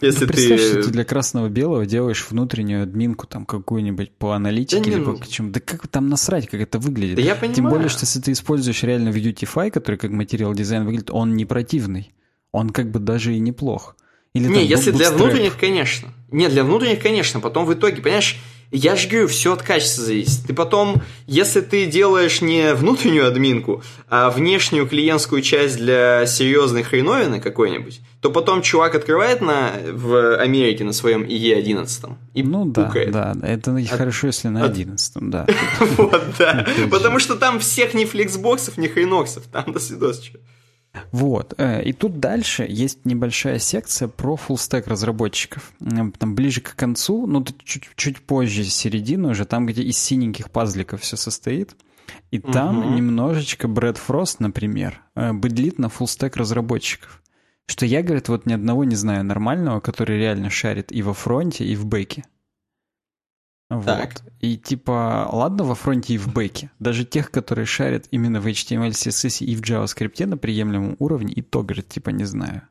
если 0.00 0.22
Ну, 0.22 0.28
представь, 0.28 0.60
ты... 0.60 0.68
что 0.68 0.82
ты 0.84 0.90
для 0.90 1.04
красного-белого 1.04 1.86
делаешь 1.86 2.26
внутреннюю 2.28 2.82
админку 2.82 3.26
там 3.26 3.46
какую-нибудь 3.46 4.12
по 4.12 4.32
аналитике 4.32 4.82
Да 4.82 4.90
или 4.90 5.04
по 5.04 5.12
ну- 5.12 5.20
чему. 5.28 5.50
Да 5.50 5.60
как 5.60 5.86
там 5.88 6.08
насрать, 6.08 6.48
как 6.48 6.60
это 6.60 6.78
выглядит? 6.78 7.16
Да 7.16 7.22
я 7.22 7.34
понимаю. 7.34 7.54
Тем 7.54 7.68
более, 7.68 7.88
что 7.88 8.04
если 8.04 8.20
ты 8.20 8.32
используешь 8.32 8.82
реально 8.82 9.10
Beautify, 9.10 9.70
который 9.70 9.96
как 9.96 10.10
материал 10.10 10.52
дизайн 10.52 10.84
выглядит, 10.84 11.10
он 11.10 11.34
не 11.34 11.44
противный. 11.44 12.12
Он 12.52 12.70
как 12.70 12.90
бы 12.90 12.98
даже 12.98 13.34
и 13.34 13.38
неплох. 13.38 13.96
Или 14.34 14.48
Не, 14.48 14.54
там 14.54 14.64
если 14.64 14.90
для 14.90 15.10
внутренних, 15.12 15.56
конечно. 15.58 16.08
Не, 16.30 16.48
для 16.48 16.64
внутренних, 16.64 17.00
конечно. 17.00 17.40
Потом 17.40 17.64
в 17.64 17.72
итоге, 17.72 18.02
понимаешь, 18.02 18.36
я 18.70 18.96
же 18.96 19.08
говорю, 19.08 19.28
все 19.28 19.52
от 19.52 19.62
качества 19.62 20.04
зависит. 20.04 20.46
Ты 20.46 20.54
потом, 20.54 21.02
если 21.26 21.60
ты 21.60 21.86
делаешь 21.86 22.40
не 22.40 22.74
внутреннюю 22.74 23.26
админку, 23.28 23.82
а 24.08 24.30
внешнюю 24.30 24.86
клиентскую 24.88 25.42
часть 25.42 25.76
для 25.76 26.26
серьезной 26.26 26.82
хреновины 26.82 27.40
какой-нибудь, 27.40 28.00
то 28.20 28.30
потом 28.30 28.62
чувак 28.62 28.94
открывает 28.94 29.40
на, 29.40 29.72
в 29.92 30.36
Америке 30.40 30.82
на 30.84 30.92
своем 30.92 31.22
IE11 31.24 32.14
и 32.34 32.42
Ну 32.42 32.64
да, 32.64 32.84
пукает. 32.86 33.10
да, 33.12 33.34
это 33.42 33.76
и 33.76 33.84
хорошо, 33.84 34.28
если 34.28 34.48
на 34.48 34.64
от- 34.64 34.70
11 34.72 35.12
да. 35.30 35.46
Вот, 35.80 36.22
да. 36.38 36.66
Потому 36.90 37.18
что 37.18 37.36
там 37.36 37.60
всех 37.60 37.94
ни 37.94 38.04
флексбоксов, 38.06 38.78
ни 38.78 38.86
хреноксов. 38.88 39.44
Там 39.52 39.72
до 39.72 39.78
свидос. 39.78 40.22
Вот. 41.12 41.54
э, 41.58 41.82
И 41.84 41.92
тут 41.92 42.20
дальше 42.20 42.66
есть 42.68 43.04
небольшая 43.04 43.58
секция 43.58 44.08
про 44.08 44.36
фуллстек 44.36 44.86
разработчиков. 44.86 45.72
Там 46.18 46.34
ближе 46.34 46.60
к 46.60 46.74
концу, 46.76 47.26
ну, 47.26 47.44
чуть, 47.64 47.88
чуть 47.96 48.20
позже, 48.20 48.64
середины 48.64 49.30
уже, 49.30 49.44
там, 49.44 49.66
где 49.66 49.82
из 49.82 49.98
синеньких 49.98 50.50
пазликов 50.50 51.00
все 51.02 51.16
состоит. 51.16 51.76
И 52.30 52.38
там 52.38 52.80
Мгм. 52.80 52.96
немножечко 52.96 53.66
Брэд 53.66 53.96
Фрост, 53.98 54.40
например, 54.40 55.00
э, 55.14 55.32
быдлит 55.32 55.78
на 55.78 55.88
фуллстек 55.88 56.36
разработчиков. 56.36 57.22
Что 57.66 57.86
я, 57.86 58.02
говорит, 58.02 58.28
вот 58.28 58.44
ни 58.46 58.52
одного 58.52 58.84
не 58.84 58.94
знаю 58.94 59.24
нормального, 59.24 59.80
который 59.80 60.18
реально 60.18 60.50
шарит 60.50 60.92
и 60.92 61.02
во 61.02 61.14
фронте, 61.14 61.64
и 61.64 61.74
в 61.76 61.86
бэке. 61.86 62.24
Вот. 63.70 63.86
Так. 63.86 64.14
И 64.40 64.56
типа, 64.56 65.28
ладно, 65.32 65.64
во 65.64 65.74
фронте 65.74 66.14
и 66.14 66.18
в 66.18 66.32
бэке. 66.32 66.70
Даже 66.78 67.04
тех, 67.04 67.30
которые 67.30 67.66
шарят 67.66 68.06
именно 68.10 68.40
в 68.40 68.46
HTML, 68.46 68.90
CSS 68.90 69.44
и 69.44 69.56
в 69.56 69.62
JavaScript 69.62 70.26
на 70.26 70.36
приемлемом 70.36 70.96
уровне, 70.98 71.32
и 71.32 71.42
то, 71.42 71.62
говорит, 71.62 71.88
типа, 71.88 72.10
не 72.10 72.24
знаю. 72.24 72.62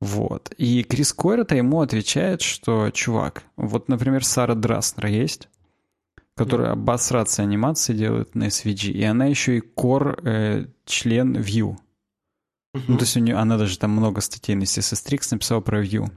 Вот. 0.00 0.52
И 0.56 0.82
Крис 0.82 1.12
Койрата 1.12 1.56
ему 1.56 1.80
отвечает, 1.80 2.40
что, 2.40 2.90
чувак, 2.90 3.44
вот, 3.56 3.88
например, 3.88 4.24
Сара 4.24 4.54
Драснер 4.54 5.06
есть, 5.06 5.48
которая 6.34 6.72
обосраться 6.72 7.42
анимации 7.42 7.94
делает 7.94 8.34
на 8.34 8.48
SVG, 8.48 8.92
и 8.92 9.02
она 9.02 9.26
еще 9.26 9.58
и 9.58 9.60
core 9.60 10.18
э, 10.24 10.66
член 10.86 11.36
Vue. 11.36 11.76
Ну, 12.72 12.96
то 12.96 13.02
есть 13.02 13.16
у 13.16 13.20
нее, 13.20 13.36
она 13.36 13.58
даже 13.58 13.78
там 13.78 13.90
много 13.90 14.20
статей 14.20 14.54
на 14.54 14.62
CSS 14.62 15.06
Tricks 15.06 15.28
написала 15.32 15.60
про 15.60 15.84
Vue. 15.84 16.10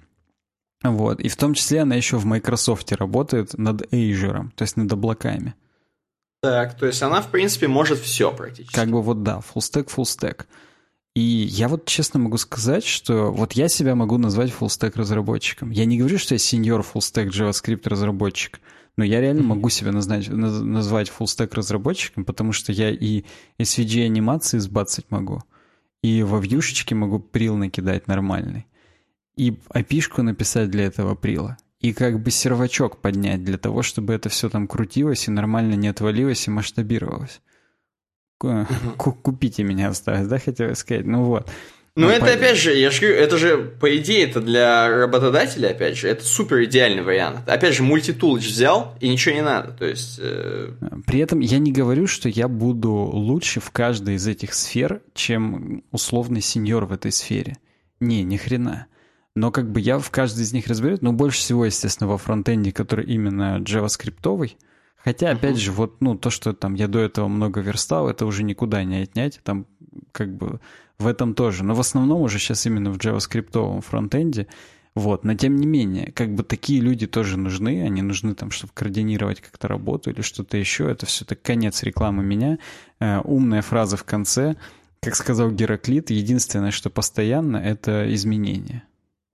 Вот. 0.83 1.19
И 1.19 1.29
в 1.29 1.35
том 1.35 1.53
числе 1.53 1.81
она 1.81 1.95
еще 1.95 2.17
в 2.17 2.25
Microsoft 2.25 2.91
работает 2.91 3.57
над 3.57 3.81
Azure, 3.93 4.49
то 4.55 4.63
есть 4.63 4.77
над 4.77 4.91
облаками. 4.91 5.55
Так, 6.41 6.77
то 6.77 6.85
есть 6.85 7.01
она, 7.01 7.21
в 7.21 7.31
принципе, 7.31 7.67
может 7.67 7.99
все 7.99 8.31
практически. 8.33 8.75
Как 8.75 8.89
бы 8.89 9.01
вот 9.01 9.23
да, 9.23 9.39
full 9.39 9.61
stack, 9.61 9.89
full 9.89 10.03
stack. 10.03 10.45
И 11.15 11.21
я 11.21 11.67
вот 11.67 11.85
честно 11.85 12.19
могу 12.19 12.37
сказать, 12.37 12.83
что 12.83 13.31
вот 13.31 13.53
я 13.53 13.69
себя 13.69 13.95
могу 13.95 14.17
назвать 14.17 14.51
full 14.51 14.67
stack 14.67 14.93
разработчиком. 14.95 15.69
Я 15.69 15.85
не 15.85 15.97
говорю, 15.97 16.17
что 16.17 16.35
я 16.35 16.39
сеньор 16.39 16.81
full 16.81 16.99
stack 16.99 17.29
JavaScript 17.29 17.87
разработчик, 17.87 18.59
но 18.97 19.03
я 19.03 19.21
реально 19.21 19.43
могу 19.43 19.69
себя 19.69 19.91
назвать, 19.91 20.27
наз- 20.27 20.63
назвать 20.63 21.09
full 21.09 21.25
stack 21.25 21.53
разработчиком, 21.53 22.25
потому 22.25 22.51
что 22.51 22.71
я 22.71 22.89
и 22.89 23.23
SVG 23.59 24.05
анимации 24.05 24.57
сбацать 24.57 25.05
могу, 25.09 25.43
и 26.01 26.23
во 26.23 26.39
вьюшечке 26.39 26.95
могу 26.95 27.19
прил 27.19 27.57
накидать 27.57 28.07
нормальный, 28.07 28.65
и 29.35 29.57
опишку 29.69 30.21
написать 30.23 30.69
для 30.69 30.85
этого 30.85 31.15
прила, 31.15 31.57
и 31.79 31.93
как 31.93 32.19
бы 32.21 32.31
сервачок 32.31 32.97
поднять 33.01 33.43
для 33.43 33.57
того, 33.57 33.81
чтобы 33.83 34.13
это 34.13 34.29
все 34.29 34.49
там 34.49 34.67
крутилось 34.67 35.27
и 35.27 35.31
нормально 35.31 35.73
не 35.75 35.87
отвалилось 35.87 36.47
и 36.47 36.51
масштабировалось. 36.51 37.41
Ку- 38.37 38.67
ку- 38.97 39.13
Купите 39.13 39.63
меня 39.63 39.89
осталось, 39.89 40.27
да, 40.27 40.37
хотел 40.39 40.75
сказать? 40.75 41.05
Ну 41.05 41.23
вот. 41.23 41.49
Ну, 41.95 42.09
это 42.09 42.25
пон- 42.25 42.33
опять 42.33 42.57
же, 42.57 42.73
я 42.73 42.89
же 42.89 43.01
говорю, 43.01 43.17
это 43.17 43.37
же, 43.37 43.57
по 43.79 43.95
идее, 43.97 44.23
это 44.27 44.41
для 44.41 44.89
работодателя, 44.89 45.69
опять 45.69 45.95
же, 45.95 46.07
это 46.07 46.25
супер 46.25 46.63
идеальный 46.63 47.03
вариант. 47.03 47.47
Опять 47.47 47.75
же, 47.75 47.83
мультитулыч 47.83 48.47
взял, 48.47 48.95
и 48.99 49.07
ничего 49.09 49.35
не 49.35 49.43
надо. 49.43 49.73
То 49.73 49.85
есть, 49.85 50.17
э, 50.19 50.71
При 51.05 51.19
этом 51.19 51.39
я 51.39 51.59
не 51.59 51.71
говорю, 51.71 52.07
что 52.07 52.29
я 52.29 52.47
буду 52.47 52.91
лучше 52.91 53.59
в 53.59 53.69
каждой 53.69 54.15
из 54.15 54.25
этих 54.25 54.55
сфер, 54.55 55.01
чем 55.13 55.83
условный 55.91 56.41
сеньор 56.41 56.85
в 56.85 56.93
этой 56.93 57.11
сфере. 57.11 57.57
Не, 57.99 58.23
ни 58.23 58.37
хрена. 58.37 58.87
Но 59.35 59.51
как 59.51 59.71
бы 59.71 59.79
я 59.79 59.97
в 59.97 60.11
каждой 60.11 60.41
из 60.41 60.53
них 60.53 60.67
разберусь, 60.67 61.01
но 61.01 61.11
больше 61.11 61.39
всего, 61.39 61.65
естественно, 61.65 62.07
во 62.07 62.17
фронтенде, 62.17 62.71
который 62.71 63.05
именно 63.05 63.57
джаваскриптовый. 63.57 64.57
Хотя, 65.03 65.31
опять 65.31 65.57
же, 65.57 65.71
вот, 65.71 65.99
ну, 66.01 66.15
то, 66.15 66.29
что 66.29 66.53
там 66.53 66.75
я 66.75 66.87
до 66.87 66.99
этого 66.99 67.27
много 67.27 67.59
верстал, 67.59 68.07
это 68.07 68.25
уже 68.25 68.43
никуда 68.43 68.83
не 68.83 68.97
отнять. 68.97 69.41
Там 69.43 69.65
как 70.11 70.35
бы 70.37 70.61
в 70.97 71.07
этом 71.07 71.33
тоже. 71.33 71.63
Но 71.63 71.73
в 71.73 71.79
основном 71.79 72.21
уже 72.21 72.39
сейчас 72.39 72.65
именно 72.65 72.91
в 72.91 72.97
джаваскриптовом 72.97 73.81
фронтенде. 73.81 74.47
Вот, 74.95 75.23
но 75.23 75.33
тем 75.33 75.55
не 75.55 75.65
менее, 75.65 76.11
как 76.11 76.35
бы 76.35 76.43
такие 76.43 76.79
люди 76.79 77.07
тоже 77.07 77.35
нужны, 77.37 77.83
они 77.83 78.03
нужны 78.03 78.35
там, 78.35 78.51
чтобы 78.51 78.73
координировать 78.75 79.41
как-то 79.41 79.67
работу 79.67 80.11
или 80.11 80.21
что-то 80.21 80.55
еще. 80.57 80.89
Это 80.89 81.07
все 81.07 81.25
так 81.25 81.41
конец 81.41 81.81
рекламы 81.81 82.23
меня. 82.23 82.59
Э, 82.99 83.19
умная 83.23 83.63
фраза 83.63 83.97
в 83.97 84.03
конце. 84.03 84.55
Как 85.01 85.15
сказал 85.15 85.49
Гераклит, 85.49 86.11
единственное, 86.11 86.71
что 86.71 86.91
постоянно, 86.91 87.57
это 87.57 88.13
изменения. 88.13 88.83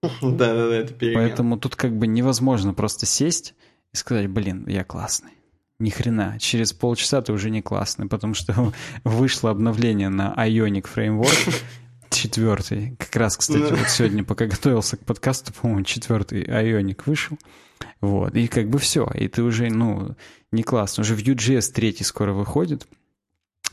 да-да-да, 0.22 0.76
это 0.76 0.94
перемена. 0.94 1.22
Поэтому 1.22 1.58
тут 1.58 1.76
как 1.76 1.96
бы 1.96 2.08
невозможно 2.08 2.74
просто 2.74 3.06
сесть 3.06 3.54
и 3.94 3.98
сказать, 3.98 4.30
блин, 4.30 4.66
я 4.68 4.84
классный. 4.84 5.32
Ни 5.80 5.90
хрена. 5.90 6.38
Через 6.40 6.74
полчаса 6.74 7.22
ты 7.22 7.32
уже 7.32 7.50
не 7.50 7.62
классный, 7.62 8.08
потому 8.08 8.34
что 8.34 8.74
вышло 9.04 9.52
обновление 9.52 10.10
на 10.10 10.34
Ionic 10.38 10.88
Framework 10.94 11.64
четвертый. 12.10 12.96
Как 12.98 13.16
раз, 13.16 13.38
кстати, 13.38 13.72
вот 13.74 13.90
сегодня, 13.90 14.24
пока 14.24 14.46
готовился 14.46 14.98
к 14.98 15.06
подкасту, 15.06 15.54
по-моему, 15.54 15.84
четвертый 15.84 16.44
Ionic 16.44 17.04
вышел. 17.06 17.38
Вот. 18.02 18.36
И 18.36 18.48
как 18.48 18.70
бы 18.70 18.78
все. 18.80 19.10
И 19.16 19.28
ты 19.28 19.42
уже, 19.44 19.70
ну, 19.70 20.16
не 20.52 20.64
классно. 20.64 21.02
Уже 21.02 21.16
Vue.js 21.16 21.72
третий 21.74 22.04
скоро 22.04 22.34
выходит. 22.34 22.88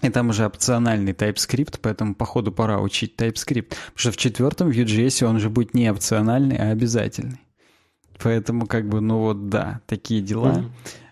И 0.02 0.10
там 0.10 0.28
уже 0.28 0.46
опциональный 0.46 1.12
TypeScript, 1.12 1.78
поэтому, 1.80 2.14
походу, 2.14 2.52
пора 2.52 2.80
учить 2.80 3.14
TypeScript. 3.16 3.68
Потому 3.68 3.96
что 3.96 4.12
в 4.12 4.16
четвертом 4.16 4.68
Vue.js 4.68 5.26
он 5.26 5.36
уже 5.36 5.48
будет 5.48 5.74
не 5.74 5.90
опциональный, 5.90 6.56
а 6.56 6.70
обязательный. 6.70 7.40
Поэтому, 8.22 8.66
как 8.66 8.88
бы, 8.88 9.00
ну 9.00 9.18
вот, 9.18 9.48
да, 9.48 9.80
такие 9.86 10.20
дела. 10.20 10.64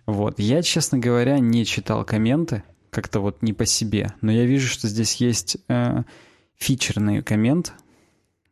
Вот. 0.06 0.38
Я, 0.38 0.62
честно 0.62 0.98
говоря, 0.98 1.38
не 1.38 1.64
читал 1.64 2.04
комменты, 2.04 2.62
как-то 2.90 3.20
вот 3.20 3.42
не 3.42 3.52
по 3.52 3.66
себе. 3.66 4.12
Но 4.20 4.30
я 4.30 4.44
вижу, 4.44 4.68
что 4.68 4.88
здесь 4.88 5.16
есть 5.16 5.56
э, 5.68 6.02
фичерный 6.56 7.22
коммент. 7.22 7.72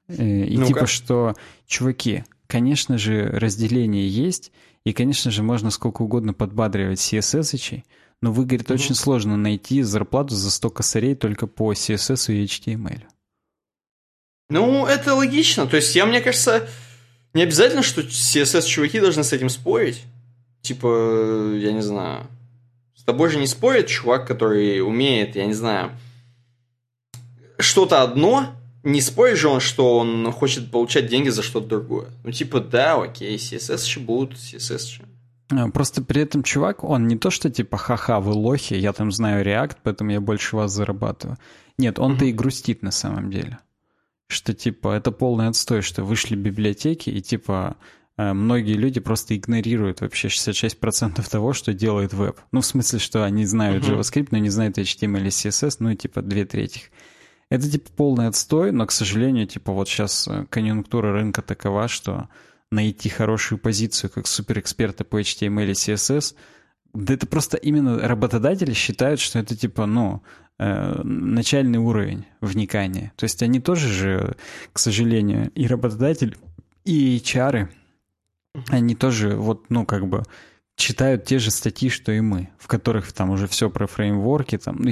Э, 0.08 0.14
и 0.24 0.56
Ну-ка. 0.56 0.68
типа, 0.68 0.86
что, 0.86 1.34
чуваки, 1.66 2.24
конечно 2.46 2.98
же, 2.98 3.26
разделение 3.26 4.08
есть, 4.08 4.52
и, 4.84 4.92
конечно 4.92 5.30
же, 5.30 5.42
можно 5.42 5.70
сколько 5.70 6.02
угодно 6.02 6.34
подбадривать 6.34 6.98
CSS-ичей, 6.98 7.84
но 8.22 8.32
вы, 8.32 8.46
говорит, 8.46 8.68
Мгм. 8.70 8.74
очень 8.74 8.94
сложно 8.94 9.36
найти 9.36 9.82
зарплату 9.82 10.34
за 10.34 10.50
100 10.50 10.70
косарей 10.70 11.14
только 11.14 11.46
по 11.46 11.74
CSS 11.74 12.32
и 12.32 12.44
HTML. 12.44 13.02
Ну, 14.48 14.86
это 14.86 15.14
логично. 15.14 15.66
То 15.66 15.76
есть, 15.76 15.94
я, 15.94 16.06
мне 16.06 16.20
кажется, 16.20 16.68
не 17.34 17.42
обязательно, 17.42 17.82
что 17.82 18.00
CSS-чуваки 18.02 19.00
должны 19.00 19.24
с 19.24 19.32
этим 19.32 19.48
спорить. 19.48 20.02
Типа, 20.62 21.54
я 21.56 21.72
не 21.72 21.82
знаю. 21.82 22.26
С 22.94 23.02
тобой 23.04 23.30
же 23.30 23.38
не 23.38 23.46
спорит 23.46 23.88
чувак, 23.88 24.26
который 24.28 24.80
умеет, 24.80 25.34
я 25.34 25.46
не 25.46 25.54
знаю, 25.54 25.90
что-то 27.58 28.02
одно, 28.02 28.54
не 28.84 29.00
спорит 29.00 29.38
же 29.38 29.48
он, 29.48 29.60
что 29.60 29.98
он 29.98 30.30
хочет 30.30 30.70
получать 30.70 31.08
деньги 31.08 31.28
за 31.28 31.42
что-то 31.42 31.66
другое. 31.66 32.08
Ну, 32.22 32.30
типа, 32.30 32.60
да, 32.60 33.00
окей, 33.02 33.36
CSS 33.36 33.82
еще 33.84 34.00
будут, 34.00 34.38
CSS 34.38 34.84
еще. 34.86 35.02
А, 35.52 35.68
просто 35.70 36.02
при 36.02 36.22
этом 36.22 36.42
чувак, 36.42 36.84
он 36.84 37.06
не 37.06 37.16
то, 37.16 37.30
что 37.30 37.50
типа, 37.50 37.76
ха-ха, 37.76 38.20
вы 38.20 38.32
лохи, 38.32 38.74
я 38.74 38.92
там 38.92 39.12
знаю 39.12 39.44
React, 39.44 39.78
поэтому 39.82 40.10
я 40.10 40.20
больше 40.20 40.56
вас 40.56 40.72
зарабатываю. 40.72 41.38
Нет, 41.78 41.98
он-то 41.98 42.24
mm-hmm. 42.24 42.30
и 42.30 42.32
грустит 42.32 42.82
на 42.82 42.90
самом 42.90 43.30
деле. 43.30 43.58
Что 44.28 44.54
типа, 44.54 44.94
это 44.94 45.10
полный 45.10 45.48
отстой, 45.48 45.82
что 45.82 46.04
вышли 46.04 46.36
библиотеки, 46.36 47.10
и 47.10 47.20
типа, 47.20 47.76
э, 48.16 48.32
многие 48.32 48.74
люди 48.74 49.00
просто 49.00 49.36
игнорируют 49.36 50.00
вообще 50.00 50.28
66% 50.28 51.28
того, 51.28 51.52
что 51.52 51.74
делает 51.74 52.14
веб. 52.14 52.38
Ну, 52.50 52.60
в 52.60 52.66
смысле, 52.66 52.98
что 52.98 53.24
они 53.24 53.44
знают 53.44 53.84
mm-hmm. 53.84 53.98
JavaScript, 53.98 54.28
но 54.30 54.38
не 54.38 54.50
знают 54.50 54.78
HTML 54.78 55.20
или 55.20 55.28
CSS, 55.28 55.76
ну, 55.80 55.94
типа, 55.94 56.22
две 56.22 56.44
трети. 56.44 56.82
Это, 57.50 57.70
типа, 57.70 57.90
полный 57.94 58.28
отстой, 58.28 58.72
но, 58.72 58.86
к 58.86 58.92
сожалению, 58.92 59.46
типа, 59.46 59.72
вот 59.72 59.88
сейчас 59.88 60.26
э, 60.28 60.46
конъюнктура 60.48 61.12
рынка 61.12 61.42
такова, 61.42 61.88
что 61.88 62.28
найти 62.72 63.08
хорошую 63.08 63.58
позицию 63.58 64.10
как 64.10 64.26
суперэксперта 64.26 65.04
по 65.04 65.20
HTML 65.20 65.68
и 65.68 65.72
CSS, 65.72 66.34
да 66.94 67.14
это 67.14 67.26
просто 67.26 67.56
именно 67.56 67.98
работодатели 68.06 68.72
считают, 68.72 69.20
что 69.20 69.38
это, 69.38 69.56
типа, 69.56 69.86
ну, 69.86 70.22
э, 70.58 71.02
начальный 71.02 71.78
уровень 71.78 72.26
вникания. 72.40 73.12
То 73.16 73.24
есть 73.24 73.42
они 73.42 73.60
тоже 73.60 73.88
же, 73.88 74.36
к 74.72 74.78
сожалению, 74.78 75.50
и 75.50 75.66
работодатель, 75.66 76.36
и 76.84 77.16
HR, 77.18 77.68
они 78.68 78.94
тоже 78.94 79.36
вот, 79.36 79.70
ну, 79.70 79.86
как 79.86 80.06
бы 80.08 80.24
читают 80.76 81.24
те 81.24 81.38
же 81.38 81.50
статьи, 81.50 81.88
что 81.88 82.12
и 82.12 82.20
мы, 82.20 82.48
в 82.58 82.66
которых 82.66 83.12
там 83.12 83.30
уже 83.30 83.46
все 83.46 83.70
про 83.70 83.86
фреймворки, 83.86 84.58
там, 84.58 84.76
ну, 84.78 84.90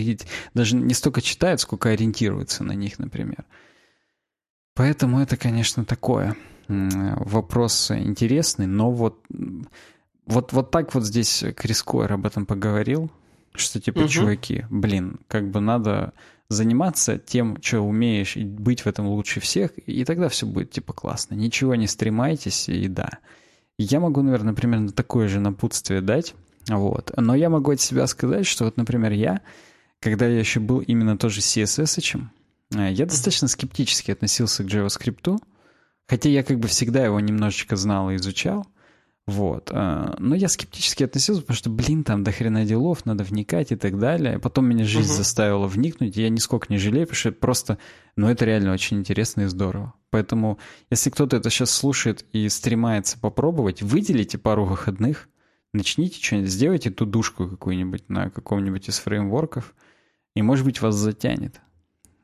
даже 0.55 0.76
не 0.76 0.95
столько 0.95 1.20
читают, 1.20 1.61
сколько 1.61 1.91
ориентируются 1.91 2.64
на 2.64 2.72
них, 2.72 2.99
например. 2.99 3.45
Поэтому 4.74 5.20
это, 5.20 5.37
конечно, 5.37 5.85
такое. 5.85 6.37
Вопрос 6.71 7.91
интересный, 7.91 8.66
но 8.66 8.91
вот, 8.91 9.25
вот, 10.27 10.53
вот 10.53 10.71
так 10.71 10.95
вот 10.95 11.05
здесь 11.05 11.45
Крис 11.57 11.83
Койер 11.83 12.12
об 12.12 12.27
этом 12.27 12.47
поговорил, 12.47 13.11
что 13.55 13.81
типа, 13.81 14.01
угу. 14.01 14.09
чуваки, 14.09 14.64
блин, 14.71 15.21
как 15.29 15.51
бы 15.51 15.61
надо 15.61 16.12
заниматься 16.49 17.18
тем, 17.18 17.59
что 17.62 17.81
умеешь, 17.81 18.37
и 18.37 18.45
быть 18.45 18.83
в 18.83 18.87
этом 18.87 19.07
лучше 19.07 19.41
всех, 19.41 19.71
и 19.87 20.05
тогда 20.05 20.29
все 20.29 20.47
будет 20.47 20.71
типа 20.71 20.93
классно. 20.93 21.35
Ничего 21.35 21.75
не 21.77 21.87
стремайтесь, 21.87 22.68
и 22.68 22.89
да. 22.89 23.11
Я 23.79 24.01
могу, 24.01 24.23
наверное, 24.23 24.53
примерно 24.53 24.91
такое 24.91 25.29
же 25.29 25.41
напутствие 25.41 26.01
дать, 26.01 26.35
вот. 26.68 27.12
Но 27.16 27.35
я 27.35 27.49
могу 27.51 27.71
от 27.71 27.81
себя 27.81 28.07
сказать, 28.07 28.47
что 28.47 28.64
вот, 28.64 28.77
например, 28.77 29.12
я, 29.12 29.41
когда 30.01 30.27
я 30.27 30.39
еще 30.39 30.61
был 30.61 30.81
именно 30.81 31.16
тоже 31.16 31.41
CSS, 31.41 32.21
э, 32.75 32.93
я 32.93 33.07
достаточно 33.07 33.49
скептически 33.49 34.11
относился 34.11 34.64
к 34.64 34.66
JavaScript, 34.66 35.39
хотя 36.11 36.28
я 36.28 36.42
как 36.42 36.58
бы 36.58 36.66
всегда 36.66 37.04
его 37.04 37.20
немножечко 37.20 37.76
знал 37.76 38.11
и 38.11 38.16
изучал, 38.16 38.66
вот. 39.26 39.70
Э, 39.72 40.14
но 40.18 40.34
я 40.34 40.48
скептически 40.48 41.04
относился, 41.04 41.42
потому 41.42 41.56
что, 41.56 41.70
блин, 41.70 42.02
там 42.02 42.24
до 42.24 42.32
хрена 42.32 42.64
делов, 42.64 43.06
надо 43.06 43.22
вникать 43.22 43.70
и 43.70 43.76
так 43.76 43.96
далее. 43.96 44.40
Потом 44.40 44.68
меня 44.68 44.84
жизнь 44.84 45.12
uh-huh. 45.12 45.16
заставила 45.18 45.68
вникнуть, 45.68 46.16
и 46.16 46.22
я 46.22 46.28
нисколько 46.28 46.66
не 46.68 46.78
жалею, 46.78 47.06
потому 47.06 47.16
что 47.16 47.30
просто, 47.30 47.78
ну, 48.16 48.28
это 48.28 48.44
реально 48.44 48.72
очень 48.72 48.98
интересно 48.98 49.42
и 49.42 49.46
здорово. 49.46 49.94
Поэтому, 50.11 50.58
если 50.90 51.11
кто-то 51.11 51.36
это 51.36 51.48
сейчас 51.48 51.70
слушает 51.70 52.24
и 52.32 52.48
стремается 52.48 53.16
попробовать, 53.16 53.80
выделите 53.80 54.36
пару 54.36 54.64
выходных, 54.64 55.28
начните 55.72 56.20
что-нибудь, 56.20 56.50
сделайте 56.50 56.90
ту 56.90 57.06
душку 57.06 57.46
какую-нибудь 57.46 58.08
на 58.08 58.30
каком-нибудь 58.30 58.88
из 58.88 58.98
фреймворков, 58.98 59.76
и, 60.34 60.42
может 60.42 60.64
быть, 60.64 60.80
вас 60.80 60.96
затянет. 60.96 61.61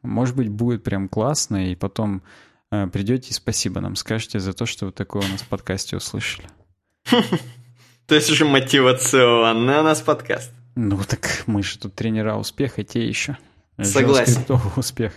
Может 0.03 0.35
быть, 0.35 0.49
будет 0.49 0.83
прям 0.83 1.09
классно, 1.09 1.71
и 1.71 1.77
потом 1.77 2.23
придете 2.71 3.31
и 3.31 3.33
спасибо 3.33 3.81
нам 3.81 3.97
скажете 3.97 4.39
за 4.41 4.53
то, 4.53 4.67
что 4.67 4.87
вы 4.87 4.93
такое 4.93 5.23
у 5.23 5.29
нас 5.29 5.43
в 5.43 5.49
подкасте 5.49 5.97
услышали. 5.97 6.49
То 8.07 8.15
есть 8.15 8.31
уже 8.31 8.45
мотивационный 8.45 9.79
у 9.79 9.83
нас 9.83 10.01
подкаст. 10.01 10.53
Ну 10.75 11.01
так 11.07 11.45
мы 11.47 11.63
же 11.63 11.79
тут 11.79 11.95
тренера 11.95 12.37
успеха, 12.37 12.85
те 12.85 13.07
еще. 13.07 13.37
Согласен. 13.83 14.45
успех. 14.77 15.13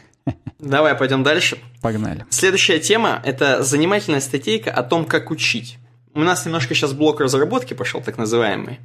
Давай 0.60 0.96
пойдем 0.96 1.24
дальше. 1.24 1.58
Погнали. 1.82 2.26
Следующая 2.30 2.80
тема– 2.80 3.22
это 3.26 3.64
занимательная 3.64 4.20
статейка 4.20 4.72
о 4.72 4.84
том, 4.84 5.06
как 5.06 5.32
учить. 5.32 5.78
У 6.14 6.22
нас 6.22 6.46
немножко 6.46 6.76
сейчас 6.76 6.94
блок 6.94 7.22
разработки 7.22 7.74
пошел, 7.74 8.02
так 8.02 8.18
называемый. 8.18 8.80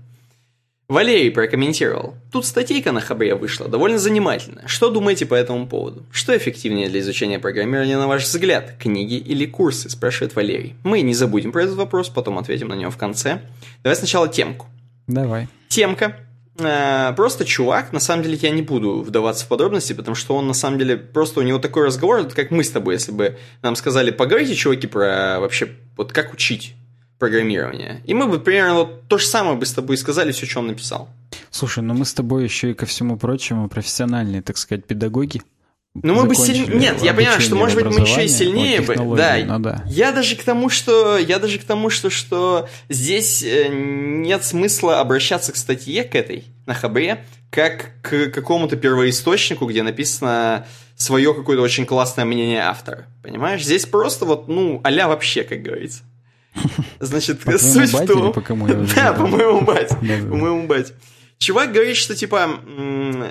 Валерий 0.87 1.31
прокомментировал. 1.31 2.15
Тут 2.31 2.45
статейка 2.45 2.93
на 2.93 3.01
Хабре 3.01 3.35
вышла, 3.35 3.69
довольно 3.69 3.99
занимательная. 3.99 4.69
Что 4.69 4.91
думаете 4.91 5.25
по 5.25 5.35
этому 5.35 5.67
поводу? 5.67 6.05
Что 6.11 6.37
эффективнее 6.37 6.91
для 6.91 7.01
изучения 7.01 7.39
программирования, 7.39 7.97
на 7.97 8.07
ваш 8.07 8.25
взгляд? 8.25 8.75
Книги 8.79 9.15
или 9.15 9.47
курсы? 9.47 9.89
Спрашивает 9.89 10.37
Валерий. 10.37 10.77
Мы 10.85 11.01
не 11.01 11.15
забудем 11.15 11.53
про 11.53 11.63
этот 11.63 11.77
вопрос, 11.77 12.11
потом 12.11 12.39
ответим 12.39 12.69
на 12.69 12.75
него 12.75 12.91
в 12.91 12.99
конце. 12.99 13.41
Давай 13.83 13.97
сначала 13.97 14.29
темку. 14.29 14.67
Давай. 15.07 15.49
Темка. 15.69 16.19
Э, 16.59 17.15
просто 17.17 17.47
чувак, 17.47 17.93
на 17.93 17.99
самом 17.99 18.23
деле 18.23 18.39
я 18.41 18.51
не 18.51 18.63
буду 18.63 19.01
вдаваться 19.01 19.47
в 19.47 19.49
подробности, 19.49 19.95
потому 19.95 20.15
что 20.15 20.37
он 20.37 20.47
на 20.47 20.55
самом 20.55 20.79
деле, 20.79 20.99
просто 20.99 21.41
у 21.41 21.43
него 21.43 21.59
такой 21.59 21.87
разговор, 21.87 22.25
как 22.27 22.51
мы 22.51 22.63
с 22.63 22.71
тобой, 22.71 22.95
если 22.95 23.11
бы 23.11 23.39
нам 23.63 23.75
сказали, 23.75 24.11
поговорите, 24.11 24.55
чуваки, 24.55 24.87
про 24.87 25.41
вообще, 25.41 25.71
вот 25.97 26.13
как 26.13 26.33
учить 26.33 26.75
программирования. 27.19 28.03
И 28.05 28.15
мы 28.15 28.27
бы 28.27 28.39
примерно 28.39 28.75
вот 28.75 29.09
то 29.09 29.19
же 29.19 29.27
самое 29.27 29.57
бы 29.57 29.67
с 29.67 29.73
тобой 29.73 29.97
сказали, 29.97 30.33
все, 30.33 30.47
что 30.47 30.61
он 30.61 30.69
написал. 30.69 31.09
Слушай, 31.51 31.83
ну 31.83 31.95
мы 31.95 32.05
с 32.05 32.15
тобой 32.15 32.45
еще 32.45 32.71
и 32.71 32.75
ко 32.75 32.87
всему 32.87 33.17
прочему 33.17 33.69
профессиональные, 33.69 34.43
так 34.43 34.57
сказать, 34.57 34.85
педагоги. 34.85 35.43
Ну 35.95 36.15
мы 36.15 36.25
бы 36.25 36.35
сильнее... 36.35 36.67
Нет, 36.67 37.03
я 37.03 37.15
понимаю, 37.15 37.41
что 37.41 37.55
может 37.55 37.77
быть 37.77 37.97
мы 37.97 38.05
еще 38.05 38.25
и 38.25 38.29
сильнее 38.29 38.81
бы. 38.81 38.97
Да. 39.17 39.37
Ну, 39.47 39.59
да. 39.61 39.85
Я 39.87 40.11
даже 40.11 40.35
к 40.35 40.43
тому, 40.43 40.69
что... 40.69 41.17
Я 41.19 41.39
даже 41.39 41.61
к 41.61 41.65
тому, 41.65 41.89
что, 41.89 42.11
что 42.11 42.69
здесь 42.89 43.45
э, 43.45 43.69
нет 43.71 44.45
смысла 44.45 45.01
обращаться 45.01 45.53
к 45.53 45.57
статье, 45.57 46.03
к 46.03 46.17
этой, 46.17 46.47
на 46.67 46.75
Хабре, 46.75 47.25
как 47.51 47.93
к 48.03 48.31
какому-то 48.31 48.77
первоисточнику, 48.77 49.67
где 49.67 49.85
написано 49.85 50.67
свое 50.97 51.33
какое-то 51.33 51.63
очень 51.63 51.87
классное 51.87 52.25
мнение 52.25 52.63
автора. 52.63 53.07
Понимаешь? 53.23 53.65
Здесь 53.65 53.87
просто 53.87 54.25
вот, 54.25 54.49
ну, 54.49 54.81
а 54.83 55.09
вообще, 55.09 55.45
как 55.45 55.63
говорится. 55.63 56.03
Значит, 57.01 57.41
по 57.41 57.59
суть 57.59 57.93
в 57.93 58.07
том... 58.07 58.33
По 58.33 58.41
кому 58.41 58.67
да, 58.97 59.13
по 59.13 59.27
моему 59.27 59.63
бате. 59.63 59.97
По 59.97 60.37
моему 60.37 60.67
бате. 60.67 60.95
Чувак 61.39 61.73
говорит, 61.73 61.97
что, 61.97 62.15
типа, 62.15 62.61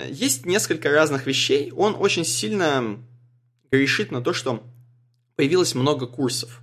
есть 0.09 0.45
несколько 0.45 0.91
разных 0.91 1.25
вещей. 1.25 1.71
Он 1.71 1.95
очень 1.97 2.25
сильно 2.25 2.97
грешит 3.71 4.11
на 4.11 4.21
то, 4.21 4.33
что 4.33 4.63
появилось 5.35 5.73
много 5.73 6.05
курсов 6.05 6.61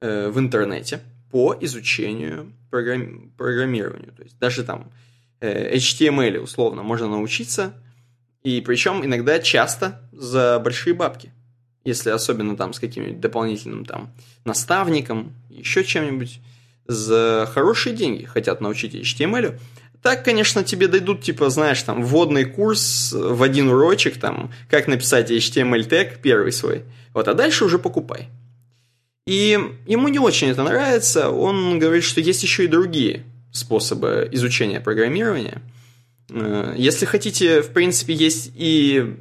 э, 0.00 0.28
в 0.28 0.38
интернете 0.38 1.00
по 1.30 1.56
изучению 1.60 2.52
программи- 2.70 3.30
программированию. 3.36 4.12
То 4.12 4.22
есть 4.22 4.38
даже 4.38 4.64
там 4.64 4.90
э, 5.40 5.76
HTML 5.76 6.38
условно 6.38 6.82
можно 6.82 7.08
научиться, 7.08 7.74
и 8.42 8.60
причем 8.60 9.04
иногда 9.04 9.38
часто 9.38 10.08
за 10.12 10.58
большие 10.58 10.94
бабки 10.94 11.32
если 11.84 12.10
особенно 12.10 12.56
там 12.56 12.72
с 12.72 12.80
каким-нибудь 12.80 13.20
дополнительным 13.20 13.84
там 13.84 14.10
наставником, 14.44 15.32
еще 15.50 15.84
чем-нибудь, 15.84 16.40
за 16.86 17.48
хорошие 17.52 17.94
деньги 17.94 18.24
хотят 18.24 18.60
научить 18.60 18.94
HTML. 18.94 19.58
Так, 20.02 20.22
конечно, 20.22 20.62
тебе 20.62 20.86
дойдут, 20.86 21.22
типа, 21.22 21.48
знаешь, 21.48 21.82
там, 21.82 22.04
вводный 22.04 22.44
курс 22.44 23.12
в 23.12 23.42
один 23.42 23.70
урочек, 23.70 24.18
там, 24.18 24.52
как 24.68 24.86
написать 24.86 25.30
HTML 25.30 25.84
тег, 25.84 26.18
первый 26.20 26.52
свой. 26.52 26.84
Вот, 27.14 27.26
а 27.26 27.34
дальше 27.34 27.64
уже 27.64 27.78
покупай. 27.78 28.28
И 29.26 29.58
ему 29.86 30.08
не 30.08 30.18
очень 30.18 30.50
это 30.50 30.62
нравится. 30.62 31.30
Он 31.30 31.78
говорит, 31.78 32.04
что 32.04 32.20
есть 32.20 32.42
еще 32.42 32.64
и 32.64 32.68
другие 32.68 33.24
способы 33.50 34.28
изучения 34.32 34.80
программирования. 34.80 35.62
Э, 36.28 36.74
если 36.76 37.06
хотите, 37.06 37.62
в 37.62 37.70
принципе, 37.70 38.12
есть 38.12 38.50
и 38.54 39.16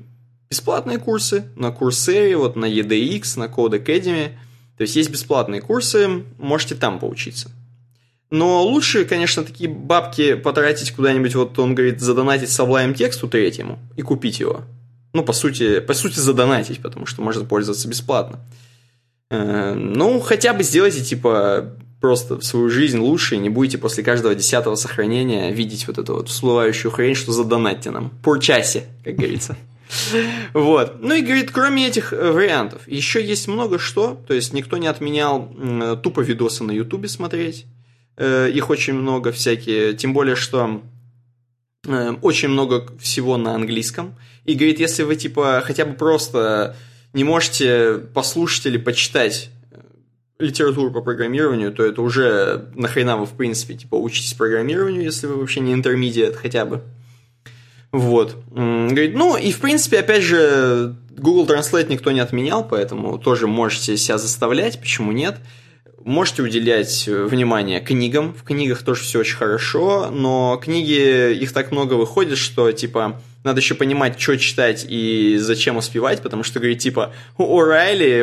бесплатные 0.53 0.99
курсы 0.99 1.45
на 1.55 1.67
Coursera, 1.67 2.35
вот 2.37 2.55
на 2.55 2.65
EDX, 2.65 3.39
на 3.39 3.45
Code 3.45 3.83
Academy. 3.83 4.33
То 4.77 4.83
есть 4.83 4.95
есть 4.95 5.09
бесплатные 5.09 5.61
курсы, 5.61 6.23
можете 6.37 6.75
там 6.75 6.99
поучиться. 6.99 7.49
Но 8.29 8.63
лучше, 8.63 9.05
конечно, 9.05 9.43
такие 9.43 9.69
бабки 9.69 10.35
потратить 10.35 10.91
куда-нибудь, 10.91 11.35
вот 11.35 11.57
он 11.57 11.75
говорит, 11.75 12.01
задонатить 12.01 12.49
Sublime 12.49 12.93
тексту 12.93 13.27
третьему 13.27 13.79
и 13.95 14.01
купить 14.03 14.39
его. 14.39 14.61
Ну, 15.13 15.23
по 15.23 15.33
сути, 15.33 15.79
по 15.79 15.93
сути 15.93 16.19
задонатить, 16.19 16.81
потому 16.81 17.05
что 17.05 17.21
можно 17.21 17.45
пользоваться 17.45 17.87
бесплатно. 17.87 18.39
Э, 19.29 19.73
ну, 19.75 20.19
хотя 20.19 20.53
бы 20.53 20.63
сделайте, 20.63 21.03
типа, 21.03 21.75
просто 22.01 22.41
свою 22.41 22.69
жизнь 22.69 22.99
лучше, 22.99 23.35
и 23.35 23.39
не 23.39 23.49
будете 23.49 23.77
после 23.77 24.03
каждого 24.03 24.35
десятого 24.35 24.75
сохранения 24.75 25.51
видеть 25.51 25.87
вот 25.87 25.97
эту 25.97 26.15
вот 26.15 26.29
всплывающую 26.29 26.91
хрень, 26.91 27.15
что 27.15 27.31
задонатьте 27.31 27.91
нам. 27.91 28.09
По 28.23 28.37
часе, 28.37 28.85
как 29.03 29.15
говорится. 29.15 29.55
Вот. 30.53 31.01
Ну 31.01 31.13
и 31.13 31.21
говорит, 31.21 31.51
кроме 31.51 31.87
этих 31.87 32.13
э, 32.13 32.31
вариантов, 32.31 32.87
еще 32.87 33.23
есть 33.23 33.47
много 33.47 33.79
что. 33.79 34.21
То 34.27 34.33
есть 34.33 34.53
никто 34.53 34.77
не 34.77 34.87
отменял 34.87 35.49
тупо 36.01 36.21
видосы 36.21 36.63
на 36.63 36.71
Ютубе 36.71 37.07
смотреть. 37.07 37.65
Э, 38.17 38.49
их 38.49 38.69
очень 38.69 38.93
много 38.93 39.31
всякие. 39.31 39.93
Тем 39.93 40.13
более, 40.13 40.35
что 40.35 40.81
э, 41.87 42.15
очень 42.21 42.49
много 42.49 42.87
всего 42.99 43.37
на 43.37 43.55
английском. 43.55 44.15
И 44.45 44.55
говорит, 44.55 44.79
если 44.79 45.03
вы, 45.03 45.15
типа, 45.15 45.61
хотя 45.65 45.85
бы 45.85 45.93
просто 45.93 46.75
не 47.13 47.23
можете 47.23 47.99
послушать 48.13 48.65
или 48.65 48.77
почитать 48.77 49.49
литературу 50.39 50.91
по 50.91 51.01
программированию, 51.01 51.71
то 51.71 51.83
это 51.83 52.01
уже 52.01 52.69
нахрена 52.75 53.17
вы, 53.17 53.25
в 53.25 53.33
принципе, 53.33 53.75
типа, 53.75 53.95
учитесь 53.95 54.33
программированию, 54.33 55.03
если 55.03 55.27
вы 55.27 55.37
вообще 55.37 55.59
не 55.61 55.73
интермедиат 55.73 56.35
хотя 56.35 56.65
бы. 56.65 56.81
Вот. 57.93 58.35
Говорит, 58.49 59.13
ну, 59.13 59.37
и, 59.37 59.51
в 59.51 59.59
принципе, 59.59 59.99
опять 59.99 60.23
же, 60.23 60.95
Google 61.15 61.45
Translate 61.45 61.89
никто 61.89 62.11
не 62.11 62.21
отменял, 62.21 62.67
поэтому 62.67 63.19
тоже 63.19 63.45
можете 63.45 63.97
себя 63.97 64.17
заставлять, 64.17 64.79
почему 64.79 65.11
нет. 65.11 65.37
Можете 66.03 66.41
уделять 66.41 67.07
э, 67.07 67.23
внимание 67.23 67.79
книгам. 67.79 68.33
В 68.33 68.43
книгах 68.43 68.83
тоже 68.83 69.03
все 69.03 69.19
очень 69.19 69.37
хорошо, 69.37 70.09
но 70.11 70.59
книги, 70.61 71.33
их 71.33 71.53
так 71.53 71.71
много 71.71 71.93
выходит, 71.93 72.37
что, 72.39 72.71
типа, 72.71 73.21
надо 73.43 73.61
еще 73.61 73.75
понимать, 73.75 74.19
что 74.19 74.37
читать 74.37 74.85
и 74.89 75.37
зачем 75.37 75.77
успевать, 75.77 76.21
потому 76.21 76.43
что, 76.43 76.59
говорит, 76.59 76.79
типа, 76.79 77.13
у 77.37 77.61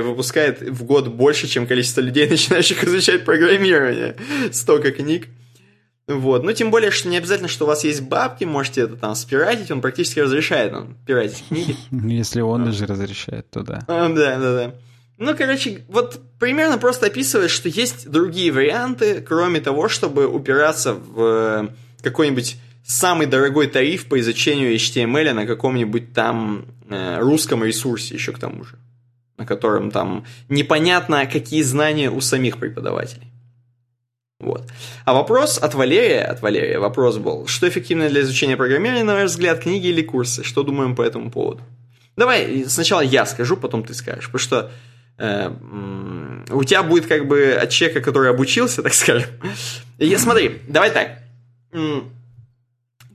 выпускает 0.01 0.61
в 0.61 0.83
год 0.85 1.09
больше, 1.09 1.47
чем 1.47 1.69
количество 1.69 2.01
людей, 2.01 2.27
начинающих 2.31 2.83
изучать 2.85 3.25
программирование. 3.25 4.17
Столько 4.51 4.91
книг. 4.91 5.29
Вот. 6.19 6.43
Ну, 6.45 6.53
тем 6.53 6.71
более, 6.71 6.91
что 6.91 7.09
не 7.09 7.17
обязательно, 7.17 7.49
что 7.49 7.65
у 7.65 7.69
вас 7.69 7.85
есть 7.85 8.03
бабки, 8.03 8.45
можете 8.45 8.83
это 8.83 8.97
там 8.97 9.15
спиратить, 9.15 9.71
он 9.71 9.81
практически 9.81 10.21
разрешает 10.21 10.73
нам 10.73 10.97
пиратить 11.07 11.45
книги. 11.49 11.77
Если 11.91 12.41
он 12.41 12.65
даже 12.65 12.87
разрешает, 12.87 13.51
то 13.51 13.63
да. 13.63 13.85
А, 13.87 14.09
да, 14.09 14.39
да, 14.39 14.55
да. 14.55 14.75
Ну, 15.19 15.37
короче, 15.37 15.85
вот 15.89 16.21
примерно 16.39 16.79
просто 16.79 17.07
описывает, 17.07 17.51
что 17.51 17.69
есть 17.69 18.11
другие 18.11 18.51
варианты, 18.53 19.21
кроме 19.21 19.61
того, 19.61 19.89
чтобы 19.89 20.27
упираться 20.27 20.95
в 20.95 21.21
э, 21.21 21.69
какой-нибудь 22.03 22.57
самый 22.83 23.27
дорогой 23.27 23.67
тариф 23.67 24.07
по 24.07 24.19
изучению 24.19 24.75
HTML 24.75 25.33
на 25.35 25.47
каком-нибудь 25.47 26.15
там 26.15 26.65
э, 26.89 27.19
русском 27.21 27.63
ресурсе 27.63 28.15
еще 28.15 28.33
к 28.33 28.39
тому 28.39 28.65
же, 28.65 28.77
на 29.37 29.45
котором 29.45 29.91
там 29.91 30.25
непонятно, 30.49 31.27
какие 31.27 31.63
знания 31.63 32.11
у 32.11 32.21
самих 32.23 32.57
преподавателей. 32.57 33.30
Вот. 34.41 34.67
А 35.05 35.13
вопрос 35.13 35.59
от 35.59 35.75
Валерия, 35.75 36.23
от 36.23 36.41
Валерия 36.41 36.79
вопрос 36.79 37.19
был, 37.19 37.47
что 37.47 37.69
эффективно 37.69 38.09
для 38.09 38.23
изучения 38.23 38.57
программирования, 38.57 39.05
на 39.05 39.15
ваш 39.15 39.31
взгляд, 39.31 39.61
книги 39.61 39.89
или 39.89 40.01
курсы? 40.01 40.43
Что 40.43 40.63
думаем 40.63 40.97
по 40.97 41.03
этому 41.03 41.31
поводу? 41.31 41.63
Давай 42.17 42.65
сначала 42.67 43.03
я 43.03 43.27
скажу, 43.27 43.59
потом 43.59 43.85
ты 43.85 43.93
скажешь, 43.93 44.27
потому 44.27 44.39
что 44.39 44.71
э, 45.19 45.51
у 46.51 46.65
тебя 46.65 46.83
будет 46.83 47.07
как 47.07 47.29
бы 47.29 47.53
от 47.53 47.69
человека, 47.69 48.01
который 48.01 48.31
обучился, 48.31 48.83
так 48.83 48.95
скажем. 48.95 49.29
И, 49.99 50.17
смотри, 50.17 50.63
давай 50.67 50.91
так. 50.91 51.19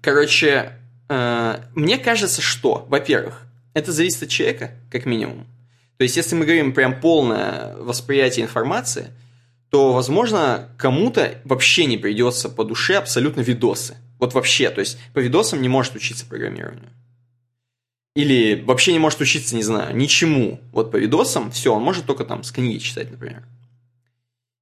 Короче, 0.02 0.74
э, 1.10 1.60
мне 1.74 1.98
кажется, 1.98 2.44
что, 2.44 2.86
во-первых, 2.88 3.42
это 3.74 3.92
зависит 3.92 4.24
от 4.24 4.30
человека, 4.30 4.72
как 4.92 5.08
минимум. 5.08 5.48
То 5.98 6.04
есть, 6.04 6.18
если 6.18 6.36
мы 6.36 6.46
говорим 6.46 6.72
прям 6.72 7.00
полное 7.00 7.76
восприятие 7.78 8.46
информации– 8.46 9.08
то, 9.76 9.92
возможно, 9.92 10.70
кому-то 10.78 11.42
вообще 11.44 11.84
не 11.84 11.98
придется 11.98 12.48
по 12.48 12.64
душе 12.64 12.96
абсолютно 12.96 13.42
видосы. 13.42 13.98
Вот 14.20 14.34
вообще, 14.34 14.70
то 14.70 14.80
есть 14.80 14.98
по 15.14 15.20
видосам 15.20 15.62
не 15.62 15.68
может 15.68 15.96
учиться 15.96 16.26
программированию. 16.26 16.94
Или 18.16 18.64
вообще 18.66 18.94
не 18.94 19.00
может 19.00 19.20
учиться, 19.20 19.54
не 19.54 19.64
знаю, 19.64 19.94
ничему. 19.94 20.62
Вот 20.72 20.92
по 20.92 20.96
видосам 20.96 21.52
все, 21.52 21.76
он 21.76 21.84
может 21.84 22.06
только 22.06 22.24
там 22.24 22.46
с 22.46 22.54
книги 22.54 22.78
читать, 22.78 23.12
например. 23.12 23.44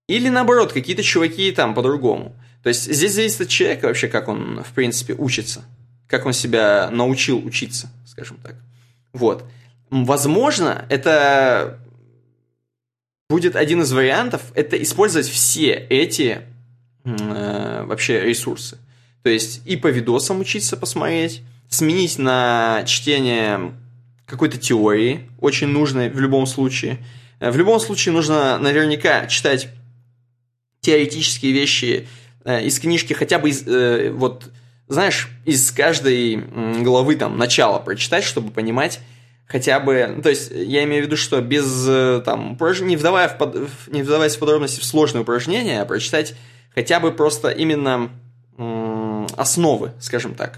Или 0.07 0.29
наоборот, 0.29 0.73
какие-то 0.73 1.03
чуваки 1.03 1.51
там 1.51 1.75
по-другому. 1.75 2.35
То 2.63 2.69
есть 2.69 2.91
здесь 2.91 3.13
зависит 3.13 3.41
от 3.41 3.49
человека 3.49 3.85
вообще, 3.85 4.07
как 4.07 4.27
он, 4.27 4.63
в 4.63 4.73
принципе, 4.73 5.13
учится. 5.13 5.63
Как 6.07 6.25
он 6.25 6.33
себя 6.33 6.89
научил 6.89 7.37
учиться, 7.45 7.87
скажем 8.07 8.37
так. 8.37 8.55
Вот. 9.11 9.45
Возможно, 9.91 10.87
это 10.89 11.79
будет 13.29 13.55
один 13.55 13.81
из 13.81 13.91
вариантов, 13.91 14.41
это 14.55 14.81
использовать 14.81 15.27
все 15.27 15.73
эти 15.73 16.41
э, 17.03 17.83
вообще 17.85 18.21
ресурсы. 18.21 18.77
То 19.23 19.29
есть 19.29 19.61
и 19.65 19.77
по 19.77 19.87
видосам 19.87 20.39
учиться 20.41 20.77
посмотреть, 20.77 21.41
сменить 21.69 22.19
на 22.19 22.83
чтение 22.85 23.73
какой-то 24.25 24.57
теории, 24.57 25.29
очень 25.39 25.67
нужной 25.67 26.09
в 26.09 26.19
любом 26.19 26.45
случае. 26.45 26.99
Э, 27.39 27.51
в 27.51 27.57
любом 27.57 27.79
случае 27.79 28.13
нужно 28.13 28.57
наверняка 28.57 29.27
читать 29.27 29.69
теоретические 30.81 31.53
вещи 31.53 32.07
э, 32.43 32.65
из 32.65 32.79
книжки, 32.79 33.13
хотя 33.13 33.39
бы 33.39 33.49
из, 33.49 33.65
э, 33.67 34.11
вот, 34.11 34.49
знаешь, 34.87 35.29
из 35.45 35.71
каждой 35.71 36.35
главы 36.83 37.15
там 37.15 37.37
начала 37.37 37.79
прочитать, 37.79 38.23
чтобы 38.23 38.51
понимать, 38.51 38.99
хотя 39.53 39.79
бы, 39.79 40.11
ну, 40.15 40.21
то 40.23 40.29
есть 40.29 40.49
я 40.51 40.83
имею 40.83 41.03
в 41.03 41.05
виду, 41.05 41.15
что 41.15 41.39
без 41.39 41.85
э, 41.87 42.23
там 42.25 42.57
не, 42.81 42.97
вдавая 42.97 43.29
в 43.29 43.37
под, 43.37 43.55
не 43.87 44.01
вдаваясь 44.01 44.35
в 44.35 44.39
подробности 44.39 44.79
в 44.79 44.83
сложные 44.83 45.21
упражнения, 45.21 45.79
а 45.79 45.85
прочитать 45.85 46.33
хотя 46.73 46.99
бы 46.99 47.11
просто 47.11 47.49
именно 47.49 48.09
основы, 49.37 49.91
скажем 49.99 50.33
так. 50.33 50.53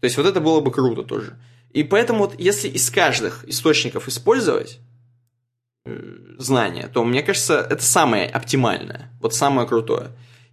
То 0.00 0.04
есть 0.06 0.16
вот 0.16 0.26
это 0.26 0.40
было 0.40 0.60
бы 0.60 0.72
круто 0.72 1.04
тоже. 1.04 1.38
И 1.70 1.84
поэтому 1.84 2.20
вот 2.20 2.34
если 2.38 2.68
из 2.68 2.90
каждых 2.90 3.44
источников 3.46 4.08
использовать 4.08 4.80
э, 5.84 5.96
знания, 6.38 6.90
то 6.92 7.04
мне 7.04 7.22
кажется, 7.22 7.64
это 7.70 7.84
самое 7.84 8.26
оптимальное, 8.26 9.12
вот 9.20 9.34
самое 9.34 9.68
крутое. 9.68 10.08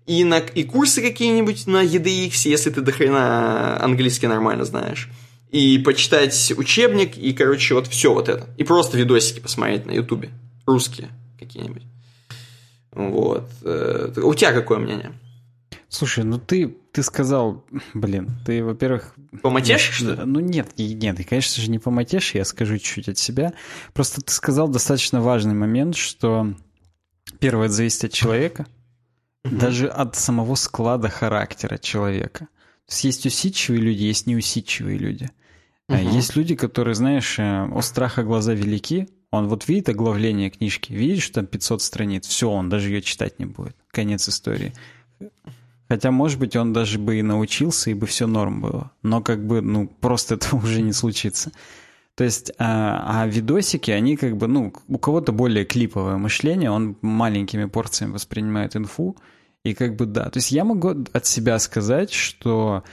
И, 0.06 0.24
на, 0.24 0.38
и 0.38 0.64
курсы 0.64 1.02
какие-нибудь 1.02 1.66
на 1.66 1.84
EDX, 1.84 2.48
если 2.48 2.70
ты 2.70 2.82
дохрена 2.82 3.84
английский 3.84 4.28
нормально 4.28 4.64
знаешь 4.64 5.10
и 5.54 5.78
почитать 5.78 6.52
учебник, 6.58 7.16
и, 7.16 7.32
короче, 7.32 7.76
вот 7.76 7.88
все 7.88 8.12
вот 8.12 8.28
это. 8.28 8.50
И 8.58 8.64
просто 8.64 8.98
видосики 8.98 9.40
посмотреть 9.40 9.86
на 9.86 9.92
ютубе. 9.92 10.32
Русские 10.66 11.10
какие-нибудь. 11.40 11.84
Вот. 12.92 13.48
Э, 13.62 14.12
у 14.24 14.34
тебя 14.34 14.52
какое 14.52 14.80
мнение? 14.80 15.14
Слушай, 15.90 16.24
ну 16.24 16.40
ты, 16.40 16.76
ты 16.92 17.04
сказал, 17.04 17.64
блин, 17.94 18.32
ты, 18.48 18.64
во-первых... 18.64 19.14
Поматешь, 19.44 19.92
что 19.92 20.14
ли? 20.14 20.22
Ну 20.26 20.40
нет, 20.40 20.72
нет, 20.76 21.20
и, 21.20 21.24
конечно 21.24 21.62
же, 21.62 21.70
не 21.70 21.78
поматешь, 21.78 22.34
я 22.34 22.46
скажу 22.46 22.80
чуть-чуть 22.80 23.10
от 23.10 23.20
себя. 23.20 23.54
Просто 23.94 24.22
ты 24.22 24.34
сказал 24.34 24.68
достаточно 24.68 25.22
важный 25.22 25.54
момент, 25.54 25.96
что 25.96 26.52
первое, 27.38 27.68
это 27.68 27.76
зависит 27.76 28.06
от 28.06 28.12
человека, 28.12 28.66
даже 29.44 29.88
от 29.88 30.16
самого 30.16 30.56
склада 30.56 31.10
характера 31.10 31.78
человека. 31.78 32.48
То 32.88 32.94
есть 32.94 33.04
есть 33.04 33.26
усидчивые 33.28 33.82
люди, 33.82 34.02
есть 34.02 34.26
неусидчивые 34.26 34.98
люди. 34.98 35.30
Угу. 35.90 35.98
Есть 35.98 36.36
люди, 36.36 36.56
которые, 36.56 36.96
знаешь, 36.96 37.38
э, 37.40 37.68
у 37.74 37.82
страха 37.82 38.24
глаза 38.24 38.54
велики. 38.54 39.10
Он 39.32 39.48
вот 39.48 39.68
видит 39.68 39.90
оглавление 39.90 40.50
книжки, 40.50 40.94
видит, 40.94 41.22
что 41.22 41.36
там 41.36 41.48
500 41.48 41.82
страниц, 41.82 42.28
все, 42.28 42.50
он 42.50 42.70
даже 42.70 42.90
ее 42.90 43.02
читать 43.02 43.40
не 43.40 43.46
будет. 43.46 43.76
Конец 43.92 44.30
истории. 44.30 44.74
Хотя, 45.90 46.12
может 46.12 46.40
быть, 46.40 46.56
он 46.56 46.72
даже 46.72 47.00
бы 47.00 47.20
и 47.20 47.22
научился, 47.22 47.92
и 47.92 47.94
бы 47.94 48.06
все 48.08 48.28
норм 48.28 48.62
было. 48.62 48.92
Но 49.02 49.22
как 49.22 49.46
бы, 49.46 49.62
ну, 49.62 49.88
просто 49.88 50.36
это 50.36 50.56
уже 50.56 50.82
не 50.82 50.94
случится. 50.94 51.52
То 52.16 52.24
есть, 52.24 52.52
а, 52.60 53.24
а 53.24 53.28
видосики, 53.28 53.90
они 53.90 54.18
как 54.18 54.38
бы, 54.38 54.48
ну, 54.48 54.72
у 54.88 54.98
кого-то 54.98 55.32
более 55.32 55.66
клиповое 55.66 56.18
мышление, 56.18 56.70
он 56.70 56.96
маленькими 57.02 57.66
порциями 57.66 58.14
воспринимает 58.14 58.76
инфу, 58.76 59.18
и 59.66 59.74
как 59.74 59.96
бы 59.96 60.06
да. 60.06 60.30
То 60.30 60.38
есть 60.38 60.52
я 60.52 60.64
могу 60.64 61.06
от 61.12 61.26
себя 61.26 61.58
сказать, 61.58 62.12
что 62.12 62.84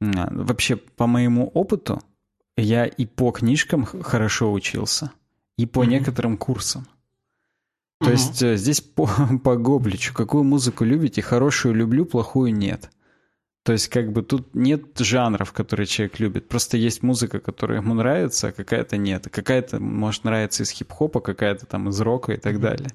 вообще 0.00 0.76
по 0.76 1.06
моему 1.06 1.48
опыту 1.48 2.02
я 2.56 2.86
и 2.86 3.06
по 3.06 3.30
книжкам 3.30 3.84
хорошо 3.84 4.52
учился, 4.52 5.12
и 5.56 5.66
по 5.66 5.82
mm-hmm. 5.82 5.88
некоторым 5.88 6.36
курсам. 6.36 6.86
То 8.00 8.06
mm-hmm. 8.06 8.12
есть 8.12 8.42
э, 8.42 8.56
здесь 8.56 8.80
по, 8.80 9.08
по 9.44 9.56
Гобличу. 9.56 10.14
Какую 10.14 10.44
музыку 10.44 10.84
любите? 10.84 11.22
Хорошую 11.22 11.74
люблю, 11.74 12.04
плохую 12.04 12.54
нет. 12.54 12.90
То 13.66 13.72
есть 13.72 13.88
как 13.88 14.12
бы 14.12 14.22
тут 14.22 14.54
нет 14.54 14.96
жанров, 14.96 15.52
которые 15.52 15.86
человек 15.86 16.20
любит. 16.20 16.48
Просто 16.48 16.76
есть 16.76 17.02
музыка, 17.02 17.40
которая 17.40 17.80
ему 17.80 17.94
нравится, 17.94 18.48
а 18.48 18.52
какая-то 18.52 18.96
нет. 18.96 19.28
Какая-то 19.28 19.80
может 19.80 20.22
нравиться 20.22 20.62
из 20.62 20.70
хип-хопа, 20.70 21.20
какая-то 21.20 21.66
там 21.66 21.88
из 21.88 22.00
рока 22.00 22.32
и 22.32 22.36
так 22.36 22.60
далее. 22.60 22.90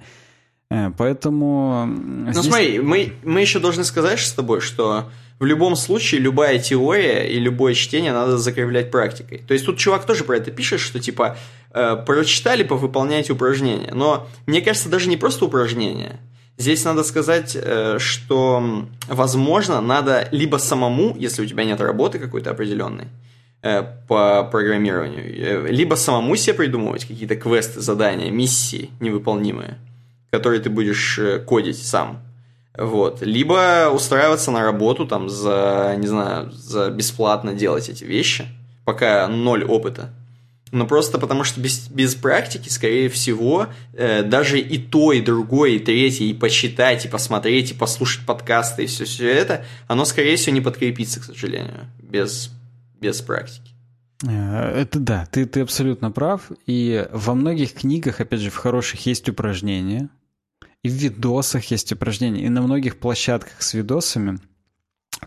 Э, 0.70 0.90
поэтому... 0.98 1.86
Ну 1.86 2.32
здесь... 2.32 2.46
смотри, 2.46 2.80
мы, 2.80 3.14
мы 3.24 3.42
еще 3.42 3.60
должны 3.60 3.84
сказать 3.84 4.20
с 4.20 4.32
тобой, 4.32 4.62
что 4.62 5.12
в 5.42 5.46
любом 5.46 5.76
случае 5.76 6.22
любая 6.22 6.60
теория 6.60 7.28
и 7.28 7.40
любое 7.40 7.74
чтение 7.74 8.14
надо 8.14 8.38
закреплять 8.38 8.92
практикой. 8.92 9.40
То 9.40 9.56
есть 9.56 9.66
тут 9.66 9.80
чувак 9.80 10.06
тоже 10.06 10.24
про 10.24 10.38
это 10.38 10.52
пишет, 10.52 10.80
что 10.80 11.00
типа 11.00 11.36
э, 11.74 11.98
прочитали, 12.06 12.62
повыполняйте 12.62 13.34
упражнения. 13.34 13.92
Но 13.92 14.28
мне 14.46 14.62
кажется, 14.62 14.88
даже 14.88 15.10
не 15.10 15.18
просто 15.18 15.46
упражнения. 15.46 16.20
Здесь 16.58 16.86
надо 16.86 17.04
сказать, 17.04 17.58
э, 17.60 17.98
что, 17.98 18.86
возможно, 19.08 19.82
надо 19.82 20.28
либо 20.32 20.58
самому, 20.58 21.16
если 21.18 21.42
у 21.42 21.46
тебя 21.48 21.66
нет 21.66 21.82
работы 21.82 22.20
какой-то 22.20 22.52
определенной, 22.52 23.08
э, 23.64 23.84
по 24.08 24.44
программированию, 24.44 25.24
э, 25.26 25.72
либо 25.72 25.96
самому 25.96 26.36
себе 26.36 26.54
придумывать 26.54 27.06
какие-то 27.06 27.36
квесты, 27.36 27.82
задания, 27.82 28.30
миссии 28.30 28.92
невыполнимые 29.00 29.80
которые 30.32 30.62
ты 30.62 30.70
будешь 30.70 31.20
э, 31.20 31.40
кодить 31.40 31.78
сам. 31.78 32.22
Вот. 32.78 33.22
Либо 33.22 33.90
устраиваться 33.94 34.52
на 34.52 34.64
работу 34.64 35.06
там 35.06 35.30
за, 35.30 35.96
не 35.98 36.08
знаю, 36.08 36.52
за 36.52 36.90
бесплатно 36.90 37.54
делать 37.54 37.90
эти 37.90 38.04
вещи, 38.04 38.46
пока 38.86 39.28
ноль 39.28 39.64
опыта. 39.64 40.12
Но 40.72 40.88
просто 40.88 41.20
потому 41.20 41.44
что 41.44 41.60
без, 41.60 41.90
без 41.90 42.16
практики, 42.16 42.70
скорее 42.70 43.10
всего, 43.10 43.68
э, 43.94 44.24
даже 44.24 44.58
и 44.58 44.78
то, 44.78 45.12
и 45.12 45.20
другое, 45.20 45.72
и 45.72 45.80
третье, 45.80 46.24
и 46.24 46.34
почитать, 46.34 47.06
и 47.06 47.10
посмотреть, 47.10 47.72
и 47.72 47.74
послушать 47.74 48.26
подкасты, 48.26 48.86
и 48.86 48.88
все, 48.88 49.04
все 49.04 49.30
это, 49.30 49.66
оно, 49.88 50.06
скорее 50.06 50.38
всего, 50.38 50.56
не 50.56 50.62
подкрепится, 50.62 51.20
к 51.20 51.26
сожалению, 51.26 51.88
без, 52.02 52.52
без 53.02 53.22
практики. 53.22 53.72
Э, 54.26 54.82
это 54.82 55.00
да, 55.00 55.28
ты, 55.30 55.46
ты 55.46 55.60
абсолютно 55.60 56.10
прав. 56.10 56.50
И 56.66 57.06
во 57.12 57.34
многих 57.34 57.74
книгах, 57.74 58.22
опять 58.22 58.40
же, 58.40 58.50
в 58.50 58.56
хороших 58.56 59.06
есть 59.06 59.28
упражнения, 59.28 60.10
и 60.84 60.90
в 60.90 60.94
видосах 60.94 61.66
есть 61.66 61.92
упражнения, 61.92 62.46
и 62.46 62.50
на 62.50 62.62
многих 62.62 62.98
площадках 62.98 63.62
с 63.62 63.74
видосами, 63.74 64.40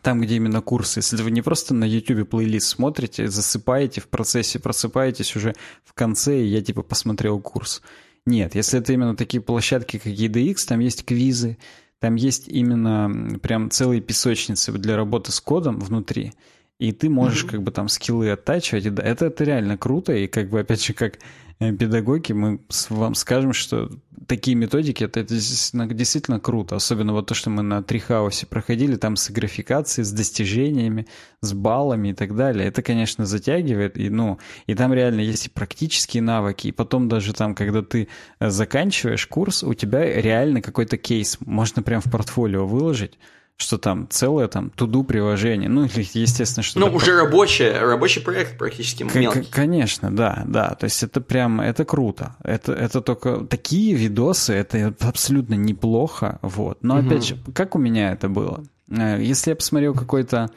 там, 0.02 0.20
где 0.20 0.36
именно 0.36 0.61
курсы, 0.61 0.98
если 0.98 1.22
вы 1.22 1.30
не 1.30 1.42
просто 1.42 1.74
на 1.74 1.84
YouTube 1.84 2.28
плейлист 2.28 2.68
смотрите, 2.68 3.28
засыпаете 3.28 4.00
в 4.00 4.09
процессе, 4.09 4.59
просыпаетесь 4.59 5.36
уже 5.36 5.55
в 5.84 5.92
конце, 5.94 6.42
и 6.42 6.46
я 6.46 6.62
типа 6.62 6.82
посмотрел 6.82 7.40
курс. 7.40 7.82
Нет, 8.26 8.55
если 8.55 8.80
это 8.80 8.92
именно 8.92 9.16
такие 9.16 9.40
площадки, 9.42 9.98
как 9.98 10.12
EDX, 10.12 10.57
там 10.66 10.80
есть 10.80 11.05
квизы, 11.05 11.59
там 12.00 12.16
есть 12.16 12.48
именно 12.48 13.38
прям 13.38 13.70
целые 13.70 14.00
песочницы 14.00 14.72
для 14.72 14.96
работы 14.96 15.30
с 15.30 15.40
кодом 15.40 15.78
внутри, 15.78 16.32
и 16.78 16.92
ты 16.92 17.09
можешь 17.09 17.44
mm-hmm. 17.44 17.50
как 17.50 17.62
бы 17.62 17.70
там 17.70 17.88
скиллы 17.88 18.30
оттачивать. 18.30 18.86
И 18.86 18.90
да, 18.90 19.02
это, 19.02 19.26
это 19.26 19.44
реально 19.44 19.78
круто, 19.78 20.12
и 20.12 20.26
как 20.26 20.50
бы 20.50 20.61
опять 20.61 20.84
же, 20.84 20.94
как 20.94 21.18
педагоги, 21.59 22.32
мы 22.32 22.61
вам 22.90 23.14
скажем, 23.14 23.52
что 23.52 23.90
такие 24.26 24.57
методики, 24.57 25.05
это, 25.05 25.20
это 25.20 25.34
действительно, 25.34 25.86
действительно 25.86 26.40
круто. 26.40 26.76
Особенно 26.76 27.12
вот 27.12 27.26
то, 27.26 27.34
что 27.34 27.50
мы 27.50 27.62
на 27.62 27.82
Трихаусе 27.82 28.46
проходили, 28.46 28.96
там 28.96 29.16
с 29.16 29.30
графикацией, 29.30 30.05
с 30.05 30.12
достижениями, 30.12 31.07
с 31.40 31.52
баллами 31.52 32.09
и 32.09 32.14
так 32.14 32.34
далее. 32.34 32.66
Это, 32.66 32.82
конечно, 32.82 33.26
затягивает. 33.26 33.98
И, 33.98 34.11
ну, 34.11 34.38
и 34.66 34.74
там 34.74 34.92
реально 34.92 35.20
есть 35.20 35.46
и 35.46 35.50
практические 35.50 36.22
навыки. 36.22 36.68
И 36.68 36.72
потом 36.72 37.09
даже 37.09 37.32
там, 37.32 37.55
когда 37.55 37.82
ты 37.82 38.09
э, 38.38 38.50
заканчиваешь 38.50 39.26
курс, 39.26 39.62
у 39.62 39.74
тебя 39.74 40.05
реально 40.20 40.62
какой-то 40.62 40.96
кейс 40.96 41.38
можно 41.40 41.82
прям 41.82 42.00
в 42.00 42.11
портфолио 42.11 42.66
выложить 42.66 43.18
что 43.57 43.78
там 43.78 44.09
целое 44.11 44.48
там 44.48 44.70
туду 44.70 45.05
приложение. 45.05 45.68
Ну, 45.68 45.84
естественно, 45.84 46.62
что... 46.62 46.80
Ну, 46.80 46.88
уже 46.88 47.16
рабочий, 47.16 47.70
рабочий 47.70 48.20
проект 48.20 48.59
практически 48.59 49.05
мелкий. 49.05 49.44
Конечно, 49.44 50.14
да, 50.14 50.42
да. 50.46 50.74
То 50.74 50.84
есть 50.84 51.02
это 51.02 51.20
прям, 51.20 51.61
это 51.61 51.84
круто. 51.84 52.36
Это, 52.42 52.72
это 52.72 53.00
только 53.00 53.44
такие 53.44 53.94
видосы, 53.94 54.55
это 54.55 54.94
абсолютно 55.00 55.55
неплохо, 55.55 56.38
вот. 56.42 56.82
Но 56.82 56.98
угу. 56.98 57.07
опять 57.07 57.24
же, 57.24 57.38
как 57.55 57.76
у 57.76 57.78
меня 57.78 58.12
это 58.12 58.28
было? 58.28 58.64
Э, 58.90 59.18
если 59.20 59.50
я 59.50 59.57
посмотрел 59.57 59.94
какой-то 59.94 60.50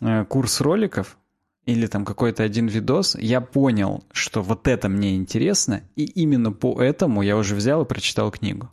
э, 0.00 0.24
курс 0.26 0.60
роликов, 0.60 1.16
или 1.64 1.86
там 1.86 2.04
какой-то 2.04 2.42
один 2.42 2.66
видос, 2.66 3.16
я 3.20 3.40
понял, 3.40 4.04
что 4.12 4.42
вот 4.42 4.66
это 4.66 4.88
мне 4.88 5.14
интересно, 5.14 5.82
и 5.94 6.04
именно 6.04 6.50
по 6.50 6.82
этому 6.82 7.22
я 7.22 7.36
уже 7.36 7.54
взял 7.54 7.82
и 7.82 7.88
прочитал 7.88 8.32
книгу. 8.32 8.70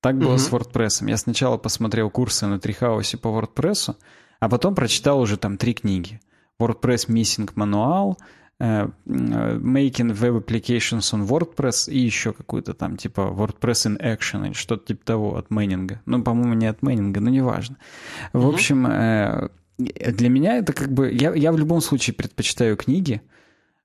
Так 0.00 0.18
было 0.18 0.34
mm-hmm. 0.34 0.38
с 0.38 0.50
WordPress. 0.50 1.08
Я 1.08 1.16
сначала 1.16 1.58
посмотрел 1.58 2.10
курсы 2.10 2.46
на 2.46 2.58
Трихаусе 2.58 3.18
по 3.18 3.28
WordPress, 3.28 3.94
а 4.40 4.48
потом 4.48 4.74
прочитал 4.74 5.20
уже 5.20 5.36
там 5.36 5.58
три 5.58 5.74
книги. 5.74 6.20
WordPress 6.58 7.08
Missing 7.08 7.52
Manual, 7.54 8.16
uh, 8.60 8.92
Making 9.06 10.12
Web 10.18 10.44
Applications 10.44 11.12
on 11.12 11.26
WordPress 11.26 11.90
и 11.90 11.98
еще 11.98 12.32
какую-то 12.32 12.74
там 12.74 12.96
типа 12.96 13.20
WordPress 13.20 13.86
in 13.86 14.00
Action 14.00 14.46
или 14.46 14.52
что-то 14.54 14.86
типа 14.86 15.04
того 15.04 15.36
от 15.36 15.50
Мэннинга. 15.50 16.00
Ну, 16.06 16.22
по-моему, 16.22 16.54
не 16.54 16.66
от 16.66 16.82
Мэннинга, 16.82 17.20
но 17.20 17.30
неважно. 17.30 17.76
В 18.32 18.38
mm-hmm. 18.38 18.54
общем, 18.54 18.86
uh, 18.86 19.50
для 19.78 20.28
меня 20.28 20.56
это 20.56 20.72
как 20.72 20.92
бы... 20.92 21.10
Я, 21.12 21.34
я 21.34 21.52
в 21.52 21.58
любом 21.58 21.80
случае 21.80 22.14
предпочитаю 22.14 22.76
книги, 22.76 23.22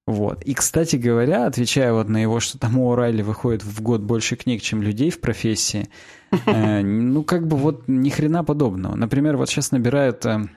вот. 0.08 0.44
И, 0.44 0.54
кстати 0.54 0.98
говоря, 0.98 1.48
отвечая 1.48 1.92
вот 1.92 2.10
на 2.10 2.22
его, 2.22 2.40
что 2.40 2.60
там 2.60 2.78
у 2.78 2.92
Орайли 2.92 3.24
выходит 3.24 3.64
в 3.64 3.82
год 3.82 4.02
больше 4.02 4.36
книг, 4.36 4.62
чем 4.62 4.84
людей 4.84 5.10
в 5.10 5.20
профессии, 5.20 5.90
э, 6.46 6.82
ну, 6.82 7.24
как 7.24 7.48
бы 7.48 7.58
вот 7.58 7.88
ни 7.88 8.10
хрена 8.10 8.44
подобного. 8.44 8.96
Например, 8.96 9.36
вот 9.36 9.50
сейчас 9.50 9.72
набирает 9.72 10.24
э, 10.28 10.48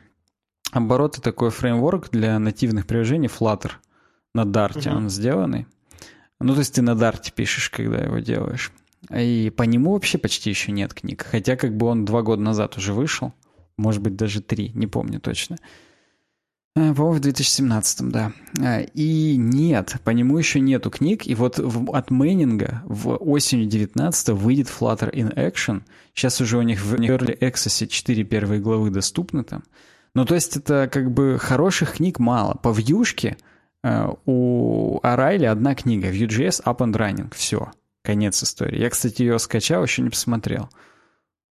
обороты 0.70 1.22
такой 1.22 1.51
фреймворк 1.51 2.11
для 2.11 2.38
нативных 2.38 2.86
приложений 2.86 3.30
Flutter 3.38 3.72
на 4.34 4.42
Dart, 4.42 4.86
он 4.94 5.09
сделанный. 5.09 5.66
Ну, 6.40 6.53
то 6.53 6.59
есть 6.59 6.74
ты 6.74 6.82
на 6.82 6.90
Dart 6.90 7.32
пишешь, 7.34 7.70
когда 7.70 7.99
его 7.99 8.18
делаешь. 8.18 8.70
И 9.11 9.51
по 9.57 9.62
нему 9.62 9.94
вообще 9.94 10.18
почти 10.18 10.51
еще 10.51 10.72
нет 10.72 10.92
книг. 10.92 11.24
Хотя 11.28 11.57
как 11.57 11.74
бы 11.74 11.86
он 11.86 12.05
два 12.05 12.20
года 12.20 12.42
назад 12.42 12.76
уже 12.76 12.92
вышел. 12.92 13.32
Может 13.78 14.03
быть, 14.03 14.14
даже 14.14 14.42
три, 14.42 14.72
не 14.74 14.86
помню 14.86 15.20
точно. 15.20 15.57
Э, 15.57 15.88
по-моему, 16.74 17.12
в 17.12 17.20
2017, 17.20 18.08
да. 18.08 18.32
Э, 18.60 18.84
и 18.94 19.36
нет, 19.36 19.96
по 20.04 20.10
нему 20.10 20.38
еще 20.38 20.60
нету 20.60 20.90
книг. 20.90 21.26
И 21.26 21.34
вот 21.34 21.58
от 21.58 22.10
Мэннинга 22.10 22.82
в 22.84 23.16
осенью 23.16 23.66
19 23.66 24.28
выйдет 24.30 24.68
Flutter 24.68 25.12
in 25.12 25.34
Action. 25.34 25.82
Сейчас 26.14 26.40
уже 26.40 26.58
у 26.58 26.62
них 26.62 26.80
в 26.82 26.94
Early 26.94 27.38
Access 27.38 27.86
4 27.86 28.24
первые 28.24 28.60
главы 28.60 28.90
доступны 28.90 29.44
там. 29.44 29.64
Ну, 30.14 30.24
то 30.24 30.34
есть 30.34 30.56
это 30.56 30.88
как 30.90 31.10
бы 31.10 31.38
хороших 31.38 31.94
книг 31.94 32.18
мало. 32.18 32.54
По 32.54 32.70
вьюшке 32.70 33.36
э, 33.82 34.08
у 34.26 35.00
Арайли 35.02 35.44
одна 35.44 35.74
книга. 35.74 36.10
Vue.js 36.10 36.62
Up 36.64 36.78
and 36.78 36.94
Running. 36.94 37.34
Все. 37.34 37.70
Конец 38.02 38.42
истории. 38.42 38.80
Я, 38.80 38.90
кстати, 38.90 39.22
ее 39.22 39.38
скачал, 39.38 39.82
еще 39.82 40.02
не 40.02 40.10
посмотрел. 40.10 40.70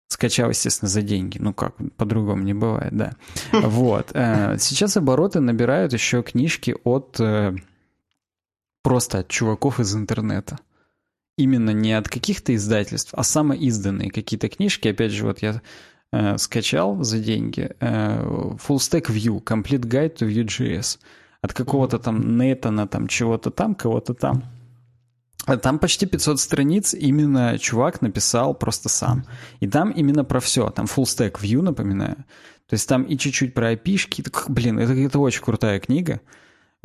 Скачал, 0.08 0.50
естественно, 0.50 0.88
за 0.88 1.02
деньги. 1.02 1.38
Ну 1.40 1.54
как, 1.54 1.76
по-другому 1.98 2.44
не 2.44 2.54
бывает, 2.54 2.96
да. 2.96 3.14
Вот. 3.52 4.12
Э, 4.14 4.58
сейчас 4.60 4.98
обороты 4.98 5.40
набирают 5.40 5.94
еще 5.94 6.22
книжки 6.22 6.76
от... 6.84 7.20
Э, 7.20 7.56
просто 8.84 9.20
от 9.20 9.28
чуваков 9.30 9.80
из 9.80 9.96
интернета. 9.96 10.60
Именно 11.38 11.72
не 11.72 11.94
от 11.94 12.08
каких-то 12.08 12.54
издательств, 12.54 13.14
а 13.14 13.24
самоизданные 13.24 14.12
какие-то 14.12 14.48
книжки. 14.48 14.88
Опять 14.88 15.12
же, 15.12 15.26
вот 15.26 15.42
я 15.42 15.62
э, 16.12 16.38
скачал 16.38 17.04
за 17.04 17.20
деньги 17.20 17.72
Full 17.80 18.78
Stack 18.78 19.08
View, 19.08 19.44
Complete 19.44 19.86
Guide 19.86 20.18
to 20.18 20.30
Vue.js. 20.30 21.00
От 21.42 21.54
какого-то 21.54 21.98
там 21.98 22.38
Нейтана, 22.38 22.88
там 22.88 23.08
чего-то 23.08 23.50
там, 23.50 23.76
кого-то 23.76 24.14
там. 24.14 24.44
Там 25.62 25.80
почти 25.80 26.06
500 26.06 26.40
страниц 26.40 26.94
именно 26.94 27.58
чувак 27.60 28.02
написал 28.02 28.54
просто 28.54 28.90
сам. 28.90 29.26
И 29.60 29.68
там 29.68 29.92
именно 29.92 30.24
про 30.24 30.40
все. 30.40 30.70
Там 30.70 30.86
full 30.86 31.04
stack 31.04 31.40
view, 31.42 31.62
напоминаю. 31.62 32.16
То 32.68 32.74
есть 32.74 32.90
там 32.90 33.04
и 33.04 33.18
чуть-чуть 33.18 33.54
про 33.54 33.70
опишки. 33.70 34.24
Блин, 34.48 34.80
это, 34.80 34.94
это 34.94 35.20
очень 35.20 35.44
крутая 35.44 35.80
книга. 35.80 36.22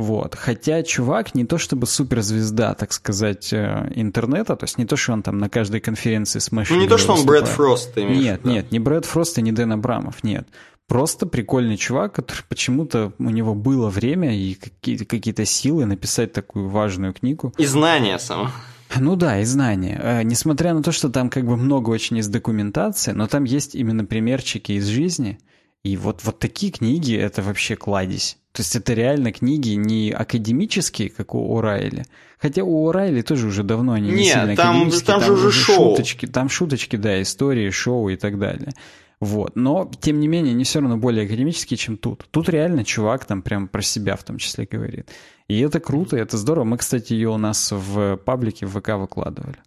Вот. 0.01 0.35
Хотя 0.35 0.83
чувак 0.83 1.35
не 1.35 1.45
то 1.45 1.59
чтобы 1.59 1.87
суперзвезда, 1.87 2.75
так 2.75 2.93
сказать, 2.93 3.53
э, 3.53 3.93
интернета, 3.95 4.57
то 4.57 4.65
есть 4.65 4.79
не 4.79 4.87
то, 4.87 4.97
что 4.97 5.13
он 5.13 5.23
там 5.23 5.37
на 5.37 5.51
каждой 5.51 5.81
конференции 5.81 6.39
с 6.39 6.51
Ну 6.51 6.77
не 6.77 6.89
то, 6.89 6.97
что 6.97 7.13
он 7.13 7.27
Брэд 7.27 7.47
Фрост, 7.47 7.95
ты 7.95 8.03
имеешь 8.03 8.25
Нет, 8.25 8.41
да? 8.43 8.51
нет, 8.51 8.73
не 8.73 8.79
Брэд 8.79 9.05
Фрост 9.05 9.37
и 9.39 9.43
не 9.43 9.53
Дэн 9.53 9.73
Абрамов, 9.73 10.25
нет. 10.25 10.49
Просто 10.91 11.26
прикольный 11.26 11.76
чувак, 11.76 12.14
который 12.14 12.43
почему-то 12.49 13.12
у 13.20 13.30
него 13.30 13.55
было 13.55 13.88
время 13.88 14.36
и 14.36 14.55
какие-то 14.55 15.05
какие 15.05 15.45
силы 15.45 15.86
написать 15.86 16.32
такую 16.32 16.68
важную 16.68 17.12
книгу. 17.12 17.55
И 17.59 17.64
знания 17.64 18.18
само. 18.18 18.51
Ну 18.99 19.14
да, 19.14 19.38
и 19.38 19.45
знания. 19.45 20.01
Э, 20.03 20.22
несмотря 20.24 20.74
на 20.74 20.82
то, 20.82 20.91
что 20.91 21.09
там 21.09 21.30
как 21.30 21.47
бы 21.47 21.57
много 21.57 21.91
очень 21.91 22.18
из 22.18 22.26
документации, 22.26 23.12
но 23.12 23.28
там 23.28 23.45
есть 23.45 23.76
именно 23.76 24.05
примерчики 24.05 24.72
из 24.72 24.86
жизни. 24.86 25.38
И 25.84 25.97
вот, 25.97 26.24
вот 26.24 26.41
такие 26.41 26.72
книги— 26.72 27.14
это 27.16 27.41
вообще 27.41 27.76
кладезь. 27.76 28.36
То 28.51 28.62
есть 28.62 28.74
это 28.74 28.93
реально 28.93 29.30
книги 29.30 29.70
не 29.70 30.11
академические, 30.11 31.11
как 31.11 31.36
у 31.36 31.57
Орайли. 31.57 32.05
Хотя 32.41 32.64
у 32.64 32.88
Орайли 32.88 33.22
тоже 33.22 33.47
уже 33.47 33.62
давно 33.62 33.93
они 33.93 34.11
не 34.11 34.24
Нет, 34.24 34.34
сильно 34.34 34.57
там, 34.57 34.70
академические. 34.70 35.07
Там, 35.07 35.20
там 35.20 35.26
же 35.28 35.32
уже 35.34 35.53
шоу. 35.53 35.91
Шуточки, 35.91 36.26
там 36.26 36.49
шуточки, 36.49 36.97
да, 36.97 37.22
истории, 37.22 37.70
шоу 37.70 38.09
и 38.09 38.16
так 38.16 38.41
далее. 38.41 38.72
Вот. 39.21 39.55
Но, 39.55 39.91
тем 40.01 40.18
не 40.18 40.29
менее, 40.29 40.55
они 40.55 40.64
все 40.64 40.81
равно 40.81 40.97
более 40.97 41.27
академические, 41.27 41.77
чем 41.77 41.99
тут. 41.99 42.27
Тут 42.31 42.49
реально 42.49 42.85
чувак 42.85 43.27
там 43.27 43.43
прям 43.43 43.68
про 43.68 43.83
себя 43.83 44.16
в 44.16 44.25
том 44.25 44.39
числе 44.39 44.66
говорит. 44.71 45.11
И 45.47 45.61
это 45.61 45.79
круто, 45.79 46.16
это 46.16 46.39
здорово. 46.39 46.64
Мы, 46.64 46.79
кстати, 46.79 47.12
ее 47.12 47.29
у 47.29 47.37
нас 47.37 47.71
в 47.71 48.16
паблике 48.16 48.66
в 48.66 48.81
ВК 48.81 48.91
выкладывали. 48.91 49.59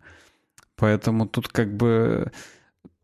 Поэтому 0.76 1.28
тут 1.28 1.50
как 1.50 1.76
бы 1.76 2.32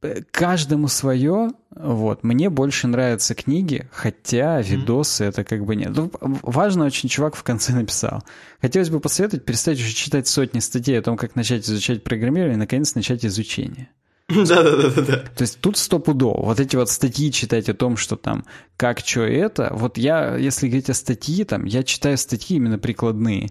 э, 0.01 0.21
каждому 0.31 0.87
свое. 0.87 1.49
Вот. 1.69 2.23
Мне 2.23 2.49
больше 2.49 2.87
нравятся 2.87 3.35
книги, 3.35 3.87
хотя 3.91 4.59
видосы 4.59 5.25
mm-hmm. 5.25 5.29
это 5.29 5.43
как 5.43 5.65
бы 5.65 5.75
нет. 5.75 5.91
Ну, 5.95 6.11
важно 6.19 6.85
очень 6.85 7.09
чувак 7.09 7.35
в 7.35 7.43
конце 7.43 7.73
написал. 7.75 8.23
Хотелось 8.59 8.89
бы 8.89 8.99
посоветовать 8.99 9.45
перестать 9.45 9.77
уже 9.77 9.93
читать 9.93 10.27
сотни 10.27 10.59
статей 10.59 10.97
о 10.97 11.03
том, 11.03 11.15
как 11.15 11.35
начать 11.35 11.63
изучать 11.63 12.03
программирование 12.03 12.55
и 12.55 12.59
наконец 12.59 12.95
начать 12.95 13.23
изучение. 13.23 13.89
Да-да-да. 14.47 15.17
То 15.35 15.41
есть 15.41 15.59
тут 15.59 15.77
стопудово. 15.77 16.45
Вот 16.45 16.59
эти 16.59 16.75
вот 16.75 16.89
статьи 16.89 17.31
читать 17.31 17.67
о 17.67 17.73
том, 17.73 17.97
что 17.97 18.15
там 18.15 18.45
как, 18.77 18.99
что 18.99 19.21
это. 19.21 19.71
Вот 19.73 19.97
я, 19.97 20.37
если 20.37 20.67
говорить 20.67 20.89
о 20.89 20.93
статьи, 20.93 21.43
там, 21.43 21.65
я 21.65 21.81
читаю 21.83 22.17
статьи 22.17 22.57
именно 22.57 22.77
прикладные. 22.77 23.49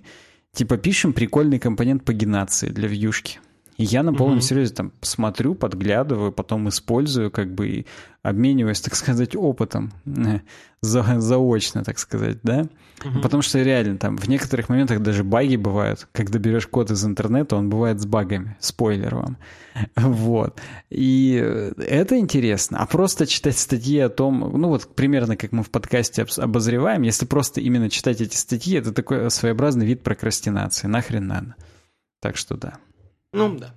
Типа 0.53 0.77
пишем 0.77 1.13
прикольный 1.13 1.59
компонент 1.59 2.05
пагинации 2.05 2.69
для 2.69 2.87
вьюшки. 2.89 3.41
И 3.79 3.85
я 3.85 4.03
на 4.03 4.13
полном 4.13 4.39
mm-hmm. 4.39 4.43
серьезе 4.43 4.75
там 4.75 4.93
смотрю, 5.03 5.55
подглядываю, 5.55 6.33
потом 6.33 6.69
использую, 6.69 7.31
как 7.31 7.55
бы 7.55 7.69
и 7.69 7.87
обмениваюсь, 8.23 8.81
так 8.81 8.97
сказать, 8.97 9.37
опытом 9.37 9.93
э, 10.05 10.41
за, 10.81 11.21
заочно, 11.21 11.85
так 11.85 12.01
сказать, 12.01 12.39
да. 12.43 12.63
Mm-hmm. 12.63 13.23
Потому 13.23 13.41
что 13.41 13.63
реально 13.63 13.97
там 13.97 14.17
в 14.17 14.29
некоторых 14.29 14.69
моментах 14.69 15.01
даже 15.01 15.23
баги 15.23 15.55
бывают. 15.55 16.09
Когда 16.11 16.41
берешь 16.41 16.67
код 16.67 16.91
из 16.91 17.05
интернета, 17.05 17.55
он 17.55 17.71
бывает 17.71 18.01
с 18.01 18.07
багами. 18.07 18.57
Спойлер 18.61 19.15
вам. 19.15 19.37
Вот. 19.95 20.61
И 20.91 21.35
это 21.77 22.19
интересно. 22.19 22.79
А 22.79 22.87
просто 22.87 23.29
читать 23.29 23.57
статьи 23.57 24.01
о 24.01 24.09
том, 24.09 24.41
ну 24.61 24.71
вот 24.71 24.93
примерно 24.97 25.37
как 25.37 25.53
мы 25.53 25.63
в 25.63 25.71
подкасте 25.71 26.27
обозреваем, 26.39 27.03
если 27.03 27.27
просто 27.27 27.61
именно 27.61 27.89
читать 27.89 28.21
эти 28.21 28.35
статьи, 28.35 28.77
это 28.77 28.93
такой 28.93 29.31
своеобразный 29.31 29.87
вид 29.87 30.03
прокрастинации. 30.03 30.89
Нахрен 30.89 31.29
надо. 31.29 31.55
Так 32.21 32.37
что 32.37 32.57
да. 32.57 32.79
Ну, 33.33 33.59
да. 33.59 33.75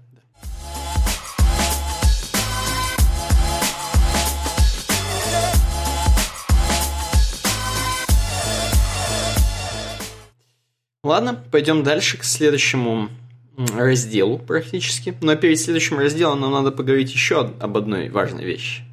Ладно, 11.03 11.43
пойдем 11.51 11.83
дальше 11.83 12.17
к 12.17 12.23
следующему 12.23 13.09
разделу 13.75 14.39
практически. 14.39 15.17
Но 15.19 15.35
перед 15.35 15.59
следующим 15.59 15.99
разделом 15.99 16.39
нам 16.39 16.53
надо 16.53 16.71
поговорить 16.71 17.11
еще 17.11 17.41
об 17.41 17.75
одной 17.75 18.07
важной 18.09 18.45
вещи. 18.45 18.83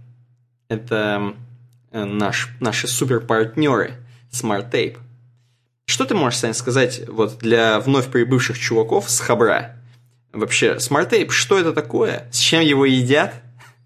Это 0.68 1.34
э, 1.92 2.04
наш, 2.04 2.48
наши 2.58 2.88
суперпартнеры 2.88 3.94
Smart 4.32 4.72
Tape. 4.72 4.96
Что 5.84 6.04
ты 6.04 6.16
можешь, 6.16 6.40
Сань, 6.40 6.54
сказать 6.54 7.08
вот 7.08 7.38
для 7.38 7.78
вновь 7.78 8.10
прибывших 8.10 8.58
чуваков 8.58 9.08
с 9.08 9.20
Хабра? 9.20 9.77
Вообще, 10.32 10.76
Tape, 10.76 11.30
что 11.30 11.58
это 11.58 11.72
такое? 11.72 12.28
С 12.32 12.38
чем 12.38 12.62
его 12.62 12.84
едят? 12.84 13.34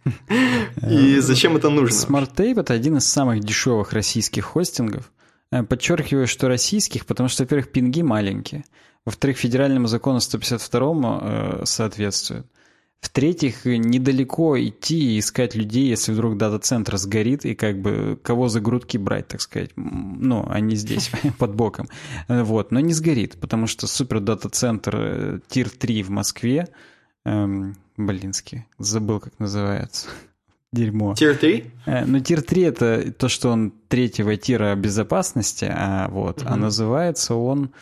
И 0.90 1.18
зачем 1.18 1.56
это 1.56 1.68
нужно? 1.70 1.96
Tape 2.26 2.60
это 2.60 2.74
один 2.74 2.96
из 2.96 3.06
самых 3.06 3.40
дешевых 3.40 3.92
российских 3.92 4.44
хостингов. 4.44 5.12
Э, 5.52 5.62
подчеркиваю, 5.62 6.26
что 6.26 6.48
российских, 6.48 7.06
потому 7.06 7.28
что, 7.28 7.44
во-первых, 7.44 7.70
пинги 7.70 8.02
маленькие. 8.02 8.64
Во-вторых, 9.04 9.36
федеральному 9.36 9.86
закону 9.86 10.20
152 10.20 11.20
э, 11.22 11.62
соответствует. 11.64 12.46
В-третьих, 13.02 13.64
недалеко 13.64 14.56
идти 14.56 15.16
и 15.16 15.18
искать 15.18 15.56
людей, 15.56 15.88
если 15.88 16.12
вдруг 16.12 16.38
дата-центр 16.38 16.96
сгорит, 16.96 17.44
и 17.44 17.56
как 17.56 17.80
бы 17.80 18.16
кого 18.22 18.48
за 18.48 18.60
грудки 18.60 18.96
брать, 18.96 19.26
так 19.26 19.40
сказать. 19.40 19.70
Ну, 19.74 20.48
не 20.60 20.76
здесь, 20.76 21.10
под 21.38 21.52
боком. 21.56 21.88
Вот, 22.28 22.70
но 22.70 22.78
не 22.78 22.92
сгорит, 22.92 23.40
потому 23.40 23.66
что 23.66 23.88
супер 23.88 24.20
дата-центр 24.20 25.42
Тир 25.48 25.68
3 25.68 26.04
в 26.04 26.10
Москве, 26.10 26.68
эм, 27.24 27.76
блинский, 27.96 28.66
забыл, 28.78 29.18
как 29.18 29.36
называется. 29.40 30.06
Дерьмо. 30.72 31.16
Тир 31.16 31.36
3? 31.36 31.70
Э, 31.86 32.04
ну, 32.06 32.20
тир 32.20 32.40
3 32.40 32.62
это 32.62 33.12
то, 33.12 33.28
что 33.28 33.50
он 33.50 33.72
третьего 33.88 34.36
тира 34.36 34.76
безопасности, 34.76 35.66
а 35.68 36.08
вот, 36.08 36.42
угу. 36.42 36.48
а 36.48 36.56
называется 36.56 37.34
он 37.34 37.72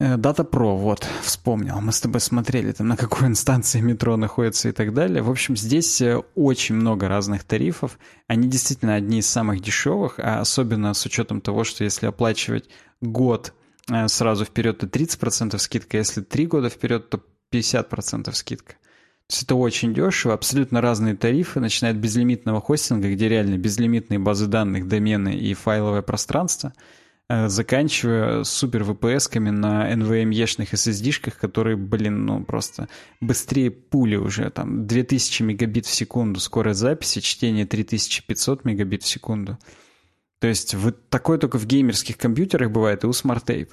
Э, 0.00 0.16
Pro, 0.16 0.76
вот, 0.76 1.06
вспомнил. 1.22 1.80
Мы 1.80 1.90
с 1.90 2.00
тобой 2.00 2.20
смотрели, 2.20 2.70
там, 2.70 2.86
на 2.86 2.96
какой 2.96 3.26
инстанции 3.26 3.80
метро 3.80 4.16
находится 4.16 4.68
и 4.68 4.72
так 4.72 4.94
далее. 4.94 5.22
В 5.22 5.30
общем, 5.30 5.56
здесь 5.56 6.00
э, 6.00 6.22
очень 6.36 6.76
много 6.76 7.08
разных 7.08 7.42
тарифов. 7.42 7.98
Они 8.28 8.46
действительно 8.48 8.94
одни 8.94 9.18
из 9.18 9.26
самых 9.28 9.60
дешевых, 9.60 10.20
а 10.20 10.40
особенно 10.40 10.94
с 10.94 11.04
учетом 11.04 11.40
того, 11.40 11.64
что 11.64 11.82
если 11.82 12.06
оплачивать 12.06 12.68
год 13.00 13.54
э, 13.90 14.06
сразу 14.06 14.44
вперед, 14.44 14.78
то 14.78 14.86
30% 14.86 15.58
скидка, 15.58 15.96
а 15.96 15.98
если 15.98 16.20
3 16.20 16.46
года 16.46 16.68
вперед, 16.68 17.10
то 17.10 17.20
50% 17.50 18.32
скидка. 18.34 18.74
То 18.74 19.34
есть 19.34 19.42
это 19.42 19.56
очень 19.56 19.92
дешево, 19.92 20.32
абсолютно 20.32 20.80
разные 20.80 21.16
тарифы, 21.16 21.58
начиная 21.58 21.92
от 21.92 21.98
безлимитного 21.98 22.60
хостинга, 22.60 23.12
где 23.12 23.28
реально 23.28 23.58
безлимитные 23.58 24.20
базы 24.20 24.46
данных, 24.46 24.86
домены 24.86 25.36
и 25.36 25.54
файловое 25.54 26.02
пространство– 26.02 26.72
заканчивая 27.28 28.42
супер 28.44 28.82
VPS-ками 28.82 29.50
на 29.50 29.92
NVMe-шных 29.92 30.72
SSD-шках, 30.72 31.38
которые, 31.38 31.76
блин, 31.76 32.24
ну 32.24 32.42
просто 32.44 32.88
быстрее 33.20 33.70
пули 33.70 34.16
уже, 34.16 34.48
там 34.50 34.86
2000 34.86 35.42
мегабит 35.42 35.86
в 35.86 35.94
секунду 35.94 36.40
скорость 36.40 36.80
записи, 36.80 37.20
чтение 37.20 37.66
3500 37.66 38.64
мегабит 38.64 39.02
в 39.02 39.08
секунду. 39.08 39.58
То 40.40 40.46
есть 40.46 40.74
вот 40.74 41.08
такое 41.10 41.38
только 41.38 41.58
в 41.58 41.66
геймерских 41.66 42.16
компьютерах 42.16 42.70
бывает 42.70 43.04
и 43.04 43.06
у 43.06 43.10
Smart 43.10 43.44
Tape. 43.44 43.70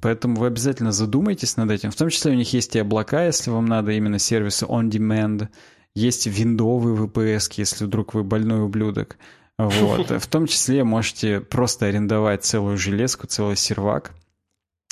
Поэтому 0.00 0.36
вы 0.36 0.46
обязательно 0.46 0.92
задумайтесь 0.92 1.56
над 1.56 1.70
этим. 1.70 1.90
В 1.90 1.96
том 1.96 2.08
числе 2.08 2.32
у 2.32 2.34
них 2.34 2.52
есть 2.52 2.74
и 2.74 2.78
облака, 2.78 3.26
если 3.26 3.50
вам 3.50 3.66
надо 3.66 3.92
именно 3.92 4.18
сервисы 4.18 4.64
on-demand. 4.64 5.48
Есть 5.94 6.26
виндовые 6.26 6.96
VPS, 6.96 7.52
если 7.56 7.84
вдруг 7.84 8.14
вы 8.14 8.24
больной 8.24 8.62
ублюдок. 8.62 9.16
Вот. 9.58 10.10
В 10.22 10.26
том 10.26 10.46
числе 10.46 10.84
можете 10.84 11.40
просто 11.40 11.86
арендовать 11.86 12.44
целую 12.44 12.76
железку, 12.76 13.26
целый 13.26 13.56
сервак, 13.56 14.12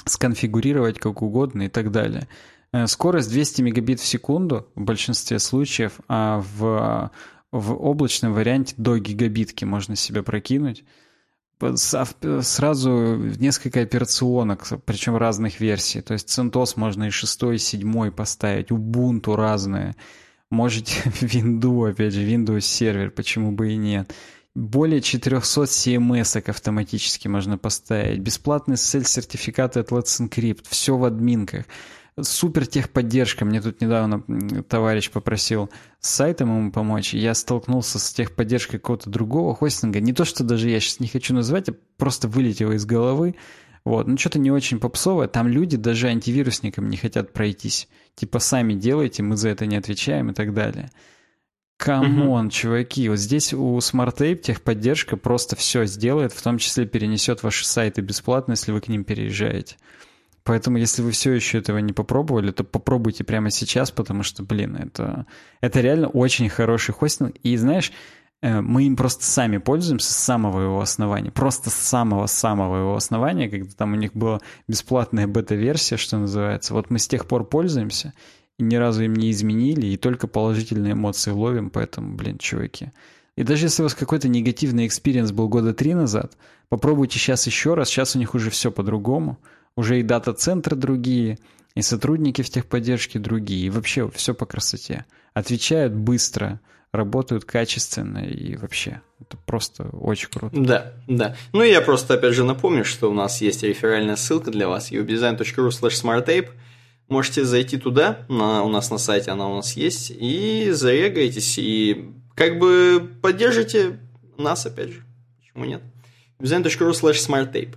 сконфигурировать 0.04 0.98
как 0.98 1.22
угодно 1.22 1.62
и 1.62 1.68
так 1.68 1.90
далее. 1.90 2.28
Э, 2.72 2.86
скорость 2.86 3.30
200 3.30 3.62
мегабит 3.62 4.00
в 4.00 4.06
секунду 4.06 4.68
в 4.74 4.82
большинстве 4.82 5.38
случаев, 5.38 6.00
а 6.08 6.42
в, 6.56 7.10
в 7.50 7.72
облачном 7.72 8.32
варианте 8.32 8.74
до 8.78 8.98
гигабитки 8.98 9.64
можно 9.64 9.96
себе 9.96 10.22
прокинуть. 10.22 10.84
Сразу 11.76 12.90
несколько 13.38 13.82
операционок, 13.82 14.66
причем 14.84 15.16
разных 15.16 15.60
версий. 15.60 16.00
То 16.00 16.14
есть 16.14 16.28
CentOS 16.28 16.72
можно 16.74 17.04
и 17.04 17.10
6, 17.10 17.42
и 17.54 17.58
7 17.58 18.10
поставить, 18.10 18.70
Ubuntu 18.70 19.36
разные. 19.36 19.94
Можете 20.50 21.00
Windows, 21.20 21.90
опять 21.90 22.14
же, 22.14 22.22
Windows 22.22 22.62
сервер, 22.62 23.12
почему 23.12 23.52
бы 23.52 23.72
и 23.72 23.76
нет. 23.76 24.12
Более 24.54 25.00
400 25.00 25.62
CMS 25.62 26.50
автоматически 26.50 27.26
можно 27.26 27.56
поставить. 27.56 28.20
Бесплатные 28.20 28.76
SSL-сертификаты 28.76 29.80
от 29.80 29.90
Let's 29.90 30.20
Encrypt. 30.20 30.66
Все 30.68 30.96
в 30.96 31.04
админках. 31.04 31.64
Супер 32.20 32.66
техподдержка. 32.66 33.46
Мне 33.46 33.62
тут 33.62 33.80
недавно 33.80 34.22
товарищ 34.68 35.10
попросил 35.10 35.70
с 36.00 36.10
сайтом 36.10 36.54
ему 36.54 36.70
помочь. 36.70 37.14
Я 37.14 37.32
столкнулся 37.32 37.98
с 37.98 38.12
техподдержкой 38.12 38.78
какого-то 38.78 39.08
другого 39.08 39.54
хостинга. 39.54 40.00
Не 40.00 40.12
то, 40.12 40.26
что 40.26 40.44
даже 40.44 40.68
я 40.68 40.80
сейчас 40.80 41.00
не 41.00 41.08
хочу 41.08 41.32
назвать, 41.32 41.70
а 41.70 41.74
просто 41.96 42.28
вылетело 42.28 42.72
из 42.72 42.84
головы. 42.84 43.36
Вот, 43.84 44.06
ну 44.06 44.18
что-то 44.18 44.38
не 44.38 44.50
очень 44.50 44.78
попсовое. 44.80 45.28
Там 45.28 45.48
люди 45.48 45.78
даже 45.78 46.08
антивирусником 46.08 46.90
не 46.90 46.98
хотят 46.98 47.32
пройтись. 47.32 47.88
Типа 48.14 48.38
сами 48.38 48.74
делайте, 48.74 49.22
мы 49.22 49.38
за 49.38 49.48
это 49.48 49.64
не 49.64 49.76
отвечаем 49.76 50.30
и 50.30 50.34
так 50.34 50.52
далее. 50.52 50.90
Come 51.82 52.19
on, 52.19 52.46
угу. 52.46 52.50
чуваки, 52.52 53.08
вот 53.08 53.18
здесь 53.18 53.52
у 53.52 53.76
SmartApe 53.78 54.36
техподдержка 54.36 55.16
просто 55.16 55.56
все 55.56 55.84
сделает, 55.84 56.32
в 56.32 56.40
том 56.40 56.58
числе 56.58 56.86
перенесет 56.86 57.42
ваши 57.42 57.66
сайты 57.66 58.02
бесплатно, 58.02 58.52
если 58.52 58.70
вы 58.70 58.80
к 58.80 58.86
ним 58.86 59.02
переезжаете. 59.02 59.76
Поэтому, 60.44 60.76
если 60.78 61.02
вы 61.02 61.10
все 61.10 61.32
еще 61.32 61.58
этого 61.58 61.78
не 61.78 61.92
попробовали, 61.92 62.52
то 62.52 62.62
попробуйте 62.62 63.24
прямо 63.24 63.50
сейчас, 63.50 63.90
потому 63.90 64.22
что, 64.22 64.44
блин, 64.44 64.76
это, 64.76 65.26
это 65.60 65.80
реально 65.80 66.06
очень 66.06 66.48
хороший 66.48 66.92
хостинг. 66.92 67.34
И 67.42 67.56
знаешь, 67.56 67.92
э, 68.42 68.60
мы 68.60 68.84
им 68.84 68.94
просто 68.96 69.24
сами 69.24 69.58
пользуемся 69.58 70.12
с 70.12 70.16
самого 70.16 70.60
его 70.60 70.80
основания. 70.80 71.32
Просто 71.32 71.70
с 71.70 71.74
самого-самого 71.74 72.76
его 72.76 72.96
основания, 72.96 73.48
когда 73.48 73.70
там 73.72 73.92
у 73.92 73.96
них 73.96 74.14
была 74.14 74.40
бесплатная 74.68 75.26
бета-версия, 75.26 75.96
что 75.96 76.18
называется. 76.18 76.74
Вот 76.74 76.90
мы 76.90 77.00
с 77.00 77.08
тех 77.08 77.26
пор 77.26 77.44
пользуемся, 77.44 78.12
и 78.58 78.62
ни 78.62 78.76
разу 78.76 79.02
им 79.04 79.14
не 79.14 79.30
изменили, 79.30 79.86
и 79.86 79.96
только 79.96 80.26
положительные 80.26 80.92
эмоции 80.92 81.30
ловим, 81.30 81.70
поэтому, 81.70 82.14
блин, 82.14 82.38
чуваки. 82.38 82.90
И 83.36 83.44
даже 83.44 83.66
если 83.66 83.82
у 83.82 83.86
вас 83.86 83.94
какой-то 83.94 84.28
негативный 84.28 84.86
experience 84.86 85.32
был 85.32 85.48
года 85.48 85.72
три 85.72 85.94
назад, 85.94 86.36
попробуйте 86.68 87.18
сейчас 87.18 87.46
еще 87.46 87.74
раз, 87.74 87.88
сейчас 87.88 88.14
у 88.14 88.18
них 88.18 88.34
уже 88.34 88.50
все 88.50 88.70
по-другому. 88.70 89.38
Уже 89.74 90.00
и 90.00 90.02
дата-центры 90.02 90.76
другие, 90.76 91.38
и 91.74 91.80
сотрудники 91.80 92.42
в 92.42 92.50
техподдержке 92.50 93.18
другие, 93.18 93.66
и 93.66 93.70
вообще 93.70 94.10
все 94.10 94.34
по 94.34 94.44
красоте. 94.44 95.06
Отвечают 95.32 95.94
быстро, 95.94 96.60
работают 96.92 97.46
качественно 97.46 98.18
и 98.18 98.54
вообще. 98.56 99.00
Это 99.18 99.38
просто 99.38 99.84
очень 99.84 100.28
круто. 100.28 100.54
Да, 100.60 100.92
да. 101.08 101.36
Ну 101.54 101.62
и 101.62 101.70
я 101.70 101.80
просто 101.80 102.14
опять 102.14 102.34
же 102.34 102.44
напомню, 102.44 102.84
что 102.84 103.10
у 103.10 103.14
нас 103.14 103.40
есть 103.40 103.62
реферальная 103.62 104.16
ссылка 104.16 104.50
для 104.50 104.68
вас 104.68 104.92
uwebdesign.ru 104.92 105.68
slash 105.68 106.02
smarttape 106.02 106.50
можете 107.12 107.44
зайти 107.44 107.78
туда, 107.78 108.26
на, 108.28 108.64
у 108.64 108.68
нас 108.68 108.90
на 108.90 108.98
сайте 108.98 109.30
она 109.30 109.48
у 109.48 109.56
нас 109.56 109.76
есть, 109.76 110.10
и 110.10 110.70
зарегайтесь, 110.72 111.58
и 111.58 112.10
как 112.34 112.58
бы 112.58 113.08
поддержите 113.22 114.00
нас, 114.36 114.66
опять 114.66 114.90
же. 114.90 115.04
Почему 115.38 115.64
нет? 115.64 115.82
design.ru 116.40 116.90
slash 116.90 117.20
smarttape. 117.28 117.76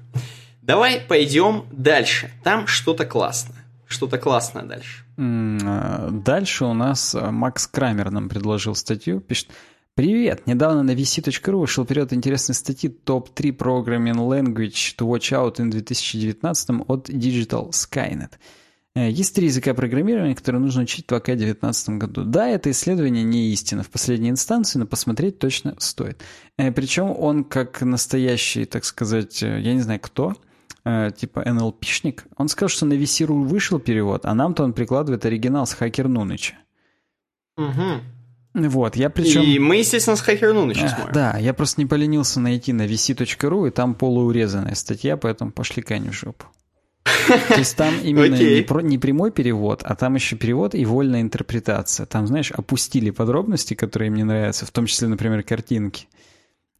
Давай 0.62 1.00
пойдем 1.00 1.66
дальше. 1.72 2.32
Там 2.44 2.66
что-то 2.66 3.06
классное. 3.06 3.64
Что-то 3.88 4.18
классное 4.18 4.64
дальше. 4.64 5.04
А, 5.18 6.10
дальше 6.10 6.66
у 6.66 6.74
нас 6.74 7.14
а, 7.14 7.32
Макс 7.32 7.68
Крамер 7.68 8.10
нам 8.10 8.30
предложил 8.30 8.74
статью. 8.76 9.22
Пишет, 9.22 9.50
Привет! 9.94 10.46
Недавно 10.46 10.84
на 10.84 10.92
vc.ru 10.92 11.60
вышел 11.60 11.86
период 11.86 12.12
интересной 12.12 12.54
статьи 12.54 12.90
топ-3 12.90 13.56
Programming 13.56 14.18
Language 14.18 14.98
to 14.98 15.08
Watch 15.08 15.32
Out 15.32 15.56
in 15.60 15.72
2019 15.72 16.82
от 16.88 17.10
Digital 17.10 17.70
Skynet. 17.70 18.32
Э, 18.96 19.10
есть 19.10 19.36
три 19.36 19.48
языка 19.48 19.74
программирования, 19.74 20.36
которые 20.36 20.62
нужно 20.62 20.84
учить 20.84 21.06
в 21.06 21.10
2019 21.10 21.90
году. 21.90 22.24
Да, 22.24 22.48
это 22.48 22.72
исследование 22.72 23.24
не 23.24 23.52
истина 23.52 23.84
в 23.84 23.90
последней 23.90 24.30
инстанции, 24.30 24.80
но 24.80 24.86
посмотреть 24.86 25.38
точно 25.38 25.76
стоит. 25.80 26.24
Э, 26.58 26.72
Причем 26.72 27.12
он 27.12 27.44
как 27.44 27.82
настоящий, 27.82 28.66
так 28.66 28.86
сказать, 28.86 29.44
э, 29.44 29.60
я 29.60 29.74
не 29.74 29.82
знаю 29.82 30.00
кто, 30.02 30.36
типа 31.18 31.44
НЛПшник, 31.44 32.26
он 32.38 32.48
сказал, 32.48 32.70
что 32.70 32.86
на 32.86 32.94
VC.ru 32.94 33.44
вышел 33.44 33.80
перевод, 33.80 34.24
а 34.24 34.36
нам-то 34.36 34.64
он 34.64 34.72
прикладывает 34.74 35.26
оригинал 35.26 35.66
с 35.66 35.74
Хакер 35.74 36.08
Нуныча. 36.08 36.54
Угу. 37.58 38.68
Вот, 38.68 38.96
я 38.96 39.10
причем... 39.10 39.42
И 39.42 39.58
мы, 39.58 39.78
естественно, 39.78 40.16
с 40.16 40.22
Хакер 40.22 40.54
Нуныча 40.54 40.88
смотрим. 40.88 41.12
Да, 41.12 41.40
я 41.40 41.56
просто 41.56 41.82
не 41.82 41.88
поленился 41.88 42.40
найти 42.40 42.72
на 42.72 42.86
vc.ru, 42.86 43.68
и 43.68 43.72
там 43.72 43.96
полуурезанная 43.96 44.76
статья, 44.76 45.18
поэтому 45.18 45.52
пошли 45.52 45.82
Кань 45.82 46.12
в 46.12 46.14
жопу. 46.14 46.46
То 47.06 47.58
есть 47.58 47.76
там 47.76 47.94
именно 48.04 48.36
не, 48.36 48.62
про, 48.62 48.82
не 48.82 48.98
прямой 48.98 49.32
перевод, 49.32 49.82
а 49.84 49.96
там 49.96 50.16
еще 50.16 50.36
перевод 50.36 50.74
и 50.76 50.86
вольная 50.86 51.22
интерпретация. 51.22 52.06
Там, 52.06 52.28
знаешь, 52.28 52.52
опустили 52.52 53.12
подробности, 53.12 53.74
которые 53.74 54.10
мне 54.10 54.24
нравятся, 54.24 54.66
в 54.66 54.72
том 54.72 54.86
числе, 54.88 55.08
например, 55.08 55.44
картинки. 55.44 56.08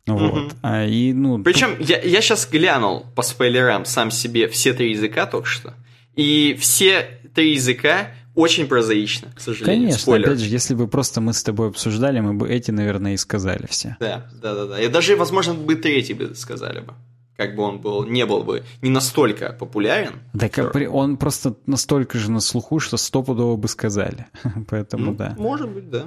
Вот. 0.08 0.22
Угу. 0.22 0.52
А, 0.62 0.86
и, 0.86 1.14
ну, 1.14 1.42
Причем 1.44 1.78
я, 1.80 2.00
я 2.02 2.22
сейчас 2.22 2.48
глянул 2.48 3.06
по 3.16 3.22
спойлерам 3.22 3.86
сам 3.86 4.12
себе 4.12 4.48
все 4.48 4.74
три 4.74 4.92
языка 4.92 5.26
только 5.26 5.48
что. 5.48 5.74
И 6.16 6.56
все 6.60 7.20
три 7.34 7.54
языка 7.54 8.12
очень 8.36 8.68
прозаично, 8.68 9.32
к 9.36 9.40
сожалению. 9.40 9.84
Конечно, 9.84 10.02
Спойлер. 10.02 10.28
опять 10.28 10.40
же, 10.40 10.50
если 10.50 10.76
бы 10.76 10.88
просто 10.88 11.22
мы 11.22 11.34
с 11.34 11.42
тобой 11.42 11.70
обсуждали, 11.70 12.20
мы 12.20 12.34
бы 12.34 12.50
эти, 12.50 12.70
наверное, 12.70 13.14
и 13.14 13.18
сказали 13.18 13.66
все. 13.70 13.96
Да, 14.00 14.30
да, 14.42 14.54
да, 14.54 14.66
да. 14.66 14.82
И 14.82 14.88
даже, 14.90 15.16
возможно, 15.16 15.54
бы 15.54 15.76
третий 15.76 16.14
бы 16.14 16.36
сказали 16.36 16.82
бы 16.82 16.94
как 17.38 17.56
бы 17.56 17.64
он 17.64 17.80
был, 17.80 18.06
не 18.06 18.26
был 18.26 18.44
бы 18.44 18.64
не 18.82 18.90
настолько 18.90 19.54
популярен. 19.54 20.22
Так 20.38 20.54
который... 20.54 20.88
он 20.88 21.18
просто 21.18 21.56
настолько 21.66 22.18
же 22.18 22.32
на 22.32 22.40
слуху, 22.40 22.80
что 22.80 22.98
стопудово 22.98 23.56
бы 23.56 23.68
сказали. 23.68 24.28
Поэтому 24.70 25.06
ну, 25.06 25.16
да. 25.16 25.36
Может 25.38 25.70
быть, 25.70 25.90
да. 25.90 26.06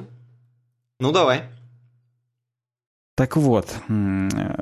Ну, 1.01 1.13
давай. 1.13 1.45
Так 3.15 3.37
вот, 3.37 3.75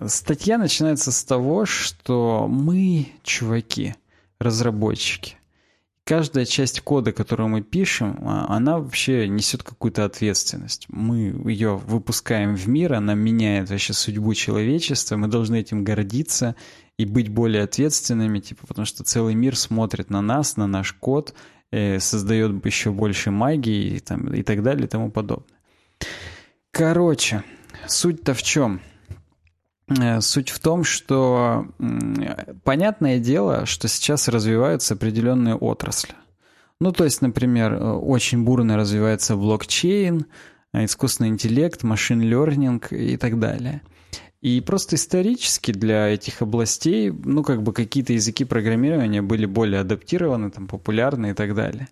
статья 0.07 0.57
начинается 0.57 1.13
с 1.13 1.25
того, 1.25 1.67
что 1.67 2.47
мы, 2.49 3.09
чуваки, 3.23 3.95
разработчики, 4.39 5.37
каждая 6.07 6.45
часть 6.45 6.81
кода, 6.81 7.13
которую 7.13 7.49
мы 7.49 7.63
пишем, 7.63 8.17
а, 8.23 8.47
она 8.57 8.79
вообще 8.79 9.29
несет 9.29 9.65
какую-то 9.65 10.05
ответственность. 10.05 10.87
Мы 10.89 11.35
ее 11.51 11.77
выпускаем 11.77 12.55
в 12.55 12.69
мир, 12.69 12.95
она 12.95 13.15
меняет 13.15 13.71
вообще 13.71 13.93
судьбу 13.93 14.33
человечества, 14.35 15.17
мы 15.17 15.27
должны 15.27 15.59
этим 15.59 15.83
гордиться 15.83 16.55
и 16.97 17.05
быть 17.05 17.29
более 17.29 17.65
ответственными, 17.65 18.39
типа, 18.39 18.69
потому 18.69 18.87
что 18.87 19.03
целый 19.03 19.35
мир 19.35 19.57
смотрит 19.57 20.09
на 20.09 20.23
нас, 20.23 20.57
на 20.57 20.69
наш 20.69 20.93
код, 20.93 21.35
э, 21.73 21.99
создает 21.99 22.65
еще 22.65 22.93
больше 22.93 23.33
магии 23.33 23.97
и, 23.97 23.99
там, 23.99 24.33
и 24.33 24.45
так 24.45 24.63
далее 24.63 24.87
и 24.87 24.89
тому 24.89 25.11
подобное. 25.11 25.59
Короче, 26.71 27.43
суть-то 27.89 28.33
в 28.33 28.45
чем? 28.45 28.81
Э, 29.89 30.21
суть 30.21 30.51
в 30.51 30.59
том, 30.59 30.85
что 30.85 31.67
понятное 32.65 33.19
дело, 33.19 33.67
что 33.67 33.89
сейчас 33.89 34.29
развиваются 34.29 34.95
определенные 34.95 35.55
отрасли. 35.55 36.15
Ну, 36.81 36.93
то 36.93 37.05
есть, 37.05 37.23
например, 37.23 37.75
э, 37.75 37.93
очень 37.93 38.45
бурно 38.45 38.77
развивается 38.77 39.37
блокчейн, 39.37 40.27
э, 40.73 40.85
искусственный 40.85 41.31
интеллект, 41.31 41.83
машин 41.85 42.21
learning 42.21 42.95
и 42.95 43.17
так 43.17 43.39
далее. 43.39 43.83
И 44.43 44.61
просто 44.61 44.97
исторически 44.97 45.73
для 45.73 46.09
этих 46.09 46.43
областей, 46.43 47.11
ну, 47.11 47.43
как 47.43 47.63
бы 47.63 47.73
какие-то 47.73 48.13
языки 48.13 48.45
программирования 48.45 49.23
были 49.23 49.47
более 49.47 49.81
адаптированы, 49.81 50.51
там, 50.51 50.69
популярны 50.69 51.31
и 51.31 51.33
так 51.33 51.55
далее. 51.55 51.89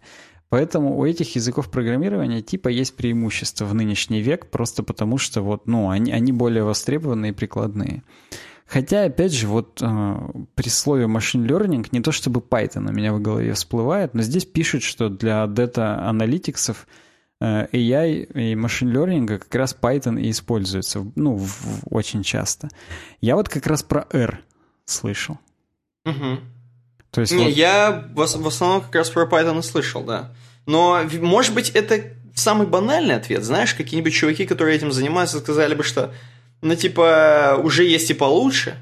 Поэтому 0.49 0.99
у 0.99 1.05
этих 1.05 1.35
языков 1.35 1.71
программирования 1.71 2.43
типа 2.43 2.69
есть 2.69 2.97
преимущество 2.97 3.65
в 3.65 3.75
нынешний 3.75 4.21
век, 4.21 4.51
просто 4.51 4.83
потому 4.83 5.19
что 5.19 5.43
вот, 5.43 5.67
ну, 5.67 5.91
они, 5.91 6.13
они 6.13 6.33
более 6.33 6.65
востребованные 6.65 7.33
и 7.33 7.35
прикладные. 7.35 8.03
Хотя, 8.67 9.05
опять 9.05 9.33
же, 9.33 9.47
вот 9.47 9.81
э, 9.83 10.17
при 10.55 10.69
слове 10.69 11.05
machine 11.05 11.47
learning 11.47 11.87
не 11.93 12.01
то 12.01 12.13
чтобы 12.13 12.41
Python 12.41 12.89
у 12.89 12.93
меня 12.93 13.13
в 13.13 13.21
голове 13.21 13.53
всплывает, 13.53 14.15
но 14.15 14.23
здесь 14.23 14.47
пишут, 14.47 14.83
что 14.83 15.09
для 15.09 15.47
дата-аналитиксов 15.47 16.87
э, 17.41 17.67
AI 17.73 18.25
и 18.33 18.55
machine 18.55 18.93
learning 18.93 19.27
как 19.39 19.55
раз 19.55 19.77
Python 19.79 20.21
и 20.21 20.31
используется, 20.31 21.05
ну, 21.15 21.37
в, 21.37 21.47
в, 21.47 21.95
очень 21.95 22.23
часто. 22.23 22.69
Я 23.21 23.37
вот 23.37 23.49
как 23.49 23.67
раз 23.67 23.83
про 23.83 24.07
R 24.11 24.41
слышал. 24.87 25.39
Угу. 26.07 26.39
То 27.15 27.21
есть 27.21 27.33
Не, 27.33 27.45
вот... 27.45 27.55
я 27.55 28.05
в, 28.15 28.17
в 28.17 28.47
основном 28.47 28.83
как 28.83 28.95
раз 28.97 29.11
про 29.11 29.25
Python 29.25 29.62
слышал, 29.62 30.03
да. 30.03 30.33
Но, 30.67 31.03
может 31.21 31.55
быть, 31.55 31.71
это 31.71 32.03
самый 32.35 32.67
банальный 32.67 33.15
ответ. 33.15 33.45
Знаешь, 33.45 33.75
какие-нибудь 33.75 34.12
чуваки, 34.12 34.47
которые 34.47 34.77
этим 34.77 34.93
занимаются, 34.93 35.39
сказали 35.39 35.75
бы, 35.75 35.85
что, 35.85 36.12
ну, 36.61 36.75
типа, 36.75 37.61
уже 37.62 37.85
есть 37.85 38.11
и 38.11 38.15
получше. 38.15 38.77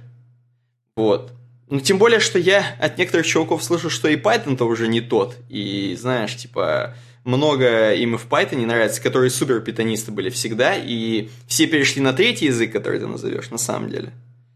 Вот. 0.96 1.32
Ну, 1.68 1.80
тем 1.80 1.98
более, 1.98 2.20
что 2.20 2.38
я 2.38 2.64
от 2.80 2.98
некоторых 2.98 3.26
чуваков 3.26 3.62
слышу, 3.62 3.90
что 3.90 4.08
и 4.08 4.16
Python-то 4.16 4.64
уже 4.64 4.88
не 4.88 5.00
тот. 5.00 5.36
И, 5.50 5.96
знаешь, 6.00 6.34
типа, 6.36 6.94
много 7.24 7.92
им 7.92 8.14
и 8.14 8.18
в 8.18 8.26
Python 8.26 8.56
не 8.56 8.66
нравится, 8.66 9.02
которые 9.02 9.30
супер 9.30 9.60
питонисты 9.60 10.10
были 10.10 10.30
всегда, 10.30 10.74
и 10.74 11.28
все 11.46 11.66
перешли 11.66 12.00
на 12.00 12.12
третий 12.12 12.46
язык, 12.46 12.72
который 12.72 12.98
ты 12.98 13.06
назовешь, 13.06 13.50
на 13.50 13.58
самом 13.58 13.90
деле. 13.90 14.12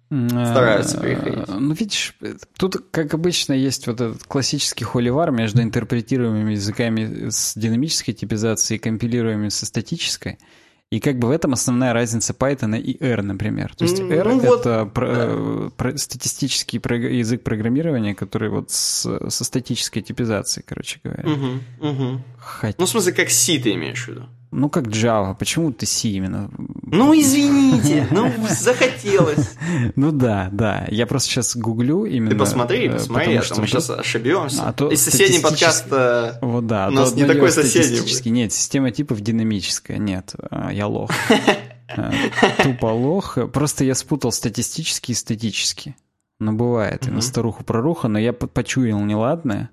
Стараются 0.09 1.01
переходить. 1.01 1.49
Ну, 1.49 1.75
видишь, 1.75 2.17
тут, 2.57 2.77
как 2.91 3.15
обычно, 3.15 3.53
есть 3.53 3.87
вот 3.87 4.01
этот 4.01 4.23
классический 4.25 4.85
холивар 4.85 5.33
между 5.33 5.63
интерпретируемыми 5.63 6.53
языками 6.53 7.29
с 7.31 7.55
динамической 7.57 8.15
типизацией 8.15 8.79
и 8.79 8.81
компилируемыми 8.81 9.49
со 9.49 9.67
статической. 9.67 10.39
И 10.91 11.01
как 11.01 11.19
бы 11.19 11.27
в 11.27 11.31
этом 11.33 11.53
основная 11.53 11.93
разница 11.93 12.33
Python 12.33 12.79
и 12.79 13.03
R, 13.03 13.23
например. 13.23 13.75
То 13.75 13.85
есть 13.85 13.99
R 13.99 14.29
ну, 14.29 14.41
это 14.41 14.85
вот, 14.85 14.95
про, 14.95 15.15
да. 15.15 15.71
про, 15.77 15.97
статистический 15.99 16.79
про, 16.79 16.97
язык 16.97 17.43
программирования, 17.43 18.15
который 18.15 18.51
вот 18.51 18.71
с, 18.71 19.29
со 19.29 19.45
статической 19.45 20.03
типизацией, 20.03 20.65
короче 20.65 21.01
говоря. 21.03 21.25
Угу, 21.25 21.89
угу. 21.89 22.23
Хотя... 22.39 22.77
Ну, 22.79 22.87
в 22.87 22.89
смысле, 22.89 23.13
как 23.15 23.31
C 23.31 23.59
ты 23.59 23.73
имеешь 23.75 24.05
в 24.05 24.09
виду? 24.09 24.29
Ну, 24.57 24.71
как 24.71 24.87
Java. 24.87 25.37
Почему 25.39 25.71
ты 25.71 25.85
C 25.85 26.09
именно? 26.09 26.51
Ну, 26.83 27.13
извините. 27.13 28.09
Ну, 28.11 28.33
захотелось. 28.49 29.55
Ну 29.97 30.13
да, 30.13 30.49
да. 30.51 30.87
Я 30.89 31.07
просто 31.07 31.29
сейчас 31.29 31.57
гуглю 31.57 32.07
именно... 32.07 32.31
Ты 32.31 32.37
посмотри, 32.37 32.87
э, 32.87 32.93
посмотри, 32.93 33.37
а 33.37 33.43
то 33.43 33.61
мы 33.61 33.67
сейчас 33.67 33.91
ошибемся. 33.91 34.63
А 34.63 34.73
то 34.73 34.89
И 34.89 34.97
соседний 34.97 35.41
подкаст 35.41 35.87
э, 35.91 36.39
вот, 36.41 36.67
да, 36.67 36.89
у 36.89 36.91
нас 36.93 37.15
не 37.15 37.27
такой 37.27 37.51
соседний. 37.51 38.31
Нет, 38.31 38.53
система 38.53 38.91
типов 38.91 39.21
динамическая. 39.21 39.99
Нет, 39.99 40.35
а, 40.51 40.73
я 40.73 40.87
лох. 40.87 41.11
Э, 41.89 42.11
тупо 42.65 42.87
лох. 42.87 43.39
Просто 43.53 43.85
я 43.85 43.95
спутал 43.95 44.33
статистический 44.33 45.13
и 45.13 45.15
статический. 45.15 45.95
Ну, 46.41 46.53
бывает. 46.53 47.07
И 47.07 47.11
на 47.11 47.21
старуху 47.21 47.63
проруха, 47.63 48.09
но 48.09 48.19
я 48.19 48.33
почуял 48.33 49.01
неладное. 49.01 49.71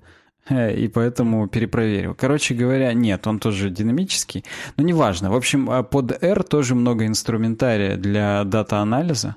Э, 0.50 0.74
и 0.76 0.88
поэтому 0.88 1.48
перепроверил. 1.48 2.16
Короче 2.16 2.54
говоря, 2.54 2.94
нет, 2.94 3.28
он 3.28 3.40
тоже 3.40 3.70
динамический, 3.70 4.44
но 4.78 4.84
неважно. 4.84 5.32
В 5.32 5.36
общем, 5.36 5.70
а 5.70 5.84
под 5.84 6.24
R 6.24 6.44
тоже 6.44 6.76
много 6.76 7.06
инструментария 7.06 7.96
для 7.96 8.44
дата-анализа. 8.44 9.36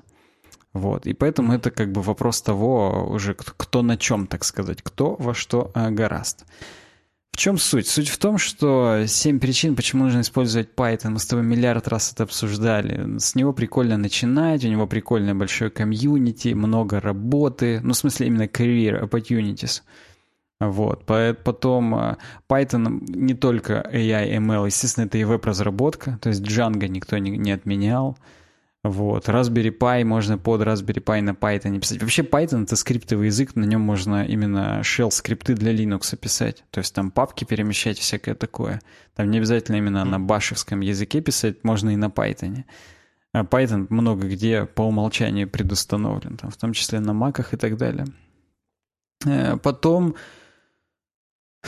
Вот, 0.73 1.07
и 1.07 1.13
поэтому 1.13 1.53
это 1.53 1.71
как 1.71 1.91
бы 1.91 2.01
вопрос 2.01 2.41
того 2.41 3.07
уже, 3.09 3.33
кто 3.33 3.81
на 3.81 3.97
чем, 3.97 4.27
так 4.27 4.43
сказать, 4.43 4.81
кто 4.83 5.15
во 5.17 5.33
что 5.33 5.71
а, 5.73 5.89
гораст. 5.89 6.45
В 7.31 7.37
чем 7.37 7.57
суть? 7.57 7.87
Суть 7.87 8.09
в 8.09 8.17
том, 8.17 8.37
что 8.37 9.05
семь 9.07 9.39
причин, 9.39 9.75
почему 9.75 10.03
нужно 10.05 10.21
использовать 10.21 10.69
Python, 10.75 11.11
мы 11.11 11.19
с 11.19 11.25
тобой 11.25 11.45
миллиард 11.45 11.87
раз 11.87 12.11
это 12.11 12.23
обсуждали. 12.23 13.17
С 13.17 13.33
него 13.33 13.53
прикольно 13.53 13.97
начинать, 13.97 14.65
у 14.65 14.67
него 14.67 14.87
прикольное 14.87 15.35
большое 15.35 15.71
комьюнити, 15.71 16.49
много 16.49 16.99
работы, 16.99 17.79
ну, 17.81 17.93
в 17.93 17.97
смысле 17.97 18.27
именно 18.27 18.43
career 18.43 19.01
opportunities– 19.01 19.81
вот, 20.59 21.05
потом 21.05 21.95
э, 21.95 22.17
Python 22.49 23.03
не 23.09 23.35
только 23.35 23.87
AI, 23.93 24.37
ML, 24.37 24.65
естественно, 24.65 25.05
это 25.05 25.17
и 25.19 25.23
веб-разработка, 25.23 26.17
то 26.19 26.29
есть 26.29 26.41
Django 26.41 26.87
никто 26.87 27.17
не, 27.19 27.31
не 27.31 27.51
отменял. 27.51 28.17
Вот, 28.83 29.27
Raspberry 29.27 29.77
Pi 29.77 30.03
можно 30.03 30.37
под 30.37 30.61
Raspberry 30.61 31.03
Pi 31.03 31.21
на 31.21 31.31
Python 31.31 31.79
писать. 31.79 32.01
Вообще 32.01 32.23
Python 32.23 32.63
это 32.63 32.75
скриптовый 32.75 33.27
язык, 33.27 33.55
на 33.55 33.65
нем 33.65 33.81
можно 33.81 34.25
именно 34.25 34.81
shell 34.81 35.11
скрипты 35.11 35.55
для 35.55 35.73
Linux 35.73 36.15
писать. 36.15 36.63
То 36.71 36.79
есть 36.79 36.93
там 36.95 37.11
папки 37.11 37.43
перемещать, 37.43 37.99
всякое 37.99 38.33
такое. 38.33 38.81
Там 39.15 39.29
не 39.29 39.37
обязательно 39.37 39.75
именно 39.75 40.05
на 40.05 40.19
башевском 40.19 40.79
языке 40.81 41.21
писать, 41.21 41.63
можно 41.63 41.89
и 41.91 41.95
на 41.95 42.07
Python. 42.07 42.63
А 43.33 43.43
Python 43.43 43.87
много 43.89 44.27
где 44.27 44.65
по 44.65 44.83
умолчанию 44.83 45.49
предустановлен, 45.49 46.37
там, 46.37 46.49
в 46.49 46.57
том 46.57 46.73
числе 46.73 46.99
на 46.99 47.13
маках 47.13 47.53
и 47.53 47.57
так 47.57 47.77
далее. 47.77 48.05
Э, 49.25 49.57
потом 49.57 50.15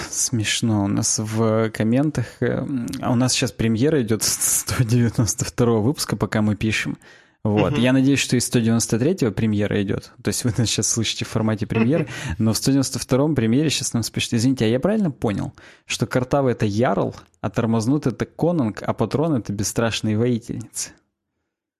Смешно. 0.09 0.83
У 0.83 0.87
нас 0.87 1.19
в 1.19 1.69
комментах... 1.71 2.25
Э, 2.41 2.65
а 3.01 3.11
у 3.11 3.15
нас 3.15 3.33
сейчас 3.33 3.51
премьера 3.51 4.01
идет 4.01 4.23
192 4.23 5.79
выпуска, 5.79 6.15
пока 6.15 6.41
мы 6.41 6.55
пишем. 6.55 6.97
Вот. 7.43 7.73
Mm-hmm. 7.73 7.79
Я 7.79 7.93
надеюсь, 7.93 8.19
что 8.19 8.35
из 8.35 8.49
193-го 8.53 9.31
премьера 9.31 9.81
идет. 9.81 10.11
То 10.21 10.27
есть 10.27 10.43
вы 10.43 10.53
нас 10.57 10.67
сейчас 10.67 10.89
слышите 10.89 11.23
в 11.23 11.29
формате 11.29 11.65
премьеры, 11.65 12.09
но 12.37 12.53
в 12.53 12.57
192-м 12.57 13.33
премьере 13.33 13.69
сейчас 13.69 13.93
нам 13.93 14.03
спишет. 14.03 14.33
Извините, 14.33 14.65
а 14.65 14.67
я 14.67 14.79
правильно 14.79 15.09
понял, 15.09 15.53
что 15.85 16.05
картавы— 16.05 16.51
это 16.51 16.65
Ярл, 16.65 17.15
а 17.39 17.49
тормознут— 17.49 18.05
это 18.07 18.25
Конунг, 18.25 18.83
а 18.85 18.93
патрон— 18.93 19.35
это 19.37 19.53
бесстрашные 19.53 20.17
воительницы? 20.17 20.91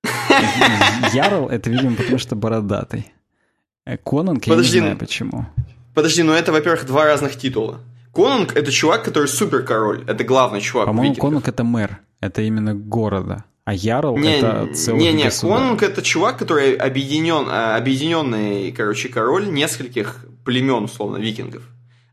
Ярл— 1.13 1.49
это, 1.49 1.69
видимо, 1.69 1.95
потому 1.95 2.19
что 2.19 2.37
бородатый. 2.37 3.11
Э, 3.85 3.97
Конунг, 3.97 4.47
я 4.47 4.55
не 4.55 4.63
знаю 4.63 4.97
почему. 4.97 5.45
Подожди, 5.93 6.23
ну 6.23 6.31
это, 6.31 6.53
во-первых, 6.53 6.85
два 6.85 7.03
разных 7.03 7.35
титула. 7.35 7.81
Конунг— 8.13 8.53
это 8.55 8.71
чувак, 8.71 9.03
который 9.03 9.27
супер 9.27 9.63
король. 9.63 10.03
Это 10.07 10.23
главный 10.23 10.61
чувак. 10.61 10.87
По-моему, 10.87 11.15
Конунг— 11.15 11.47
это 11.47 11.63
мэр. 11.63 11.99
Это 12.21 12.41
именно 12.41 12.73
города. 12.73 13.45
А 13.65 13.73
Ярл 13.73 14.17
не, 14.17 14.39
это 14.39 14.73
целый 14.73 14.99
Не, 14.99 15.13
не, 15.13 15.29
Конунг 15.29 15.83
это 15.83 16.01
чувак, 16.01 16.37
который 16.37 16.73
объединен, 16.73 17.45
а, 17.47 17.75
объединенный, 17.75 18.71
короче, 18.71 19.09
король 19.09 19.51
нескольких 19.51 20.25
племен, 20.43 20.85
условно, 20.85 21.17
викингов. 21.17 21.61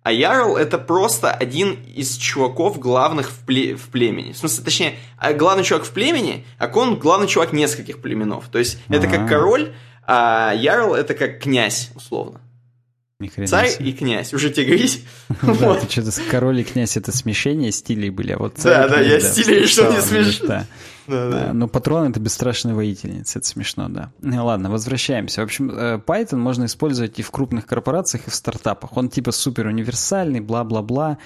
А 0.02 0.12
Ярл 0.12 0.56
это 0.56 0.78
просто 0.78 1.32
один 1.32 1.78
из 1.94 2.16
чуваков 2.16 2.78
главных 2.78 3.30
в, 3.30 3.38
пле 3.46 3.74
в 3.74 3.88
племени. 3.88 4.32
В 4.32 4.36
смысле, 4.36 4.64
точнее, 4.64 4.94
а, 5.16 5.32
главный 5.32 5.64
чувак 5.64 5.84
в 5.84 5.90
племени, 5.92 6.44
а 6.58 6.68
Конунг 6.68 7.00
главный 7.00 7.26
чувак 7.26 7.52
нескольких 7.52 8.02
племенов. 8.02 8.48
То 8.52 8.58
есть 8.58 8.78
это 8.88 9.08
как 9.08 9.26
король, 9.26 9.72
а 10.06 10.52
Ярл 10.54 10.94
это 10.94 11.14
как 11.14 11.40
князь, 11.40 11.90
условно. 11.94 12.40
Царь 13.46 13.70
и 13.80 13.92
князь, 13.94 14.34
уже 14.34 14.50
тягрись. 14.50 15.02
Да, 15.42 15.74
ты 15.76 15.90
что-то 15.90 16.12
король 16.30 16.60
и 16.60 16.64
князь 16.64 16.98
это 16.98 17.12
смешение 17.12 17.72
стилей 17.72 18.10
были, 18.10 18.32
а 18.32 18.38
вот 18.38 18.58
царь 18.58 18.88
Да, 18.88 18.96
да, 18.96 19.00
я 19.00 19.20
стили 19.20 19.60
решил 19.60 19.90
не 19.90 20.02
смешно. 20.02 20.66
Да, 21.06 21.30
да. 21.30 21.52
Но 21.54 21.66
патрон— 21.66 22.10
это 22.10 22.20
бесстрашная 22.20 22.74
воительница, 22.74 23.38
это 23.38 23.48
смешно, 23.48 23.88
да. 23.88 24.12
Ну, 24.20 24.44
ладно, 24.44 24.70
возвращаемся. 24.70 25.40
В 25.40 25.44
общем, 25.44 25.70
э, 25.70 25.98
Python 26.06 26.36
можно 26.36 26.66
использовать 26.66 27.18
и 27.18 27.22
в 27.22 27.30
крупных 27.30 27.64
корпорациях, 27.66 28.26
и 28.26 28.30
в 28.30 28.34
стартапах. 28.34 28.94
Он 28.98 29.08
типа 29.08 29.32
супер 29.32 29.66
универсальный, 29.68 30.40
бла-бла-бла. 30.40 31.16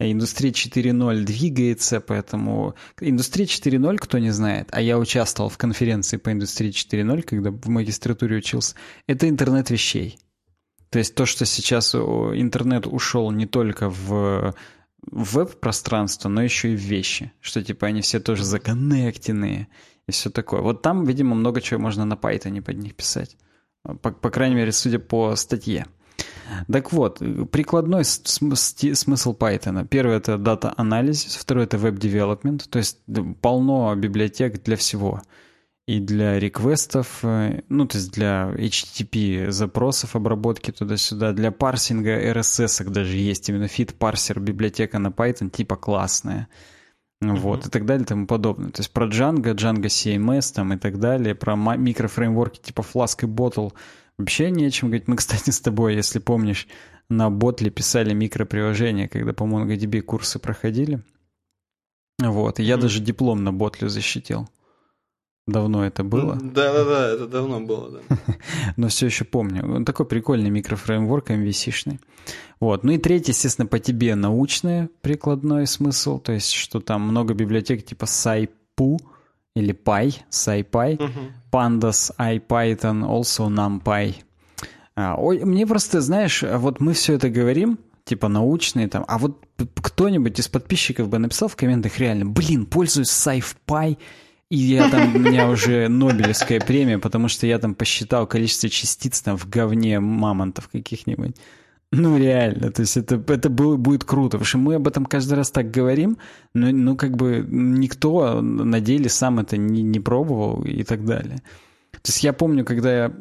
Индустрия 0.00 0.52
4.0 0.52 1.22
двигается, 1.22 2.00
поэтому... 2.00 2.74
Индустрия 3.00 3.46
4.0, 3.46 3.96
кто 3.96 4.18
не 4.18 4.30
знает, 4.32 4.68
а 4.70 4.82
я 4.82 4.98
участвовал 4.98 5.48
в 5.48 5.56
конференции 5.56 6.18
по 6.18 6.30
индустрии 6.30 6.70
4.0, 6.70 7.22
когда 7.22 7.50
в 7.50 7.68
магистратуре 7.68 8.36
учился, 8.36 8.74
это 9.06 9.28
интернет 9.28 9.70
вещей. 9.70 10.18
То 10.90 10.98
есть 10.98 11.14
то, 11.14 11.26
что 11.26 11.44
сейчас 11.44 11.94
интернет 11.94 12.86
ушел 12.86 13.30
не 13.30 13.46
только 13.46 13.90
в 13.90 14.54
веб-пространство, 15.10 16.28
но 16.28 16.42
еще 16.42 16.72
и 16.72 16.76
в 16.76 16.80
вещи. 16.80 17.32
Что 17.40 17.62
типа 17.62 17.86
они 17.86 18.00
все 18.00 18.20
тоже 18.20 18.44
законнектенные 18.44 19.68
и 20.06 20.12
все 20.12 20.30
такое. 20.30 20.60
Вот 20.60 20.82
там, 20.82 21.04
видимо, 21.04 21.34
много 21.34 21.60
чего 21.60 21.80
можно 21.80 22.04
на 22.04 22.14
Python 22.14 22.60
под 22.62 22.78
них 22.78 22.94
писать. 22.94 23.36
По, 23.82 24.10
по 24.10 24.30
крайней 24.30 24.56
мере, 24.56 24.72
судя 24.72 24.98
по 24.98 25.36
статье. 25.36 25.86
Так 26.70 26.92
вот, 26.92 27.18
прикладной 27.52 28.04
смысл 28.04 29.36
Python. 29.36 29.86
Первый— 29.86 30.16
это 30.18 30.32
data 30.32 30.72
анализ, 30.76 31.24
второй— 31.36 31.64
это 31.66 31.78
веб-девелопмент, 31.78 32.68
то 32.70 32.78
есть 32.78 32.98
полно 33.40 33.94
библиотек 33.94 34.62
для 34.62 34.76
всего— 34.76 35.22
и 35.88 36.00
для 36.00 36.38
реквестов, 36.38 37.20
э, 37.22 37.62
ну, 37.70 37.86
то 37.86 37.96
есть 37.96 38.12
для 38.12 38.52
HTTP 38.54 39.50
запросов, 39.50 40.16
обработки 40.16 40.70
туда-сюда, 40.70 41.32
для 41.32 41.50
парсинга 41.50 42.30
RSS 42.30 42.90
даже 42.90 43.16
есть 43.16 43.48
именно 43.48 43.64
fit 43.64 43.94
парсер 43.94 44.38
библиотека 44.38 44.98
на 44.98 45.08
Python 45.08 45.48
типа 45.48 45.76
классная. 45.76 46.48
Вот, 47.22 47.60
mm-hmm. 47.60 47.68
и 47.68 47.70
так 47.70 47.86
далее 47.86 48.04
и 48.04 48.06
тому 48.06 48.26
подобное. 48.26 48.70
То 48.70 48.80
есть 48.80 48.92
про 48.92 49.06
Django, 49.06 49.54
Django 49.54 49.86
CMS 49.86 50.54
там 50.54 50.74
и 50.74 50.76
так 50.76 50.98
далее, 50.98 51.34
про 51.34 51.56
микрофреймворки 51.56 52.60
типа 52.60 52.82
Flask 52.82 53.20
и 53.22 53.26
Bottle 53.26 53.72
вообще 54.18 54.50
не 54.50 54.66
о 54.66 54.70
чем 54.70 54.90
говорить. 54.90 55.08
Мы, 55.08 55.16
кстати, 55.16 55.48
с 55.48 55.60
тобой, 55.62 55.94
если 55.94 56.18
помнишь, 56.18 56.68
на 57.08 57.30
Ботле 57.30 57.70
писали 57.70 58.12
микроприложения, 58.12 59.08
когда 59.08 59.32
по 59.32 59.44
MongoDB 59.44 60.02
курсы 60.02 60.38
проходили. 60.38 61.00
Вот, 62.18 62.60
и 62.60 62.62
я 62.62 62.74
mm-hmm. 62.74 62.80
даже 62.80 63.00
диплом 63.00 63.42
на 63.42 63.54
Ботле 63.54 63.88
защитил. 63.88 64.50
Давно 65.48 65.86
это 65.86 66.04
было? 66.04 66.36
Да-да-да, 66.36 67.08
это 67.14 67.26
давно 67.26 67.60
было, 67.60 67.90
да. 67.90 68.16
Но 68.76 68.88
все 68.88 69.06
еще 69.06 69.24
помню. 69.24 69.64
Он 69.64 69.86
такой 69.86 70.04
прикольный 70.04 70.50
микрофреймворк 70.50 71.30
MVC-шный. 71.30 71.98
Вот. 72.60 72.84
Ну 72.84 72.92
и 72.92 72.98
третий, 72.98 73.32
естественно, 73.32 73.66
по 73.66 73.78
тебе 73.78 74.14
научный 74.14 74.88
прикладной 75.00 75.66
смысл, 75.66 76.18
то 76.18 76.32
есть 76.32 76.52
что 76.52 76.80
там 76.80 77.00
много 77.00 77.32
библиотек 77.32 77.82
типа 77.82 78.04
SciPy 78.04 78.98
или 79.56 79.74
Py, 79.74 80.16
SciPy, 80.30 80.98
uh-huh. 80.98 81.32
Pandas, 81.50 82.12
IPython, 82.18 83.08
also 83.08 83.48
NumPy. 83.48 84.16
А, 84.96 85.14
ой, 85.16 85.42
мне 85.44 85.66
просто, 85.66 86.02
знаешь, 86.02 86.42
вот 86.42 86.80
мы 86.80 86.92
все 86.92 87.14
это 87.14 87.30
говорим, 87.30 87.78
типа 88.04 88.28
научные 88.28 88.88
там, 88.88 89.04
а 89.08 89.16
вот 89.16 89.46
кто-нибудь 89.80 90.38
из 90.38 90.48
подписчиков 90.48 91.08
бы 91.08 91.18
написал 91.18 91.48
в 91.48 91.56
комментах 91.56 91.98
реально, 91.98 92.26
блин, 92.26 92.66
пользуюсь 92.66 93.08
SciPy, 93.08 93.96
и 94.50 94.56
я 94.56 94.88
там, 94.88 95.14
у 95.14 95.18
меня 95.18 95.48
уже 95.50 95.88
Нобелевская 95.88 96.60
премия, 96.60 96.98
потому 96.98 97.28
что 97.28 97.46
я 97.46 97.58
там 97.58 97.74
посчитал 97.74 98.26
количество 98.26 98.68
частиц 98.68 99.20
там 99.20 99.36
в 99.36 99.48
говне 99.48 100.00
мамонтов 100.00 100.68
каких-нибудь. 100.68 101.36
Ну, 101.90 102.18
реально, 102.18 102.70
то 102.70 102.82
есть 102.82 102.96
это, 102.98 103.22
это 103.28 103.48
будет 103.48 104.04
круто, 104.04 104.32
потому 104.32 104.44
что 104.44 104.58
мы 104.58 104.74
об 104.74 104.86
этом 104.86 105.06
каждый 105.06 105.34
раз 105.34 105.50
так 105.50 105.70
говорим, 105.70 106.18
но 106.52 106.70
ну, 106.70 106.96
как 106.96 107.16
бы 107.16 107.44
никто 107.48 108.42
на 108.42 108.80
деле 108.80 109.08
сам 109.08 109.38
это 109.40 109.56
не, 109.56 109.82
не 109.82 109.98
пробовал 109.98 110.62
и 110.64 110.82
так 110.82 111.04
далее. 111.04 111.38
То 111.92 112.08
есть 112.08 112.22
я 112.22 112.32
помню, 112.32 112.64
когда 112.64 112.94
я... 112.94 113.12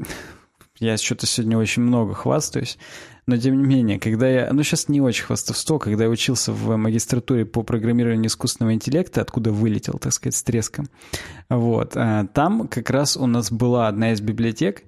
Я 0.80 0.96
что-то 0.98 1.26
сегодня 1.26 1.58
очень 1.58 1.82
много 1.82 2.14
хвастаюсь, 2.14 2.78
но 3.28 3.38
тем 3.38 3.62
не 3.62 3.68
менее, 3.68 4.00
когда 4.00 4.28
я... 4.28 4.54
Ну, 4.54 4.64
сейчас 4.64 4.88
не 4.88 5.02
очень 5.02 5.26
хвастовство. 5.26 5.80
Когда 5.80 6.06
я 6.06 6.10
учился 6.10 6.54
в 6.54 6.78
магистратуре 6.78 7.46
по 7.46 7.62
программированию 7.62 8.28
искусственного 8.28 8.74
интеллекта, 8.74 9.22
откуда 9.22 9.52
вылетел, 9.52 10.00
так 10.00 10.14
сказать, 10.14 10.36
с 10.36 10.44
треском, 10.44 10.90
вот, 11.50 11.98
э, 11.98 12.28
там 12.34 12.70
как 12.70 12.90
раз 12.90 13.18
у 13.18 13.28
нас 13.28 13.52
была 13.52 13.90
одна 13.90 14.14
из 14.14 14.22
библиотек, 14.22 14.84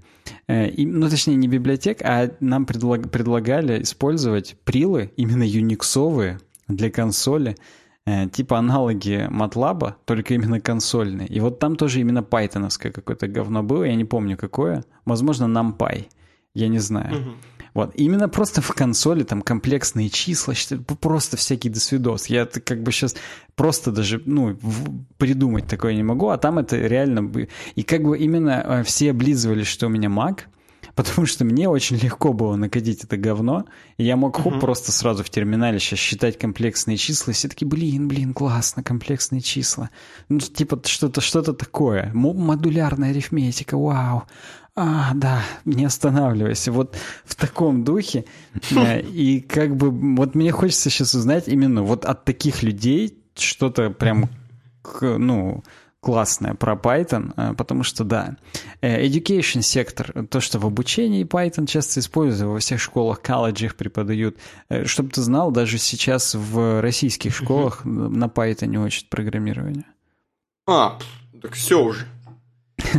э, 0.48 0.72
ну, 0.78 1.10
точнее, 1.10 1.36
не 1.36 1.49
библиотек, 1.49 2.02
а 2.02 2.32
нам 2.40 2.66
предлаг, 2.66 3.11
предлагали 3.11 3.84
использовать 3.84 4.56
прилы, 4.64 5.11
именно 5.18 5.44
юниксовые, 5.44 6.40
для 6.70 6.90
консоли, 6.90 7.57
э, 8.06 8.30
типа 8.30 8.57
аналоги 8.57 9.28
MATLAB, 9.30 9.95
только 10.06 10.36
именно 10.36 10.61
консольные. 10.61 11.28
И 11.28 11.41
вот 11.41 11.60
там 11.60 11.76
тоже 11.76 11.99
именно 11.99 12.24
пайтоновское 12.24 12.94
какое-то 12.94 13.28
говно 13.28 13.64
было, 13.64 13.84
я 13.84 13.95
не 13.95 14.06
помню 14.06 14.38
какое. 14.38 14.86
Возможно, 15.03 15.45
NumPy, 15.45 16.06
я 16.53 16.68
не 16.70 16.80
знаю. 16.80 17.16
Uh-huh. 17.16 17.34
Вот. 17.73 17.91
Именно 17.95 18.29
просто 18.29 18.61
в 18.61 18.71
консоли 18.73 19.23
там 19.23 19.41
комплексные 19.41 20.09
числа, 20.09 20.53
просто 20.99 21.37
всякий 21.37 21.69
досвидос. 21.69 22.27
Я 22.27 22.45
как 22.45 22.83
бы 22.83 22.91
сейчас 22.91 23.15
просто 23.55 23.91
даже, 23.91 24.21
ну, 24.25 24.57
придумать 25.17 25.67
такое 25.67 25.95
не 25.95 26.03
могу, 26.03 26.29
а 26.29 26.37
там 26.37 26.59
это 26.59 26.77
реально... 26.77 27.31
И 27.75 27.83
как 27.83 28.03
бы 28.03 28.17
именно 28.17 28.63
э, 28.65 28.83
все 28.83 29.11
облизывались, 29.11 29.67
что 29.67 29.87
у 29.87 29.89
меня 29.89 30.09
Mac, 30.09 30.41
потому 30.99 31.26
что 31.27 31.45
мне 31.45 31.69
очень 31.69 31.95
легко 31.95 32.34
было 32.34 32.57
накодить 32.57 33.05
это 33.05 33.15
говно, 33.15 33.63
и 33.95 34.03
я 34.03 34.17
мог 34.17 34.35
хоп, 34.35 34.55
uh-huh. 34.55 34.59
просто 34.59 34.91
сразу 34.91 35.23
в 35.23 35.30
терминале 35.30 35.80
сейчас 35.80 35.97
считать 35.99 36.38
комплексные 36.38 36.97
числа, 36.97 37.31
и 37.31 37.34
все 37.34 37.47
таки 37.47 37.63
блин, 37.63 38.09
блин, 38.09 38.34
классно, 38.34 38.84
комплексные 38.84 39.39
числа. 39.39 39.91
Ну, 40.27 40.39
типа 40.39 40.81
что-то 40.84 41.21
что 41.21 41.41
такое. 41.41 42.11
Модулярная 42.13 43.11
арифметика, 43.11 43.77
вау. 43.77 44.23
А, 44.76 45.11
да, 45.13 45.41
не 45.63 45.85
останавливайся. 45.85 46.73
Вот 46.73 46.97
в 47.23 47.35
таком 47.35 47.85
духе. 47.85 48.26
Э, 48.71 48.99
и 48.99 49.39
как 49.39 49.77
бы 49.77 49.91
вот 50.17 50.35
мне 50.35 50.51
хочется 50.51 50.89
сейчас 50.89 51.15
узнать 51.15 51.47
именно 51.47 51.81
вот 51.81 52.03
от 52.03 52.26
таких 52.26 52.61
людей 52.61 53.17
что-то 53.35 53.89
прям, 53.89 54.30
ну, 55.01 55.63
классное 56.01 56.53
про 56.53 56.73
Python, 56.73 57.34
э, 57.35 57.53
потому 57.55 57.84
что, 57.84 58.03
да, 58.03 58.38
э, 58.81 59.05
education 59.05 59.61
сектор, 59.61 60.27
то, 60.27 60.39
что 60.39 60.59
в 60.59 60.65
обучении 60.65 61.26
Python 61.26 61.65
часто 61.65 61.99
используют, 61.99 62.51
во 62.51 62.59
всех 62.59 62.80
школах, 62.80 63.21
колледжах 63.21 63.76
преподают. 63.76 64.38
Чтобы 64.85 65.09
ты 65.09 65.21
знал, 65.21 65.51
даже 65.51 65.77
сейчас 65.77 66.35
в 66.35 66.81
российских 66.81 67.35
школах 67.35 67.85
на 67.85 68.26
Python 68.26 68.76
учат 68.77 69.09
программирование. 69.09 69.85
А, 70.67 70.99
так 71.41 71.53
все 71.53 71.81
уже. 71.81 72.05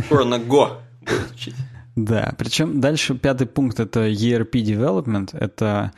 Скоро 0.05 0.25
на 0.25 0.35
Go 0.35 0.77
будет 1.01 1.31
учить. 1.31 1.55
Да, 1.95 2.33
причем 2.37 2.79
дальше 2.79 3.15
пятый 3.15 3.47
пункт 3.47 3.79
это 3.79 4.07
ERP 4.07 4.51
development, 4.51 5.37
это 5.37 5.91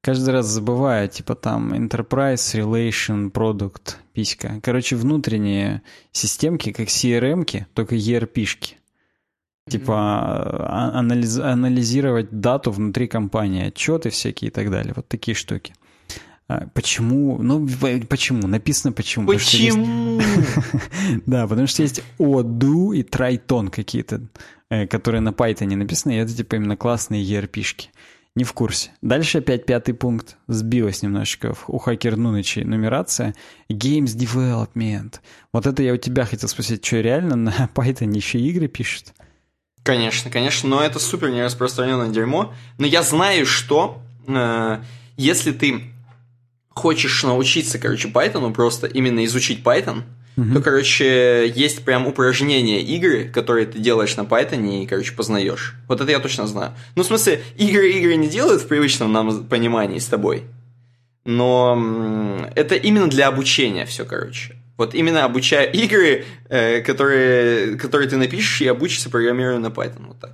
каждый 0.00 0.30
раз 0.30 0.46
забываю, 0.46 1.08
типа 1.08 1.34
там 1.34 1.72
Enterprise, 1.72 2.54
Relation, 2.54 3.30
Product, 3.30 3.96
писька. 4.12 4.60
Короче, 4.62 4.96
внутренние 4.96 5.82
системки, 6.12 6.72
как 6.72 6.88
CRM-ки, 6.88 7.66
только 7.74 7.96
ERP-шки. 7.96 8.74
Типа 9.68 9.94
а, 9.94 10.98
анализ, 10.98 11.38
анализировать 11.38 12.40
дату 12.40 12.72
внутри 12.72 13.06
компании, 13.06 13.68
отчеты 13.68 14.10
всякие 14.10 14.50
и 14.50 14.52
так 14.52 14.70
далее. 14.70 14.94
Вот 14.96 15.06
такие 15.06 15.34
штуки. 15.34 15.74
А, 16.48 16.66
почему? 16.74 17.38
Ну, 17.40 17.68
почему? 18.08 18.48
Написано 18.48 18.92
почему. 18.92 19.26
Почему? 19.26 20.20
Да, 21.26 21.46
потому 21.46 21.66
что 21.66 21.82
есть 21.82 22.02
do 22.18 22.94
и 22.94 23.02
try 23.02 23.70
какие-то, 23.70 24.22
э, 24.70 24.86
которые 24.86 25.20
на 25.20 25.30
Python 25.30 25.76
написаны, 25.76 26.12
и 26.12 26.16
это 26.16 26.34
типа 26.34 26.56
именно 26.56 26.76
классные 26.76 27.24
ERP-шки. 27.24 27.88
Не 28.40 28.44
в 28.44 28.54
курсе. 28.54 28.90
Дальше 29.02 29.36
опять 29.36 29.66
пятый 29.66 29.92
пункт. 29.92 30.38
Сбилась 30.46 31.02
немножечко 31.02 31.54
у 31.66 31.76
Хакер 31.76 32.16
Нунычей 32.16 32.64
нумерация. 32.64 33.34
Games 33.68 34.16
Development. 34.16 35.16
Вот 35.52 35.66
это 35.66 35.82
я 35.82 35.92
у 35.92 35.98
тебя 35.98 36.24
хотел 36.24 36.48
спросить, 36.48 36.82
что 36.82 37.02
реально 37.02 37.36
на 37.36 37.50
Python 37.74 38.16
еще 38.16 38.40
игры 38.40 38.66
пишут? 38.66 39.12
Конечно, 39.82 40.30
конечно, 40.30 40.70
но 40.70 40.82
это 40.82 40.98
супер 40.98 41.28
нераспространенное 41.28 42.08
дерьмо. 42.08 42.54
Но 42.78 42.86
я 42.86 43.02
знаю, 43.02 43.44
что 43.44 44.00
э, 44.26 44.80
если 45.18 45.52
ты 45.52 45.92
хочешь 46.70 47.22
научиться, 47.22 47.78
короче, 47.78 48.08
Python, 48.08 48.54
просто 48.54 48.86
именно 48.86 49.22
изучить 49.26 49.62
Python, 49.62 50.04
mm-hmm. 50.36 50.54
то, 50.54 50.60
короче, 50.60 51.48
есть 51.54 51.84
прям 51.84 52.06
упражнения 52.06 52.82
игры, 52.82 53.28
которые 53.28 53.66
ты 53.66 53.78
делаешь 53.78 54.16
на 54.16 54.22
Python 54.22 54.82
и, 54.82 54.86
короче, 54.86 55.12
познаешь. 55.12 55.74
Вот 55.88 56.00
это 56.00 56.10
я 56.10 56.18
точно 56.18 56.46
знаю. 56.46 56.72
Ну, 56.96 57.02
в 57.02 57.06
смысле, 57.06 57.42
игры 57.56 57.90
игры 57.90 58.16
не 58.16 58.28
делают 58.28 58.62
в 58.62 58.68
привычном 58.68 59.12
нам 59.12 59.44
понимании 59.44 59.98
с 59.98 60.06
тобой. 60.06 60.44
Но 61.24 62.48
это 62.54 62.74
именно 62.74 63.08
для 63.08 63.28
обучения 63.28 63.84
все, 63.86 64.04
короче. 64.04 64.56
Вот 64.76 64.94
именно 64.94 65.24
обучая 65.24 65.66
игры, 65.66 66.24
э, 66.48 66.80
которые, 66.80 67.76
которые 67.76 68.08
ты 68.08 68.16
напишешь, 68.16 68.62
и 68.62 68.66
обучишься 68.66 69.10
программированию 69.10 69.60
на 69.60 69.72
Python. 69.72 70.06
Вот 70.06 70.20
так. 70.20 70.32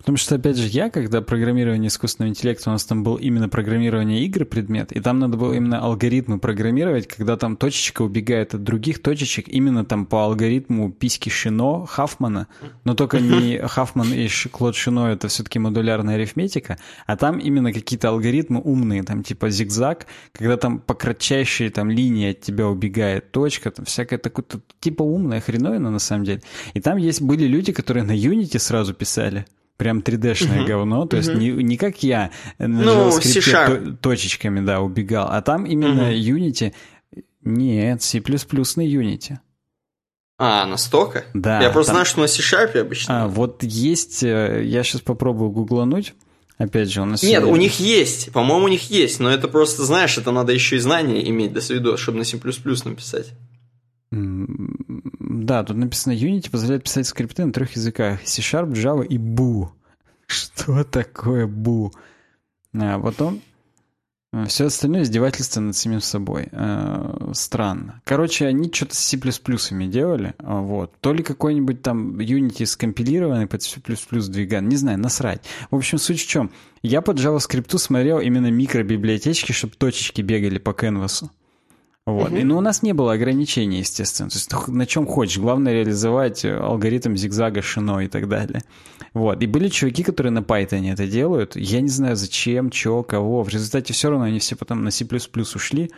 Потому 0.00 0.16
что, 0.16 0.36
опять 0.36 0.56
же, 0.56 0.66
я, 0.66 0.88
когда 0.88 1.20
программирование 1.20 1.88
искусственного 1.88 2.30
интеллекта, 2.30 2.70
у 2.70 2.72
нас 2.72 2.84
там 2.84 3.04
был 3.04 3.16
именно 3.16 3.50
программирование 3.50 4.24
игры 4.24 4.46
предмет, 4.46 4.92
и 4.92 5.00
там 5.00 5.18
надо 5.18 5.36
было 5.36 5.52
именно 5.52 5.78
алгоритмы 5.78 6.38
программировать, 6.38 7.06
когда 7.06 7.36
там 7.36 7.54
точечка 7.54 8.00
убегает 8.00 8.54
от 8.54 8.64
других 8.64 9.02
точечек 9.02 9.46
именно 9.48 9.84
там 9.84 10.06
по 10.06 10.24
алгоритму 10.24 10.90
письки 10.90 11.28
Шино, 11.28 11.84
Хафмана, 11.84 12.48
но 12.84 12.94
только 12.94 13.20
не 13.20 13.58
Хафман 13.62 14.12
и 14.14 14.26
Клод 14.50 14.74
Шино, 14.74 15.08
это 15.08 15.28
все-таки 15.28 15.58
модулярная 15.58 16.14
арифметика, 16.14 16.78
а 17.06 17.16
там 17.18 17.38
именно 17.38 17.70
какие-то 17.70 18.08
алгоритмы 18.08 18.62
умные, 18.62 19.02
там 19.02 19.22
типа 19.22 19.50
зигзаг, 19.50 20.06
когда 20.32 20.56
там 20.56 20.78
по 20.78 20.94
кратчайшей 20.94 21.68
там 21.68 21.90
линии 21.90 22.30
от 22.30 22.40
тебя 22.40 22.68
убегает 22.68 23.32
точка, 23.32 23.70
там 23.70 23.84
всякое 23.84 24.18
такое, 24.18 24.46
типа 24.80 25.02
умная 25.02 25.42
хреновина 25.42 25.90
на 25.90 25.98
самом 25.98 26.24
деле. 26.24 26.40
И 26.72 26.80
там 26.80 26.96
есть 26.96 27.20
были 27.20 27.44
люди, 27.44 27.72
которые 27.72 28.04
на 28.04 28.16
Unity 28.16 28.58
сразу 28.58 28.94
писали 28.94 29.44
прям 29.80 30.00
3D-шное 30.00 30.60
uh-huh. 30.60 30.66
говно, 30.66 31.06
то 31.06 31.16
uh-huh. 31.16 31.20
есть 31.20 31.34
не, 31.34 31.50
не 31.52 31.78
как 31.78 32.02
я 32.02 32.30
на 32.58 32.68
ну, 32.68 33.08
JavaScript 33.08 33.96
точечками, 33.96 34.60
да, 34.60 34.82
убегал, 34.82 35.28
а 35.30 35.40
там 35.40 35.64
именно 35.64 36.12
uh-huh. 36.12 36.20
Unity, 36.20 36.74
нет, 37.40 38.02
C++ 38.02 38.18
на 38.20 38.82
Unity. 38.82 39.38
А, 40.36 40.66
настолько? 40.66 41.24
Да. 41.32 41.62
Я 41.62 41.70
просто 41.70 41.92
там... 41.92 41.96
знаю, 41.96 42.06
что 42.06 42.20
на 42.20 42.26
C-Sharp 42.26 42.78
обычно. 42.78 43.24
А, 43.24 43.28
вот 43.28 43.62
есть, 43.62 44.22
э, 44.22 44.64
я 44.66 44.82
сейчас 44.82 45.00
попробую 45.00 45.50
гуглануть, 45.50 46.14
Опять 46.58 46.90
же, 46.90 47.00
у 47.00 47.06
нас... 47.06 47.22
Нет, 47.22 47.42
у 47.42 47.56
них 47.56 47.80
есть, 47.80 48.32
по-моему, 48.32 48.66
у 48.66 48.68
них 48.68 48.90
есть, 48.90 49.18
но 49.18 49.30
это 49.30 49.48
просто, 49.48 49.82
знаешь, 49.86 50.18
это 50.18 50.30
надо 50.30 50.52
еще 50.52 50.76
и 50.76 50.78
знания 50.78 51.26
иметь 51.30 51.54
до 51.54 51.62
свидос, 51.62 51.98
чтобы 52.00 52.18
на 52.18 52.24
C++ 52.24 52.36
написать. 52.36 53.28
Да, 55.44 55.64
тут 55.64 55.76
написано 55.76 56.12
Unity 56.12 56.50
позволяет 56.50 56.84
писать 56.84 57.06
скрипты 57.06 57.44
на 57.44 57.52
трех 57.52 57.74
языках. 57.76 58.20
C-Sharp, 58.24 58.72
Java 58.72 59.06
и 59.06 59.16
Boo. 59.16 59.68
Что 60.26 60.84
такое 60.84 61.46
Boo? 61.46 61.90
А 62.74 63.00
потом 63.00 63.40
э, 64.32 64.44
все 64.46 64.66
остальное 64.66 65.02
издевательство 65.02 65.60
над 65.60 65.74
самим 65.74 66.00
собой. 66.00 66.48
Э, 66.52 67.30
странно. 67.32 68.02
Короче, 68.04 68.46
они 68.46 68.70
что-то 68.72 68.94
с 68.94 68.98
C++ 68.98 69.16
делали. 69.16 70.34
А, 70.38 70.60
вот. 70.60 70.92
То 71.00 71.12
ли 71.12 71.22
какой-нибудь 71.22 71.82
там 71.82 72.18
Unity 72.18 72.66
скомпилированный 72.66 73.46
под 73.46 73.62
C++ 73.62 73.80
двиган. 73.80 74.68
Не 74.68 74.76
знаю, 74.76 74.98
насрать. 74.98 75.42
В 75.70 75.76
общем, 75.76 75.98
суть 75.98 76.20
в 76.20 76.28
чем. 76.28 76.50
Я 76.82 77.00
под 77.00 77.18
JavaScript 77.18 77.76
смотрел 77.78 78.20
именно 78.20 78.50
микробиблиотечки, 78.50 79.52
чтобы 79.52 79.74
точечки 79.74 80.20
бегали 80.20 80.58
по 80.58 80.72
канвасу. 80.74 81.30
Вот. 82.10 82.30
Угу. 82.30 82.36
И, 82.36 82.44
ну, 82.44 82.58
у 82.58 82.60
нас 82.60 82.82
не 82.82 82.92
было 82.92 83.12
ограничений, 83.12 83.78
естественно. 83.78 84.28
То 84.28 84.36
есть 84.36 84.68
на 84.68 84.86
чем 84.86 85.06
хочешь. 85.06 85.38
Главное 85.38 85.72
реализовать 85.72 86.44
э, 86.44 86.56
алгоритм 86.56 87.14
зигзага, 87.14 87.62
шино 87.62 88.00
и 88.00 88.08
так 88.08 88.28
далее. 88.28 88.62
Вот. 89.14 89.42
И 89.42 89.46
были 89.46 89.68
чуваки, 89.68 90.02
которые 90.02 90.32
на 90.32 90.40
Python 90.40 90.90
это 90.92 91.06
делают. 91.06 91.56
Я 91.56 91.80
не 91.80 91.88
знаю, 91.88 92.16
зачем, 92.16 92.70
чё, 92.70 93.02
кого. 93.02 93.42
В 93.42 93.48
результате 93.48 93.92
все 93.92 94.10
равно 94.10 94.24
они 94.24 94.40
все 94.40 94.56
потом 94.56 94.82
на 94.82 94.90
C++ 94.90 95.06
ушли. 95.54 95.90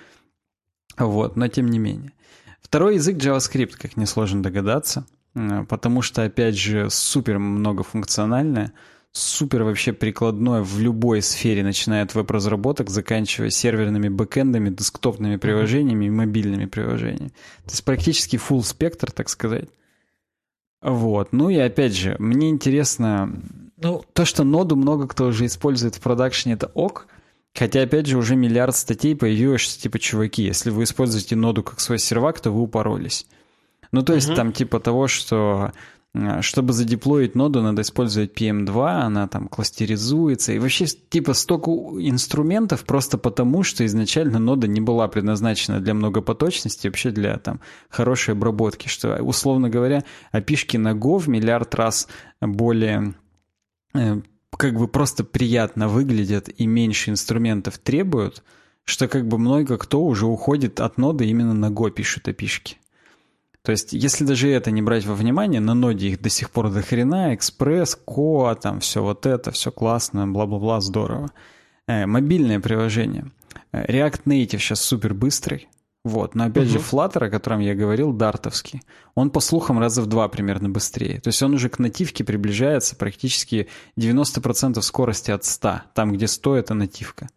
Вот. 0.98 1.36
Но 1.36 1.48
тем 1.48 1.68
не 1.68 1.78
менее. 1.78 2.12
Второй 2.60 2.94
язык 2.96 3.16
JavaScript, 3.16 3.76
как 3.78 3.96
несложно 3.96 4.42
догадаться. 4.42 5.06
Потому 5.68 6.02
что, 6.02 6.24
опять 6.24 6.56
же, 6.56 6.90
супер 6.90 7.38
многофункциональная 7.38 8.72
супер 9.12 9.62
вообще 9.62 9.92
прикладное 9.92 10.62
в 10.62 10.80
любой 10.80 11.22
сфере, 11.22 11.62
начиная 11.62 12.02
от 12.02 12.14
веб-разработок, 12.14 12.90
заканчивая 12.90 13.50
серверными 13.50 14.08
бэкэндами, 14.08 14.70
десктопными 14.70 15.36
приложениями 15.36 16.06
и 16.06 16.10
мобильными 16.10 16.64
приложениями. 16.64 17.28
То 17.64 17.70
есть 17.70 17.84
практически 17.84 18.36
full 18.36 18.62
спектр, 18.62 19.10
так 19.10 19.28
сказать. 19.28 19.68
Вот. 20.80 21.32
Ну 21.32 21.50
и 21.50 21.56
опять 21.56 21.94
же, 21.94 22.16
мне 22.18 22.48
интересно, 22.48 23.32
ну, 23.76 24.02
то, 24.14 24.24
что 24.24 24.44
ноду 24.44 24.76
много 24.76 25.06
кто 25.06 25.26
уже 25.26 25.46
использует 25.46 25.94
в 25.94 26.00
продакшене, 26.00 26.54
это 26.54 26.70
ок. 26.74 27.06
Хотя, 27.54 27.82
опять 27.82 28.06
же, 28.06 28.16
уже 28.16 28.34
миллиард 28.34 28.74
статей 28.74 29.14
появилось, 29.14 29.60
что, 29.60 29.80
типа, 29.80 29.98
чуваки, 29.98 30.42
если 30.42 30.70
вы 30.70 30.84
используете 30.84 31.36
ноду 31.36 31.62
как 31.62 31.80
свой 31.80 31.98
сервак, 31.98 32.40
то 32.40 32.50
вы 32.50 32.62
упоролись. 32.62 33.26
Ну, 33.92 34.02
то 34.02 34.14
есть, 34.14 34.28
угу. 34.28 34.36
там, 34.36 34.52
типа 34.52 34.80
того, 34.80 35.06
что 35.06 35.72
чтобы 36.42 36.74
задеплоить 36.74 37.34
ноду, 37.34 37.62
надо 37.62 37.80
использовать 37.80 38.38
PM2, 38.38 38.86
она 39.00 39.28
там 39.28 39.48
кластеризуется. 39.48 40.52
И 40.52 40.58
вообще, 40.58 40.84
типа, 40.84 41.32
столько 41.32 41.70
инструментов 41.70 42.84
просто 42.84 43.16
потому, 43.16 43.62
что 43.62 43.86
изначально 43.86 44.38
нода 44.38 44.66
не 44.66 44.82
была 44.82 45.08
предназначена 45.08 45.80
для 45.80 45.94
многопоточности, 45.94 46.86
вообще 46.86 47.12
для 47.12 47.38
там 47.38 47.60
хорошей 47.88 48.34
обработки. 48.34 48.88
Что, 48.88 49.22
условно 49.22 49.70
говоря, 49.70 50.04
опишки 50.32 50.76
на 50.76 50.92
Go 50.92 51.18
в 51.18 51.28
миллиард 51.28 51.74
раз 51.74 52.08
более 52.42 53.14
э, 53.94 54.20
как 54.50 54.74
бы 54.74 54.88
просто 54.88 55.24
приятно 55.24 55.88
выглядят 55.88 56.50
и 56.54 56.66
меньше 56.66 57.10
инструментов 57.10 57.78
требуют, 57.78 58.42
что 58.84 59.08
как 59.08 59.26
бы 59.26 59.38
много 59.38 59.78
кто 59.78 60.04
уже 60.04 60.26
уходит 60.26 60.78
от 60.78 60.98
ноды 60.98 61.24
именно 61.24 61.54
на 61.54 61.70
Go 61.70 61.90
пишут 61.90 62.28
опишки. 62.28 62.76
То 63.64 63.70
есть, 63.70 63.92
если 63.92 64.24
даже 64.24 64.50
это 64.50 64.70
не 64.72 64.82
брать 64.82 65.06
во 65.06 65.14
внимание, 65.14 65.60
на 65.60 65.74
ноде 65.74 66.08
их 66.08 66.20
до 66.20 66.28
сих 66.28 66.50
пор 66.50 66.70
до 66.70 66.82
хрена, 66.82 67.34
экспресс, 67.34 67.96
коа, 68.04 68.54
там 68.56 68.80
все 68.80 69.02
вот 69.02 69.24
это, 69.24 69.52
все 69.52 69.70
классно, 69.70 70.26
бла-бла-бла, 70.26 70.80
здорово. 70.80 71.30
Э, 71.86 72.06
мобильное 72.06 72.58
приложение. 72.58 73.30
Э, 73.72 73.86
React 73.86 74.22
Native 74.24 74.58
сейчас 74.58 74.80
супер 74.80 75.14
быстрый. 75.14 75.68
Вот, 76.04 76.34
но 76.34 76.46
опять 76.46 76.64
угу. 76.64 76.72
же 76.72 76.78
Flutter, 76.78 77.26
о 77.26 77.30
котором 77.30 77.60
я 77.60 77.76
говорил, 77.76 78.12
дартовский, 78.12 78.82
он 79.14 79.30
по 79.30 79.38
слухам 79.38 79.78
раза 79.78 80.02
в 80.02 80.06
два 80.06 80.26
примерно 80.28 80.68
быстрее. 80.68 81.20
То 81.20 81.28
есть 81.28 81.40
он 81.42 81.54
уже 81.54 81.68
к 81.68 81.78
нативке 81.78 82.24
приближается 82.24 82.96
практически 82.96 83.68
90% 83.96 84.80
скорости 84.82 85.30
от 85.30 85.44
100, 85.44 85.82
там 85.94 86.12
где 86.12 86.26
100 86.26 86.56
это 86.56 86.74
нативка. 86.74 87.28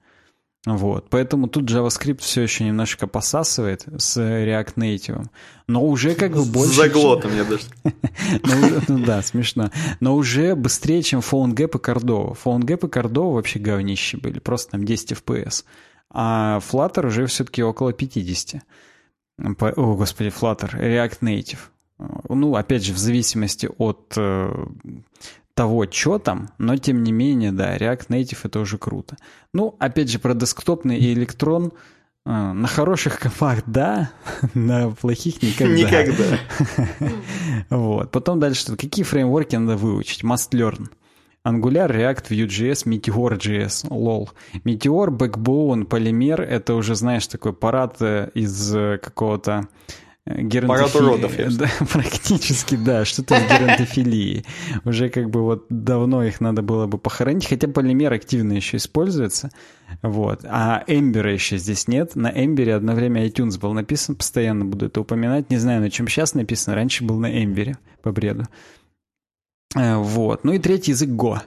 Вот, 0.65 1.09
поэтому 1.11 1.47
тут 1.47 1.69
JavaScript 1.69 2.21
все 2.21 2.41
еще 2.41 2.63
немножко 2.63 3.05
посасывает 3.05 3.85
с 3.99 4.17
React 4.17 4.73
Native, 4.75 5.27
но 5.67 5.85
уже 5.85 6.15
как 6.15 6.33
бы 6.33 6.43
больше... 6.43 6.73
За 6.73 6.89
глотом 6.89 7.35
я 7.35 7.43
даже. 7.43 7.65
Ну 8.87 9.05
да, 9.05 9.21
смешно. 9.21 9.69
Но 9.99 10.15
уже 10.15 10.55
быстрее, 10.55 11.03
чем 11.03 11.19
PhoneGap 11.19 11.77
и 11.77 11.81
Cordova. 11.81 12.35
PhoneGap 12.43 12.87
и 12.87 12.89
Cordova 12.89 13.35
вообще 13.35 13.59
говнищи 13.59 14.15
были, 14.15 14.39
просто 14.39 14.71
там 14.71 14.85
10 14.85 15.11
FPS. 15.11 15.65
А 16.09 16.59
Flutter 16.59 17.07
уже 17.07 17.27
все-таки 17.27 17.61
около 17.61 17.93
50. 17.93 18.63
О, 19.37 19.95
господи, 19.95 20.29
Flutter, 20.29 20.73
React 20.79 21.19
Native. 21.21 21.59
Ну, 22.27 22.55
опять 22.55 22.83
же, 22.83 22.93
в 22.93 22.97
зависимости 22.97 23.69
от 23.77 24.13
э, 24.17 24.65
того, 25.55 25.87
что 25.89 26.19
там, 26.19 26.49
но 26.57 26.77
тем 26.77 27.03
не 27.03 27.11
менее, 27.11 27.51
да, 27.51 27.75
React 27.77 28.07
Native 28.09 28.39
это 28.43 28.59
уже 28.59 28.77
круто. 28.77 29.15
Ну, 29.53 29.75
опять 29.79 30.09
же, 30.09 30.19
про 30.19 30.33
десктопный 30.33 30.97
и 30.97 31.13
электрон 31.13 31.71
э, 32.25 32.29
на 32.29 32.67
хороших 32.67 33.19
компах 33.19 33.63
да, 33.65 34.11
на 34.53 34.91
плохих 34.91 35.41
никогда. 35.41 35.73
Никогда. 35.73 36.39
Вот. 37.69 38.11
Потом 38.11 38.39
дальше, 38.39 38.75
какие 38.75 39.05
фреймворки 39.05 39.55
надо 39.55 39.77
выучить? 39.77 40.23
Must 40.23 40.51
learn. 40.51 40.89
Angular, 41.45 41.89
React, 41.89 42.29
Vue.js, 42.29 42.85
Meteor.js, 42.85 43.87
lol. 43.89 44.29
Meteor, 44.65 45.09
Backbone, 45.09 45.87
Polymer— 45.87 46.41
это 46.43 46.73
уже, 46.73 46.95
знаешь, 46.95 47.27
такой 47.27 47.53
парад 47.53 47.97
э, 48.01 48.29
из 48.33 48.75
геронтофилии. 50.27 51.57
Да, 51.57 51.69
практически, 51.91 52.75
да, 52.75 53.05
что-то 53.05 53.35
с 53.39 53.43
геронтофилией. 53.43 54.45
Уже 54.83 55.09
как 55.09 55.29
бы 55.29 55.43
вот 55.43 55.65
давно 55.69 56.23
их 56.23 56.41
надо 56.41 56.61
было 56.61 56.87
бы 56.87 56.97
похоронить, 56.97 57.47
хотя 57.47 57.67
полимер 57.67 58.11
активно 58.11 58.53
еще 58.53 58.77
используется. 58.77 59.51
Вот. 60.01 60.43
А 60.45 60.83
Эмбера 60.87 61.31
еще 61.31 61.57
здесь 61.57 61.87
нет. 61.87 62.15
На 62.15 62.29
Эмбере 62.29 62.75
одно 62.75 62.93
время 62.95 63.27
iTunes 63.27 63.59
был 63.59 63.73
написан, 63.73 64.15
постоянно 64.15 64.65
буду 64.65 64.87
это 64.87 65.01
упоминать. 65.01 65.51
Не 65.51 65.57
знаю, 65.57 65.81
на 65.81 65.91
чем 65.91 66.07
сейчас 66.07 66.33
написано. 66.33 66.75
Раньше 66.75 67.03
был 67.03 67.19
на 67.19 67.43
Эмбере, 67.43 67.77
по 68.01 68.11
бреду. 68.11 68.47
Э, 69.75 69.97
вот. 69.97 70.43
Ну 70.43 70.53
и 70.53 70.59
третий 70.59 70.91
язык 70.91 71.09
Go. 71.09 71.39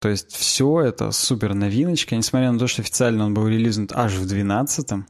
То 0.00 0.08
есть 0.08 0.32
все 0.32 0.80
это 0.80 1.12
супер 1.12 1.54
новиночка, 1.54 2.16
несмотря 2.16 2.50
на 2.50 2.58
то, 2.58 2.66
что 2.66 2.82
официально 2.82 3.24
он 3.24 3.34
был 3.34 3.46
релизнут 3.46 3.92
аж 3.94 4.14
в 4.14 4.26
12-м. 4.26 5.06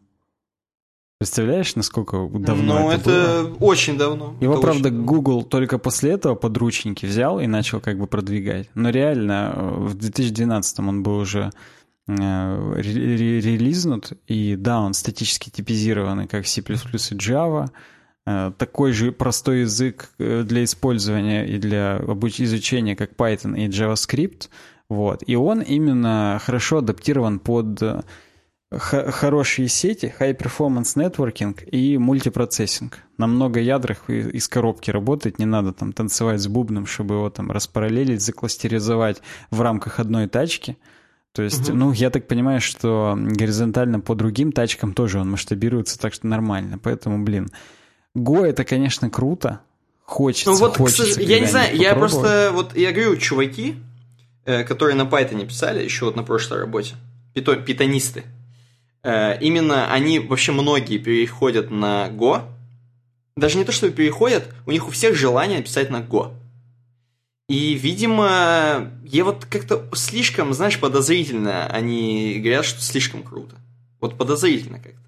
Представляешь, 1.23 1.77
насколько 1.77 2.29
давно 2.33 2.81
ну, 2.81 2.91
это, 2.91 3.11
это 3.11 3.45
было? 3.45 3.57
очень 3.69 3.97
давно. 3.97 4.35
Его, 4.41 4.55
это 4.55 4.63
правда, 4.63 4.89
очень 4.89 5.05
Google 5.05 5.45
только 5.45 5.79
после 5.79 6.11
этого 6.11 6.35
подручники 6.35 7.07
взял 7.07 7.39
и 7.39 7.47
начал 7.47 7.79
как 7.79 7.97
бы 7.97 8.09
продвигать. 8.09 8.69
Но 8.75 8.91
реально 8.91 9.53
э, 9.55 9.71
в 9.87 9.95
2012 9.95 10.81
он 10.81 11.05
был 11.05 11.19
уже 11.19 11.53
э, 12.09 12.75
релизнут, 12.83 14.15
и 14.27 14.57
да, 14.57 14.81
он 14.81 14.95
статически 14.95 15.49
типизированный, 15.49 16.27
как 16.27 16.45
C++ 16.49 16.61
и 16.61 16.65
Java, 16.65 17.69
э, 18.27 18.51
такой 18.59 18.91
же 18.91 19.13
простой 19.13 19.61
язык 19.61 20.11
для 20.19 20.65
использования 20.65 21.47
и 21.47 21.59
для 21.59 21.99
изучения, 21.99 22.97
как 22.97 23.13
Python 23.13 23.57
и 23.57 23.69
JavaScript, 23.69 24.49
вот. 24.89 25.23
И 25.29 25.37
он 25.37 25.61
именно 25.61 26.41
хорошо 26.45 26.79
адаптирован 26.79 27.39
под 27.39 27.81
хорошие 28.79 29.69
сети, 29.69 30.13
high 30.19 30.37
performance 30.37 30.97
networking 30.97 31.63
и 31.65 31.99
мультипроцессинг. 31.99 32.99
На 33.19 33.27
много 33.27 33.61
ядрах 33.61 34.09
из 34.09 34.49
коробки 34.49 34.91
работает, 34.91 35.39
не 35.39 35.47
надо 35.47 35.73
там 35.73 35.93
танцевать 35.93 36.41
с 36.41 36.47
бубном, 36.47 36.87
чтобы 36.87 37.17
его 37.17 37.31
там 37.31 37.51
распараллелить, 37.51 38.23
закластеризовать 38.23 39.23
в 39.51 39.61
рамках 39.61 40.01
одной 40.01 40.29
тачки. 40.29 40.77
То 41.33 41.43
есть, 41.43 41.71
угу. 41.71 41.79
ну, 41.79 41.93
я 41.93 42.11
так 42.11 42.29
понимаю, 42.29 42.61
что 42.61 43.17
горизонтально 43.19 44.01
по 44.01 44.15
другим 44.15 44.53
тачкам 44.53 44.93
тоже 44.93 45.19
он 45.19 45.31
масштабируется, 45.31 45.99
так 45.99 46.13
что 46.13 46.27
нормально. 46.27 46.79
Поэтому, 46.79 47.25
блин, 47.25 47.51
Go 48.17 48.45
это, 48.45 48.65
конечно, 48.65 49.09
круто. 49.09 49.61
Хочется, 50.05 50.51
ну, 50.51 50.57
вот, 50.57 50.77
хочется. 50.77 51.21
Я 51.23 51.41
не 51.41 51.47
знаю, 51.47 51.75
я 51.77 51.95
просто, 51.95 52.51
вот, 52.53 52.77
я 52.77 52.93
говорю, 52.93 53.17
чуваки, 53.17 53.77
э, 54.45 54.65
которые 54.65 54.95
на 54.95 55.03
Python 55.03 55.47
писали 55.47 55.83
еще 55.83 56.05
вот 56.05 56.17
на 56.17 56.23
прошлой 56.23 56.61
работе, 56.61 56.97
питонисты, 57.35 58.25
именно 59.05 59.93
они 59.93 60.19
вообще 60.19 60.53
многие 60.53 60.99
переходят 60.99 61.71
на 61.71 62.09
Go. 62.09 62.43
Даже 63.37 63.59
не 63.59 63.65
то, 63.65 63.73
что 63.73 63.91
переходят, 63.91 64.49
у 64.67 64.71
них 64.71 64.87
у 64.87 64.91
всех 64.91 65.15
желание 65.17 65.63
писать 65.63 65.91
на 65.91 66.01
Go. 66.01 66.33
И, 67.49 67.75
видимо, 67.75 68.91
я 69.05 69.25
вот 69.25 69.45
как-то 69.45 69.87
слишком, 69.95 70.55
знаешь, 70.55 70.79
подозрительно 70.79 71.67
они 71.67 72.41
говорят, 72.41 72.65
что 72.65 72.81
слишком 72.81 73.23
круто. 73.23 73.57
Вот 74.01 74.17
подозрительно 74.17 74.79
как-то. 74.79 74.99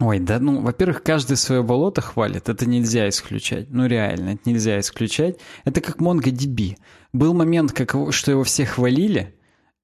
Ой, 0.00 0.18
да, 0.18 0.40
ну, 0.40 0.62
во-первых, 0.62 1.02
каждый 1.02 1.36
свое 1.36 1.62
болото 1.62 2.00
хвалит, 2.00 2.48
это 2.48 2.64
нельзя 2.64 3.08
исключать. 3.10 3.68
Ну, 3.70 3.86
реально, 3.86 4.30
это 4.30 4.48
нельзя 4.48 4.80
исключать. 4.80 5.38
Это 5.64 5.82
как 5.82 5.98
MongoDB. 5.98 6.76
Был 7.12 7.34
момент, 7.34 7.72
как, 7.72 7.94
что 8.14 8.30
его 8.30 8.42
все 8.42 8.64
хвалили, 8.64 9.34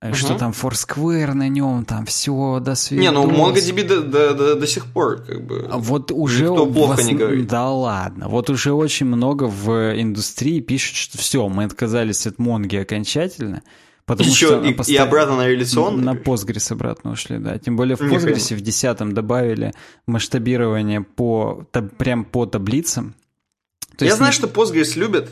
Угу. 0.02 0.14
Что 0.14 0.34
там 0.34 0.52
Foursquare 0.52 1.32
на 1.32 1.48
нем, 1.48 1.86
там 1.86 2.04
все 2.04 2.60
до 2.60 2.74
свидос. 2.74 3.02
Не, 3.02 3.10
ну 3.10 3.26
MongoDB 3.26 3.82
до, 3.82 4.02
до, 4.02 4.34
до, 4.34 4.54
до 4.56 4.66
сих 4.66 4.86
пор 4.86 5.22
как 5.22 5.46
бы. 5.46 5.66
А 5.70 5.78
вот 5.78 6.12
уже 6.12 6.44
никто 6.44 6.66
плохо 6.66 6.96
вас... 6.96 7.06
не 7.06 7.14
говорит. 7.14 7.46
Да 7.46 7.70
ладно. 7.70 8.28
Вот 8.28 8.50
уже 8.50 8.72
очень 8.72 9.06
много 9.06 9.44
в 9.44 9.98
индустрии 9.98 10.60
пишут, 10.60 10.96
что 10.96 11.16
все, 11.16 11.48
мы 11.48 11.64
отказались 11.64 12.26
от 12.26 12.38
Монги 12.38 12.76
окончательно. 12.76 13.62
Потому 14.04 14.30
Еще 14.30 14.46
что 14.46 14.64
и, 14.64 14.72
постоянно... 14.72 15.04
и 15.04 15.08
обратно 15.08 15.36
на 15.36 15.48
реляционный? 15.48 16.04
На 16.04 16.14
Postgres 16.14 16.72
обратно 16.72 17.12
ушли, 17.12 17.38
да. 17.38 17.58
Тем 17.58 17.76
более 17.76 17.96
в 17.96 18.02
Postgres 18.02 18.54
в 18.54 18.60
10 18.60 18.98
добавили 19.14 19.72
масштабирование 20.06 21.00
по, 21.00 21.66
прям 21.98 22.24
по 22.24 22.46
таблицам. 22.46 23.14
То 23.96 24.04
Я 24.04 24.14
знаю, 24.14 24.32
не... 24.32 24.36
что 24.36 24.46
Postgres 24.46 24.96
любят, 24.96 25.30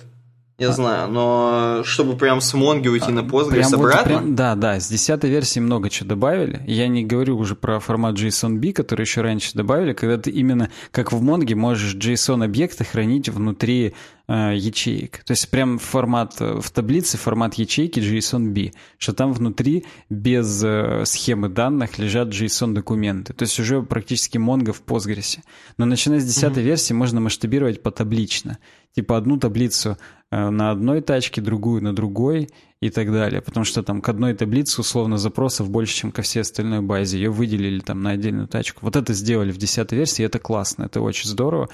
я 0.56 0.68
а. 0.68 0.72
знаю, 0.72 1.10
но 1.10 1.82
чтобы 1.84 2.16
прям 2.16 2.40
с 2.40 2.54
Монги 2.54 2.86
уйти 2.86 3.08
а, 3.08 3.10
на 3.10 3.20
Postgres 3.20 3.50
прям 3.50 3.74
обратно? 3.74 3.98
Вот 3.98 4.04
прям, 4.04 4.34
да, 4.36 4.54
да, 4.54 4.78
с 4.78 4.88
десятой 4.88 5.28
версии 5.30 5.58
много 5.58 5.90
чего 5.90 6.08
добавили. 6.08 6.62
Я 6.66 6.86
не 6.86 7.04
говорю 7.04 7.38
уже 7.38 7.56
про 7.56 7.80
формат 7.80 8.14
JSON-B, 8.14 8.72
который 8.72 9.02
еще 9.02 9.22
раньше 9.22 9.52
добавили, 9.54 9.94
когда 9.94 10.16
ты 10.16 10.30
именно, 10.30 10.70
как 10.92 11.12
в 11.12 11.20
Монге, 11.20 11.56
можешь 11.56 11.96
JSON-объекты 11.96 12.84
хранить 12.84 13.28
внутри 13.28 13.94
ячеек. 14.32 15.22
То 15.24 15.32
есть 15.32 15.50
прям 15.50 15.78
формат 15.78 16.40
э, 16.40 16.58
в 16.60 16.70
таблице, 16.70 17.18
формат 17.18 17.54
ячейки 17.54 18.00
JSON-B, 18.00 18.72
что 18.98 19.12
там 19.12 19.32
внутри 19.32 19.84
без 20.08 20.62
э, 20.64 21.04
схемы 21.04 21.48
данных 21.48 21.98
лежат 21.98 22.28
JSON-документы. 22.28 23.34
То 23.34 23.42
есть 23.42 23.58
уже 23.60 23.82
практически 23.82 24.38
Mongo 24.38 24.72
в 24.72 24.82
Postgres. 24.82 25.40
Но 25.76 25.84
начиная 25.84 26.20
с 26.20 26.24
десятой 26.24 26.62
mm-hmm. 26.62 26.66
версии 26.66 26.92
можно 26.94 27.20
масштабировать 27.20 27.82
потаблично. 27.82 28.58
Типа 28.94 29.16
одну 29.16 29.36
таблицу 29.38 29.98
Э, 30.34 30.50
на 30.50 30.70
одной 30.72 31.00
тачке, 31.00 31.40
другую 31.40 31.82
на 31.82 31.94
другой 31.94 32.48
и 32.80 32.90
так 32.90 33.10
далее. 33.12 33.40
Потому 33.40 33.64
что 33.64 33.82
там 33.82 34.00
к 34.00 34.08
одной 34.08 34.34
таблице 34.34 34.80
условно 34.80 35.16
запросов 35.16 35.70
больше, 35.70 35.94
чем 35.94 36.12
ко 36.12 36.22
всей 36.22 36.40
остальной 36.40 36.80
базе. 36.80 37.18
Ее 37.18 37.30
выделили 37.30 37.80
там 37.80 38.02
на 38.02 38.10
отдельную 38.10 38.48
тачку. 38.48 38.80
Вот 38.82 38.96
это 38.96 39.14
сделали 39.14 39.52
в 39.52 39.56
10 39.56 39.92
версии, 39.92 40.24
это 40.24 40.38
классно, 40.38 40.84
это 40.84 41.00
очень 41.00 41.28
здорово. 41.28 41.68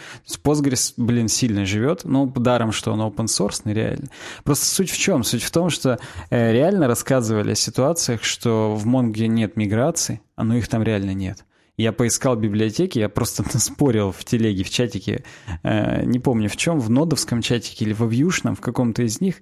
Postgres, 0.44 0.94
блин, 0.96 1.28
сильно 1.28 1.66
живет, 1.66 2.04
но 2.04 2.26
даром, 2.26 2.72
что 2.72 2.92
он 2.92 3.00
open 3.00 3.26
source, 3.26 3.62
реально. 3.64 4.08
Просто 4.44 4.66
суть 4.66 4.90
в 4.90 4.98
чем? 4.98 5.24
Суть 5.24 5.42
в 5.42 5.50
том, 5.50 5.70
что 5.70 5.98
э, 6.30 6.52
реально 6.52 6.86
рассказывали 6.86 7.52
о 7.52 7.56
ситуациях, 7.56 8.22
что 8.22 8.74
в 8.74 8.86
Монге 8.86 9.28
нет 9.28 9.56
миграции, 9.56 10.20
а 10.36 10.44
ну 10.44 10.54
их 10.56 10.68
там 10.68 10.82
реально 10.82 11.14
нет. 11.14 11.44
Я 11.76 11.92
поискал 11.92 12.36
библиотеки, 12.36 12.98
я 12.98 13.08
просто 13.08 13.42
спорил 13.58 14.12
в 14.12 14.22
телеге, 14.24 14.64
в 14.64 14.70
чатике, 14.70 15.24
э, 15.62 16.04
не 16.04 16.18
помню 16.18 16.48
в 16.48 16.56
чем, 16.56 16.78
в 16.78 16.90
нодовском 16.90 17.40
чатике 17.40 17.86
или 17.86 17.94
в 17.94 18.06
вьюшном, 18.06 18.54
в 18.54 18.60
каком-то 18.60 19.02
из 19.02 19.20
них. 19.20 19.36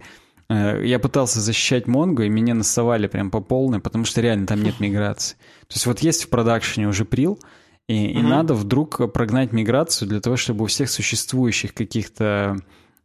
Э, 0.48 0.82
я 0.84 0.98
пытался 0.98 1.40
защищать 1.40 1.86
Монгу, 1.86 2.22
и 2.22 2.28
меня 2.28 2.54
насовали 2.54 3.06
прям 3.06 3.30
по 3.30 3.40
полной, 3.40 3.80
потому 3.80 4.04
что 4.04 4.20
реально 4.20 4.46
там 4.46 4.62
нет 4.62 4.80
миграции. 4.80 5.36
То 5.66 5.74
есть 5.74 5.86
вот 5.86 6.00
есть 6.00 6.24
в 6.24 6.28
продакшене 6.28 6.88
уже 6.88 7.04
прил, 7.04 7.38
и, 7.86 7.94
mm-hmm. 7.94 8.12
и 8.12 8.22
надо 8.22 8.54
вдруг 8.54 9.12
прогнать 9.12 9.52
миграцию 9.52 10.08
для 10.08 10.20
того, 10.20 10.36
чтобы 10.36 10.64
у 10.64 10.66
всех 10.66 10.90
существующих 10.90 11.74
каких-то 11.74 12.56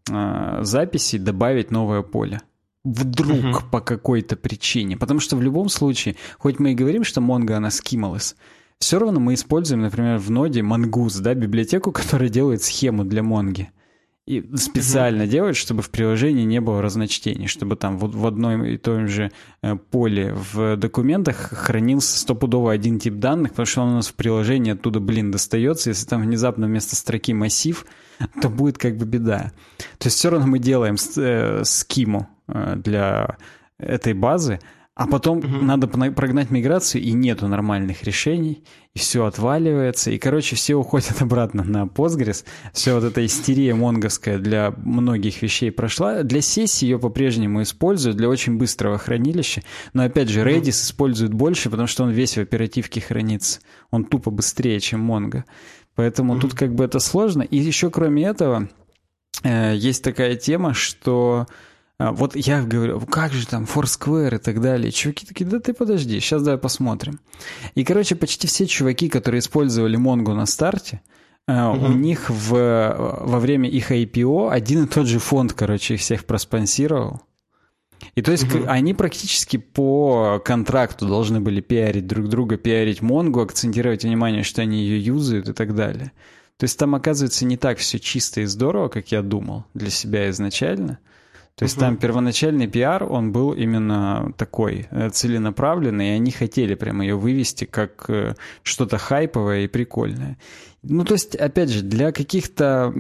э, 0.10 0.60
записей 0.62 1.20
добавить 1.20 1.72
новое 1.72 2.02
поле 2.02 2.42
вдруг 2.84 3.38
uh-huh. 3.38 3.70
по 3.72 3.80
какой-то 3.80 4.36
причине. 4.36 4.98
Потому 4.98 5.22
что 5.22 5.38
в 5.38 5.42
любом 5.42 5.70
случае, 5.70 6.18
хоть 6.38 6.60
мы 6.60 6.74
и 6.74 6.76
говорим, 6.76 7.06
что 7.06 7.22
Mongo, 7.22 7.54
она 7.54 7.72
скималась, 7.72 8.36
все 8.80 9.00
равно 9.00 9.22
мы 9.22 9.36
используем, 9.36 9.82
например, 9.82 10.18
в 10.18 10.30
ноде 10.30 10.60
Mongoose, 10.60 11.22
да, 11.22 11.34
библиотеку, 11.34 11.92
которая 11.94 12.30
делает 12.30 12.64
схему 12.64 13.06
для 13.06 13.24
Монги. 13.24 13.72
И 14.26 14.42
специально 14.56 15.24
mm-hmm. 15.24 15.28
делает, 15.28 15.58
чтобы 15.58 15.82
в 15.82 15.90
приложении 15.90 16.46
не 16.46 16.62
было 16.62 16.82
разночтений, 16.82 17.48
чтобы 17.48 17.76
там 17.76 17.98
вот 17.98 18.16
в 18.16 18.26
одном 18.26 18.64
и 18.64 18.78
том 18.78 19.10
же 19.10 19.32
э, 19.62 19.76
поле 19.76 20.34
в 20.34 20.78
документах 20.78 21.36
хранился 21.36 22.18
стопудово 22.18 22.72
один 22.72 23.00
тип 23.00 23.16
данных, 23.16 23.52
потому 23.52 23.66
что 23.66 23.82
он 23.82 23.90
у 23.90 23.96
нас 23.96 24.08
в 24.08 24.14
приложении 24.14 24.72
оттуда, 24.72 25.02
блин, 25.02 25.30
достается. 25.30 25.90
Если 25.90 26.08
там 26.08 26.22
внезапно 26.22 26.68
вместо 26.68 26.96
строки 26.96 27.34
массив, 27.34 27.86
то 28.42 28.48
будет 28.48 28.78
как 28.78 28.96
бы 28.96 29.06
беда. 29.06 29.52
То 29.98 30.08
есть 30.08 30.18
все 30.18 30.30
равно 30.30 30.48
мы 30.48 30.60
делаем 30.60 30.96
э, 31.18 31.64
скиму 31.66 32.30
э, 32.48 32.76
для 32.78 33.38
этой 33.78 34.14
базы, 34.14 34.62
а 34.96 35.08
потом 35.08 35.40
угу. 35.40 35.48
надо 35.48 35.88
прогнать 35.88 36.52
миграцию, 36.52 37.02
и 37.02 37.14
нету 37.14 37.48
нормальных 37.48 38.04
решений, 38.04 38.64
и 38.94 39.00
все 39.00 39.26
отваливается, 39.26 40.12
и, 40.12 40.20
короче, 40.20 40.56
все 40.56 40.76
уходят 40.76 41.16
обратно 41.22 41.64
на 41.64 41.86
Postgres. 41.86 42.46
Все 42.74 42.94
вот 42.94 43.04
эта 43.04 43.26
истерия 43.26 43.74
монговская 43.74 44.38
для 44.38 44.72
многих 44.78 45.42
вещей 45.42 45.72
прошла. 45.72 46.22
Для 46.22 46.42
сессии 46.42 46.86
ее 46.86 47.00
по-прежнему 47.00 47.64
используют, 47.64 48.18
для 48.18 48.30
очень 48.30 48.58
быстрого 48.58 49.00
хранилища. 49.00 49.64
Но, 49.94 50.04
опять 50.04 50.30
же, 50.30 50.42
Redis 50.42 50.60
угу. 50.60 50.70
используют 50.70 51.34
больше, 51.34 51.72
потому 51.72 51.88
что 51.88 52.04
он 52.04 52.12
весь 52.12 52.38
в 52.38 52.42
оперативке 52.42 53.02
хранится. 53.02 53.62
Он 53.90 54.06
тупо 54.06 54.30
быстрее, 54.30 54.80
чем 54.80 55.12
Mongo. 55.12 55.44
Поэтому 55.96 56.34
угу. 56.34 56.42
тут 56.42 56.54
как 56.54 56.76
бы 56.76 56.84
это 56.84 57.00
сложно. 57.00 57.42
И 57.42 57.58
еще, 57.58 57.90
кроме 57.90 58.26
этого, 58.26 58.70
э, 59.44 59.74
есть 59.76 60.04
такая 60.04 60.36
тема, 60.36 60.76
что 60.76 61.48
вот 62.00 62.36
я 62.36 62.64
говорю, 62.64 63.00
как 63.02 63.32
же 63.34 63.48
там 63.48 63.66
Foursquare 63.66 64.36
и 64.36 64.40
так 64.40 64.62
далее. 64.62 64.92
Чуваки 64.92 65.26
такие, 65.26 65.46
да 65.46 65.60
ты 65.60 65.74
подожди, 65.74 66.20
сейчас 66.20 66.44
давай 66.44 66.60
посмотрим. 66.60 67.20
И, 67.76 67.84
короче, 67.84 68.16
почти 68.16 68.48
все 68.48 68.66
чуваки, 68.66 69.10
которые 69.10 69.40
использовали 69.40 69.98
Mongo 69.98 70.34
на 70.34 70.46
старте, 70.46 71.02
угу. 71.48 71.56
у 71.56 71.90
них 71.90 72.30
в, 72.30 73.20
во 73.22 73.40
время 73.40 73.70
их 73.70 73.92
IPO 73.92 74.52
один 74.52 74.86
и 74.86 74.88
тот 74.88 75.08
же 75.08 75.20
фонд, 75.20 75.54
короче, 75.54 75.96
их 75.96 76.02
всех 76.02 76.26
проспонсировал. 76.26 77.22
И 78.16 78.22
то 78.22 78.32
есть 78.32 78.54
угу. 78.54 78.66
они 78.68 78.94
практически 78.94 79.58
по 79.58 80.42
контракту 80.44 81.08
должны 81.08 81.40
были 81.40 81.62
пиарить 81.62 82.08
друг 82.08 82.28
друга, 82.28 82.58
пиарить 82.58 83.02
Монгу, 83.02 83.42
акцентировать 83.42 84.04
внимание, 84.04 84.44
что 84.44 84.62
они 84.62 84.80
ее 84.80 85.00
юзают 85.04 85.50
и 85.50 85.54
так 85.54 85.74
далее. 85.74 86.12
То 86.58 86.66
есть 86.66 86.78
там, 86.78 86.96
оказывается, 86.96 87.46
не 87.46 87.58
так 87.58 87.80
все 87.80 88.00
чисто 88.00 88.42
и 88.42 88.46
здорово, 88.46 88.88
как 88.88 89.12
я 89.12 89.22
думал 89.22 89.66
для 89.74 89.90
себя 89.90 90.30
изначально. 90.30 91.00
То 91.56 91.64
есть 91.66 91.76
угу. 91.76 91.82
там 91.82 91.98
первоначальный 91.98 92.68
пиар, 92.68 93.04
он 93.04 93.32
был 93.32 93.54
именно 93.54 94.34
такой 94.38 94.88
э, 94.90 95.10
целенаправленный, 95.10 96.10
и 96.10 96.12
они 96.12 96.32
хотели 96.32 96.74
прямо 96.74 97.04
ее 97.04 97.16
вывести 97.16 97.66
как 97.66 98.10
э, 98.10 98.36
что-то 98.64 98.98
хайповое 98.98 99.62
и 99.62 99.68
прикольное. 99.68 100.38
Ну, 100.82 101.06
то 101.06 101.14
есть, 101.14 101.36
опять 101.36 101.70
же, 101.70 101.84
для 101.84 102.12
каких-то 102.12 102.94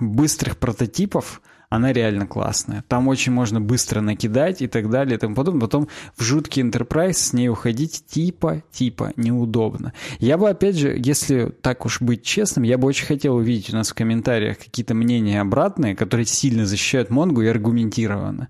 быстрых 0.00 0.58
прототипов 0.58 1.40
она 1.74 1.92
реально 1.92 2.26
классная. 2.26 2.84
Там 2.86 3.08
очень 3.08 3.32
можно 3.32 3.60
быстро 3.60 4.00
накидать 4.00 4.62
и 4.62 4.68
так 4.68 4.90
далее 4.90 5.16
и 5.16 5.18
тому 5.18 5.34
подобное. 5.34 5.62
Потом 5.62 5.88
в 6.16 6.22
жуткий 6.22 6.62
Enterprise 6.62 7.14
с 7.14 7.32
ней 7.32 7.48
уходить 7.48 8.04
типа, 8.06 8.62
типа 8.70 9.12
неудобно. 9.16 9.92
Я 10.20 10.38
бы, 10.38 10.48
опять 10.48 10.76
же, 10.76 10.94
если 10.96 11.52
так 11.62 11.84
уж 11.84 12.00
быть 12.00 12.22
честным, 12.22 12.62
я 12.64 12.78
бы 12.78 12.86
очень 12.86 13.06
хотел 13.06 13.34
увидеть 13.34 13.72
у 13.72 13.76
нас 13.76 13.90
в 13.90 13.94
комментариях 13.94 14.58
какие-то 14.58 14.94
мнения 14.94 15.40
обратные, 15.40 15.96
которые 15.96 16.26
сильно 16.26 16.64
защищают 16.64 17.10
Монгу 17.10 17.42
и 17.42 17.48
аргументированно. 17.48 18.48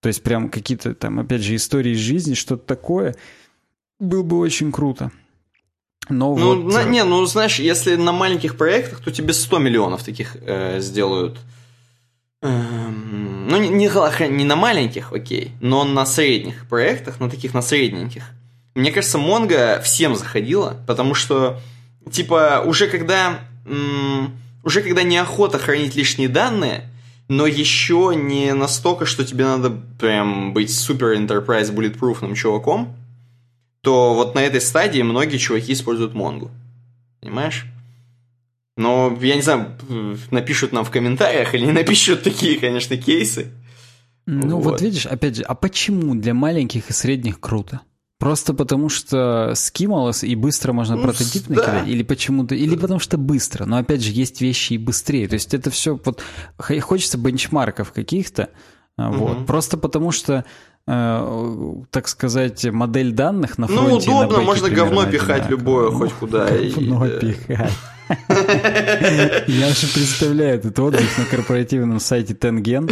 То 0.00 0.08
есть 0.08 0.22
прям 0.22 0.50
какие-то 0.50 0.94
там, 0.94 1.18
опять 1.18 1.42
же, 1.42 1.56
истории 1.56 1.92
из 1.92 1.98
жизни, 1.98 2.34
что-то 2.34 2.66
такое. 2.66 3.16
Было 3.98 4.22
бы 4.22 4.38
очень 4.38 4.70
круто. 4.70 5.10
Но 6.10 6.36
ну, 6.36 6.62
вот... 6.62 6.74
на, 6.74 6.84
не, 6.84 7.04
ну 7.04 7.24
знаешь, 7.24 7.58
если 7.58 7.96
на 7.96 8.12
маленьких 8.12 8.56
проектах, 8.56 9.00
то 9.00 9.10
тебе 9.10 9.32
100 9.32 9.58
миллионов 9.58 10.02
таких 10.02 10.36
э, 10.40 10.80
сделают 10.80 11.38
ну, 12.42 13.58
не, 13.58 13.68
не, 13.68 14.28
не 14.28 14.44
на 14.44 14.56
маленьких, 14.56 15.12
окей, 15.12 15.52
но 15.60 15.84
на 15.84 16.06
средних 16.06 16.66
проектах, 16.66 17.20
на 17.20 17.28
таких 17.28 17.52
на 17.54 17.62
средненьких. 17.62 18.24
Мне 18.74 18.92
кажется, 18.92 19.18
Монго 19.18 19.80
всем 19.82 20.14
заходила, 20.14 20.76
потому 20.86 21.14
что, 21.14 21.60
типа, 22.10 22.62
уже 22.64 22.86
когда, 22.86 23.40
уже 24.62 24.82
когда 24.82 25.02
неохота 25.02 25.58
хранить 25.58 25.96
лишние 25.96 26.28
данные, 26.28 26.88
но 27.28 27.46
еще 27.46 28.14
не 28.16 28.54
настолько, 28.54 29.06
что 29.06 29.24
тебе 29.24 29.44
надо 29.44 29.70
прям 29.70 30.52
быть 30.52 30.74
супер 30.74 31.12
enterprise 31.12 31.72
bulletproofным 31.72 32.34
чуваком, 32.34 32.96
то 33.82 34.14
вот 34.14 34.34
на 34.34 34.40
этой 34.40 34.60
стадии 34.60 35.02
многие 35.02 35.38
чуваки 35.38 35.72
используют 35.72 36.14
Монгу. 36.14 36.50
Понимаешь? 37.20 37.66
Но, 38.80 39.14
я 39.20 39.36
не 39.36 39.42
знаю, 39.42 39.76
напишут 40.30 40.72
нам 40.72 40.86
в 40.86 40.90
комментариях 40.90 41.54
или 41.54 41.66
не 41.66 41.72
напишут 41.72 42.22
такие, 42.22 42.58
конечно, 42.58 42.96
кейсы. 42.96 43.52
Ну 44.24 44.56
вот. 44.56 44.64
вот 44.64 44.80
видишь, 44.80 45.04
опять 45.04 45.36
же, 45.36 45.42
а 45.42 45.54
почему 45.54 46.14
для 46.14 46.32
маленьких 46.32 46.88
и 46.88 46.92
средних 46.94 47.40
круто? 47.40 47.82
Просто 48.18 48.54
потому 48.54 48.88
что 48.88 49.52
скималось 49.54 50.24
и 50.24 50.34
быстро 50.34 50.72
можно 50.72 50.96
ну, 50.96 51.02
прототип 51.02 51.44
да. 51.48 51.54
накидать? 51.54 51.88
Или 51.88 52.02
почему-то, 52.02 52.54
или 52.54 52.74
потому 52.74 53.00
что 53.00 53.18
быстро. 53.18 53.66
Но 53.66 53.76
опять 53.76 54.02
же, 54.02 54.12
есть 54.12 54.40
вещи 54.40 54.74
и 54.74 54.78
быстрее. 54.78 55.28
То 55.28 55.34
есть 55.34 55.52
это 55.52 55.70
все 55.70 56.00
вот 56.02 56.22
хочется 56.80 57.18
бенчмарков 57.18 57.92
каких-то. 57.92 58.48
Угу. 58.96 59.12
Вот. 59.12 59.46
Просто 59.46 59.76
потому 59.76 60.10
что 60.10 60.46
так 60.86 62.08
сказать, 62.08 62.64
модель 62.64 63.12
данных 63.12 63.58
на 63.58 63.66
ну, 63.68 63.76
фронте. 63.76 64.10
Ну, 64.10 64.18
удобно, 64.18 64.40
можно 64.42 64.70
говно 64.70 65.06
пихать 65.06 65.48
любое, 65.48 65.90
хоть 65.90 66.12
куда. 66.12 66.48
Говно 66.48 67.08
пихать. 67.08 67.72
Я 69.46 69.68
же 69.68 69.86
представляю 69.94 70.56
этот 70.56 70.78
отдых 70.80 71.16
на 71.16 71.24
корпоративном 71.24 72.00
сайте 72.00 72.34
Тенген. 72.34 72.90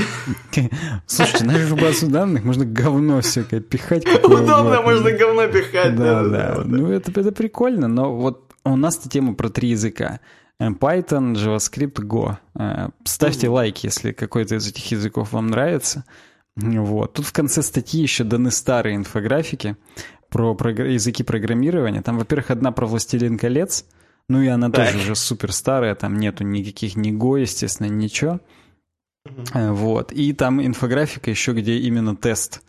Слушайте, 1.06 1.44
нашу 1.44 1.74
базу 1.74 2.09
данных 2.09 2.44
можно 2.44 2.65
говно 2.65 3.20
всякое 3.20 3.60
пихать. 3.60 4.06
Удобно, 4.23 4.81
можно 4.82 5.10
говно 5.10 5.48
пихать. 5.48 5.97
Да, 5.97 6.23
да. 6.23 6.62
Ну, 6.65 6.93
это, 6.93 7.10
это 7.20 7.32
прикольно, 7.32 7.89
но 7.89 8.15
вот 8.15 8.52
у 8.65 8.77
нас-то 8.77 9.09
тема 9.09 9.35
про 9.35 9.48
три 9.48 9.70
языка. 9.70 10.20
Э, 10.60 10.69
Python, 10.69 11.35
JavaScript, 11.35 11.94
Go. 11.94 12.36
Э, 12.55 12.90
ставьте 13.05 13.48
лайк, 13.48 13.78
если 13.78 14.12
какой-то 14.12 14.56
из 14.56 14.69
этих 14.69 14.90
языков 14.90 15.32
вам 15.32 15.48
нравится. 15.48 16.05
Вот. 16.59 17.14
Тут 17.14 17.26
в 17.26 17.32
конце 17.32 17.62
статьи 17.62 18.01
еще 18.02 18.24
даны 18.24 18.51
старые 18.51 18.97
инфографики 18.97 19.76
про 20.28 20.55
языки 20.70 21.22
программирования. 21.22 22.02
Там, 22.02 22.18
во-первых, 22.18 22.51
одна 22.51 22.72
про 22.72 22.86
«Властелин 22.86 23.39
колец», 23.39 23.85
ну 24.28 24.43
и 24.43 24.48
она 24.48 24.70
так. 24.70 24.86
тоже 24.86 24.98
уже 24.98 25.14
супер 25.14 25.52
старая, 25.52 25.94
там 25.94 26.18
нету 26.18 26.44
никаких 26.44 26.97
ни 26.97 27.10
Го, 27.12 27.39
естественно, 27.39 27.86
ничего. 27.86 28.40
Угу. 29.24 29.74
Вот. 29.74 30.12
И 30.12 30.32
там 30.32 30.64
инфографика 30.64 31.30
еще, 31.30 31.52
где 31.52 31.78
именно 31.78 32.16
тест. 32.16 32.62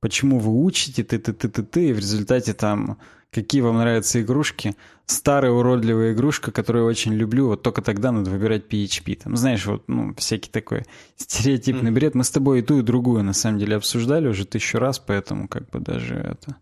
Почему 0.00 0.38
вы 0.38 0.52
учите, 0.64 1.04
ты-ты-ты-ты-ты, 1.04 1.88
и 1.88 1.92
в 1.92 1.98
результате 1.98 2.52
там 2.52 2.98
какие 3.42 3.60
вам 3.60 3.76
нравятся 3.76 4.20
игрушки. 4.22 4.74
Старая 5.04 5.52
уродливая 5.52 6.14
игрушка, 6.14 6.50
которую 6.50 6.84
я 6.84 6.90
очень 6.90 7.12
люблю, 7.12 7.48
вот 7.48 7.62
только 7.62 7.82
тогда 7.82 8.10
надо 8.10 8.30
выбирать 8.30 8.64
PHP. 8.66 9.22
Там, 9.22 9.36
знаешь, 9.36 9.66
вот, 9.66 9.84
ну, 9.88 10.14
всякий 10.16 10.50
такой 10.50 10.84
стереотипный 11.16 11.90
бред. 11.90 12.14
Мы 12.14 12.24
с 12.24 12.30
тобой 12.30 12.60
и 12.60 12.62
ту, 12.62 12.78
и 12.78 12.82
другую, 12.82 13.22
на 13.22 13.34
самом 13.34 13.58
деле, 13.58 13.76
обсуждали 13.76 14.26
уже 14.26 14.46
тысячу 14.46 14.78
раз, 14.78 14.98
поэтому 14.98 15.48
как 15.48 15.68
бы 15.70 15.80
даже 15.80 16.14
это 16.14 16.56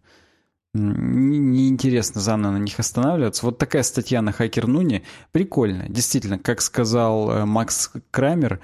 неинтересно 0.74 2.20
заново 2.20 2.52
на 2.52 2.58
них 2.58 2.78
останавливаться. 2.80 3.46
Вот 3.46 3.58
такая 3.58 3.84
статья 3.84 4.20
на 4.20 4.32
Хакер 4.32 4.66
Нуне 4.66 5.04
прикольная. 5.30 5.88
Действительно, 5.88 6.38
как 6.38 6.60
сказал 6.60 7.30
э, 7.30 7.44
Макс 7.44 7.92
Крамер, 8.10 8.58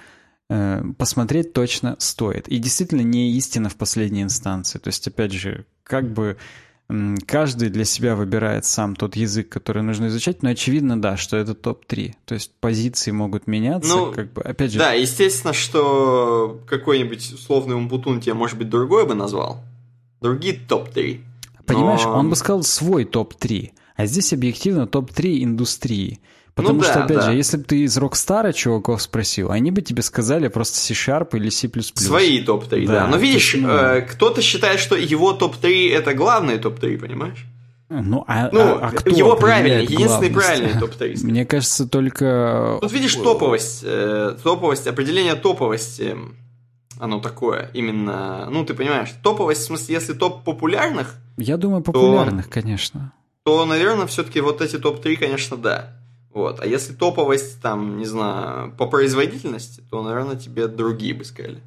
э, 0.48 0.82
посмотреть 0.98 1.52
точно 1.52 1.94
стоит. 2.00 2.48
И 2.48 2.58
действительно 2.58 3.02
не 3.02 3.30
истина 3.36 3.68
в 3.68 3.76
последней 3.76 4.22
инстанции. 4.22 4.80
То 4.80 4.88
есть, 4.88 5.06
опять 5.06 5.32
же, 5.32 5.66
как 5.84 6.12
бы 6.12 6.36
каждый 7.26 7.70
для 7.70 7.84
себя 7.84 8.16
выбирает 8.16 8.64
сам 8.64 8.96
тот 8.96 9.16
язык, 9.16 9.48
который 9.48 9.82
нужно 9.82 10.06
изучать, 10.08 10.42
но 10.42 10.50
очевидно, 10.50 11.00
да, 11.00 11.16
что 11.16 11.36
это 11.36 11.54
топ-3. 11.54 12.14
То 12.24 12.34
есть 12.34 12.52
позиции 12.60 13.10
могут 13.10 13.46
меняться, 13.46 13.94
ну, 13.94 14.12
как 14.12 14.32
бы, 14.32 14.42
опять 14.42 14.72
же... 14.72 14.78
Да, 14.78 14.92
естественно, 14.92 15.52
что 15.52 16.60
какой-нибудь 16.66 17.32
условный 17.32 17.76
умпутун 17.76 18.20
тебе, 18.20 18.34
может 18.34 18.58
быть, 18.58 18.68
другой 18.68 19.06
бы 19.06 19.14
назвал. 19.14 19.62
Другие 20.20 20.54
топ-3. 20.54 21.20
Понимаешь, 21.66 22.02
Но... 22.04 22.14
он 22.14 22.30
бы 22.30 22.36
сказал 22.36 22.62
свой 22.62 23.04
топ-3, 23.04 23.70
а 23.96 24.06
здесь 24.06 24.32
объективно 24.32 24.86
топ-3 24.86 25.44
индустрии. 25.44 26.20
Потому 26.60 26.78
ну, 26.80 26.84
что, 26.84 26.94
да, 26.94 27.04
опять 27.04 27.16
да. 27.18 27.22
же, 27.22 27.32
если 27.32 27.56
бы 27.56 27.64
ты 27.64 27.80
из 27.80 27.96
Рокстара 27.96 28.52
чуваков 28.52 29.02
спросил, 29.02 29.50
они 29.50 29.70
бы 29.70 29.82
тебе 29.82 30.02
сказали 30.02 30.48
просто 30.48 30.78
C-Sharp 30.78 31.36
или 31.36 31.48
C++. 31.50 31.70
Свои 31.94 32.42
топ-3, 32.42 32.86
да. 32.86 32.92
да. 32.92 33.06
Но 33.06 33.16
видишь, 33.16 33.54
ну... 33.58 33.68
э, 33.68 34.02
кто-то 34.02 34.42
считает, 34.42 34.80
что 34.80 34.96
его 34.96 35.32
топ-3 35.32 35.92
это 35.92 36.14
главные 36.14 36.58
топ-3, 36.58 36.98
понимаешь? 36.98 37.46
Ну, 37.88 38.24
а, 38.28 38.48
ну 38.52 38.60
а, 38.60 38.88
а 38.88 38.90
кто 38.92 39.10
его 39.10 39.34
правильный, 39.34 39.82
единственный 39.82 40.30
правильный 40.30 40.74
топ-3. 40.80 41.24
Мне 41.24 41.44
кажется, 41.44 41.88
только... 41.88 42.78
Тут 42.80 42.92
видишь 42.92 43.16
топовость, 43.16 43.80
э, 43.84 44.36
топовость, 44.42 44.86
определение 44.86 45.34
топовости 45.34 46.16
оно 47.00 47.18
такое. 47.18 47.70
Именно, 47.72 48.48
ну, 48.50 48.64
ты 48.64 48.74
понимаешь, 48.74 49.08
топовость, 49.22 49.62
в 49.62 49.64
смысле, 49.64 49.94
если 49.94 50.12
топ 50.12 50.44
популярных... 50.44 51.16
Я 51.38 51.56
думаю, 51.56 51.82
популярных, 51.82 52.46
то, 52.46 52.52
конечно. 52.52 53.12
То, 53.44 53.64
наверное, 53.64 54.06
все-таки 54.06 54.40
вот 54.40 54.60
эти 54.60 54.78
топ-3, 54.78 55.16
конечно, 55.16 55.56
да. 55.56 55.96
Вот. 56.32 56.60
А 56.60 56.66
если 56.66 56.92
топовость, 56.92 57.60
там, 57.60 57.98
не 57.98 58.04
знаю, 58.04 58.72
по 58.76 58.86
производительности, 58.86 59.82
то, 59.90 60.02
наверное, 60.02 60.36
тебе 60.36 60.68
другие 60.68 61.14
бы 61.14 61.24
сказали. 61.24 61.60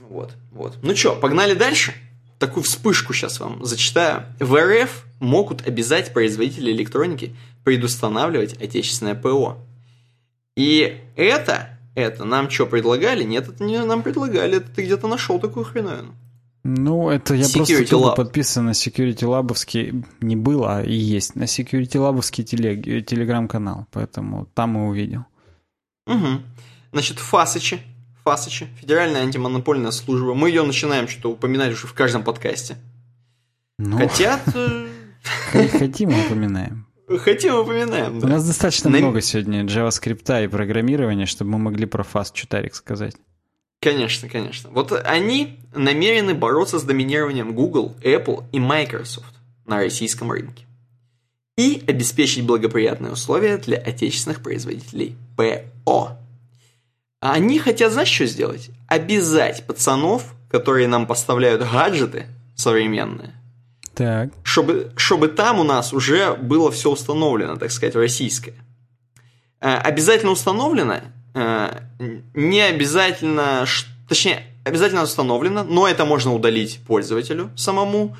Вот, 0.00 0.32
вот. 0.50 0.78
Ну 0.82 0.94
что, 0.94 1.16
погнали 1.16 1.54
дальше? 1.54 1.94
Такую 2.38 2.64
вспышку 2.64 3.12
сейчас 3.12 3.40
вам 3.40 3.64
зачитаю. 3.64 4.24
В 4.38 4.56
РФ 4.56 5.04
могут 5.20 5.66
обязать 5.66 6.12
производители 6.12 6.70
электроники 6.70 7.36
предустанавливать 7.64 8.60
отечественное 8.60 9.14
ПО. 9.14 9.58
И 10.56 11.00
это 11.16 11.78
это 11.94 12.24
нам 12.24 12.50
что, 12.50 12.66
предлагали? 12.66 13.24
Нет, 13.24 13.48
это 13.48 13.64
не 13.64 13.82
нам 13.84 14.02
предлагали, 14.02 14.58
это 14.58 14.70
ты 14.70 14.82
где-то 14.82 15.08
нашел 15.08 15.40
такую 15.40 15.64
хреновину. 15.64 16.14
Ну, 16.62 17.08
это 17.08 17.34
я 17.34 17.44
Security 17.44 17.88
просто 17.88 17.96
Lab. 17.96 18.16
подписан 18.16 18.66
на 18.66 18.70
Security 18.70 19.22
Labовский, 19.22 20.04
не 20.20 20.36
было, 20.36 20.78
а 20.78 20.82
и 20.82 20.92
есть, 20.92 21.34
на 21.34 21.44
Security 21.44 21.96
Labовский 21.96 22.44
телег, 22.44 23.06
телеграм-канал, 23.06 23.86
поэтому 23.90 24.46
там 24.54 24.76
и 24.76 24.88
увидел. 24.88 25.24
Угу. 26.06 26.42
Значит, 26.92 27.18
Фасычи, 27.18 27.80
Фасычи, 28.24 28.66
Федеральная 28.78 29.22
антимонопольная 29.22 29.90
служба, 29.90 30.34
мы 30.34 30.50
ее 30.50 30.62
начинаем 30.62 31.08
что-то 31.08 31.30
упоминать 31.30 31.72
уже 31.72 31.86
в 31.86 31.94
каждом 31.94 32.24
подкасте. 32.24 32.76
Ну, 33.78 33.96
Хотят... 33.96 34.42
Э, 34.54 34.86
хотим, 35.78 36.10
упоминаем. 36.10 36.86
Хотим, 37.18 37.54
упоминаем. 37.56 38.20
Да. 38.20 38.26
У 38.26 38.30
нас 38.30 38.46
достаточно 38.46 38.90
много 38.90 39.22
сегодня 39.22 39.64
JavaScript 39.64 40.44
и 40.44 40.48
программирования, 40.48 41.26
чтобы 41.26 41.52
мы 41.52 41.58
могли 41.58 41.86
про 41.86 42.04
Fast 42.04 42.34
чутарик 42.34 42.74
сказать. 42.74 43.16
Конечно, 43.80 44.28
конечно. 44.28 44.70
Вот 44.70 44.92
они 44.92 45.58
намерены 45.74 46.34
бороться 46.34 46.78
с 46.78 46.82
доминированием 46.82 47.54
Google, 47.54 47.96
Apple 48.02 48.44
и 48.52 48.60
Microsoft 48.60 49.34
на 49.66 49.78
российском 49.78 50.30
рынке. 50.30 50.64
И 51.56 51.82
обеспечить 51.86 52.44
благоприятные 52.44 53.12
условия 53.12 53.56
для 53.56 53.78
отечественных 53.78 54.42
производителей 54.42 55.16
ПО. 55.36 56.18
А 57.22 57.32
они 57.32 57.58
хотят, 57.58 57.92
знаешь, 57.92 58.08
что 58.08 58.26
сделать? 58.26 58.70
Обязать 58.86 59.66
пацанов, 59.66 60.34
которые 60.50 60.88
нам 60.88 61.06
поставляют 61.06 61.62
гаджеты 61.62 62.26
современные, 62.56 63.34
так. 63.94 64.30
Чтобы, 64.44 64.92
чтобы 64.96 65.28
там 65.28 65.58
у 65.60 65.62
нас 65.62 65.92
уже 65.92 66.34
было 66.34 66.70
все 66.70 66.90
установлено, 66.90 67.56
так 67.56 67.70
сказать, 67.70 67.94
российское. 67.94 68.54
Э, 69.60 69.74
обязательно 69.74 70.32
установлено, 70.32 71.00
не 71.34 72.60
обязательно, 72.60 73.64
точнее, 74.08 74.42
обязательно 74.64 75.02
установлено, 75.02 75.64
но 75.64 75.86
это 75.86 76.04
можно 76.04 76.34
удалить 76.34 76.80
пользователю 76.86 77.50
самому. 77.56 78.16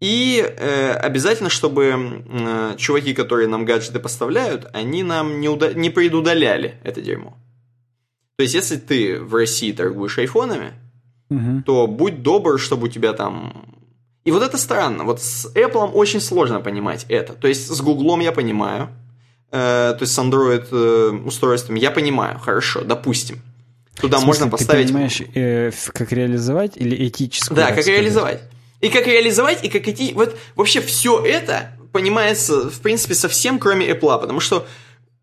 И 0.00 0.40
э, 0.40 0.92
обязательно, 0.92 1.50
чтобы 1.50 2.24
э, 2.24 2.74
чуваки, 2.76 3.14
которые 3.14 3.48
нам 3.48 3.64
гаджеты 3.64 3.98
поставляют, 3.98 4.68
они 4.72 5.02
нам 5.02 5.40
не, 5.40 5.48
уда- 5.48 5.74
не 5.74 5.90
предудаляли 5.90 6.76
это 6.84 7.00
дерьмо. 7.00 7.36
То 8.36 8.42
есть, 8.42 8.54
если 8.54 8.76
ты 8.76 9.20
в 9.20 9.34
России 9.34 9.72
торгуешь 9.72 10.18
айфонами, 10.18 10.72
угу. 11.28 11.62
то 11.66 11.86
будь 11.88 12.22
добр, 12.22 12.60
чтобы 12.60 12.86
у 12.86 12.88
тебя 12.88 13.12
там... 13.12 13.64
И 14.24 14.30
вот 14.30 14.44
это 14.44 14.56
странно. 14.56 15.02
Вот 15.02 15.20
с 15.20 15.52
Apple 15.56 15.90
очень 15.90 16.20
сложно 16.20 16.60
понимать 16.60 17.04
это. 17.08 17.32
То 17.32 17.48
есть, 17.48 17.66
с 17.66 17.80
Google 17.80 18.20
я 18.20 18.30
понимаю. 18.30 18.90
Э, 19.50 19.94
то 19.96 20.02
есть, 20.02 20.12
с 20.12 20.18
Android 20.18 20.66
э, 20.70 21.10
устройствами 21.24 21.78
я 21.78 21.90
понимаю. 21.90 22.38
Хорошо, 22.38 22.82
допустим. 22.82 23.40
Туда 23.96 24.18
смысле, 24.18 24.26
можно 24.26 24.50
поставить... 24.50 24.86
Ты 24.86 24.92
понимаешь, 24.92 25.22
э, 25.34 25.70
как 25.92 26.12
реализовать 26.12 26.76
или 26.76 27.08
этическую? 27.08 27.56
Да, 27.56 27.66
как 27.66 27.82
сказать? 27.82 28.00
реализовать. 28.00 28.42
И 28.80 28.90
как 28.90 29.06
реализовать, 29.06 29.64
и 29.64 29.68
как 29.68 29.88
идти... 29.88 30.12
Вот 30.14 30.36
вообще 30.54 30.80
все 30.80 31.24
это 31.24 31.72
понимается, 31.92 32.70
в 32.70 32.80
принципе, 32.80 33.14
совсем 33.14 33.58
кроме 33.58 33.90
Apple, 33.90 34.20
потому 34.20 34.40
что 34.40 34.66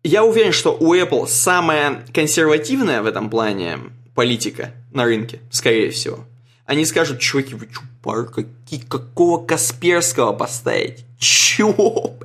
я 0.02 0.24
уверен, 0.24 0.52
что 0.52 0.76
у 0.78 0.94
Apple 0.94 1.26
самая 1.26 2.04
консервативная 2.12 3.02
в 3.02 3.06
этом 3.06 3.30
плане 3.30 3.78
политика 4.14 4.72
на 4.92 5.04
рынке, 5.04 5.40
скорее 5.50 5.90
всего. 5.90 6.24
Они 6.64 6.84
скажут, 6.84 7.20
чуваки, 7.20 7.54
вы 7.54 7.66
чё, 7.66 7.80
пар, 8.02 8.24
какие, 8.24 8.80
какого 8.80 9.44
Касперского 9.44 10.32
поставить? 10.32 11.04
Чего? 11.18 12.18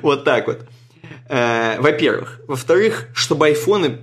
Вот 0.00 0.24
так 0.24 0.46
вот. 0.46 0.66
Э, 1.28 1.80
во-первых. 1.80 2.40
Во-вторых, 2.46 3.08
чтобы 3.14 3.46
айфоны 3.46 3.98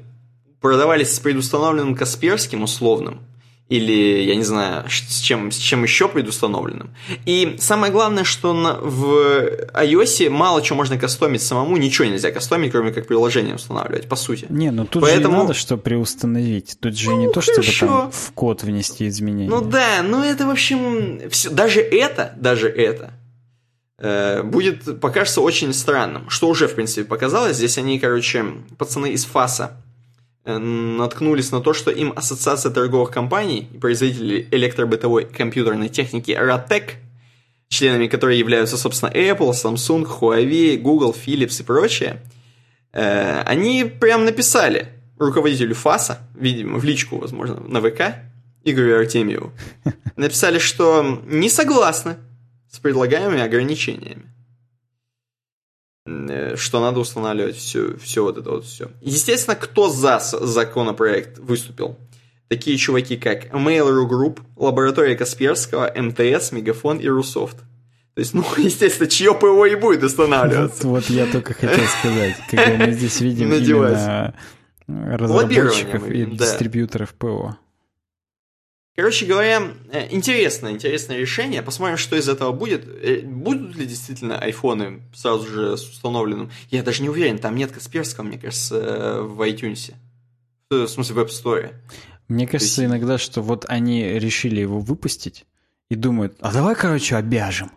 продавались 0.62 1.14
с 1.14 1.20
предустановленным 1.20 1.96
Касперским 1.96 2.64
условным, 2.64 3.22
или, 3.68 4.22
я 4.24 4.36
не 4.36 4.44
знаю, 4.44 4.86
с 4.88 5.20
чем, 5.22 5.52
с 5.52 5.58
чем 5.58 5.82
еще 5.82 6.08
предустановленным. 6.08 6.92
И 7.26 7.56
самое 7.60 7.92
главное, 7.92 8.24
что 8.24 8.54
на, 8.54 8.76
в 8.76 9.70
iOS 9.74 10.30
мало 10.30 10.62
чего 10.62 10.78
можно 10.78 11.00
кастомить 11.00 11.42
самому, 11.42 11.76
ничего 11.78 12.08
нельзя 12.08 12.30
кастомить, 12.30 12.72
кроме 12.72 12.92
как 12.92 13.08
приложение 13.08 13.56
устанавливать, 13.56 14.08
по 14.08 14.16
сути. 14.16 14.46
Не, 14.50 14.70
ну 14.70 14.86
тут 14.86 15.02
Поэтому... 15.02 15.24
же 15.24 15.32
не 15.32 15.38
надо 15.38 15.54
что 15.56 15.78
приустановить. 15.78 16.78
Тут 16.80 16.96
же 16.96 17.10
ну, 17.10 17.22
не 17.22 17.28
то, 17.28 17.42
хорошо. 17.42 17.62
чтобы 17.64 17.92
там 17.92 18.12
в 18.12 18.32
код 18.34 18.62
внести 18.62 19.08
изменения. 19.08 19.50
Ну 19.50 19.62
да, 19.62 20.04
ну 20.04 20.24
это, 20.24 20.46
в 20.46 20.52
общем, 20.52 21.28
все, 21.32 21.50
даже 21.50 21.82
это, 21.82 22.34
даже 22.38 22.70
это 22.70 23.14
будет, 23.98 25.00
покажется 25.00 25.40
очень 25.42 25.74
странным, 25.74 26.30
что 26.30 26.50
уже, 26.50 26.68
в 26.68 26.76
принципе, 26.76 27.06
показалось. 27.06 27.56
Здесь 27.56 27.78
они, 27.78 27.98
короче, 27.98 28.46
пацаны 28.78 29.12
из 29.12 29.24
ФАСа 29.26 29.78
Э, 30.46 30.60
наткнулись 30.60 31.52
на 31.52 31.60
то, 31.60 31.74
что 31.74 31.90
им 31.90 32.14
Ассоциация 32.16 32.72
торговых 32.72 33.10
компаний 33.10 33.68
и 33.74 33.78
производителей 33.80 34.48
электробытовой 34.52 35.26
компьютерной 35.26 35.90
техники 35.90 36.32
RATEC, 36.32 36.92
членами 37.68 38.06
которой 38.06 38.38
являются, 38.38 38.78
собственно, 38.78 39.10
Apple, 39.10 39.52
Samsung, 39.52 40.06
Huawei, 40.06 40.78
Google, 40.78 41.16
Philips 41.16 41.62
и 41.62 41.64
прочее, 41.64 42.22
э, 42.94 43.42
они 43.42 43.86
прям 43.86 44.24
написали 44.24 44.90
руководителю 45.18 45.74
ФАСа, 45.74 46.20
видимо, 46.36 46.78
в 46.78 46.84
личку, 46.84 47.18
возможно, 47.18 47.60
на 47.68 47.82
ВК, 47.82 48.16
Игорю 48.64 49.00
Артемьеву, 49.00 49.52
написали, 50.16 50.60
что 50.60 51.24
не 51.26 51.50
согласны 51.50 52.18
с 52.76 52.80
предлагаемыми 52.80 53.42
ограничениями. 53.42 54.34
Э, 56.06 56.58
что 56.58 56.82
надо 56.82 57.00
устанавливать 57.00 57.56
все, 57.56 57.96
все 57.98 58.24
вот 58.24 58.38
это 58.38 58.50
вот 58.52 58.66
все. 58.66 58.92
Естественно, 59.02 59.56
кто 59.56 59.90
за 59.90 60.20
законопроект 60.20 61.40
выступил? 61.40 61.98
Такие 62.50 62.78
чуваки, 62.78 63.16
как 63.16 63.46
Mail.ru 63.54 64.08
Group, 64.08 64.42
Лаборатория 64.58 65.16
Касперского, 65.16 65.90
МТС, 65.96 66.52
Мегафон 66.52 67.00
и 67.00 67.08
Русофт. 67.08 67.58
То 68.14 68.20
есть, 68.20 68.34
ну, 68.34 68.44
естественно, 68.58 69.10
чье 69.10 69.34
ПО 69.34 69.66
и 69.66 69.76
будет 69.76 70.04
устанавливаться. 70.04 70.86
Вот, 70.86 71.08
вот 71.08 71.10
я 71.10 71.28
только 71.28 71.54
хотел 71.54 71.86
сказать, 72.00 72.36
когда 72.52 72.86
мы 72.86 72.92
здесь 72.92 73.22
видим 73.22 73.54
именно 73.54 74.34
разработчиков 74.88 76.10
и 76.10 76.26
дистрибьюторов 76.26 77.14
ПО. 77.14 77.58
Короче 78.96 79.26
говоря, 79.26 79.74
э, 79.92 80.08
интересное, 80.12 80.72
интересное 80.72 81.18
решение. 81.18 81.62
Посмотрим, 81.62 81.98
что 81.98 82.16
из 82.16 82.30
этого 82.30 82.54
будет. 82.54 82.88
Э, 82.88 83.22
будут 83.22 83.76
ли 83.76 83.86
действительно 83.86 84.40
айфоны 84.40 85.02
сразу 85.14 85.46
же 85.48 85.78
с 85.78 85.84
установленным? 85.84 86.50
Я 86.72 86.82
даже 86.82 87.02
не 87.02 87.10
уверен, 87.10 87.38
там 87.38 87.56
нет 87.56 87.72
Касперского, 87.72 88.24
мне 88.24 88.40
кажется, 88.40 88.78
э, 88.78 89.22
в 89.22 89.42
iTunes. 89.42 89.94
В 90.70 90.88
смысле, 90.88 91.16
в 91.16 91.20
App 91.20 91.28
Store. 91.28 91.74
Мне 92.30 92.48
кажется 92.48 92.82
есть... 92.82 92.90
иногда, 92.90 93.18
что 93.18 93.42
вот 93.42 93.66
они 93.68 94.04
решили 94.04 94.62
его 94.62 94.80
выпустить 94.80 95.46
и 95.90 95.96
думают, 95.96 96.38
а 96.40 96.54
давай, 96.54 96.76
короче, 96.76 97.18
обяжем. 97.18 97.72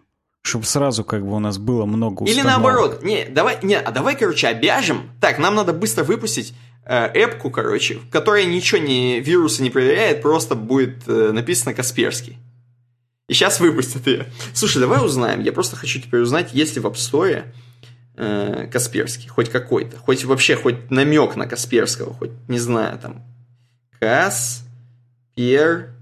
Чтобы 0.49 0.65
сразу 0.65 1.05
как 1.05 1.25
бы 1.25 1.35
у 1.35 1.39
нас 1.39 1.59
было 1.59 1.85
много 1.85 2.23
установок. 2.23 2.31
Или 2.31 2.43
наоборот, 2.43 3.03
не, 3.03 3.27
давай, 3.27 3.59
не, 3.63 3.77
а 3.77 3.91
давай, 3.91 4.17
короче, 4.17 4.49
обяжем. 4.49 5.11
Так, 5.21 5.39
нам 5.39 5.55
надо 5.55 5.73
быстро 5.73 6.05
выпустить 6.05 6.55
Э, 6.91 7.11
эпку, 7.13 7.51
короче, 7.51 7.99
которая 8.11 8.47
ничего 8.47 8.81
не, 8.81 9.21
вирусы 9.21 9.63
не 9.63 9.69
проверяет, 9.69 10.23
просто 10.23 10.55
будет 10.55 11.07
э, 11.07 11.33
написано 11.33 11.75
Касперский. 11.75 12.39
И 13.29 13.35
сейчас 13.35 13.61
выпустят 13.61 14.07
ее. 14.07 14.25
Слушай, 14.55 14.79
давай 14.79 15.05
узнаем. 15.05 15.43
Я 15.43 15.53
просто 15.53 15.77
хочу 15.77 16.01
теперь 16.01 16.21
узнать, 16.21 16.55
есть 16.55 16.77
ли 16.77 16.81
в 16.81 16.87
App 16.87 16.95
Store 16.95 17.45
э, 18.17 18.69
Касперский, 18.73 19.29
хоть 19.29 19.51
какой-то, 19.51 19.99
хоть 19.99 20.25
вообще 20.25 20.57
хоть 20.57 20.91
намек 20.91 21.37
на 21.37 21.47
Касперского, 21.47 22.15
хоть 22.15 22.31
не 22.49 22.59
знаю 22.59 22.99
там. 22.99 23.23
Касперский 24.01 25.93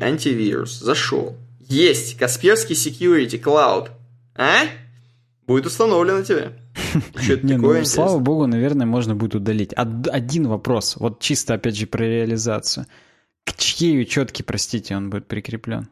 антивирус. 0.00 0.78
Зашел. 0.80 1.36
Есть 1.70 2.18
Касперский 2.18 2.74
Security 2.74 3.40
Cloud. 3.40 3.90
А? 4.34 4.64
Будет 5.46 5.66
установлено 5.66 6.22
тебе. 6.22 6.52
Не, 7.42 7.56
ну, 7.56 7.84
слава 7.84 8.18
богу, 8.18 8.46
наверное, 8.46 8.86
можно 8.86 9.14
будет 9.14 9.36
удалить. 9.36 9.72
Один 9.74 10.48
вопрос, 10.48 10.96
вот 10.96 11.20
чисто, 11.20 11.54
опять 11.54 11.76
же, 11.76 11.86
про 11.86 12.04
реализацию. 12.04 12.86
К 13.44 13.56
чьей 13.56 14.02
учетке, 14.02 14.42
простите, 14.42 14.96
он 14.96 15.10
будет 15.10 15.28
прикреплен? 15.28 15.88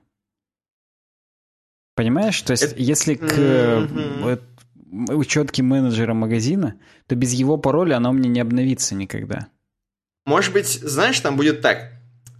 Понимаешь? 1.94 2.40
То 2.42 2.52
есть, 2.52 2.74
если 2.76 3.14
к 3.14 3.88
учетке 4.90 5.62
менеджера 5.62 6.12
магазина, 6.12 6.74
то 7.06 7.14
без 7.14 7.32
его 7.32 7.56
пароля 7.56 7.96
оно 7.96 8.12
мне 8.12 8.28
не 8.28 8.40
обновится 8.40 8.96
никогда. 8.96 9.48
Может 10.26 10.52
быть, 10.52 10.68
знаешь, 10.68 11.20
там 11.20 11.36
будет 11.36 11.60
так. 11.60 11.92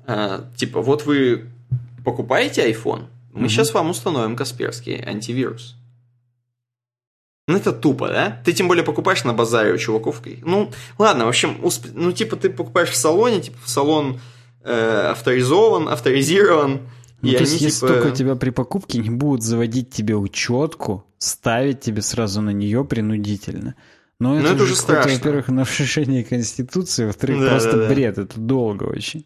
А, 0.06 0.50
типа, 0.56 0.82
вот 0.82 1.06
вы 1.06 1.46
покупаете 2.04 2.70
iPhone, 2.70 3.06
мы 3.32 3.48
сейчас 3.48 3.74
вам 3.74 3.90
установим 3.90 4.36
Касперский 4.36 5.02
антивирус. 5.04 5.76
Ну, 7.48 7.56
это 7.56 7.72
тупо, 7.72 8.08
да? 8.08 8.42
Ты 8.44 8.52
тем 8.52 8.68
более 8.68 8.84
покупаешь 8.84 9.24
на 9.24 9.32
базаре 9.32 9.72
у 9.72 9.78
чуваков. 9.78 10.20
Ну, 10.42 10.70
ладно, 10.98 11.24
в 11.24 11.28
общем, 11.28 11.64
усп... 11.64 11.86
ну, 11.94 12.12
типа, 12.12 12.36
ты 12.36 12.50
покупаешь 12.50 12.90
в 12.90 12.96
салоне, 12.96 13.40
типа, 13.40 13.56
салон 13.64 14.20
э, 14.62 15.08
авторизован, 15.12 15.88
авторизирован. 15.88 16.80
Ну, 17.22 17.28
и 17.28 17.32
то 17.32 17.38
они, 17.38 17.50
есть, 17.50 17.62
если 17.62 17.86
типа... 17.86 17.94
только 17.94 18.10
тебя 18.10 18.34
при 18.36 18.50
покупке 18.50 18.98
не 18.98 19.08
будут 19.08 19.42
заводить 19.42 19.88
тебе 19.88 20.14
учетку, 20.14 21.06
ставить 21.16 21.80
тебе 21.80 22.02
сразу 22.02 22.42
на 22.42 22.50
нее 22.50 22.84
принудительно. 22.84 23.76
Но 24.20 24.34
ну, 24.34 24.40
это, 24.40 24.52
это 24.52 24.64
уже 24.64 24.76
страшно. 24.76 25.12
Во-первых, 25.12 25.48
нарушение 25.48 26.24
Конституции, 26.28 27.06
во-вторых, 27.06 27.40
да, 27.40 27.48
просто 27.48 27.72
да, 27.72 27.78
да. 27.78 27.94
бред, 27.94 28.18
это 28.18 28.38
долго 28.38 28.84
очень. 28.84 29.24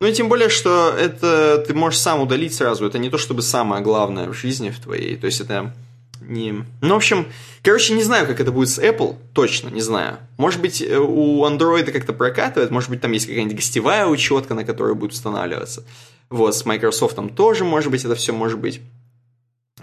Ну 0.00 0.08
и 0.08 0.12
тем 0.12 0.28
более, 0.28 0.48
что 0.48 0.94
это 0.98 1.64
ты 1.66 1.74
можешь 1.74 2.00
сам 2.00 2.20
удалить 2.20 2.54
сразу. 2.54 2.86
Это 2.86 2.98
не 2.98 3.10
то 3.10 3.18
чтобы 3.18 3.42
самое 3.42 3.82
главное 3.82 4.28
в 4.28 4.34
жизни 4.34 4.70
в 4.70 4.78
твоей. 4.78 5.16
То 5.16 5.26
есть 5.26 5.40
это 5.40 5.74
не... 6.20 6.64
Ну, 6.80 6.94
в 6.94 6.96
общем, 6.96 7.26
короче, 7.62 7.94
не 7.94 8.02
знаю, 8.02 8.26
как 8.26 8.40
это 8.40 8.52
будет 8.52 8.68
с 8.68 8.78
Apple, 8.78 9.16
точно, 9.32 9.68
не 9.68 9.80
знаю. 9.80 10.18
Может 10.36 10.60
быть, 10.60 10.82
э, 10.82 10.98
у 10.98 11.44
Android 11.44 11.90
как-то 11.90 12.12
прокатывает, 12.12 12.70
может 12.70 12.90
быть, 12.90 13.00
там 13.00 13.12
есть 13.12 13.26
какая-нибудь 13.26 13.56
гостевая 13.56 14.06
учетка, 14.06 14.54
на 14.54 14.64
которую 14.64 14.96
будет 14.96 15.12
устанавливаться. 15.12 15.84
Вот, 16.30 16.56
с 16.56 16.64
Microsoft 16.64 17.18
тоже, 17.36 17.64
может 17.64 17.90
быть, 17.90 18.04
это 18.04 18.14
все 18.14 18.32
может 18.32 18.58
быть. 18.58 18.80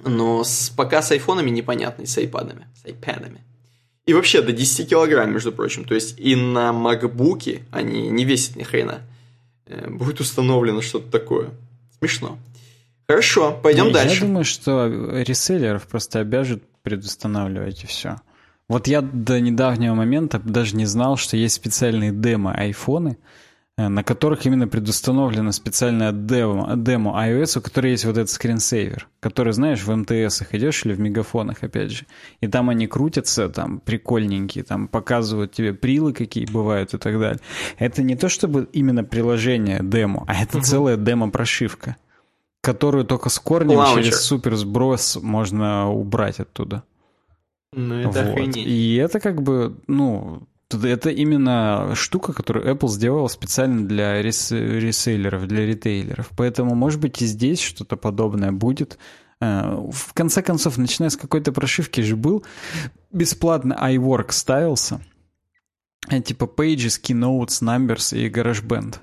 Но 0.03 0.43
с, 0.43 0.71
пока 0.75 1.01
с 1.01 1.11
айфонами 1.11 1.49
непонятно, 1.49 2.03
и 2.03 2.05
с 2.05 2.17
айпадами, 2.17 2.67
с 2.81 2.85
айпадами. 2.85 3.41
И 4.05 4.13
вообще 4.13 4.41
до 4.41 4.51
10 4.51 4.89
килограмм, 4.89 5.31
между 5.31 5.51
прочим. 5.51 5.85
То 5.85 5.93
есть 5.93 6.19
и 6.19 6.35
на 6.35 6.73
макбуке 6.73 7.61
они 7.71 8.09
не 8.09 8.25
весят 8.25 8.55
ни 8.55 8.63
хрена. 8.63 9.01
Э, 9.65 9.89
будет 9.89 10.19
установлено 10.19 10.81
что-то 10.81 11.11
такое. 11.11 11.49
Смешно. 11.99 12.37
Хорошо, 13.07 13.59
пойдем 13.61 13.87
я, 13.87 13.93
дальше. 13.93 14.15
Я 14.15 14.21
думаю, 14.21 14.45
что 14.45 14.87
реселлеров 14.87 15.87
просто 15.87 16.19
обяжут 16.19 16.63
предустанавливать 16.81 17.83
и 17.83 17.87
все. 17.87 18.21
Вот 18.67 18.87
я 18.87 19.01
до 19.01 19.39
недавнего 19.41 19.95
момента 19.95 20.39
даже 20.39 20.77
не 20.77 20.85
знал, 20.85 21.17
что 21.17 21.35
есть 21.35 21.55
специальные 21.55 22.13
демо-айфоны, 22.13 23.17
на 23.89 24.03
которых 24.03 24.45
именно 24.45 24.67
предустановлена 24.67 25.51
специальная 25.51 26.11
демо, 26.11 26.75
демо 26.75 27.11
iOS, 27.11 27.59
у 27.59 27.61
которой 27.61 27.91
есть 27.91 28.05
вот 28.05 28.17
этот 28.17 28.29
скринсейвер, 28.29 29.07
который, 29.19 29.53
знаешь, 29.53 29.83
в 29.83 29.95
МТСах 29.95 30.53
идешь 30.53 30.85
или 30.85 30.93
в 30.93 30.99
мегафонах, 30.99 31.63
опять 31.63 31.91
же, 31.91 32.05
и 32.39 32.47
там 32.47 32.69
они 32.69 32.87
крутятся, 32.87 33.49
там 33.49 33.79
прикольненькие, 33.79 34.63
там 34.63 34.87
показывают 34.87 35.51
тебе 35.51 35.73
прилы, 35.73 36.13
какие 36.13 36.45
бывают 36.45 36.93
и 36.93 36.97
так 36.97 37.19
далее. 37.19 37.39
Это 37.77 38.03
не 38.03 38.15
то, 38.15 38.29
чтобы 38.29 38.67
именно 38.73 39.03
приложение 39.03 39.79
демо, 39.81 40.25
а 40.27 40.43
это 40.43 40.57
угу. 40.57 40.65
целая 40.65 40.97
демо-прошивка, 40.97 41.95
которую 42.61 43.05
только 43.05 43.29
с 43.29 43.39
корнем 43.39 43.77
Лаунчер. 43.77 44.03
через 44.03 44.21
супер 44.21 44.55
сброс 44.55 45.17
можно 45.21 45.89
убрать 45.91 46.39
оттуда. 46.39 46.83
Ну, 47.73 47.95
это 47.95 48.09
вот. 48.09 48.17
охренеть. 48.17 48.67
И 48.67 48.95
это 48.95 49.19
как 49.19 49.41
бы, 49.41 49.77
ну, 49.87 50.43
это 50.73 51.09
именно 51.09 51.93
штука, 51.95 52.33
которую 52.33 52.65
Apple 52.73 52.87
сделала 52.87 53.27
специально 53.27 53.87
для 53.87 54.21
рес 54.21 54.51
ресейлеров, 54.51 55.47
для 55.47 55.65
ритейлеров. 55.65 56.29
Поэтому, 56.35 56.75
может 56.75 56.99
быть, 56.99 57.21
и 57.21 57.25
здесь 57.25 57.59
что-то 57.59 57.97
подобное 57.97 58.51
будет. 58.51 58.97
Э, 59.39 59.75
в 59.91 60.13
конце 60.13 60.41
концов, 60.41 60.77
начиная 60.77 61.09
с 61.09 61.17
какой-то 61.17 61.51
прошивки 61.51 62.01
же 62.01 62.15
был 62.15 62.45
бесплатно 63.11 63.73
iWork 63.73 64.31
ставился. 64.31 65.01
Э, 66.09 66.21
типа 66.21 66.45
Pages, 66.45 67.01
Keynotes, 67.01 67.61
Numbers 67.61 68.17
и 68.17 68.29
GarageBand. 68.29 68.99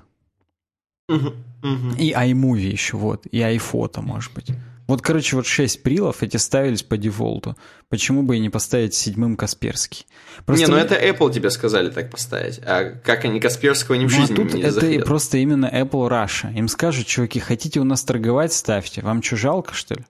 Uh-huh, 1.09 1.35
uh-huh. 1.63 1.97
И 1.97 2.13
iMovie 2.13 2.71
еще, 2.71 2.97
вот. 2.97 3.25
И 3.31 3.39
iPhoto, 3.39 4.01
может 4.01 4.33
быть. 4.33 4.51
Вот, 4.89 5.03
короче, 5.03 5.35
вот 5.35 5.45
6 5.45 5.83
прилов 5.83 6.23
эти 6.23 6.37
ставились 6.37 6.81
по 6.81 6.97
дефолту. 6.97 7.55
Почему 7.89 8.23
бы 8.23 8.37
и 8.37 8.39
не 8.39 8.49
поставить 8.49 8.95
седьмым 8.95 9.37
Касперский? 9.37 10.07
Просто... 10.47 10.65
Не, 10.65 10.71
ну 10.71 10.77
это 10.77 10.95
Apple 10.95 11.31
тебе 11.31 11.51
сказали 11.51 11.91
так 11.91 12.09
поставить. 12.09 12.59
А 12.65 12.95
как 13.03 13.23
они 13.23 13.39
Касперского 13.39 13.93
не 13.93 14.07
в 14.07 14.09
жизни 14.09 14.33
ну, 14.33 14.41
а 14.41 14.45
тут 14.47 14.53
не 14.55 14.61
это 14.63 14.71
захотят. 14.71 15.05
просто 15.05 15.37
именно 15.37 15.67
Apple 15.71 16.09
Russia. 16.09 16.51
Им 16.55 16.67
скажут, 16.67 17.05
чуваки, 17.05 17.39
хотите 17.39 17.79
у 17.79 17.83
нас 17.83 18.03
торговать, 18.03 18.51
ставьте. 18.51 19.01
Вам 19.01 19.21
что, 19.21 19.35
жалко, 19.35 19.75
что 19.75 19.93
ли? 19.93 20.01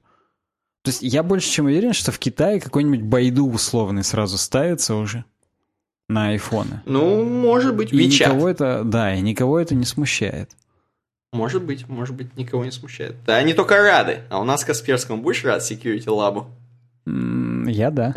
То 0.84 0.91
есть 0.91 1.01
я 1.01 1.23
больше 1.23 1.49
чем 1.49 1.65
уверен, 1.65 1.91
что 1.91 2.14
в 2.14 2.18
Китае 2.19 2.61
какой-нибудь 2.61 3.01
байду 3.01 3.49
условный 3.49 4.06
сразу 4.06 4.38
ставится 4.38 4.95
уже 4.95 5.26
на 6.07 6.30
айфоны. 6.30 6.84
Ну, 6.85 7.26
может 7.26 7.76
быть, 7.76 7.91
и 7.91 8.07
никого 8.07 8.47
это, 8.47 8.84
Да, 8.85 9.14
и 9.14 9.19
никого 9.19 9.60
это 9.60 9.76
не 9.76 9.84
смущает. 9.84 10.51
Может 11.31 11.64
быть, 11.64 11.88
может 11.88 12.15
быть, 12.15 12.35
никого 12.38 12.65
не 12.65 12.72
смущает. 12.72 13.15
Да, 13.27 13.35
они 13.35 13.53
только 13.53 13.77
рады. 13.77 14.22
А 14.30 14.41
у 14.41 14.43
нас 14.43 14.65
Касперскому 14.65 15.22
будешь 15.22 15.43
рад 15.43 15.61
Security 15.61 16.06
Lab? 16.06 16.47
Mm, 17.06 17.69
я 17.69 17.91
да. 17.91 18.15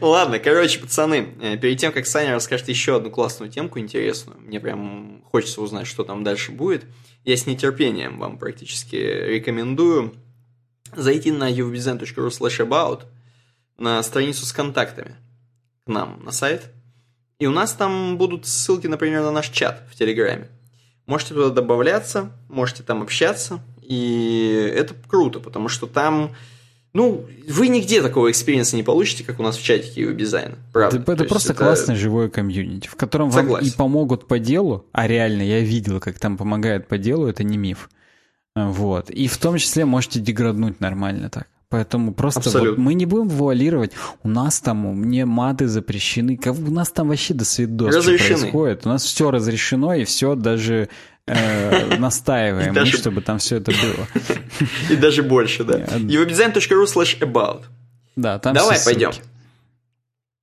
Ладно, 0.00 0.40
короче, 0.40 0.80
пацаны, 0.80 1.28
э, 1.40 1.56
перед 1.56 1.78
тем, 1.78 1.92
как 1.92 2.06
Саня 2.06 2.32
расскажет 2.32 2.68
еще 2.68 2.96
одну 2.96 3.10
классную 3.10 3.50
темку 3.50 3.78
интересную, 3.78 4.40
мне 4.40 4.58
прям 4.60 5.22
хочется 5.30 5.60
узнать, 5.60 5.86
что 5.86 6.02
там 6.04 6.24
дальше 6.24 6.52
будет, 6.52 6.84
я 7.24 7.36
с 7.36 7.46
нетерпением 7.46 8.18
вам 8.18 8.38
практически 8.38 8.96
рекомендую 8.96 10.14
зайти 10.94 11.32
на 11.32 11.50
uvdesign.ru 11.50 12.28
slash 12.28 12.66
about 12.66 13.02
на 13.78 14.02
страницу 14.02 14.44
с 14.44 14.52
контактами 14.52 15.16
к 15.86 15.88
нам 15.88 16.20
на 16.24 16.32
сайт. 16.32 16.70
И 17.38 17.46
у 17.46 17.50
нас 17.50 17.72
там 17.72 18.16
будут 18.16 18.46
ссылки, 18.46 18.86
например, 18.86 19.22
на 19.22 19.30
наш 19.30 19.48
чат 19.50 19.82
в 19.90 19.94
Телеграме. 19.94 20.48
Можете 21.06 21.34
туда 21.34 21.50
добавляться, 21.50 22.32
можете 22.48 22.82
там 22.82 23.02
общаться. 23.02 23.60
И 23.82 24.72
это 24.74 24.94
круто, 25.06 25.40
потому 25.40 25.68
что 25.68 25.86
там... 25.86 26.34
Ну, 26.92 27.26
вы 27.46 27.68
нигде 27.68 28.00
такого 28.00 28.30
experience 28.30 28.70
а 28.70 28.74
не 28.74 28.82
получите, 28.82 29.22
как 29.22 29.38
у 29.38 29.42
нас 29.42 29.56
в 29.58 29.62
чатике 29.62 30.00
его 30.00 30.12
дизайна. 30.12 30.56
Правда. 30.72 30.98
Это, 30.98 31.12
это 31.12 31.24
просто 31.24 31.52
это... 31.52 31.62
классное 31.62 31.94
живое 31.94 32.30
комьюнити, 32.30 32.88
в 32.88 32.96
котором 32.96 33.30
Согласен. 33.30 33.66
вам 33.66 33.74
и 33.74 33.76
помогут 33.76 34.26
по 34.26 34.38
делу, 34.38 34.86
а 34.92 35.06
реально 35.06 35.42
я 35.42 35.60
видел, 35.60 36.00
как 36.00 36.18
там 36.18 36.38
помогают 36.38 36.88
по 36.88 36.96
делу, 36.96 37.26
это 37.26 37.44
не 37.44 37.58
миф. 37.58 37.90
Вот. 38.56 39.10
И 39.10 39.28
в 39.28 39.36
том 39.36 39.58
числе 39.58 39.84
можете 39.84 40.18
деграднуть 40.18 40.80
нормально 40.80 41.28
так. 41.28 41.46
Поэтому 41.68 42.14
просто 42.14 42.58
вот 42.58 42.78
мы 42.78 42.94
не 42.94 43.06
будем 43.06 43.28
вуалировать. 43.28 43.92
У 44.22 44.28
нас 44.28 44.60
там 44.60 44.78
мне 44.78 45.26
маты 45.26 45.66
запрещены. 45.66 46.38
У 46.46 46.70
нас 46.70 46.90
там 46.90 47.08
вообще 47.08 47.34
до 47.34 47.44
свидос 47.44 48.04
происходит. 48.04 48.86
У 48.86 48.88
нас 48.88 49.04
все 49.04 49.30
разрешено, 49.30 49.92
и 49.92 50.04
все 50.04 50.36
даже 50.36 50.88
э, 51.26 51.96
настаиваем, 51.98 52.72
даже... 52.72 52.96
чтобы 52.96 53.20
там 53.20 53.38
все 53.38 53.56
это 53.56 53.72
было. 53.72 54.06
И 54.90 54.96
даже 54.96 55.22
больше, 55.22 55.64
да. 55.64 55.80
evobdesign.ru 55.80 56.84
slash 56.84 57.20
about. 57.20 57.64
Да, 58.14 58.38
там 58.38 58.54
Давай 58.54 58.78
пойдем. 58.82 59.10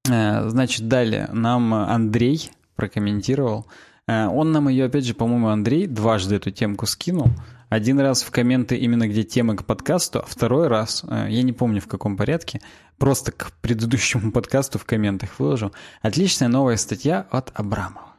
Э, 0.07 0.49
значит, 0.49 0.87
далее 0.87 1.29
нам 1.31 1.73
Андрей 1.73 2.51
прокомментировал. 2.75 3.65
Э, 4.07 4.27
он 4.27 4.51
нам 4.51 4.67
ее, 4.67 4.85
опять 4.85 5.05
же, 5.05 5.13
по-моему, 5.13 5.47
Андрей 5.47 5.87
дважды 5.87 6.35
эту 6.35 6.51
темку 6.51 6.85
скинул. 6.85 7.29
Один 7.73 7.99
раз 7.99 8.21
в 8.21 8.29
комменты 8.29 8.77
именно 8.77 9.07
где 9.07 9.23
темы 9.23 9.55
к 9.55 9.65
подкасту, 9.65 10.19
а 10.19 10.25
второй 10.27 10.67
раз, 10.67 11.03
э, 11.09 11.25
я 11.29 11.41
не 11.41 11.53
помню 11.53 11.81
в 11.81 11.87
каком 11.87 12.17
порядке, 12.17 12.61
просто 12.99 13.31
к 13.31 13.51
предыдущему 13.61 14.31
подкасту 14.31 14.77
в 14.77 14.85
комментах 14.85 15.39
выложил. 15.39 15.71
Отличная 16.03 16.49
новая 16.49 16.77
статья 16.77 17.25
от 17.31 17.49
Абрамова. 17.55 18.13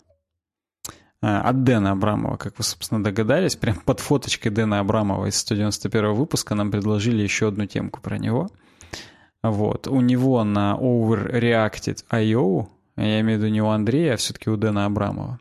Э, 1.22 1.36
от 1.36 1.62
Дэна 1.62 1.92
Абрамова, 1.92 2.36
как 2.36 2.58
вы, 2.58 2.64
собственно, 2.64 3.04
догадались, 3.04 3.54
прям 3.54 3.76
под 3.76 4.00
фоточкой 4.00 4.50
Дэна 4.50 4.80
Абрамова 4.80 5.26
из 5.26 5.36
191 5.36 6.14
выпуска 6.14 6.56
нам 6.56 6.72
предложили 6.72 7.22
еще 7.22 7.46
одну 7.46 7.66
темку 7.66 8.00
про 8.00 8.18
него. 8.18 8.50
Вот. 9.44 9.86
У 9.86 10.00
него 10.00 10.42
на 10.42 10.76
Overreacted.io, 10.80 12.66
я 12.96 13.20
имею 13.20 13.38
в 13.38 13.42
виду 13.42 13.52
не 13.52 13.62
у 13.62 13.68
Андрея, 13.68 14.14
а 14.14 14.16
все-таки 14.16 14.50
у 14.50 14.56
Дэна 14.56 14.86
Абрамова, 14.86 15.38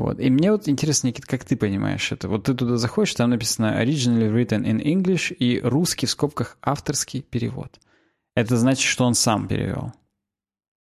вот. 0.00 0.20
И 0.20 0.30
мне 0.30 0.50
вот 0.52 0.68
интересно, 0.68 1.08
Никит, 1.08 1.26
как 1.26 1.44
ты 1.44 1.56
понимаешь 1.56 2.12
это? 2.12 2.28
Вот 2.28 2.44
ты 2.44 2.54
туда 2.54 2.76
заходишь, 2.76 3.14
там 3.14 3.30
написано 3.30 3.82
originally 3.82 4.32
written 4.32 4.64
in 4.64 4.82
English 4.82 5.32
и 5.34 5.60
русский 5.60 6.06
в 6.06 6.10
скобках 6.10 6.56
авторский 6.62 7.22
перевод. 7.22 7.78
Это 8.34 8.56
значит, 8.56 8.82
что 8.88 9.04
он 9.04 9.14
сам 9.14 9.48
перевел. 9.48 9.92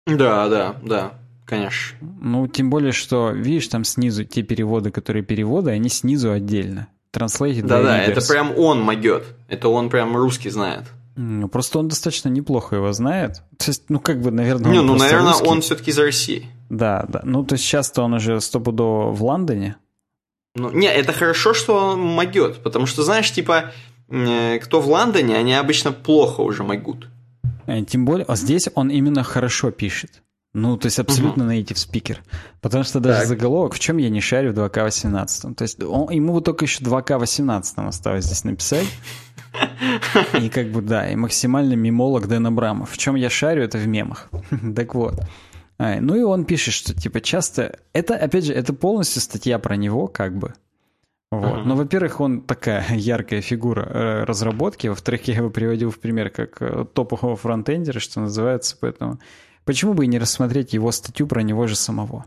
Да, 0.07 0.49
да, 0.49 0.77
да, 0.83 1.13
конечно. 1.47 1.99
Ну, 2.21 2.47
тем 2.47 2.71
более, 2.71 2.93
что, 2.93 3.31
видишь, 3.31 3.69
там 3.69 3.85
снизу 3.85 4.25
те 4.25 4.43
переводы, 4.43 4.91
которые 4.91 5.23
переводы, 5.23 5.71
они 5.71 5.89
снизу 5.89 6.33
отдельно. 6.33 6.89
Translated 7.13 7.63
Да-да, 7.63 8.03
это 8.03 8.27
прям 8.27 8.57
он 8.57 8.83
могет. 8.83 9.25
Это 9.49 9.69
он 9.69 9.89
прям 9.89 10.17
русский 10.17 10.51
знает. 10.51 10.85
Ну, 11.17 11.49
просто 11.49 11.81
он 11.81 11.89
достаточно 11.89 12.29
неплохо 12.29 12.77
его 12.77 12.93
знает. 12.93 13.43
То 13.57 13.71
есть, 13.71 13.85
ну, 13.89 13.99
как 13.99 14.21
бы, 14.21 14.31
наверное, 14.31 14.71
Не, 14.71 14.83
ну, 14.83 14.95
наверное, 14.95 15.33
русский. 15.33 15.49
он 15.49 15.61
все-таки 15.63 15.91
из 15.91 15.99
России. 15.99 16.47
Да, 16.69 17.05
да. 17.09 17.21
Ну, 17.25 17.45
то 17.45 17.55
есть 17.55 17.65
сейчас-то 17.65 18.03
он 18.03 18.15
уже 18.15 18.41
стопудово 18.41 19.11
в 19.13 19.23
Лондоне. 19.23 19.77
Ну, 20.55 20.71
не, 20.71 20.87
это 20.87 21.13
хорошо, 21.13 21.55
что 21.55 21.77
он 21.77 22.01
могет, 22.01 22.63
потому 22.63 22.87
что, 22.87 23.03
знаешь, 23.03 23.31
типа, 23.33 23.73
э, 24.09 24.59
кто 24.59 24.81
в 24.81 24.89
Лондоне, 24.89 25.37
они 25.37 25.55
обычно 25.55 25.93
плохо 25.93 26.41
уже 26.41 26.65
могут. 26.65 27.09
Э, 27.67 27.83
тем 27.85 28.05
более, 28.05 28.25
а 28.29 28.37
здесь 28.37 28.69
он 28.75 28.91
именно 28.91 29.23
хорошо 29.23 29.71
пишет. 29.71 30.23
Ну, 30.55 30.77
то 30.77 30.87
есть 30.87 30.99
абсолютно 30.99 31.45
угу. 31.45 31.53
native 31.53 31.77
спикер. 31.77 32.23
Потому 32.61 32.83
что 32.83 33.01
даже 33.01 33.21
так. 33.21 33.29
заголовок, 33.29 33.75
в 33.75 33.79
чем 33.79 33.99
я 33.99 34.09
не 34.09 34.21
шарю 34.21 34.53
в 34.53 34.59
2К18. 34.59 35.55
То 35.55 35.63
есть 35.63 35.83
он, 35.83 36.11
ему 36.11 36.33
вот 36.33 36.45
только 36.45 36.65
еще 36.65 36.83
2К18 36.83 37.87
осталось 37.87 38.25
здесь 38.25 38.45
написать. 38.45 38.87
И 40.41 40.49
как 40.49 40.71
бы, 40.71 40.81
да, 40.81 41.11
и 41.11 41.17
максимальный 41.17 41.77
мемолог 41.77 42.27
Дэн 42.27 42.47
Абрамов. 42.47 42.91
В 42.91 42.99
чем 42.99 43.15
я 43.15 43.29
шарю, 43.29 43.63
это 43.63 43.79
в 43.79 43.87
мемах. 43.87 44.31
так 44.77 44.95
вот. 44.95 45.21
А, 45.79 46.01
ну 46.01 46.17
и 46.17 46.23
он 46.23 46.45
пишет, 46.45 46.75
что 46.75 46.95
типа 46.95 47.21
часто... 47.21 47.79
Это, 47.93 48.17
опять 48.17 48.45
же, 48.45 48.53
это 48.53 48.73
полностью 48.73 49.23
статья 49.23 49.59
про 49.59 49.77
него, 49.77 50.09
как 50.09 50.37
бы. 50.37 50.55
Вот. 51.31 51.45
Uh-huh. 51.45 51.65
Но, 51.65 51.77
во-первых, 51.77 52.21
он 52.21 52.43
такая 52.43 52.85
яркая 52.95 53.41
фигура 53.41 53.83
э, 53.83 54.25
разработки. 54.25 54.87
Во-вторых, 54.89 55.29
я 55.29 55.37
его 55.37 55.51
приводил 55.51 55.91
в 55.91 55.99
пример 55.99 56.31
как 56.31 56.61
э, 56.61 56.85
топового 56.93 57.37
фронтендера, 57.37 58.01
что 58.01 58.21
называется. 58.21 58.77
Поэтому 58.81 59.21
почему 59.65 59.95
бы 59.95 60.05
и 60.05 60.09
не 60.09 60.19
рассмотреть 60.19 60.73
его 60.73 60.91
статью 60.91 61.27
про 61.27 61.43
него 61.43 61.67
же 61.67 61.77
самого? 61.77 62.25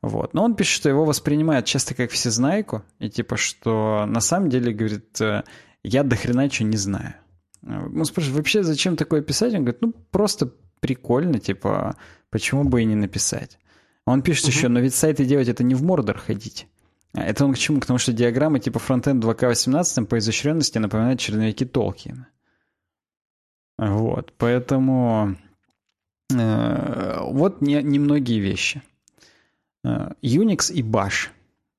Вот. 0.00 0.34
Но 0.34 0.42
он 0.42 0.56
пишет, 0.56 0.74
что 0.74 0.88
его 0.88 1.04
воспринимают 1.04 1.66
часто 1.66 1.94
как 1.94 2.10
всезнайку, 2.10 2.82
и 2.98 3.08
типа, 3.08 3.36
что 3.36 4.04
на 4.08 4.20
самом 4.20 4.48
деле, 4.48 4.72
говорит, 4.72 5.20
э, 5.20 5.44
я 5.84 6.02
до 6.02 6.16
хрена 6.16 6.50
что 6.50 6.64
не 6.64 6.76
знаю. 6.76 7.14
Ну, 7.60 8.04
спрашивает, 8.04 8.38
вообще 8.38 8.64
зачем 8.64 8.96
такое 8.96 9.22
писать? 9.22 9.54
Он 9.54 9.60
говорит, 9.60 9.82
ну, 9.82 9.92
просто 10.10 10.50
прикольно, 10.82 11.38
типа, 11.38 11.96
Почему 12.32 12.64
бы 12.64 12.80
и 12.80 12.86
не 12.86 12.94
написать? 12.94 13.58
Он 14.06 14.22
пишет 14.22 14.46
еще, 14.46 14.68
но 14.68 14.80
ведь 14.80 14.94
сайты 14.94 15.26
делать 15.26 15.48
это 15.48 15.62
не 15.62 15.74
в 15.74 15.82
Мордор 15.82 16.18
ходить. 16.18 16.66
А 17.12 17.22
это 17.22 17.44
он 17.44 17.52
к 17.52 17.58
чему? 17.58 17.78
К 17.78 17.86
тому, 17.86 17.98
что 17.98 18.14
диаграммы 18.14 18.58
типа 18.58 18.78
фронтенд 18.78 19.22
2К18 19.22 20.06
по 20.06 20.18
изощренности 20.18 20.78
напоминают 20.78 21.20
черновики 21.20 21.66
Толкина. 21.66 22.26
Вот, 23.76 24.32
поэтому 24.38 25.36
э, 26.34 27.18
вот 27.20 27.60
не, 27.60 27.82
немногие 27.82 28.40
вещи. 28.40 28.82
Э, 29.84 30.12
Unix 30.22 30.72
и 30.72 30.82
Bash. 30.82 31.28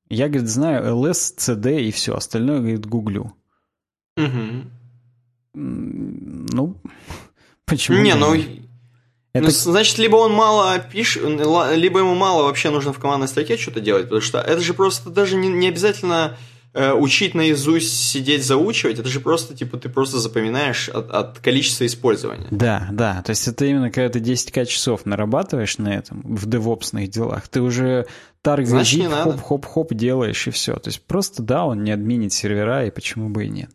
Я, 0.08 0.28
говорит, 0.30 0.50
знаю 0.50 0.86
LS, 0.96 1.38
CD 1.38 1.82
и 1.82 1.92
все, 1.92 2.16
остальное, 2.16 2.60
говорит, 2.60 2.86
гуглю. 2.86 3.36
Угу. 4.18 4.70
Ну, 5.56 6.78
почему? 7.66 7.98
Не, 7.98 8.14
ну, 8.14 8.36
Это... 9.34 9.46
ну, 9.46 9.52
значит, 9.52 9.98
либо 9.98 10.18
он 10.18 10.32
мало 10.32 10.78
пишет, 10.78 11.24
либо 11.24 12.00
ему 12.00 12.14
мало 12.14 12.44
вообще 12.44 12.70
нужно 12.70 12.94
в 12.94 13.00
командной 13.00 13.28
строке 13.28 13.58
что-то 13.58 13.80
делать, 13.80 14.04
потому 14.04 14.22
что 14.22 14.40
это 14.40 14.62
же 14.62 14.76
просто 14.76 15.10
даже 15.10 15.36
не, 15.36 15.48
не 15.48 15.70
обязательно 15.70 16.38
э, 16.74 16.94
учить 16.94 17.34
наизусть, 17.34 18.10
сидеть, 18.10 18.46
заучивать, 18.46 19.00
это 19.00 19.10
же 19.10 19.20
просто, 19.20 19.56
типа, 19.56 19.78
ты 19.78 19.90
просто 19.90 20.20
запоминаешь 20.20 20.88
от, 20.88 21.10
от 21.10 21.40
количества 21.40 21.88
использования. 21.88 22.46
Да, 22.52 22.90
да, 22.92 23.24
то 23.24 23.32
есть 23.32 23.48
это 23.48 23.66
именно 23.66 23.90
когда 23.90 24.10
ты 24.10 24.20
10к 24.20 24.66
часов 24.66 25.08
нарабатываешь 25.08 25.80
на 25.80 25.96
этом, 25.96 26.22
в 26.24 26.48
девопсных 26.48 27.10
делах, 27.10 27.48
ты 27.48 27.62
уже 27.62 28.06
таргет 28.44 28.86
хоп-хоп-хоп 29.12 29.96
делаешь 29.96 30.46
и 30.46 30.52
все. 30.52 30.76
То 30.76 30.90
есть 30.90 31.02
просто, 31.02 31.42
да, 31.42 31.66
он 31.66 31.84
не 31.84 31.92
админит 31.92 32.34
сервера, 32.34 32.86
и 32.86 32.92
почему 32.92 33.30
бы 33.30 33.46
и 33.46 33.50
нет 33.50 33.72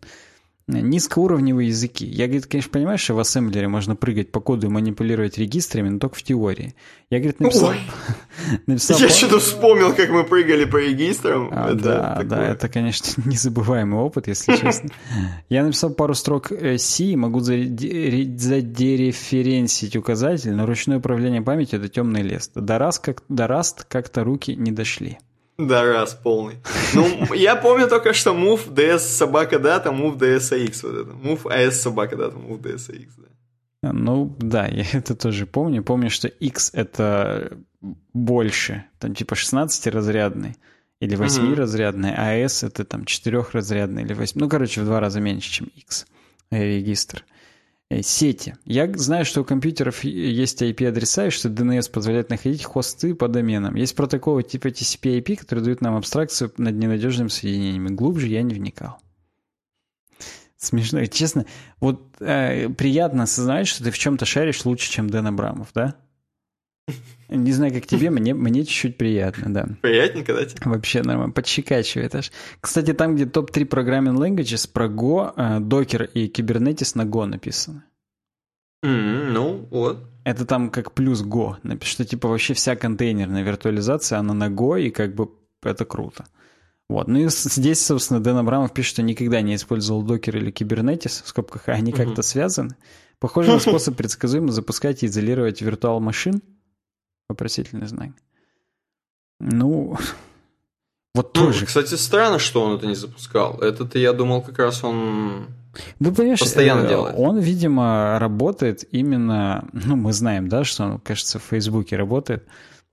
низкоуровневые 0.69 1.69
языки. 1.69 2.05
Я, 2.07 2.27
говорит, 2.27 2.47
конечно, 2.47 2.70
понимаю, 2.70 2.99
что 2.99 3.15
в 3.15 3.19
ассемблере 3.19 3.66
можно 3.69 3.97
прыгать 3.97 4.31
по 4.31 4.40
коду 4.40 4.66
и 4.66 4.70
манипулировать 4.70 5.39
регистрами, 5.39 5.89
но 5.89 5.99
только 5.99 6.16
в 6.16 6.23
теории. 6.23 6.74
Я, 7.11 7.19
говорит, 7.19 7.40
написал... 7.40 7.73
написал 8.66 8.99
Я 8.99 9.09
что-то 9.09 9.40
вспомнил, 9.40 9.95
как 9.95 10.11
мы 10.11 10.24
прыгали 10.24 10.66
по 10.66 10.77
регистрам. 10.77 11.49
А, 11.51 11.73
это 11.73 11.82
да, 11.82 12.15
такое. 12.15 12.28
да, 12.28 12.47
это, 12.49 12.69
конечно, 12.69 13.23
незабываемый 13.28 13.99
опыт, 13.99 14.28
если 14.28 14.55
честно. 14.57 14.90
Я 15.49 15.65
написал 15.65 15.90
пару 15.90 16.15
строк 16.15 16.49
C, 16.49 17.12
э, 17.12 17.16
могу 17.16 17.40
задереференсить 17.40 19.97
указатель, 19.97 20.53
но 20.53 20.66
ручное 20.66 20.99
управление 20.99 21.40
памятью— 21.43 21.78
это 21.81 21.89
темный 21.89 22.23
лес. 22.23 22.51
До 22.55 22.78
раз 22.78 22.99
как-то 22.99 24.24
руки 24.24 24.55
не 24.55 24.73
дошли. 24.73 25.19
Да, 25.59 25.82
раз, 25.82 26.14
полный. 26.14 26.56
Ну, 26.94 27.35
я 27.35 27.56
помню 27.56 27.89
только, 27.89 28.12
что 28.12 28.30
move 28.32 28.72
ds 28.72 28.98
собака 28.98 29.59
дата, 29.59 29.90
move 29.90 30.16
ds 30.16 30.52
ax 30.52 30.80
вот 30.82 30.94
это. 30.94 31.10
Move 31.10 31.43
as 31.47 31.70
собака 31.72 32.16
дата, 32.16 32.36
move 32.36 32.60
ds 32.60 32.90
ax, 32.90 33.09
да. 33.82 33.93
Ну, 33.93 34.36
да, 34.39 34.66
я 34.66 34.85
это 34.93 35.16
тоже 35.16 35.47
помню. 35.47 35.82
Помню, 35.82 36.10
что 36.10 36.28
x 36.28 36.70
это 36.74 37.59
больше, 38.12 38.85
там 39.01 39.14
типа 39.14 39.35
16-разрядный 39.35 40.55
или 41.01 41.16
8-разрядный, 41.16 42.14
а 42.16 42.35
s 42.35 42.62
это 42.62 42.85
там 42.85 43.02
4-разрядный 43.02 44.02
или 44.02 44.14
8. 44.14 44.40
Ну, 44.40 44.48
короче, 44.48 44.82
в 44.82 44.85
два 44.85 45.01
раза 45.01 45.20
меньше, 45.20 45.51
чем 45.51 45.66
x 45.74 46.06
регистр. 46.51 47.24
Э, 47.26 47.38
сети. 48.02 48.56
Я 48.65 48.93
знаю, 48.94 49.24
что 49.24 49.40
у 49.40 49.44
компьютеров 49.44 50.05
есть 50.05 50.62
IP-адреса, 50.62 51.27
и 51.27 51.31
что 51.31 51.48
DNS 51.48 51.90
позволяет 51.90 52.31
находить 52.31 52.65
хосты 52.65 53.15
по 53.15 53.28
доменам. 53.28 53.74
Есть 53.77 53.97
протоколы 53.97 54.43
типа 54.43 54.69
TCP-IP, 54.69 55.36
которые 55.36 55.65
дают 55.65 55.81
нам 55.81 55.97
абстракцию 55.97 56.52
над 56.59 56.74
ненадежными 56.74 57.28
соединениями. 57.28 57.89
Глубже 57.89 58.28
я 58.28 58.43
не 58.43 58.55
вникал. 58.55 58.98
Смешно. 60.56 61.05
Честно, 61.06 61.47
вот 61.81 62.20
э, 62.20 62.69
приятно 62.70 63.23
осознавать, 63.23 63.69
что 63.69 63.85
ты 63.85 63.90
в 63.90 63.98
чем-то 63.98 64.27
шаришь 64.27 64.65
лучше, 64.65 64.90
чем 64.90 65.09
Дэн 65.09 65.28
Абрамов, 65.28 65.69
да? 65.73 65.94
Не 67.28 67.52
знаю, 67.52 67.73
как 67.73 67.86
тебе, 67.86 68.10
мне, 68.10 68.35
мне 68.35 68.65
чуть-чуть 68.65 68.97
приятно, 68.97 69.52
да. 69.52 69.69
Приятненько, 69.82 70.35
да? 70.35 70.47
Вообще 70.65 71.02
нормально, 71.02 71.32
подщекачивает 71.32 72.15
аж. 72.15 72.32
Кстати, 72.60 72.94
там, 72.94 73.16
где 73.16 73.27
топ-3 73.27 73.69
программing 73.69 74.16
languages 74.16 74.70
про 74.70 74.86
Go, 74.86 75.32
э, 75.36 75.60
Docker 75.60 76.10
и 76.10 76.28
Kubernetes 76.28 76.93
на 76.94 77.02
Go 77.02 77.27
написано. 77.27 77.85
Mm, 78.85 79.31
ну, 79.32 79.69
вот. 79.70 80.09
Это 80.24 80.47
там 80.47 80.70
как 80.70 80.93
плюс 80.93 81.23
Go, 81.23 81.56
что 81.85 82.05
типа 82.05 82.28
вообще 82.28 82.55
вся 82.55 82.77
контейнерная 82.77 83.43
виртуализация, 83.43 84.19
она 84.19 84.35
на 84.35 84.48
Go, 84.48 84.81
и 84.81 84.90
как 84.90 85.15
бы 85.15 85.31
это 85.62 85.85
круто. 85.85 86.27
Вот. 86.89 87.09
Ну 87.09 87.19
и 87.19 87.28
здесь, 87.28 87.85
собственно, 87.85 88.20
Дэн 88.20 88.39
Абрамов 88.39 88.73
пишет, 88.73 88.93
что 88.93 89.02
никогда 89.02 89.43
не 89.43 89.56
использовал 89.56 90.06
Docker 90.06 90.36
или 90.36 90.51
Kubernetes, 90.51 91.23
в 91.23 91.28
скобках, 91.28 91.69
а 91.69 91.73
они 91.73 91.93
mm-hmm. 91.93 91.97
как-то 91.97 92.23
связаны. 92.23 92.77
Похоже 93.19 93.52
на 93.52 93.59
способ 93.59 93.97
предсказуемо 93.97 94.52
запускать 94.52 95.02
и 95.02 95.06
изолировать 95.06 95.60
виртуал 95.60 96.01
машин, 96.01 96.40
Вопросительный 97.28 97.86
знак. 97.86 98.10
Ну, 99.40 99.96
вот 101.14 101.34
ну, 101.34 101.44
тоже. 101.44 101.66
Кстати, 101.66 101.94
странно, 101.94 102.38
что 102.38 102.62
он 102.62 102.76
это 102.76 102.86
не 102.86 102.94
запускал. 102.94 103.59
Это-то 103.60 103.98
я 103.98 104.12
думал, 104.12 104.42
как 104.42 104.59
раз 104.59 104.82
он 104.84 105.48
ну, 105.98 106.14
понимаешь, 106.14 106.40
постоянно 106.40 106.86
э, 106.86 106.88
делает. 106.88 107.14
Он, 107.18 107.38
видимо, 107.38 108.18
работает 108.18 108.84
именно, 108.90 109.68
ну, 109.72 109.96
мы 109.96 110.12
знаем, 110.12 110.48
да, 110.48 110.64
что 110.64 110.84
он, 110.84 110.98
кажется, 110.98 111.38
в 111.38 111.44
Фейсбуке 111.44 111.96
работает. 111.96 112.46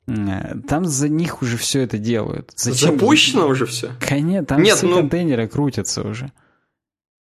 Там 0.06 0.86
за 0.86 1.10
них 1.10 1.42
уже 1.42 1.58
все 1.58 1.82
это 1.82 1.98
делают. 1.98 2.52
Зачем? 2.56 2.92
Запущено 2.94 3.48
уже 3.48 3.66
все? 3.66 3.92
Конечно, 4.00 4.46
там 4.46 4.62
Нет, 4.62 4.78
все 4.78 4.88
ну... 4.88 4.98
контейнеры 4.98 5.48
крутятся 5.48 6.04
уже. 6.08 6.32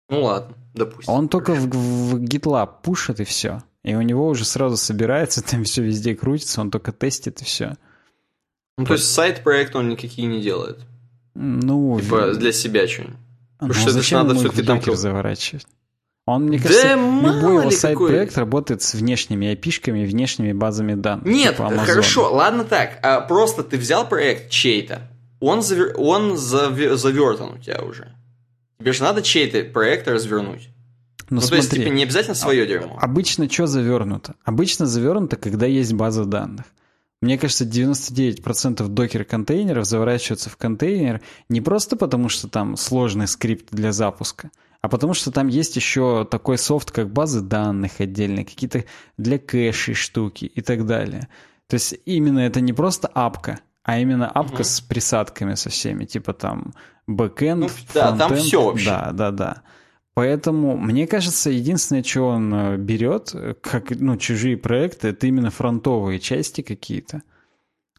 Ну 0.08 0.24
ладно, 0.24 0.56
допустим. 0.74 1.12
Он 1.12 1.28
только 1.28 1.54
в, 1.54 1.68
в 1.68 2.16
GitLab 2.16 2.82
пушит 2.82 3.20
и 3.20 3.24
все. 3.24 3.62
И 3.84 3.94
у 3.94 4.02
него 4.02 4.26
уже 4.26 4.44
сразу 4.44 4.76
собирается, 4.76 5.42
там 5.48 5.64
все 5.64 5.82
везде 5.82 6.16
крутится, 6.16 6.60
он 6.60 6.70
только 6.70 6.90
тестит 6.90 7.40
и 7.40 7.44
все. 7.44 7.76
Ну, 8.76 8.86
то 8.86 8.94
есть 8.94 9.12
сайт-проект 9.12 9.76
он 9.76 9.88
никакие 9.88 10.26
не 10.26 10.42
делает? 10.42 10.80
Ну... 11.34 12.00
Типа 12.00 12.34
для 12.34 12.52
себя 12.52 12.88
что-нибудь? 12.88 13.16
Ну, 13.60 13.68
Потому 13.68 13.80
что 13.80 13.90
зачем 13.90 14.18
это 14.20 14.34
надо 14.34 14.40
все-таки 14.40 14.62
там... 14.66 14.96
заворачивать? 14.96 15.66
Он, 16.26 16.44
мне 16.44 16.58
кажется, 16.58 16.88
да 16.88 16.96
любой 16.96 17.60
его 17.60 17.70
сайт-проект 17.70 18.38
работает 18.38 18.82
с 18.82 18.94
внешними 18.94 19.52
IP-шками, 19.52 20.06
внешними 20.06 20.52
базами 20.52 20.94
данных. 20.94 21.26
Нет, 21.26 21.56
типа 21.56 21.70
хорошо, 21.70 22.32
ладно 22.32 22.64
так. 22.64 22.98
А 23.02 23.20
просто 23.20 23.62
ты 23.62 23.76
взял 23.76 24.08
проект 24.08 24.50
чей-то, 24.50 25.02
он, 25.40 25.62
завер... 25.62 25.94
он 25.98 26.38
завер... 26.38 26.96
завертан 26.96 27.52
у 27.54 27.58
тебя 27.58 27.82
уже. 27.82 28.14
Тебе 28.78 28.92
же 28.92 29.02
надо 29.02 29.20
чей-то 29.20 29.64
проект 29.64 30.08
развернуть. 30.08 30.70
Ну, 31.30 31.36
ну 31.36 31.40
смотри, 31.40 31.50
то 31.50 31.56
есть, 31.56 31.70
типа, 31.70 31.88
не 31.94 32.02
обязательно 32.02 32.34
свое 32.34 32.66
дерьмо. 32.66 32.98
Обычно 33.00 33.50
что 33.50 33.66
завернуто? 33.66 34.34
Обычно 34.44 34.86
завернуто, 34.86 35.36
когда 35.36 35.66
есть 35.66 35.92
база 35.92 36.24
данных. 36.24 36.66
Мне 37.24 37.38
кажется, 37.38 37.64
99% 37.64 38.86
докер-контейнеров 38.86 39.86
заворачиваются 39.86 40.50
в 40.50 40.58
контейнер 40.58 41.22
не 41.48 41.62
просто 41.62 41.96
потому, 41.96 42.28
что 42.28 42.48
там 42.48 42.76
сложный 42.76 43.26
скрипт 43.26 43.68
для 43.70 43.92
запуска, 43.92 44.50
а 44.82 44.88
потому 44.88 45.14
что 45.14 45.30
там 45.30 45.48
есть 45.48 45.74
еще 45.76 46.28
такой 46.30 46.58
софт, 46.58 46.90
как 46.90 47.10
базы 47.10 47.40
данных 47.40 47.92
отдельные, 48.00 48.44
какие-то 48.44 48.84
для 49.16 49.38
кэшей 49.38 49.94
штуки 49.94 50.44
и 50.44 50.60
так 50.60 50.84
далее. 50.84 51.28
То 51.66 51.74
есть 51.74 51.94
именно 52.04 52.40
это 52.40 52.60
не 52.60 52.74
просто 52.74 53.08
апка, 53.08 53.60
а 53.82 53.98
именно 53.98 54.28
апка 54.28 54.56
угу. 54.56 54.64
с 54.64 54.82
присадками 54.82 55.54
со 55.54 55.70
всеми, 55.70 56.04
типа 56.04 56.34
там 56.34 56.74
бэкэнд, 57.06 57.60
ну, 57.60 57.68
Да, 57.94 58.16
там 58.16 58.36
все 58.36 58.62
вообще. 58.62 58.86
Да, 58.86 59.12
да, 59.12 59.30
да. 59.30 59.62
Поэтому, 60.14 60.76
мне 60.76 61.08
кажется, 61.08 61.50
единственное, 61.50 62.04
что 62.04 62.28
он 62.28 62.54
э, 62.54 62.76
берет, 62.76 63.34
как 63.60 63.90
ну, 63.90 64.16
чужие 64.16 64.56
проекты, 64.56 65.08
это 65.08 65.26
именно 65.26 65.50
фронтовые 65.50 66.20
части 66.20 66.60
какие-то. 66.60 67.22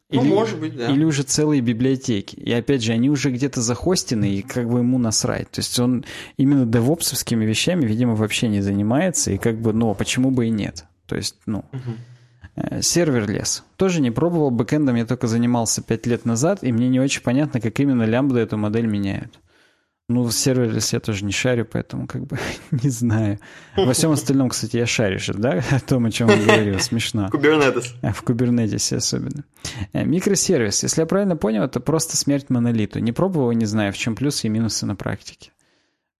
Ну, 0.09 0.21
или, 0.21 0.29
может 0.29 0.59
быть, 0.59 0.77
да. 0.77 0.91
Или 0.91 1.03
уже 1.03 1.23
целые 1.23 1.61
библиотеки. 1.61 2.35
И 2.35 2.51
опять 2.53 2.83
же, 2.83 2.93
они 2.93 3.09
уже 3.09 3.31
где-то 3.31 3.61
захостены, 3.61 4.35
и 4.35 4.41
как 4.43 4.69
бы 4.69 4.79
ему 4.79 4.97
насрать. 4.97 5.51
То 5.51 5.59
есть 5.59 5.77
он 5.79 6.05
именно 6.37 6.65
девопсовскими 6.65 7.43
вещами, 7.43 7.85
видимо, 7.85 8.15
вообще 8.15 8.47
не 8.47 8.61
занимается, 8.61 9.31
и 9.31 9.37
как 9.37 9.59
бы, 9.59 9.73
ну, 9.73 9.93
почему 9.93 10.31
бы 10.31 10.47
и 10.47 10.51
нет? 10.51 10.85
То 11.07 11.15
есть, 11.15 11.35
ну... 11.45 11.65
Угу. 11.73 12.81
Serverless. 12.81 13.65
Тоже 13.75 13.99
не 13.99 14.11
пробовал, 14.11 14.49
бэкэндом 14.49 14.95
я 14.95 15.05
только 15.05 15.27
занимался 15.27 15.81
5 15.81 16.05
лет 16.05 16.23
назад, 16.23 16.59
и 16.61 16.71
мне 16.71 16.87
не 16.87 17.01
очень 17.01 17.21
понятно, 17.21 17.59
как 17.59 17.77
именно 17.81 18.03
лямбда 18.03 18.39
эту 18.39 18.57
модель 18.57 18.85
меняют. 18.85 19.39
Ну, 20.07 20.23
в 20.23 20.31
serverless 20.31 20.93
я 20.93 20.99
тоже 20.99 21.25
не 21.25 21.31
шарю, 21.31 21.65
поэтому 21.65 22.05
как 22.05 22.27
бы 22.27 22.37
не 22.71 22.89
знаю. 22.89 23.39
Во 23.75 23.91
всем 23.93 24.11
остальном, 24.11 24.49
кстати, 24.49 24.77
я 24.77 24.85
шарю 24.85 25.17
же, 25.17 25.33
да? 25.33 25.63
О 25.71 25.79
том, 25.79 26.05
о 26.05 26.11
чем 26.11 26.29
я 26.29 26.37
говорил. 26.37 26.79
Смешно. 26.79 27.27
Kubernetes. 27.33 27.87
А, 28.03 28.13
в 28.13 28.23
Kubernetes 28.23 28.95
особенно. 28.95 29.43
Э, 29.93 30.05
микросервис. 30.05 30.83
Если 30.83 31.01
я 31.01 31.07
правильно 31.07 31.35
понял, 31.35 31.63
это 31.63 31.79
просто 31.79 32.17
смерть 32.17 32.51
монолиту. 32.51 32.99
Не 32.99 33.13
пробовал, 33.13 33.51
не 33.53 33.65
знаю, 33.65 33.93
в 33.93 33.97
чем 33.97 34.15
плюсы 34.15 34.45
и 34.45 34.49
минусы 34.49 34.85
на 34.85 34.95
практике. 34.95 35.51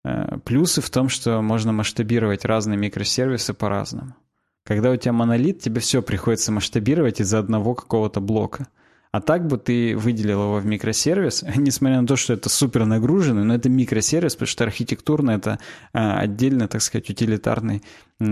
Э, 0.04 0.40
плюсы 0.44 0.82
в 0.82 0.90
том, 0.90 1.08
что 1.08 1.42
можно 1.44 1.72
масштабировать 1.72 2.44
разные 2.44 2.78
микросервисы 2.78 3.54
по-разному. 3.54 4.16
Когда 4.64 4.90
у 4.90 4.96
тебя 4.96 5.14
монолит, 5.14 5.60
тебе 5.60 5.80
все 5.80 6.02
приходится 6.02 6.52
масштабировать 6.52 7.22
из-за 7.22 7.38
одного 7.38 7.76
какого-то 7.76 8.20
блока. 8.20 8.68
А 9.16 9.22
так 9.22 9.48
бы 9.48 9.58
ты 9.58 9.96
выделил 9.96 10.42
его 10.42 10.56
в 10.58 10.66
микросервис, 10.66 11.46
несмотря 11.56 12.02
на 12.02 12.08
то, 12.08 12.18
что 12.18 12.34
это 12.34 12.50
супер 12.50 12.86
нагруженный, 12.86 13.46
но 13.46 13.56
это 13.56 13.70
микросервис, 13.70 14.34
потому 14.34 14.48
что 14.48 14.66
архитектурно 14.66 15.32
это 15.32 15.58
а, 15.94 16.20
отдельно, 16.20 16.68
так 16.68 16.82
сказать, 16.82 17.10
утилитарный 17.10 17.82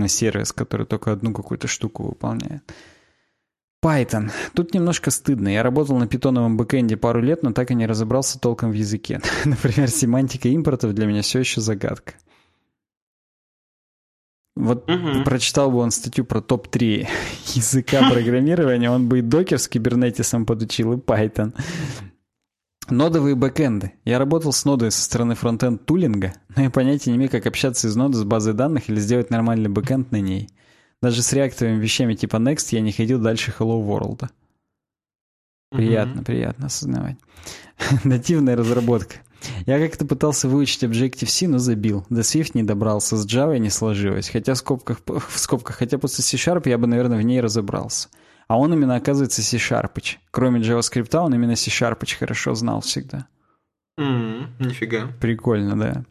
сервис, 0.08 0.52
который 0.52 0.84
только 0.84 1.10
одну 1.10 1.32
какую-то 1.32 1.68
штуку 1.68 2.02
выполняет. 2.02 2.70
Python. 3.82 4.30
Тут 4.52 4.74
немножко 4.74 5.10
стыдно. 5.10 5.48
Я 5.48 5.62
работал 5.62 5.96
на 5.96 6.06
питоновом 6.06 6.58
бэкэнде 6.58 6.98
пару 6.98 7.22
лет, 7.22 7.42
но 7.42 7.52
так 7.52 7.70
и 7.70 7.74
не 7.74 7.86
разобрался 7.86 8.38
толком 8.38 8.70
в 8.70 8.74
языке. 8.74 9.22
Например, 9.46 9.88
семантика 9.88 10.48
импортов 10.48 10.92
для 10.92 11.06
меня 11.06 11.22
все 11.22 11.38
еще 11.38 11.62
загадка. 11.62 12.12
Вот 14.56 14.88
угу. 14.88 15.24
прочитал 15.24 15.70
бы 15.70 15.78
он 15.78 15.90
статью 15.90 16.24
про 16.24 16.40
топ-3 16.40 17.08
языка 17.54 18.08
программирования, 18.08 18.90
он 18.90 19.08
бы 19.08 19.18
и 19.18 19.22
докер 19.22 19.58
с 19.58 19.68
кибернетисом 19.68 20.46
подучил, 20.46 20.92
и 20.92 20.96
Python. 20.96 21.54
Нодовые 22.88 23.34
бэкэнды. 23.34 23.92
Я 24.04 24.18
работал 24.18 24.52
с 24.52 24.64
нодой 24.64 24.90
со 24.90 25.02
стороны 25.02 25.34
фронтенд 25.34 25.86
тулинга, 25.86 26.34
но 26.54 26.64
я 26.64 26.70
понятия 26.70 27.10
не 27.10 27.16
имею, 27.16 27.30
как 27.30 27.46
общаться 27.46 27.88
из 27.88 27.96
ноды 27.96 28.18
с 28.18 28.24
базой 28.24 28.52
данных 28.52 28.90
или 28.90 29.00
сделать 29.00 29.30
нормальный 29.30 29.70
бэкэнд 29.70 30.12
на 30.12 30.20
ней. 30.20 30.50
Даже 31.00 31.22
с 31.22 31.32
реактовыми 31.32 31.80
вещами 31.80 32.14
типа 32.14 32.36
Next 32.36 32.68
я 32.70 32.80
не 32.80 32.92
ходил 32.92 33.18
дальше 33.18 33.54
Hello 33.58 33.82
World. 33.82 34.28
Приятно, 35.70 36.20
mm-hmm. 36.20 36.24
приятно 36.24 36.66
осознавать. 36.66 37.16
Нативная 38.04 38.54
разработка. 38.54 39.16
Я 39.66 39.78
как-то 39.78 40.06
пытался 40.06 40.48
выучить 40.48 40.84
Objective-C, 40.84 41.48
но 41.48 41.58
забил. 41.58 42.04
До 42.10 42.20
Swift 42.20 42.52
не 42.54 42.62
добрался, 42.62 43.16
с 43.16 43.26
Java 43.26 43.58
не 43.58 43.70
сложилось. 43.70 44.28
Хотя 44.28 44.54
в 44.54 44.58
скобках, 44.58 45.00
в 45.06 45.38
скобках, 45.38 45.76
хотя 45.76 45.98
после 45.98 46.24
C-Sharp 46.24 46.68
я 46.68 46.78
бы, 46.78 46.86
наверное, 46.86 47.18
в 47.18 47.22
ней 47.22 47.40
разобрался. 47.40 48.08
А 48.48 48.58
он 48.58 48.72
именно, 48.72 48.96
оказывается, 48.96 49.42
C-Sharpыч. 49.42 50.16
Кроме 50.30 50.60
JavaScript, 50.60 51.16
он 51.16 51.34
именно 51.34 51.56
C-Sharpыч 51.56 52.18
хорошо 52.18 52.54
знал 52.54 52.80
всегда. 52.80 53.26
Mm, 53.98 54.46
нифига. 54.58 55.08
Прикольно, 55.20 55.78
да. 55.78 56.04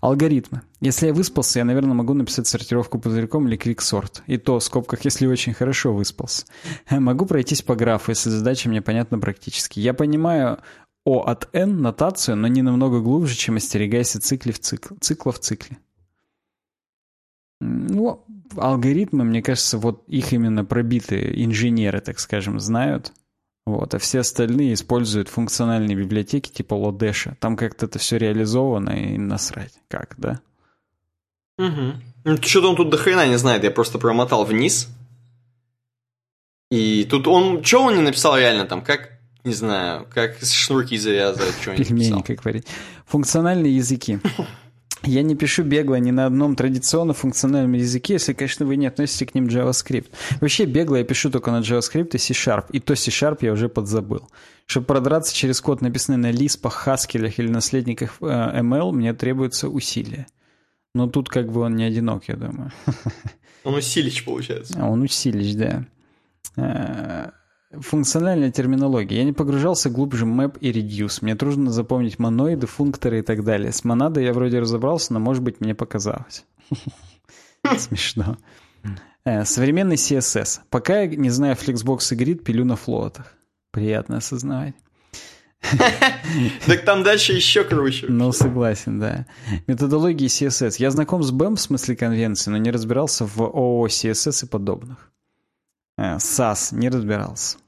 Алгоритмы. 0.00 0.62
Если 0.80 1.06
я 1.06 1.14
выспался, 1.14 1.58
я, 1.58 1.64
наверное, 1.64 1.94
могу 1.94 2.14
написать 2.14 2.46
сортировку 2.46 2.98
пузырьком 2.98 3.48
или 3.48 3.56
квиксорт. 3.56 4.22
И 4.26 4.36
то, 4.36 4.58
в 4.58 4.64
скобках, 4.64 5.04
если 5.04 5.26
очень 5.26 5.54
хорошо 5.54 5.92
выспался. 5.92 6.46
Могу 6.90 7.26
пройтись 7.26 7.62
по 7.62 7.74
графу, 7.74 8.10
если 8.10 8.30
задача 8.30 8.68
мне 8.68 8.82
понятна 8.82 9.18
практически. 9.18 9.80
Я 9.80 9.94
понимаю 9.94 10.58
O 11.10 11.24
от 11.24 11.48
N 11.52 11.82
нотацию, 11.82 12.36
но 12.36 12.46
не 12.46 12.62
намного 12.62 13.00
глубже, 13.00 13.34
чем 13.34 13.56
остерегайся 13.56 14.20
цикли 14.20 14.52
в 14.52 14.60
цикл, 14.60 14.94
цикла 15.00 15.32
в 15.32 15.40
цикле. 15.40 15.78
Ну, 17.60 18.24
алгоритмы, 18.56 19.24
мне 19.24 19.42
кажется, 19.42 19.76
вот 19.78 20.04
их 20.06 20.32
именно 20.32 20.64
пробитые 20.64 21.44
инженеры, 21.44 22.00
так 22.00 22.20
скажем, 22.20 22.60
знают. 22.60 23.12
Вот, 23.66 23.92
а 23.92 23.98
все 23.98 24.20
остальные 24.20 24.74
используют 24.74 25.28
функциональные 25.28 25.96
библиотеки 25.96 26.50
типа 26.50 26.74
Лодеша. 26.74 27.36
Там 27.40 27.56
как-то 27.56 27.86
это 27.86 27.98
все 27.98 28.16
реализовано 28.16 28.90
и 28.90 29.18
насрать. 29.18 29.74
Как, 29.88 30.14
да? 30.16 30.40
Угу. 31.58 31.92
Ну, 32.24 32.36
что-то 32.40 32.70
он 32.70 32.76
тут 32.76 32.90
до 32.90 32.98
хрена 32.98 33.26
не 33.26 33.36
знает, 33.36 33.64
я 33.64 33.70
просто 33.70 33.98
промотал 33.98 34.44
вниз. 34.44 34.88
И 36.70 37.04
тут 37.04 37.26
он... 37.26 37.64
Что 37.64 37.82
он 37.82 37.96
не 37.96 38.02
написал 38.02 38.38
реально 38.38 38.64
там? 38.66 38.82
Как, 38.82 39.09
не 39.44 39.52
знаю, 39.52 40.06
как 40.12 40.38
шнурки 40.42 40.96
завязывать, 40.98 41.54
что 41.60 41.72
нибудь 41.72 41.88
Пельмени, 41.88 42.22
как 42.22 42.40
говорить. 42.40 42.66
Функциональные 43.06 43.76
языки. 43.76 44.20
Я 45.02 45.22
не 45.22 45.34
пишу 45.34 45.62
бегло 45.62 45.94
ни 45.94 46.10
на 46.10 46.26
одном 46.26 46.56
традиционно 46.56 47.14
функциональном 47.14 47.72
языке, 47.72 48.14
если, 48.14 48.34
конечно, 48.34 48.66
вы 48.66 48.76
не 48.76 48.86
относитесь 48.86 49.30
к 49.30 49.34
ним 49.34 49.46
JavaScript. 49.46 50.08
Вообще 50.42 50.66
бегло 50.66 50.96
я 50.96 51.04
пишу 51.04 51.30
только 51.30 51.50
на 51.50 51.60
JavaScript 51.60 52.10
и 52.12 52.18
C-Sharp, 52.18 52.66
и 52.70 52.80
то 52.80 52.94
C-Sharp 52.94 53.38
я 53.40 53.52
уже 53.52 53.70
подзабыл. 53.70 54.28
Чтобы 54.66 54.86
продраться 54.86 55.34
через 55.34 55.60
код, 55.62 55.80
написанный 55.80 56.18
на 56.18 56.30
Lisp, 56.30 56.70
Haskell 56.84 57.32
или 57.34 57.48
наследниках 57.48 58.18
э, 58.20 58.24
ML, 58.60 58.92
мне 58.92 59.14
требуется 59.14 59.68
усилие. 59.68 60.26
Но 60.94 61.08
тут 61.08 61.30
как 61.30 61.50
бы 61.50 61.62
он 61.62 61.76
не 61.76 61.84
одинок, 61.84 62.24
я 62.28 62.36
думаю. 62.36 62.70
Он 63.64 63.74
усилич, 63.74 64.24
получается. 64.24 64.74
А 64.78 64.88
он 64.88 65.02
усилич, 65.02 65.54
да. 66.56 67.32
Функциональная 67.72 68.50
терминология. 68.50 69.18
Я 69.18 69.24
не 69.24 69.32
погружался 69.32 69.90
глубже 69.90 70.24
map 70.24 70.58
и 70.60 70.72
reduce. 70.72 71.18
Мне 71.20 71.36
трудно 71.36 71.70
запомнить 71.70 72.18
моноиды, 72.18 72.66
функторы 72.66 73.20
и 73.20 73.22
так 73.22 73.44
далее. 73.44 73.70
С 73.70 73.84
монадой 73.84 74.24
я 74.24 74.32
вроде 74.32 74.58
разобрался, 74.58 75.12
но, 75.12 75.20
может 75.20 75.42
быть, 75.42 75.60
мне 75.60 75.74
показалось. 75.74 76.44
Смешно. 77.78 78.38
Э, 79.24 79.44
современный 79.44 79.94
CSS. 79.94 80.60
Пока 80.68 81.02
я 81.02 81.06
не 81.06 81.30
знаю 81.30 81.54
Flexbox 81.54 82.12
и 82.12 82.16
Grid, 82.16 82.42
пилю 82.42 82.64
на 82.64 82.74
флотах. 82.74 83.34
Приятно 83.70 84.16
осознавать. 84.16 84.74
Так 86.66 86.84
там 86.84 87.02
дальше 87.02 87.32
еще 87.32 87.64
круче. 87.64 88.06
Ну, 88.08 88.32
согласен, 88.32 88.98
да. 88.98 89.26
Методологии 89.66 90.26
CSS. 90.26 90.76
Я 90.78 90.90
знаком 90.90 91.22
с 91.22 91.32
BEM 91.32 91.56
в 91.56 91.60
смысле 91.60 91.96
конвенции, 91.96 92.50
но 92.50 92.56
не 92.56 92.70
разбирался 92.70 93.26
в 93.26 93.40
ООО 93.40 93.86
CSS 93.86 94.46
и 94.46 94.48
подобных. 94.48 95.10
Э, 96.00 96.18
не 96.72 96.88
разбирался. 96.88 97.58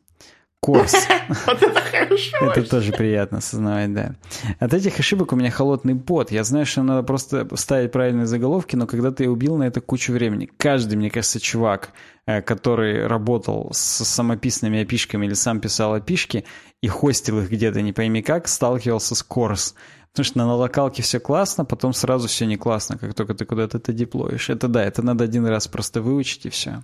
Корс. 0.60 0.94
Вот 1.46 1.62
это 1.62 1.80
хорошо. 1.80 2.36
Это 2.50 2.62
тоже 2.62 2.92
приятно 2.92 3.38
осознавать, 3.38 3.92
да. 3.92 4.14
От 4.59 4.74
этих 4.74 4.98
ошибок 4.98 5.32
у 5.32 5.36
меня 5.36 5.50
холодный 5.50 5.94
пот. 5.96 6.30
Я 6.30 6.44
знаю, 6.44 6.66
что 6.66 6.82
надо 6.82 7.02
просто 7.02 7.48
ставить 7.56 7.92
правильные 7.92 8.26
заголовки, 8.26 8.76
но 8.76 8.86
когда-то 8.86 9.22
я 9.22 9.30
убил 9.30 9.56
на 9.56 9.64
это 9.64 9.80
кучу 9.80 10.12
времени. 10.12 10.48
Каждый, 10.56 10.96
мне 10.96 11.10
кажется, 11.10 11.40
чувак, 11.40 11.90
э, 12.26 12.42
который 12.42 13.06
работал 13.06 13.70
с 13.72 14.04
самописными 14.04 14.82
опишками 14.82 15.26
или 15.26 15.34
сам 15.34 15.60
писал 15.60 15.94
опишки 15.94 16.44
и 16.80 16.88
хостил 16.88 17.40
их 17.40 17.50
где-то, 17.50 17.82
не 17.82 17.92
пойми 17.92 18.22
как, 18.22 18.48
сталкивался 18.48 19.14
с 19.14 19.22
Корс. 19.22 19.74
Потому 20.12 20.24
что 20.24 20.38
на 20.38 20.54
локалке 20.54 21.02
все 21.02 21.20
классно, 21.20 21.64
потом 21.64 21.92
сразу 21.92 22.28
все 22.28 22.46
не 22.46 22.56
классно, 22.56 22.98
как 22.98 23.14
только 23.14 23.34
ты 23.34 23.44
куда-то 23.44 23.78
это 23.78 23.92
деплоишь. 23.92 24.50
Это 24.50 24.68
да, 24.68 24.84
это 24.84 25.02
надо 25.02 25.24
один 25.24 25.46
раз 25.46 25.68
просто 25.68 26.00
выучить 26.00 26.46
и 26.46 26.50
все. 26.50 26.82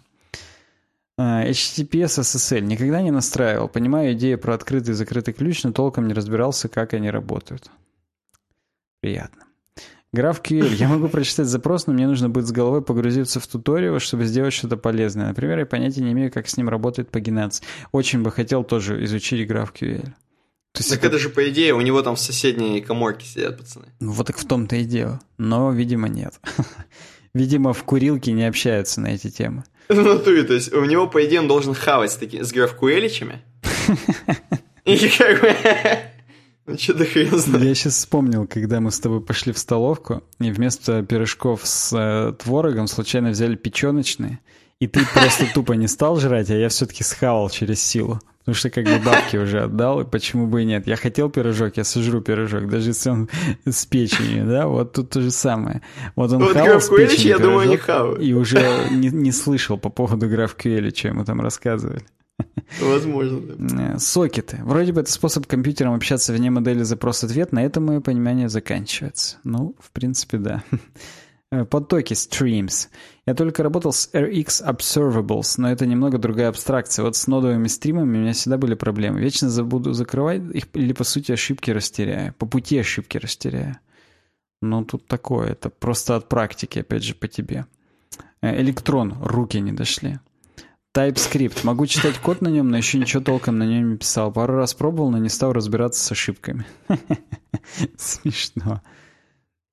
HTTPS 1.18 2.20
SSL 2.20 2.60
никогда 2.60 3.02
не 3.02 3.10
настраивал. 3.10 3.68
Понимаю 3.68 4.12
идею 4.12 4.38
про 4.38 4.54
открытый 4.54 4.92
и 4.92 4.96
закрытый 4.96 5.34
ключ, 5.34 5.64
но 5.64 5.72
толком 5.72 6.06
не 6.06 6.14
разбирался, 6.14 6.68
как 6.68 6.94
они 6.94 7.10
работают. 7.10 7.70
Приятно. 9.00 9.44
GraphQL. 10.14 10.74
Я 10.74 10.88
могу 10.88 11.08
прочитать 11.08 11.46
запрос, 11.46 11.86
но 11.86 11.92
мне 11.92 12.06
нужно 12.06 12.30
будет 12.30 12.46
с 12.46 12.52
головой 12.52 12.82
погрузиться 12.82 13.40
в 13.40 13.46
туториал, 13.46 13.98
чтобы 13.98 14.24
сделать 14.24 14.54
что-то 14.54 14.76
полезное. 14.76 15.28
Например, 15.28 15.58
я 15.58 15.66
понятия 15.66 16.02
не 16.02 16.12
имею, 16.12 16.32
как 16.32 16.48
с 16.48 16.56
ним 16.56 16.68
работает 16.68 17.10
пагинация. 17.10 17.66
Очень 17.92 18.22
бы 18.22 18.30
хотел 18.30 18.64
тоже 18.64 19.04
изучить 19.04 19.48
GraphQL. 19.50 20.04
То 20.72 20.80
есть 20.80 20.90
так 20.90 21.00
это... 21.00 21.08
это 21.08 21.18
же, 21.18 21.30
по 21.30 21.48
идее, 21.50 21.74
у 21.74 21.80
него 21.80 22.00
там 22.02 22.14
в 22.14 22.20
соседней 22.20 22.80
коморке 22.80 23.26
сидят 23.26 23.58
пацаны. 23.58 23.86
Ну 24.00 24.12
вот 24.12 24.28
так 24.28 24.38
в 24.38 24.46
том-то 24.46 24.76
и 24.76 24.84
дело. 24.84 25.20
Но, 25.36 25.72
видимо, 25.72 26.08
нет. 26.08 26.40
Видимо, 27.34 27.72
в 27.72 27.82
курилке 27.84 28.32
не 28.32 28.44
общаются 28.44 29.00
на 29.00 29.08
эти 29.08 29.30
темы. 29.30 29.64
В 29.94 30.02
натуре, 30.02 30.42
то 30.42 30.52
есть 30.52 30.72
у 30.72 30.84
него, 30.84 31.06
по 31.06 31.24
идее, 31.24 31.40
он 31.40 31.48
должен 31.48 31.72
хавать 31.72 32.12
с, 32.12 32.16
таки, 32.16 32.42
с 32.42 32.52
графкуэличами. 32.52 33.42
И 34.84 35.08
как 35.08 35.40
бы... 35.40 35.54
Ну, 36.66 36.76
что-то 36.76 37.06
хрен 37.06 37.38
знает. 37.38 37.64
Я 37.64 37.74
сейчас 37.74 37.94
вспомнил, 37.94 38.46
когда 38.46 38.78
мы 38.80 38.90
с 38.90 39.00
тобой 39.00 39.22
пошли 39.22 39.54
в 39.54 39.58
столовку, 39.58 40.22
и 40.38 40.50
вместо 40.50 41.02
пирожков 41.02 41.62
с 41.64 41.96
э, 41.96 42.34
творогом 42.34 42.88
случайно 42.88 43.30
взяли 43.30 43.56
печеночные, 43.56 44.40
и 44.78 44.86
ты 44.86 45.00
просто 45.14 45.46
тупо 45.54 45.72
не 45.72 45.88
стал 45.88 46.20
жрать, 46.20 46.50
а 46.50 46.54
я 46.54 46.68
все-таки 46.68 47.04
схавал 47.04 47.48
через 47.48 47.82
силу. 47.82 48.20
Потому 48.48 48.60
что 48.60 48.70
как 48.70 48.84
бы 48.86 48.98
бабки 49.04 49.36
уже 49.36 49.64
отдал, 49.64 50.00
и 50.00 50.04
почему 50.06 50.46
бы 50.46 50.62
и 50.62 50.64
нет. 50.64 50.86
Я 50.86 50.96
хотел 50.96 51.28
пирожок, 51.28 51.76
я 51.76 51.84
сожру 51.84 52.22
пирожок, 52.22 52.66
даже 52.66 52.88
если 52.88 53.10
он 53.10 53.28
с 53.66 53.84
печенью, 53.84 54.46
да, 54.46 54.66
вот 54.66 54.94
тут 54.94 55.10
то 55.10 55.20
же 55.20 55.30
самое. 55.30 55.82
Вот 56.16 56.32
он 56.32 56.38
вот 56.42 56.54
хавал 56.54 56.80
с 56.80 56.88
печенью 56.88 57.28
я 57.28 57.38
думаю, 57.38 57.68
не 57.68 57.76
хавал. 57.76 58.14
И 58.14 58.32
уже 58.32 58.88
не, 58.90 59.10
не 59.10 59.32
слышал 59.32 59.76
по 59.76 59.90
поводу 59.90 60.30
граф 60.30 60.54
Кюэля, 60.54 60.90
что 60.94 61.08
ему 61.08 61.26
там 61.26 61.42
рассказывали. 61.42 62.00
Возможно, 62.80 63.38
да. 63.58 63.94
Э, 63.96 63.98
сокеты. 63.98 64.60
Вроде 64.62 64.94
бы 64.94 65.02
это 65.02 65.12
способ 65.12 65.46
компьютером 65.46 65.92
общаться 65.92 66.32
вне 66.32 66.50
модели 66.50 66.84
запрос-ответ, 66.84 67.52
на 67.52 67.62
этом 67.62 67.84
мое 67.84 68.00
понимание 68.00 68.48
заканчивается. 68.48 69.36
Ну, 69.44 69.74
в 69.78 69.90
принципе, 69.90 70.38
да. 70.38 70.64
Э, 71.50 71.64
потоки 71.64 72.12
streams. 72.12 72.88
Я 73.28 73.34
только 73.34 73.62
работал 73.62 73.92
с 73.92 74.08
RX 74.14 74.64
Observables, 74.66 75.56
но 75.58 75.70
это 75.70 75.84
немного 75.84 76.16
другая 76.16 76.48
абстракция. 76.48 77.04
Вот 77.04 77.14
с 77.14 77.26
нодовыми 77.26 77.68
стримами 77.68 78.16
у 78.16 78.20
меня 78.22 78.32
всегда 78.32 78.56
были 78.56 78.72
проблемы. 78.72 79.20
Вечно 79.20 79.50
забуду 79.50 79.92
закрывать 79.92 80.40
их 80.54 80.64
или, 80.72 80.94
по 80.94 81.04
сути, 81.04 81.32
ошибки 81.32 81.70
растеряю. 81.70 82.32
По 82.32 82.46
пути 82.46 82.78
ошибки 82.78 83.18
растеряю. 83.18 83.76
Ну, 84.62 84.82
тут 84.82 85.06
такое. 85.06 85.50
Это 85.50 85.68
просто 85.68 86.16
от 86.16 86.30
практики, 86.30 86.78
опять 86.78 87.04
же, 87.04 87.14
по 87.14 87.28
тебе. 87.28 87.66
Э, 88.40 88.58
электрон. 88.62 89.14
Руки 89.22 89.60
не 89.60 89.72
дошли. 89.72 90.20
TypeScript. 90.96 91.64
Могу 91.64 91.84
читать 91.84 92.16
код 92.16 92.40
на 92.40 92.48
нем, 92.48 92.70
но 92.70 92.78
еще 92.78 92.96
ничего 92.96 93.22
толком 93.22 93.58
на 93.58 93.64
нем 93.64 93.90
не 93.90 93.96
писал. 93.98 94.32
Пару 94.32 94.54
раз 94.54 94.72
пробовал, 94.72 95.10
но 95.10 95.18
не 95.18 95.28
стал 95.28 95.52
разбираться 95.52 96.02
с 96.02 96.10
ошибками. 96.12 96.64
Смешно. 97.98 98.80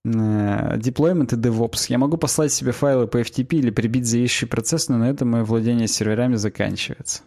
Э, 0.05 0.77
deployment 0.77 1.33
и 1.33 1.37
DevOps. 1.37 1.87
Я 1.89 1.97
могу 1.97 2.17
послать 2.17 2.53
себе 2.53 2.71
файлы 2.71 3.07
по 3.07 3.19
FTP 3.19 3.57
или 3.57 3.71
прибить 3.71 4.05
зависший 4.05 4.47
процесс, 4.47 4.87
но 4.87 4.97
на 4.97 5.09
этом 5.09 5.31
мое 5.31 5.43
владение 5.43 5.87
серверами 5.87 6.35
заканчивается. 6.35 7.23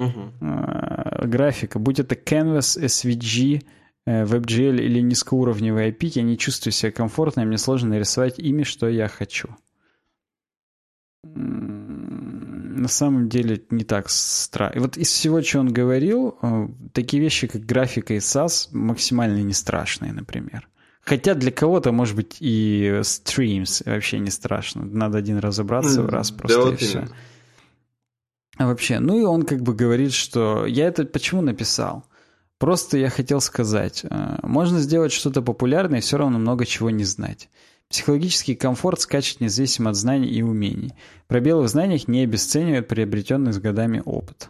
Uh-huh. 0.00 1.26
Графика. 1.26 1.78
Будь 1.78 2.00
это 2.00 2.16
Canvas, 2.16 2.76
SVG, 2.76 3.62
э, 4.06 4.24
WebGL 4.24 4.80
или 4.80 5.00
низкоуровневый 5.00 5.90
API, 5.90 6.12
я 6.16 6.22
не 6.22 6.36
чувствую 6.36 6.72
себя 6.72 6.90
комфортно, 6.90 7.42
и 7.42 7.44
мне 7.44 7.58
сложно 7.58 7.90
нарисовать 7.90 8.40
ими, 8.40 8.64
что 8.64 8.88
я 8.88 9.06
хочу. 9.06 9.50
На 12.84 12.88
самом 12.88 13.30
деле 13.30 13.62
не 13.70 13.82
так 13.82 14.10
страшно. 14.10 14.82
Вот 14.82 14.98
из 14.98 15.08
всего, 15.08 15.40
что 15.40 15.60
он 15.60 15.72
говорил, 15.72 16.36
э, 16.42 16.68
такие 16.92 17.22
вещи, 17.22 17.46
как 17.46 17.64
графика 17.64 18.12
и 18.12 18.18
SAS, 18.18 18.68
максимально 18.72 19.38
не 19.38 19.54
страшные, 19.54 20.12
например. 20.12 20.68
Хотя 21.00 21.32
для 21.32 21.50
кого-то, 21.50 21.92
может 21.92 22.14
быть, 22.14 22.36
и 22.40 23.00
стримс 23.02 23.80
вообще 23.86 24.18
не 24.18 24.28
страшно. 24.28 24.84
Надо 24.84 25.16
один 25.16 25.38
разобраться 25.38 26.02
в 26.02 26.10
раз 26.10 26.30
просто 26.30 26.58
да, 26.58 26.68
и 26.68 26.70
вот 26.72 26.80
все. 26.82 27.08
А 28.58 28.66
вообще, 28.66 28.98
ну 28.98 29.18
и 29.18 29.22
он 29.22 29.44
как 29.44 29.62
бы 29.62 29.72
говорит, 29.72 30.12
что 30.12 30.66
я 30.66 30.88
это 30.88 31.06
почему 31.06 31.40
написал? 31.40 32.04
Просто 32.58 32.98
я 32.98 33.08
хотел 33.08 33.40
сказать, 33.40 34.04
э, 34.04 34.36
можно 34.42 34.78
сделать 34.78 35.12
что-то 35.12 35.40
популярное 35.40 36.00
и 36.00 36.02
все 36.02 36.18
равно 36.18 36.38
много 36.38 36.66
чего 36.66 36.90
не 36.90 37.04
знать. 37.04 37.48
Психологический 37.90 38.54
комфорт 38.54 39.00
скачет 39.00 39.40
независимо 39.40 39.90
от 39.90 39.96
знаний 39.96 40.28
и 40.28 40.42
умений. 40.42 40.92
Пробелы 41.28 41.62
в 41.64 41.68
знаниях 41.68 42.08
не 42.08 42.22
обесценивают 42.22 42.88
приобретенный 42.88 43.52
с 43.52 43.58
годами 43.58 44.02
опыт. 44.04 44.48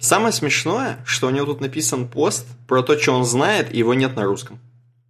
Самое 0.00 0.32
смешное, 0.32 0.98
что 1.04 1.26
у 1.26 1.30
него 1.30 1.46
тут 1.46 1.60
написан 1.60 2.08
пост 2.08 2.46
про 2.66 2.82
то, 2.82 2.98
что 2.98 3.12
он 3.12 3.24
знает, 3.24 3.74
и 3.74 3.78
его 3.78 3.92
нет 3.94 4.16
на 4.16 4.24
русском. 4.24 4.58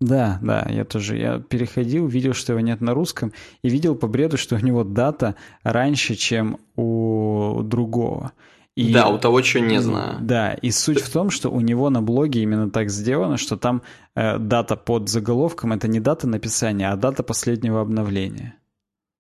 Да, 0.01 0.39
да, 0.43 0.66
я 0.68 0.85
тоже. 0.85 1.16
Я 1.16 1.39
переходил, 1.39 2.06
видел, 2.06 2.35
что 2.35 2.52
его 2.52 2.60
нет 2.60 2.81
на 2.81 2.93
русском, 2.93 3.32
и 3.62 3.68
видел 3.68 3.94
по 3.94 4.06
бреду, 4.06 4.36
что 4.36 4.56
у 4.56 4.59
него 4.59 4.85
дата 4.85 5.36
раньше, 5.62 6.16
чем 6.16 6.59
у 6.77 7.62
другого. 7.62 8.32
И, 8.76 8.92
да, 8.92 9.08
у 9.08 9.18
того, 9.18 9.42
что 9.42 9.60
не 9.60 9.80
знаю. 9.80 10.18
Да, 10.20 10.52
и 10.52 10.70
суть 10.70 11.00
в 11.00 11.10
том, 11.10 11.30
что 11.30 11.48
у 11.50 11.60
него 11.60 11.88
на 11.88 12.02
блоге 12.02 12.42
именно 12.42 12.70
так 12.70 12.90
сделано, 12.90 13.38
что 13.38 13.56
там 13.56 13.80
э, 14.14 14.38
дата 14.38 14.76
под 14.76 15.08
заголовком 15.08 15.72
это 15.72 15.88
не 15.88 15.98
дата 15.98 16.28
написания, 16.28 16.90
а 16.90 16.96
дата 16.96 17.22
последнего 17.22 17.80
обновления. 17.80 18.54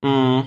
Mm, 0.04 0.44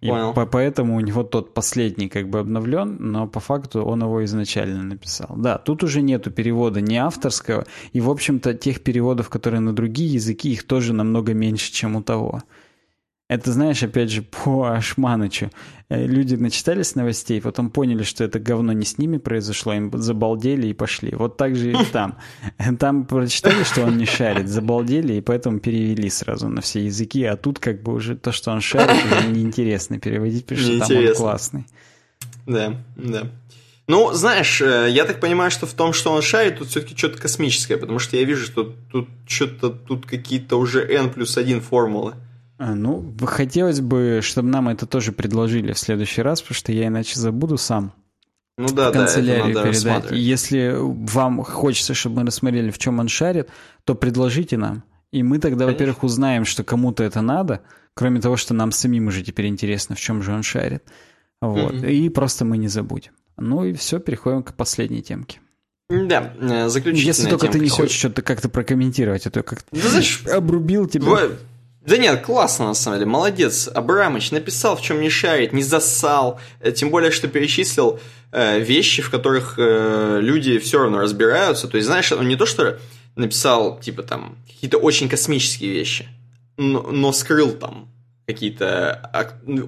и 0.00 0.08
по 0.08 0.46
поэтому 0.46 0.96
у 0.96 1.00
него 1.00 1.24
тот 1.24 1.54
последний 1.54 2.08
как 2.08 2.28
бы 2.28 2.38
обновлен, 2.38 2.96
но 2.98 3.26
по 3.26 3.40
факту 3.40 3.82
он 3.82 4.02
его 4.02 4.24
изначально 4.24 4.82
написал. 4.82 5.34
Да, 5.36 5.58
тут 5.58 5.82
уже 5.82 6.00
нету 6.00 6.30
перевода 6.30 6.80
не 6.80 6.98
авторского, 6.98 7.66
и, 7.92 8.00
в 8.00 8.10
общем-то, 8.10 8.54
тех 8.54 8.82
переводов, 8.82 9.28
которые 9.28 9.60
на 9.60 9.72
другие 9.72 10.14
языки, 10.14 10.52
их 10.52 10.66
тоже 10.68 10.92
намного 10.92 11.34
меньше, 11.34 11.72
чем 11.72 11.96
у 11.96 12.02
того. 12.02 12.42
Это, 13.32 13.50
знаешь, 13.50 13.82
опять 13.82 14.10
же, 14.10 14.20
по 14.20 14.74
Ашманычу. 14.74 15.50
Э, 15.88 16.04
люди 16.06 16.34
начитались 16.34 16.94
новостей, 16.94 17.40
потом 17.40 17.70
поняли, 17.70 18.02
что 18.02 18.24
это 18.24 18.38
говно 18.38 18.72
не 18.72 18.84
с 18.84 18.98
ними 18.98 19.16
произошло, 19.16 19.72
им 19.72 19.90
забалдели 19.94 20.66
и 20.66 20.74
пошли. 20.74 21.14
Вот 21.14 21.38
так 21.38 21.56
же 21.56 21.72
и 21.72 21.84
там. 21.92 22.18
Там 22.78 23.06
прочитали, 23.06 23.64
что 23.64 23.84
он 23.84 23.96
не 23.96 24.04
шарит, 24.04 24.48
забалдели, 24.48 25.14
и 25.14 25.22
поэтому 25.22 25.60
перевели 25.60 26.10
сразу 26.10 26.48
на 26.48 26.60
все 26.60 26.84
языки, 26.84 27.24
а 27.24 27.36
тут 27.38 27.58
как 27.58 27.82
бы 27.82 27.94
уже 27.94 28.16
то, 28.16 28.32
что 28.32 28.52
он 28.52 28.60
шарит, 28.60 29.02
уже 29.02 29.28
неинтересно 29.32 29.98
переводить, 29.98 30.44
потому 30.44 30.60
что 30.60 30.86
там 30.86 30.98
он 30.98 31.14
классный. 31.14 31.64
Да, 32.46 32.74
да. 32.96 33.30
Ну, 33.88 34.12
знаешь, 34.12 34.60
э, 34.60 34.88
я 34.90 35.06
так 35.06 35.20
понимаю, 35.20 35.50
что 35.50 35.66
в 35.66 35.72
том, 35.72 35.94
что 35.94 36.12
он 36.12 36.20
шарит, 36.20 36.58
тут 36.58 36.68
все-таки 36.68 36.94
что-то 36.94 37.16
космическое, 37.16 37.78
потому 37.78 37.98
что 37.98 38.18
я 38.18 38.24
вижу, 38.24 38.44
что 38.44 38.74
тут 38.90 39.08
что-то 39.26 39.70
тут 39.70 40.04
какие-то 40.04 40.58
уже 40.58 40.82
n 40.82 41.08
плюс 41.08 41.38
1 41.38 41.62
формулы. 41.62 42.14
А, 42.62 42.76
ну, 42.76 43.12
хотелось 43.24 43.80
бы, 43.80 44.20
чтобы 44.22 44.48
нам 44.48 44.68
это 44.68 44.86
тоже 44.86 45.10
предложили 45.10 45.72
в 45.72 45.78
следующий 45.78 46.22
раз, 46.22 46.42
потому 46.42 46.54
что 46.54 46.70
я 46.70 46.86
иначе 46.86 47.18
забуду 47.18 47.58
сам. 47.58 47.92
Ну 48.56 48.68
да, 48.68 48.90
в 48.90 48.92
канцелярию 48.92 49.52
да, 49.52 49.64
передать. 49.64 50.12
Если 50.12 50.72
вам 50.78 51.42
хочется, 51.42 51.92
чтобы 51.94 52.20
мы 52.20 52.26
рассмотрели, 52.26 52.70
в 52.70 52.78
чем 52.78 53.00
он 53.00 53.08
шарит, 53.08 53.48
то 53.82 53.96
предложите 53.96 54.58
нам. 54.58 54.84
И 55.10 55.24
мы 55.24 55.40
тогда, 55.40 55.66
во-первых, 55.66 56.04
узнаем, 56.04 56.44
что 56.44 56.62
кому-то 56.62 57.02
это 57.02 57.20
надо, 57.20 57.62
кроме 57.94 58.20
того, 58.20 58.36
что 58.36 58.54
нам 58.54 58.70
самим 58.70 59.08
уже 59.08 59.24
теперь 59.24 59.48
интересно, 59.48 59.96
в 59.96 60.00
чем 60.00 60.22
же 60.22 60.32
он 60.32 60.44
шарит. 60.44 60.84
Вот. 61.40 61.74
Mm-hmm. 61.74 61.90
И 61.90 62.08
просто 62.10 62.44
мы 62.44 62.58
не 62.58 62.68
забудем. 62.68 63.10
Ну 63.38 63.64
и 63.64 63.72
все, 63.72 63.98
переходим 63.98 64.44
к 64.44 64.54
последней 64.54 65.02
темке. 65.02 65.40
Да, 65.88 66.32
э, 66.38 66.68
заключительная 66.68 67.08
Если 67.08 67.28
только 67.28 67.46
темка. 67.46 67.58
ты 67.58 67.64
не 67.64 67.70
хочешь 67.70 67.98
что-то 67.98 68.22
как-то 68.22 68.48
прокомментировать, 68.48 69.26
а 69.26 69.30
то 69.30 69.42
как-то 69.42 69.66
знаешь, 69.76 70.24
обрубил 70.26 70.86
тебя. 70.86 71.06
Да 71.84 71.96
нет, 71.96 72.22
классно 72.22 72.66
на 72.66 72.74
самом 72.74 72.98
деле, 72.98 73.10
молодец. 73.10 73.68
Абрамыч 73.72 74.30
написал, 74.30 74.76
в 74.76 74.82
чем 74.82 75.00
не 75.00 75.10
шарит, 75.10 75.52
не 75.52 75.62
засал. 75.62 76.40
Э, 76.60 76.70
тем 76.70 76.90
более, 76.90 77.10
что 77.10 77.26
перечислил 77.26 77.98
э, 78.30 78.60
вещи, 78.60 79.02
в 79.02 79.10
которых 79.10 79.54
э, 79.58 80.18
люди 80.20 80.58
все 80.58 80.80
равно 80.80 81.00
разбираются. 81.00 81.66
То 81.66 81.76
есть, 81.76 81.86
знаешь, 81.86 82.12
он 82.12 82.28
не 82.28 82.36
то, 82.36 82.46
что 82.46 82.78
написал, 83.16 83.80
типа, 83.80 84.02
там, 84.04 84.36
какие-то 84.46 84.78
очень 84.78 85.08
космические 85.08 85.72
вещи, 85.72 86.06
но, 86.56 86.82
но 86.82 87.12
скрыл 87.12 87.50
там 87.50 87.88
какие-то 88.26 89.10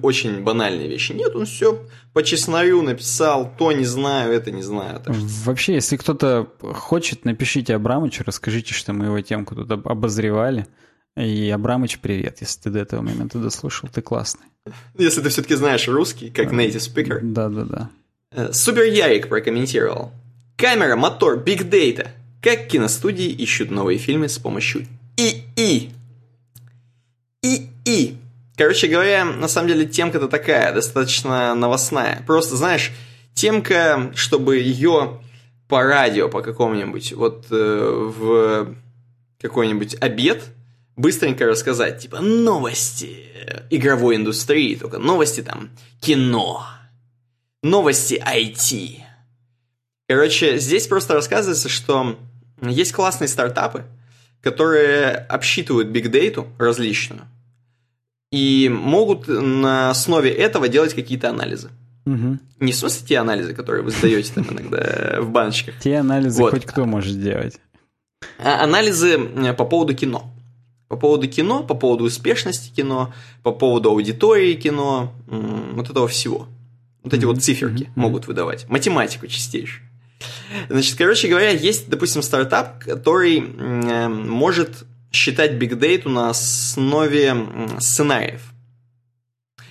очень 0.01 0.41
банальные 0.41 0.87
вещи. 0.87 1.11
Нет, 1.11 1.35
он 1.35 1.45
все 1.45 1.81
по 2.13 2.23
чесною 2.23 2.81
написал, 2.81 3.53
то 3.57 3.71
не 3.73 3.83
знаю, 3.83 4.31
это 4.31 4.51
не 4.51 4.61
знаю. 4.61 5.01
Что... 5.01 5.13
Вообще, 5.43 5.73
если 5.73 5.97
кто-то 5.97 6.47
хочет, 6.61 7.25
напишите 7.25 7.75
Абрамычу, 7.75 8.23
расскажите, 8.25 8.73
что 8.73 8.93
мы 8.93 9.05
его 9.05 9.19
темку 9.19 9.55
тут 9.55 9.69
обозревали. 9.71 10.65
И 11.17 11.49
Абрамыч, 11.49 11.99
привет, 11.99 12.41
если 12.41 12.63
ты 12.63 12.69
до 12.71 12.79
этого 12.79 13.01
момента 13.01 13.39
дослушал, 13.39 13.87
ты 13.87 14.01
классный. 14.01 14.47
Если 14.97 15.21
ты 15.21 15.29
все-таки 15.29 15.55
знаешь 15.55 15.87
русский, 15.87 16.29
как 16.29 16.51
native 16.51 16.93
speaker. 16.93 17.19
Да-да-да. 17.21 17.89
Э, 18.31 18.51
Супер 18.51 18.83
Ярик 18.83 19.29
прокомментировал. 19.29 20.11
Камера, 20.57 20.97
мотор, 20.97 21.37
биг 21.37 21.69
дейта. 21.69 22.11
Как 22.41 22.67
киностудии 22.67 23.29
ищут 23.29 23.71
новые 23.71 23.97
фильмы 23.97 24.27
с 24.27 24.37
помощью 24.37 24.87
ИИ. 25.15 25.91
ИИ. 27.41 28.17
Короче 28.57 28.87
говоря, 28.87 29.23
на 29.23 29.47
самом 29.47 29.69
деле 29.69 29.85
темка-то 29.85 30.27
такая, 30.27 30.73
достаточно 30.73 31.55
новостная. 31.55 32.23
Просто, 32.27 32.57
знаешь, 32.57 32.91
темка, 33.33 34.11
чтобы 34.15 34.57
ее 34.57 35.21
по 35.69 35.81
радио, 35.81 36.27
по 36.27 36.41
какому-нибудь, 36.41 37.13
вот 37.13 37.47
э, 37.51 38.11
в 38.17 38.75
какой-нибудь 39.39 39.95
обед– 40.01 40.43
быстренько 40.95 41.45
рассказать, 41.45 41.99
типа, 41.99 42.19
новости 42.21 43.25
игровой 43.69 44.15
индустрии, 44.15 44.75
только 44.75 44.97
новости 44.97 45.41
там 45.41 45.69
кино, 46.01 46.65
новости 47.63 48.21
IT. 48.25 49.01
Короче, 50.07 50.59
здесь 50.59 50.87
просто 50.87 51.13
рассказывается, 51.13 51.69
что 51.69 52.17
есть 52.61 52.93
классные 52.93 53.27
стартапы, 53.27 53.85
которые 54.41 55.15
обсчитывают 55.15 55.89
бигдейту 55.89 56.47
различную 56.59 57.21
и 58.31 58.69
могут 58.69 59.27
на 59.27 59.89
основе 59.89 60.29
этого 60.29 60.67
делать 60.67 60.93
какие-то 60.93 61.29
анализы. 61.29 61.69
Угу. 62.05 62.37
Не 62.59 62.71
в 62.71 62.75
смысле 62.75 63.07
те 63.07 63.17
анализы, 63.17 63.53
которые 63.55 63.83
вы 63.83 63.91
сдаете 63.91 64.33
там 64.33 64.45
иногда 64.49 65.21
в 65.21 65.29
баночках. 65.29 65.75
Те 65.79 65.97
анализы 65.97 66.41
вот. 66.41 66.51
хоть 66.51 66.65
кто 66.65 66.85
может 66.85 67.19
делать. 67.21 67.59
А 68.37 68.63
анализы 68.63 69.17
по 69.57 69.65
поводу 69.65 69.95
кино. 69.95 70.34
По 70.87 70.97
поводу 70.97 71.27
кино, 71.27 71.63
по 71.63 71.73
поводу 71.73 72.03
успешности 72.03 72.73
кино, 72.73 73.13
по 73.43 73.51
поводу 73.51 73.89
аудитории 73.89 74.53
кино, 74.53 75.13
вот 75.27 75.89
этого 75.89 76.07
всего. 76.07 76.47
Вот 77.03 77.13
эти 77.13 77.25
вот 77.25 77.41
циферки 77.41 77.89
могут 77.95 78.27
выдавать. 78.27 78.69
Математику 78.69 79.27
чистейшую. 79.27 79.83
Значит, 80.69 80.97
короче 80.97 81.27
говоря, 81.27 81.49
есть, 81.49 81.89
допустим, 81.89 82.21
стартап, 82.21 82.79
который 82.83 83.41
может 83.41 84.85
считать 85.11 85.53
Big 85.53 85.77
Data 85.79 86.09
на 86.09 86.29
основе 86.29 87.35
сценариев. 87.79 88.51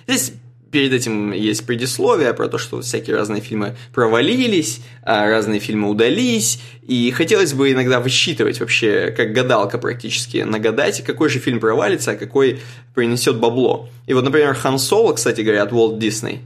Здесь 0.07 0.33
перед 0.75 0.91
этим 0.91 1.31
есть 1.31 1.65
предисловие 1.65 2.33
про 2.33 2.49
то, 2.49 2.57
что 2.57 2.81
всякие 2.81 3.15
разные 3.15 3.41
фильмы 3.41 3.77
провалились, 3.93 4.81
а 5.03 5.25
разные 5.29 5.61
фильмы 5.61 5.89
удались, 5.89 6.59
и 6.81 7.11
хотелось 7.11 7.53
бы 7.53 7.71
иногда 7.71 8.01
высчитывать 8.01 8.59
вообще, 8.59 9.13
как 9.15 9.31
гадалка 9.31 9.77
практически, 9.77 10.39
нагадать, 10.39 11.01
какой 11.05 11.29
же 11.29 11.39
фильм 11.39 11.61
провалится, 11.61 12.11
а 12.11 12.15
какой 12.15 12.59
принесет 12.93 13.39
бабло. 13.39 13.87
И 14.05 14.13
вот, 14.13 14.25
например, 14.25 14.53
Хан 14.53 14.77
Соло, 14.77 15.13
кстати 15.13 15.39
говоря, 15.39 15.63
от 15.63 15.71
Walt 15.71 15.97
Disney, 15.97 16.39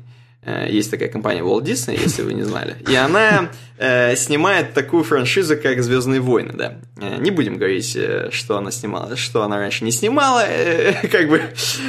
э, 0.43 0.67
есть 0.69 0.91
такая 0.91 1.09
компания 1.09 1.41
Walt 1.41 1.63
Disney, 1.63 1.99
если 1.99 2.21
вы 2.21 2.35
не 2.35 2.43
знали. 2.43 2.75
И 2.87 2.93
она 2.93 3.49
э, 3.79 4.15
снимает 4.15 4.75
такую 4.75 5.03
франшизу, 5.03 5.57
как 5.57 5.81
Звездные 5.81 6.19
войны, 6.19 6.53
да. 6.53 6.77
Э, 7.01 7.17
не 7.19 7.31
будем 7.31 7.57
говорить, 7.57 7.95
э, 7.95 8.29
что 8.31 8.59
она 8.59 8.69
снимала, 8.69 9.15
что 9.15 9.41
она 9.41 9.57
раньше 9.57 9.85
не 9.85 9.91
снимала, 9.91 10.43
э, 10.47 11.07
как 11.11 11.29
бы 11.29 11.41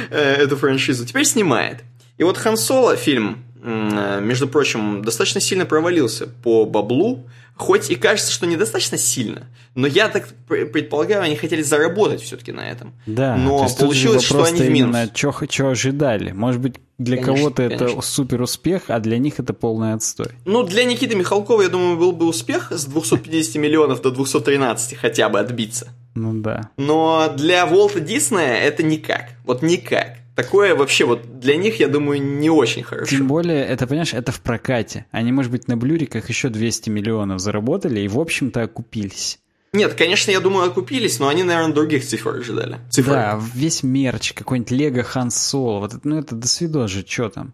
э, 0.09 0.35
эту 0.39 0.57
франшизу. 0.57 1.05
Теперь 1.05 1.25
снимает. 1.25 1.83
И 2.17 2.23
вот 2.23 2.37
Хан 2.37 2.57
Соло 2.57 2.95
фильм, 2.95 3.43
между 3.63 4.47
прочим, 4.47 5.03
достаточно 5.03 5.41
сильно 5.41 5.65
провалился 5.65 6.27
по 6.27 6.65
баблу, 6.65 7.27
хоть 7.55 7.91
и 7.91 7.95
кажется, 7.95 8.31
что 8.31 8.47
недостаточно 8.47 8.97
сильно, 8.97 9.47
но 9.75 9.87
я 9.87 10.09
так 10.09 10.27
предполагаю, 10.47 11.21
они 11.21 11.35
хотели 11.35 11.61
заработать 11.61 12.21
все-таки 12.21 12.51
на 12.51 12.69
этом. 12.69 12.93
Да, 13.05 13.37
но 13.37 13.67
получилось, 13.77 14.23
что 14.23 14.43
они 14.43 14.61
в 14.61 14.69
минус. 14.69 14.97
Что 15.13 15.69
ожидали. 15.69 16.31
Может 16.31 16.59
быть, 16.59 16.75
для 16.97 17.17
кого-то 17.21 17.63
это 17.63 18.01
супер 18.01 18.41
успех, 18.41 18.83
а 18.87 18.99
для 18.99 19.17
них 19.17 19.39
это 19.39 19.53
полный 19.53 19.93
отстой. 19.93 20.31
Ну, 20.45 20.63
для 20.63 20.83
Никиты 20.83 21.15
Михалкова, 21.15 21.61
я 21.61 21.69
думаю, 21.69 21.97
был 21.97 22.11
бы 22.11 22.27
успех 22.27 22.71
с 22.71 22.85
250 22.85 23.55
миллионов 23.61 24.01
до 24.01 24.11
213 24.11 24.97
хотя 24.97 25.29
бы 25.29 25.39
отбиться. 25.39 25.89
Ну 26.13 26.33
да. 26.41 26.69
Но 26.77 27.33
для 27.37 27.65
Волта 27.65 28.01
Диснея 28.01 28.55
это 28.55 28.83
никак. 28.83 29.29
Вот 29.45 29.61
никак. 29.61 30.10
Такое 30.35 30.75
вообще 30.75 31.05
вот 31.05 31.39
для 31.39 31.57
них, 31.57 31.79
я 31.79 31.87
думаю, 31.87 32.21
не 32.21 32.49
очень 32.49 32.83
хорошо. 32.83 33.17
Тем 33.17 33.27
более, 33.27 33.65
это, 33.65 33.85
понимаешь, 33.85 34.13
это 34.13 34.31
в 34.31 34.41
прокате. 34.41 35.05
Они, 35.11 35.31
может 35.31 35.51
быть, 35.51 35.67
на 35.67 35.75
блюриках 35.75 36.29
еще 36.29 36.49
200 36.49 36.89
миллионов 36.89 37.39
заработали 37.41 37.99
и, 37.99 38.07
в 38.07 38.17
общем-то, 38.17 38.63
окупились. 38.63 39.39
Нет, 39.73 39.93
конечно, 39.93 40.31
я 40.31 40.39
думаю, 40.39 40.67
окупились, 40.67 41.19
но 41.19 41.27
они, 41.29 41.43
наверное, 41.43 41.73
других 41.73 42.05
цифр 42.05 42.35
ожидали. 42.35 42.79
Цифр. 42.89 43.11
Да, 43.11 43.41
весь 43.53 43.83
мерч, 43.83 44.33
какой-нибудь 44.33 44.71
Лего 44.71 45.03
Хан 45.03 45.31
Соло, 45.31 45.79
вот 45.79 45.93
это, 45.93 46.07
ну 46.07 46.17
это 46.17 46.35
до 46.35 46.47
свидос 46.47 46.91
же, 46.91 47.05
что 47.07 47.29
там. 47.29 47.53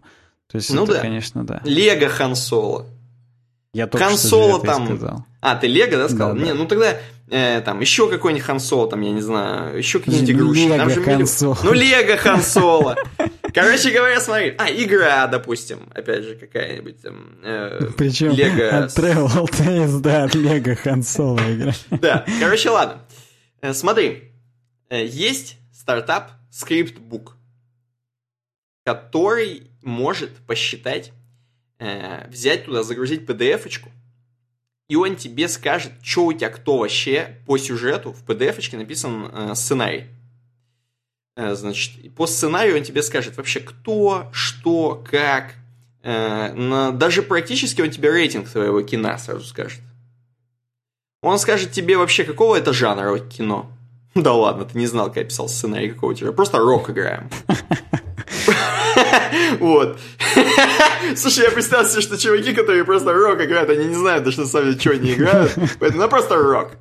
То 0.50 0.56
есть 0.56 0.72
ну 0.72 0.84
это, 0.84 0.94
да. 0.94 1.00
конечно, 1.00 1.44
да. 1.44 1.60
Лего 1.64 2.08
Хан 2.08 2.34
Соло. 2.34 2.86
Я 3.74 3.86
только 3.86 4.06
Хан 4.06 4.16
что 4.16 4.28
Соло 4.28 4.56
это 4.58 4.66
и 4.66 4.66
там. 4.70 4.86
сказал. 4.86 5.26
А, 5.40 5.56
ты 5.56 5.66
Лего, 5.66 5.96
да, 5.96 6.08
сказал? 6.08 6.32
Да, 6.34 6.38
да. 6.40 6.44
Не, 6.46 6.52
ну 6.54 6.66
тогда 6.66 6.96
э, 7.30 7.60
там 7.60 7.80
еще 7.80 8.08
какой-нибудь 8.08 8.44
Хан 8.44 8.60
Соло, 8.60 8.88
там, 8.88 9.00
я 9.02 9.10
не 9.12 9.20
знаю, 9.20 9.76
еще 9.78 9.98
какие-нибудь 9.98 10.30
игрушки. 10.30 10.68
Там 10.68 10.78
Лего 10.88 10.90
же 10.90 11.02
Хан 11.02 11.14
миллион- 11.14 11.26
Соло. 11.26 11.58
Ну, 11.62 11.72
Лего 11.72 12.16
Хан 12.16 12.42
Соло. 12.42 12.96
Короче 13.54 13.90
говоря, 13.90 14.20
смотри. 14.20 14.54
А, 14.58 14.70
игра, 14.70 15.26
допустим, 15.26 15.80
опять 15.94 16.24
же, 16.24 16.34
какая-нибудь 16.36 17.02
там. 17.02 17.38
э, 17.42 17.90
Причем 17.96 18.30
Лего 18.30 18.84
от 18.84 18.90
Travel 18.98 19.46
Tales, 19.50 20.00
да, 20.00 20.24
от 20.24 20.34
Лего 20.34 20.74
Хан 20.74 21.02
Соло 21.02 21.40
игра. 21.52 21.72
Да, 21.90 22.24
короче, 22.40 22.70
ладно. 22.70 23.02
Э, 23.60 23.72
Смотри, 23.74 24.32
э, 24.88 25.04
есть 25.04 25.56
стартап 25.72 26.32
ScriptBook, 26.50 27.32
который 28.84 29.70
может 29.82 30.34
посчитать, 30.46 31.12
э, 31.78 32.28
взять 32.28 32.64
туда, 32.64 32.82
загрузить 32.82 33.22
PDF-очку, 33.22 33.90
и 34.88 34.96
он 34.96 35.16
тебе 35.16 35.48
скажет, 35.48 35.92
что 36.02 36.26
у 36.26 36.32
тебя 36.32 36.48
кто 36.50 36.78
вообще 36.78 37.36
по 37.46 37.58
сюжету, 37.58 38.12
в 38.12 38.24
PDF-очке 38.24 38.76
написан 38.76 39.30
э, 39.32 39.54
сценарий. 39.54 40.06
Э, 41.36 41.54
Значит, 41.54 42.14
по 42.14 42.26
сценарию 42.26 42.76
он 42.76 42.82
тебе 42.84 43.02
скажет 43.02 43.36
вообще 43.36 43.60
кто, 43.60 44.28
что, 44.32 45.04
как. 45.10 45.54
Э, 46.02 46.52
на- 46.54 46.90
даже 46.92 47.22
практически 47.22 47.82
он 47.82 47.90
тебе 47.90 48.10
рейтинг 48.10 48.48
твоего 48.48 48.80
кино 48.82 49.16
сразу 49.18 49.44
скажет. 49.44 49.80
Он 51.22 51.38
скажет 51.38 51.72
тебе 51.72 51.96
вообще, 51.98 52.24
какого 52.24 52.56
это 52.56 52.72
жанра 52.72 53.18
кино. 53.18 53.70
Да 54.14 54.32
ладно, 54.32 54.64
ты 54.64 54.78
не 54.78 54.86
знал, 54.86 55.08
как 55.08 55.16
я 55.18 55.24
писал 55.24 55.48
сценарий 55.48 55.90
какого 55.90 56.10
у 56.12 56.14
тебя. 56.14 56.32
Просто 56.32 56.58
рок 56.58 56.88
играем. 56.90 57.28
Вот. 59.60 59.98
Слушай, 61.16 61.44
я 61.44 61.50
представил 61.50 61.86
себе, 61.86 62.00
что 62.02 62.18
чуваки, 62.18 62.52
которые 62.52 62.84
просто 62.84 63.12
рок 63.12 63.40
играют, 63.42 63.70
они 63.70 63.86
не 63.86 63.94
знают 63.94 64.24
даже 64.24 64.40
на 64.40 64.46
самом 64.46 64.66
деле, 64.68 64.80
что 64.80 64.90
они 64.90 65.12
играют. 65.14 65.52
Поэтому 65.80 66.02
ну 66.02 66.08
просто 66.08 66.36
рок. 66.36 66.72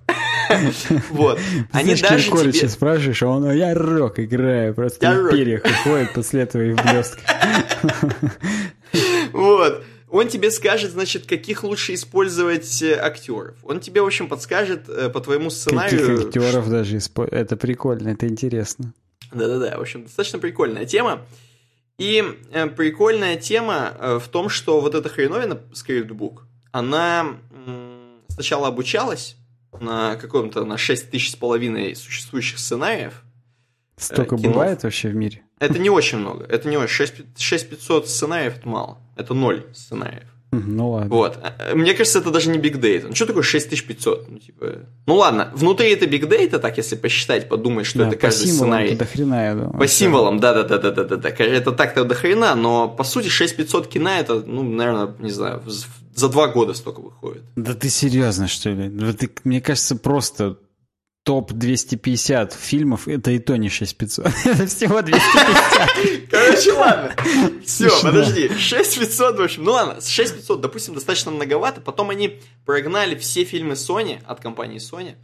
Вот. 1.10 1.39
Они 1.72 1.95
Знаешь, 1.95 2.30
даже 2.30 2.52
тебе... 2.53 2.69
спрашиваешь, 2.69 3.22
а 3.23 3.27
он, 3.27 3.45
«А 3.45 3.53
я 3.53 3.73
рок 3.73 4.19
играю, 4.19 4.73
просто 4.73 5.06
Я 5.06 5.14
в 5.14 5.23
рок». 5.23 5.31
перьях 5.31 5.61
уходит 5.65 6.14
после 6.14 6.41
этого 6.41 6.61
и 6.61 6.72
в 6.73 6.76
блестках. 6.84 7.23
Вот. 9.34 9.84
Он 10.10 10.27
тебе 10.30 10.52
скажет, 10.52 10.91
значит, 10.91 11.26
каких 11.26 11.64
лучше 11.65 11.94
использовать 11.94 12.81
э, 12.81 12.95
актеров. 12.98 13.56
Он 13.64 13.81
тебе, 13.81 14.02
в 14.02 14.06
общем, 14.06 14.30
подскажет 14.30 14.88
э, 14.88 15.10
по 15.10 15.19
твоему 15.19 15.49
Каких 15.49 15.57
сценарию. 15.57 16.27
актеров 16.27 16.69
даже 16.69 16.95
испо- 16.95 17.27
Это 17.30 17.57
прикольно, 17.57 18.07
это 18.10 18.26
интересно. 18.26 18.94
Да-да-да, 19.34 19.77
в 19.77 19.81
общем, 19.81 20.03
достаточно 20.03 20.39
прикольная 20.39 20.85
тема. 20.85 21.26
И 21.98 22.24
э, 22.52 22.68
прикольная 22.68 23.38
тема 23.38 23.94
э, 23.99 24.19
в 24.19 24.28
том, 24.28 24.49
что 24.49 24.82
вот 24.82 24.94
эта 24.94 25.10
хреновина 25.10 25.60
скриптбук, 25.74 26.45
она 26.72 27.38
м, 27.52 28.22
сначала 28.28 28.68
обучалась 28.68 29.36
на 29.80 30.15
каком-то, 30.15 30.64
на 30.64 30.78
6 30.78 31.10
тысяч 31.10 31.32
с 31.32 31.36
половиной 31.36 31.95
существующих 31.95 32.60
сценариев. 32.60 33.24
Столько 33.95 34.38
кино. 34.38 34.52
бывает 34.52 34.84
вообще 34.84 35.10
в 35.10 35.15
мире? 35.15 35.41
Это 35.60 35.80
не 35.80 35.90
очень 35.90 36.19
много, 36.19 36.45
это 36.45 36.69
не 36.69 36.78
очень. 36.78 36.94
6, 36.94 37.40
6500 37.40 38.07
сценариев 38.07 38.57
это 38.60 38.68
мало, 38.69 38.99
это 39.15 39.34
ноль 39.34 39.65
сценариев. 39.74 40.30
Ну 40.65 40.91
ладно. 40.91 41.09
Вот. 41.09 41.38
А, 41.41 41.75
Мне 41.75 41.93
кажется, 41.93 42.19
это 42.19 42.31
даже 42.31 42.49
не 42.49 42.57
big 42.57 42.79
data. 42.79 43.07
Ну, 43.09 43.15
что 43.15 43.25
такое 43.25 43.43
6500? 43.43 44.29
Ну, 44.29 44.38
типа... 44.39 44.88
ну 45.05 45.15
ладно, 45.15 45.51
внутри 45.53 45.91
это 45.91 46.05
big 46.05 46.27
data, 46.27 46.59
так 46.59 46.77
если 46.77 46.95
посчитать, 46.95 47.49
подумать, 47.49 47.85
что 47.85 47.99
Да, 47.99 48.07
это 48.07 48.17
каждый 48.17 48.47
сценарий. 48.47 48.95
до 48.95 49.05
хрена, 49.05 49.45
я 49.45 49.53
думаю. 49.55 49.77
По 49.77 49.88
символам, 49.88 50.39
да, 50.39 50.53
да, 50.53 50.63
да, 50.63 50.77
да, 50.77 50.91
да, 50.91 51.03
да, 51.03 51.15
да. 51.17 51.29
Это 51.29 51.71
так-то 51.71 52.03
до 52.03 52.15
хрена, 52.15 52.55
но 52.55 52.88
по 52.88 53.03
сути 53.03 53.27
6500 53.27 53.88
кино 53.88 54.09
это, 54.09 54.35
ну, 54.45 54.63
наверное, 54.63 55.15
не 55.19 55.31
знаю, 55.31 55.61
за 56.15 56.29
два 56.29 56.47
года 56.47 56.73
столько 56.73 57.01
выходит. 57.01 57.43
Да 57.55 57.73
ты 57.73 57.89
серьезно, 57.89 58.47
что 58.47 58.69
ли? 58.71 58.89
Да 58.89 59.13
ты, 59.13 59.29
мне 59.43 59.61
кажется, 59.61 59.95
просто 59.95 60.57
топ 61.28 61.52
250 61.52 62.54
фильмов, 62.54 63.10
это 63.10 63.32
и 63.32 63.40
то 63.40 63.58
не 63.58 63.68
6500. 63.68 64.28
Это 64.45 64.66
всего 64.66 65.02
250. 65.02 66.30
Короче, 66.32 66.72
ладно. 66.72 67.16
Все, 67.66 67.90
подожди. 68.02 68.49
6500, 68.58 69.38
в 69.38 69.41
общем. 69.41 69.66
Ну 69.66 69.74
ладно, 69.74 69.99
6500, 70.02 70.62
допустим, 70.62 70.94
достаточно 70.94 71.32
многовато. 71.32 71.82
Потом 71.82 72.12
они 72.12 72.40
прогнали 72.66 73.16
все 73.16 73.44
фильмы 73.44 73.74
Sony 73.74 74.24
от 74.26 74.40
компании 74.40 74.80
Sony. 74.80 75.16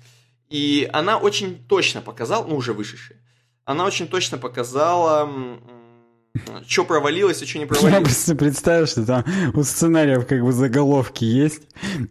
И 0.49 0.89
она 0.91 1.17
очень 1.17 1.63
точно 1.69 2.01
показала, 2.01 2.45
ну 2.45 2.57
уже 2.57 2.73
вышедшие, 2.73 3.21
она 3.63 3.85
очень 3.85 4.09
точно 4.09 4.37
показала, 4.37 5.29
что 6.67 6.83
провалилось 6.83 7.43
и 7.43 7.45
что 7.45 7.59
не 7.59 7.65
Я 7.65 7.67
провалилось. 7.67 8.03
просто 8.03 8.35
представил, 8.35 8.87
что 8.87 9.05
там 9.05 9.23
у 9.53 9.63
сценариев 9.63 10.25
как 10.25 10.41
бы 10.41 10.51
заголовки 10.51 11.23
есть, 11.23 11.61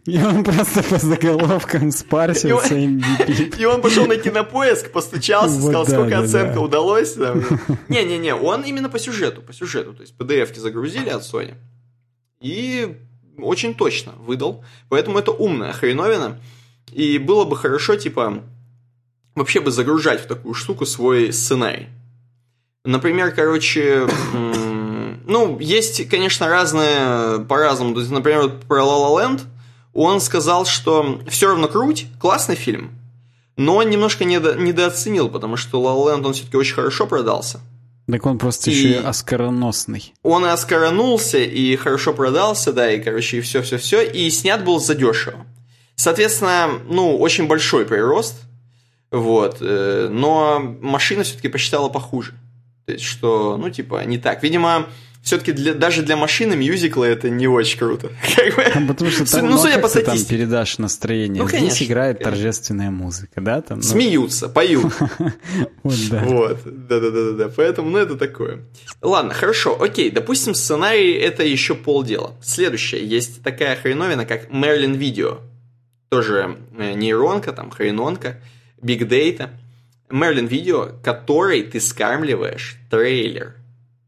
и 0.05 0.17
он 0.17 0.43
просто 0.45 0.81
по 0.83 0.97
заголовкам 0.97 1.91
спарсился 1.91 2.75
им 2.75 2.99
бипит. 2.99 3.59
И 3.59 3.65
он 3.65 3.81
пошел 3.81 4.05
на 4.05 4.15
кинопоиск, 4.15 4.91
постучался, 4.91 5.61
сказал, 5.61 5.85
сколько 5.85 6.19
оценка 6.19 6.55
да. 6.55 6.61
удалось. 6.61 7.17
Не-не-не, 7.89 8.33
он 8.33 8.63
именно 8.63 8.89
по 8.89 8.97
сюжету, 8.97 9.41
по 9.41 9.51
сюжету. 9.51 9.93
То 9.93 10.01
есть 10.01 10.15
PDF-ки 10.17 10.59
загрузили 10.59 11.09
от 11.09 11.23
Sony. 11.23 11.55
И 12.39 12.97
очень 13.37 13.73
точно 13.75 14.13
выдал. 14.13 14.63
Поэтому 14.87 15.19
это 15.19 15.31
умная 15.31 15.73
хреновина. 15.73 16.39
И 16.91 17.17
было 17.17 17.43
бы 17.43 17.57
хорошо, 17.57 17.95
типа, 17.95 18.43
вообще 19.35 19.59
бы 19.59 19.71
загружать 19.71 20.21
в 20.21 20.27
такую 20.27 20.53
штуку 20.53 20.85
свой 20.85 21.33
сценарий. 21.33 21.89
Например, 22.85 23.31
короче, 23.31 24.07
ну, 25.25 25.57
есть, 25.59 26.09
конечно, 26.09 26.47
разные 26.49 27.39
по-разному. 27.45 27.93
То 27.93 28.01
есть, 28.01 28.11
например, 28.11 28.41
вот 28.43 28.61
про 28.65 28.81
La 28.81 28.97
La 28.97 29.15
Land 29.37 29.41
он 29.93 30.19
сказал, 30.19 30.65
что 30.65 31.21
все 31.29 31.47
равно 31.47 31.67
круть, 31.67 32.07
классный 32.19 32.55
фильм, 32.55 32.91
но 33.55 33.77
он 33.77 33.89
немножко 33.89 34.25
недо- 34.25 34.55
недооценил, 34.55 35.29
потому 35.29 35.55
что 35.55 35.79
La 35.81 35.95
La 35.95 36.17
Land 36.19 36.25
он 36.25 36.33
все-таки 36.33 36.57
очень 36.57 36.75
хорошо 36.75 37.07
продался. 37.07 37.59
Так 38.11 38.25
он 38.25 38.37
просто 38.37 38.69
И- 38.69 38.73
еще 38.73 38.89
и 39.01 39.03
оскароносный. 39.05 40.13
Он 40.23 40.45
и 40.45 40.49
оскаранулся, 40.49 41.37
и 41.37 41.75
хорошо 41.77 42.13
продался, 42.13 42.73
да, 42.73 42.91
и, 42.91 42.99
короче, 43.01 43.37
и 43.37 43.41
все-все-все, 43.41 44.01
и 44.01 44.29
снят 44.29 44.65
был 44.65 44.79
задешево. 44.81 45.45
Соответственно, 45.95 46.69
ну, 46.89 47.15
очень 47.17 47.47
большой 47.47 47.85
прирост, 47.85 48.35
вот, 49.09 49.57
э, 49.61 50.09
но 50.11 50.59
машина 50.81 51.23
все-таки 51.23 51.47
посчитала 51.47 51.87
похуже. 51.87 52.33
То 52.85 52.93
есть, 52.93 53.03
что, 53.03 53.57
ну, 53.57 53.69
типа, 53.69 54.03
не 54.05 54.17
так. 54.17 54.43
Видимо, 54.43 54.87
все-таки 55.23 55.53
для, 55.53 55.73
даже 55.73 56.01
для 56.01 56.17
машины 56.17 56.57
мюзиклы 56.57 57.07
это 57.07 57.29
не 57.29 57.47
очень 57.47 57.79
круто. 57.79 58.11
Потому 58.87 59.09
что 59.09 59.31
там, 59.31 59.49
ну, 59.49 59.57
судя 59.57 59.79
по 59.79 59.87
там 59.87 60.17
передашь 60.25 60.79
настроение. 60.79 61.41
Ну, 61.41 61.47
Здесь 61.47 61.61
конечно, 61.61 61.83
играет 61.85 62.17
конечно. 62.17 62.31
торжественная 62.31 62.91
музыка, 62.91 63.39
да? 63.39 63.61
Там, 63.61 63.77
ну, 63.77 63.83
Смеются, 63.83 64.49
поют. 64.49 64.93
вот, 65.83 65.95
да. 66.11 66.23
Вот, 66.25 66.59
да-да-да-да, 66.65 67.49
поэтому, 67.55 67.89
ну, 67.89 67.99
это 67.99 68.17
такое. 68.17 68.65
Ладно, 69.01 69.33
хорошо, 69.33 69.81
окей, 69.81 70.11
допустим, 70.11 70.53
сценарий 70.53 71.13
это 71.13 71.43
еще 71.43 71.73
полдела. 71.73 72.35
Следующее, 72.43 73.07
есть 73.07 73.41
такая 73.43 73.77
хреновина, 73.77 74.25
как 74.25 74.49
Merlin 74.49 74.97
Video. 74.97 75.39
Тоже 76.09 76.57
э, 76.77 76.93
нейронка, 76.95 77.53
там, 77.53 77.71
хренонка, 77.71 78.41
Big 78.81 79.07
Data. 79.07 79.51
Merlin 80.13 80.47
Video, 80.47 80.93
который 81.03 81.63
ты 81.63 81.79
скармливаешь 81.81 82.77
трейлер. 82.91 83.55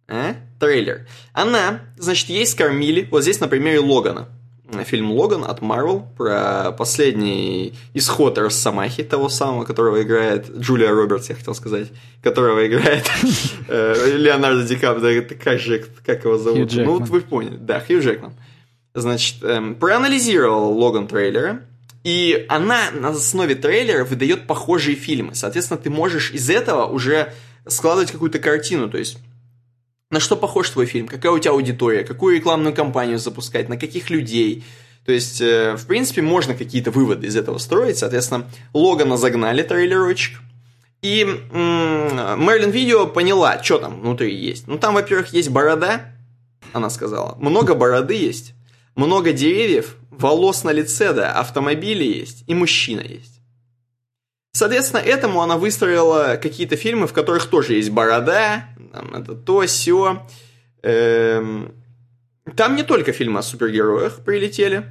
А? 0.07 0.36
Трейлер. 0.60 1.07
Она, 1.34 1.82
значит, 1.98 2.30
ей 2.30 2.45
скормили, 2.45 3.07
вот 3.10 3.23
здесь 3.23 3.40
на 3.40 3.48
примере 3.48 3.80
Логана. 3.80 4.30
Фильм 4.86 5.11
Логан 5.11 5.44
от 5.44 5.61
Marvel 5.61 6.03
про 6.15 6.72
последний 6.72 7.73
исход 7.94 8.38
Росомахи, 8.38 9.03
того 9.03 9.30
самого, 9.30 9.64
которого 9.64 10.02
играет 10.02 10.49
Джулия 10.57 10.91
Робертс, 10.91 11.30
я 11.30 11.36
хотел 11.36 11.56
сказать, 11.56 11.88
которого 12.22 12.65
играет 12.68 13.10
э, 13.68 14.15
Леонардо 14.15 14.64
Ди 14.64 14.76
Каприо, 14.76 15.23
как 15.44 15.60
же, 15.60 15.86
как 16.06 16.23
его 16.23 16.38
зовут? 16.38 16.72
Ну, 16.73 16.99
вот 16.99 17.10
вы 17.10 17.22
поняли, 17.22 17.57
да, 17.57 17.80
Хью 17.80 18.02
Джекман. 18.02 18.34
Значит, 18.94 19.44
эм, 19.44 19.76
проанализировала 19.76 20.65
Логан 20.65 21.07
трейлера, 21.07 21.61
и 22.06 22.45
она 22.49 22.91
на 22.91 23.10
основе 23.10 23.56
трейлера 23.56 24.06
выдает 24.06 24.45
похожие 24.45 24.95
фильмы. 24.95 25.34
Соответственно, 25.34 25.80
ты 25.80 25.90
можешь 25.90 26.30
из 26.30 26.52
этого 26.52 26.86
уже 26.86 27.34
складывать 27.68 28.11
какую-то 28.11 28.38
картину, 28.38 28.91
то 28.91 28.99
есть 28.99 29.18
на 30.11 30.19
что 30.19 30.36
похож 30.36 30.69
твой 30.69 30.86
фильм, 30.86 31.07
какая 31.07 31.32
у 31.32 31.40
тебя 31.40 31.53
аудитория, 31.53 32.03
какую 32.03 32.36
рекламную 32.36 32.76
кампанию 32.76 33.18
запускать, 33.18 33.69
на 33.69 33.77
каких 33.77 34.11
людей. 34.11 34.64
То 35.03 35.11
есть, 35.11 35.41
э, 35.41 35.76
в 35.76 35.88
принципе, 35.88 36.22
можно 36.22 36.53
какие-то 36.53 36.91
выводы 36.91 37.26
из 37.26 37.36
этого 37.36 37.57
строить. 37.57 37.98
Соответственно, 37.98 38.45
Логана 38.72 39.18
загнали 39.18 39.64
трейлерочек. 39.64 40.40
И 41.02 41.23
Мерлин 41.23 42.69
Видео 42.69 43.07
поняла, 43.07 43.61
что 43.64 43.80
там 43.80 44.02
внутри 44.02 44.36
есть. 44.36 44.68
Ну, 44.68 44.77
там, 44.77 44.94
во-первых, 44.94 45.34
есть 45.34 45.49
борода, 45.49 46.14
она 46.72 46.91
сказала. 46.91 47.36
Много 47.40 47.73
бороды 47.73 48.14
есть, 48.14 48.53
много 48.95 49.34
деревьев, 49.34 49.98
волос 50.19 50.63
на 50.63 50.71
лице, 50.71 51.13
да, 51.13 51.31
автомобили 51.33 52.03
есть 52.03 52.43
и 52.47 52.53
мужчина 52.53 53.01
есть. 53.01 53.41
Соответственно, 54.53 55.01
этому 55.01 55.41
она 55.41 55.57
выстроила 55.57 56.39
какие-то 56.41 56.77
фильмы, 56.77 57.07
в 57.07 57.13
которых 57.13 57.47
тоже 57.47 57.73
есть 57.73 57.89
борода, 57.89 58.69
там, 58.93 59.13
это 59.13 59.35
то, 59.35 59.65
сё. 59.65 60.25
Эм, 60.81 61.73
Там 62.55 62.75
не 62.75 62.83
только 62.83 63.11
фильмы 63.11 63.39
о 63.39 63.43
супергероях 63.43 64.23
прилетели. 64.23 64.85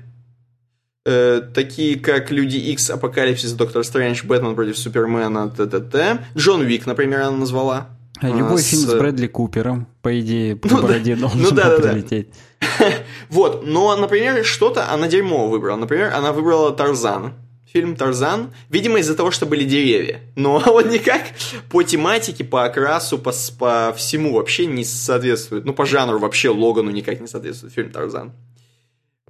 Э, 1.07 1.41
такие 1.55 1.99
как 1.99 2.31
Люди 2.31 2.57
Икс, 2.57 2.91
Апокалипсис, 2.91 3.53
Доктор 3.53 3.85
Стрэндж, 3.85 4.25
Бэтмен 4.25 4.55
против 4.55 4.77
Супермена, 4.77 5.51
т.т.т. 5.51 6.27
Джон 6.37 6.63
Вик, 6.63 6.87
например, 6.87 7.21
она 7.23 7.37
назвала. 7.37 7.89
А 8.21 8.29
любой 8.29 8.61
с... 8.61 8.67
фильм 8.67 8.83
с 8.83 8.95
Брэдли 8.95 9.27
Купером, 9.27 9.87
по 10.03 10.19
идее, 10.21 10.57
по 10.57 10.69
ну, 10.69 10.83
бороде 10.83 11.15
да. 11.15 11.21
должен 11.23 11.41
ну, 11.43 11.51
да, 11.51 11.77
да, 11.77 11.91
прилететь. 11.91 12.29
Да. 12.31 12.37
вот, 13.31 13.67
но, 13.67 13.97
например, 13.97 14.45
что-то 14.45 14.91
она 14.91 15.09
дерьмо 15.09 15.49
выбрала. 15.49 15.77
Например, 15.77 16.13
она 16.15 16.33
выбрала 16.33 16.73
Тарзан. 16.73 17.35
Фильм 17.73 17.97
Тарзан, 17.97 18.53
видимо, 18.69 19.01
из-за 19.01 19.17
того, 19.17 19.33
что 19.33 19.47
были 19.47 19.65
деревья. 19.65 20.21
Но 20.37 20.59
вот 20.67 20.87
никак 20.87 21.23
по 21.71 21.83
тематике, 21.83 22.45
по 22.45 22.65
окрасу, 22.65 23.19
по, 23.19 23.33
по 23.59 23.93
всему 23.97 24.35
вообще 24.35 24.67
не 24.67 24.85
соответствует. 24.85 25.65
Ну, 25.65 25.73
по 25.73 25.85
жанру 25.85 26.19
вообще 26.19 26.51
Логану 26.51 26.91
никак 26.91 27.21
не 27.21 27.27
соответствует 27.27 27.75
фильм 27.75 27.91
Тарзан. 27.91 28.33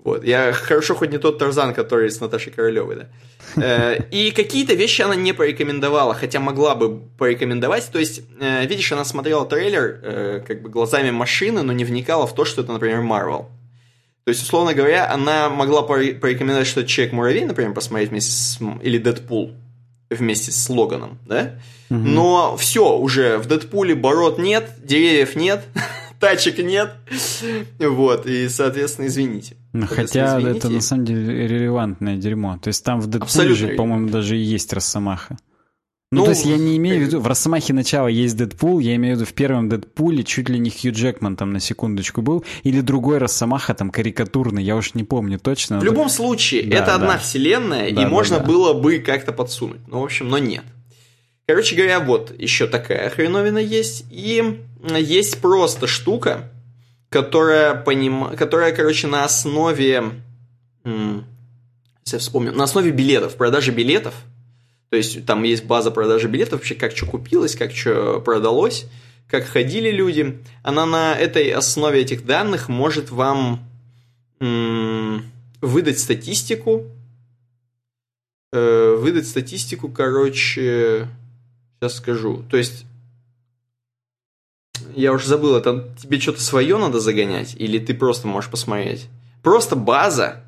Вот. 0.05 0.23
Я 0.23 0.53
хорошо 0.53 0.95
хоть 0.95 1.11
не 1.11 1.19
тот 1.19 1.39
Тарзан, 1.39 1.73
который 1.73 2.11
с 2.11 2.21
Наташей 2.21 2.53
Королевой, 2.53 2.97
да. 2.97 3.09
Э, 3.57 3.99
и 4.11 4.33
какие-то 4.33 4.75
вещи 4.75 5.01
она 5.01 5.15
не 5.15 5.33
порекомендовала, 5.33 6.15
хотя 6.15 6.41
могла 6.41 6.75
бы 6.75 7.01
порекомендовать. 7.19 7.89
То 7.91 7.99
есть, 7.99 8.21
э, 8.39 8.67
видишь, 8.67 8.93
она 8.93 9.05
смотрела 9.07 9.47
трейлер 9.47 10.01
э, 10.03 10.45
как 10.47 10.61
бы 10.61 10.69
глазами 10.69 11.11
машины, 11.11 11.63
но 11.63 11.73
не 11.73 11.85
вникала 11.85 12.27
в 12.27 12.35
то, 12.35 12.45
что 12.45 12.61
это, 12.61 12.73
например, 12.73 13.01
Марвел. 13.01 13.49
То 14.25 14.31
есть, 14.31 14.43
условно 14.43 14.75
говоря, 14.75 15.11
она 15.11 15.49
могла 15.49 15.83
порекомендовать, 15.83 16.67
что 16.67 16.85
Человек-муравей, 16.85 17.45
например, 17.45 17.73
посмотреть 17.73 18.11
вместе 18.11 18.33
с... 18.33 18.59
или 18.83 18.99
Дэдпул 18.99 19.53
вместе 20.11 20.53
с 20.53 20.69
Логаном, 20.69 21.19
да? 21.27 21.55
Угу. 21.91 21.99
Но 21.99 22.57
все, 22.57 22.97
уже 22.97 23.39
в 23.39 23.47
Дэдпуле 23.47 23.95
бород 23.95 24.39
нет, 24.39 24.71
деревьев 24.83 25.35
нет, 25.35 25.65
тачек 26.21 26.59
нет. 26.59 26.95
Вот, 27.79 28.27
и, 28.27 28.49
соответственно, 28.49 29.07
извините. 29.07 29.57
Ну, 29.73 29.87
хотя 29.87 30.39
извините. 30.39 30.59
это 30.59 30.69
на 30.69 30.81
самом 30.81 31.05
деле 31.05 31.49
релевантное 31.49 32.17
дерьмо. 32.17 32.59
То 32.63 32.69
есть 32.69 32.85
там 32.85 33.01
в 33.01 33.07
Дэдпуле 33.07 33.55
же, 33.55 33.69
по-моему, 33.69 34.09
даже 34.09 34.37
и 34.37 34.41
есть 34.41 34.73
Росомаха. 34.73 35.37
Ну, 36.15 36.21
ну, 36.21 36.25
то 36.27 36.31
есть 36.31 36.45
я 36.45 36.57
не 36.57 36.77
имею 36.77 37.01
в 37.01 37.07
виду, 37.09 37.21
в 37.21 37.27
Росомахе 37.27 37.73
начала 37.73 38.07
есть 38.07 38.37
Дэдпул, 38.37 38.79
я 38.79 38.95
имею 38.95 39.17
в 39.17 39.19
виду 39.19 39.29
в 39.29 39.35
первом 39.35 39.69
Дэдпуле 39.69 40.23
чуть 40.23 40.49
ли 40.49 40.61
не 40.61 40.71
Хью 40.71 40.93
Джекман 40.93 41.35
там 41.37 41.53
на 41.53 41.59
секундочку 41.59 42.23
был, 42.23 42.45
или 42.63 42.81
другой 42.83 43.19
Росомаха 43.19 43.75
там 43.75 43.91
карикатурный, 43.91 44.63
я 44.63 44.77
уж 44.77 44.95
не 44.95 45.03
помню 45.03 45.41
точно. 45.41 45.81
В 45.81 45.85
любом 45.85 46.09
случае, 46.09 46.63
да, 46.63 46.77
это 46.77 46.87
да. 46.87 46.95
одна 46.95 47.19
вселенная, 47.19 47.91
да, 47.93 48.03
и 48.03 48.05
да, 48.05 48.09
можно 48.09 48.39
да. 48.39 48.45
было 48.45 48.75
бы 48.75 48.99
как-то 48.99 49.33
подсунуть. 49.33 49.81
Ну, 49.89 50.01
в 50.01 50.05
общем, 50.05 50.29
но 50.29 50.39
нет. 50.39 50.63
Короче 51.47 51.77
говоря, 51.77 52.01
вот 52.01 52.33
еще 52.39 52.67
такая 52.67 53.11
хреновина 53.11 53.59
есть. 53.59 54.07
И 54.11 54.63
есть 54.83 55.41
просто 55.41 55.87
штука, 55.87 56.51
которая, 57.11 57.75
поним... 57.75 58.35
которая 58.37 58.75
короче, 58.75 59.07
на 59.07 59.25
основе... 59.25 60.05
Если 60.85 62.17
я 62.17 62.19
вспомню, 62.19 62.53
на 62.53 62.65
основе 62.65 62.91
билетов, 62.91 63.37
продажи 63.37 63.71
билетов. 63.73 64.15
То 64.91 64.97
есть 64.97 65.27
там 65.27 65.43
есть 65.43 65.65
база 65.65 65.91
продажи 65.91 66.29
билетов, 66.29 66.61
вообще 66.61 66.75
как 66.75 66.97
что 66.97 67.07
купилось, 67.07 67.57
как 67.57 67.73
что 67.73 68.21
продалось, 68.21 68.87
как 69.29 69.45
ходили 69.45 69.91
люди. 69.91 70.39
Она 70.63 70.87
на 70.87 71.15
этой 71.15 71.51
основе 71.51 72.01
этих 72.01 72.27
данных 72.27 72.69
может 72.69 73.11
вам 73.11 73.69
выдать 75.61 75.99
статистику. 75.99 76.85
Э, 78.53 78.95
выдать 78.97 79.27
статистику, 79.27 79.89
короче, 79.89 81.09
Сейчас 81.85 81.99
скажу. 81.99 82.43
То 82.51 82.57
есть, 82.57 82.87
я 84.97 85.13
уже 85.13 85.29
забыл, 85.29 85.55
это 85.55 85.95
тебе 86.01 86.19
что-то 86.19 86.41
свое 86.41 86.79
надо 86.79 86.99
загонять, 86.99 87.55
или 87.59 87.79
ты 87.79 87.93
просто 87.93 88.27
можешь 88.27 88.51
посмотреть? 88.51 89.09
Просто 89.43 89.77
база 89.77 90.47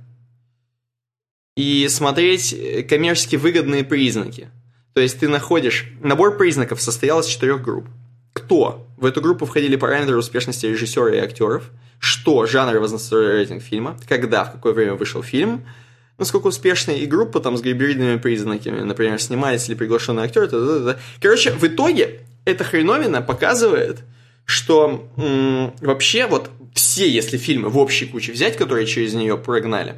и 1.54 1.88
смотреть 1.90 2.54
э, 2.54 2.82
коммерчески 2.84 3.36
выгодные 3.36 3.84
признаки. 3.84 4.48
То 4.94 5.02
есть 5.02 5.20
ты 5.20 5.28
находишь... 5.28 5.90
Набор 6.00 6.38
признаков 6.38 6.80
состоял 6.80 7.20
из 7.20 7.26
четырех 7.26 7.60
групп. 7.60 7.86
Кто? 8.32 8.86
В 8.96 9.04
эту 9.04 9.20
группу 9.20 9.44
входили 9.44 9.76
параметры 9.76 10.16
успешности 10.16 10.64
режиссера 10.64 11.14
и 11.14 11.18
актеров. 11.18 11.70
Что? 11.98 12.46
Жанр 12.46 12.76
и 12.76 12.78
возрастной 12.78 13.32
рейтинг 13.32 13.62
фильма. 13.62 13.98
Когда, 14.08 14.44
в 14.44 14.52
какое 14.52 14.72
время 14.72 14.94
вышел 14.94 15.22
фильм 15.22 15.66
насколько 16.18 16.46
успешная 16.46 16.96
и 16.96 17.06
группа 17.06 17.40
там 17.40 17.56
с 17.56 17.62
гибридными 17.62 18.16
признаками, 18.16 18.80
например, 18.80 19.20
снимается 19.20 19.70
ли 19.70 19.74
приглашенный 19.74 20.24
актер, 20.24 20.48
т 20.48 20.56
-т 20.56 20.84
-т 20.84 20.98
короче, 21.20 21.52
в 21.52 21.64
итоге 21.64 22.20
эта 22.44 22.64
хреновина 22.64 23.22
показывает, 23.22 24.00
что 24.44 25.08
вообще 25.80 26.26
вот 26.26 26.50
все, 26.74 27.08
если 27.08 27.36
фильмы 27.36 27.68
в 27.68 27.78
общей 27.78 28.06
куче 28.06 28.32
взять, 28.32 28.56
которые 28.56 28.86
через 28.86 29.14
нее 29.14 29.36
прогнали, 29.36 29.96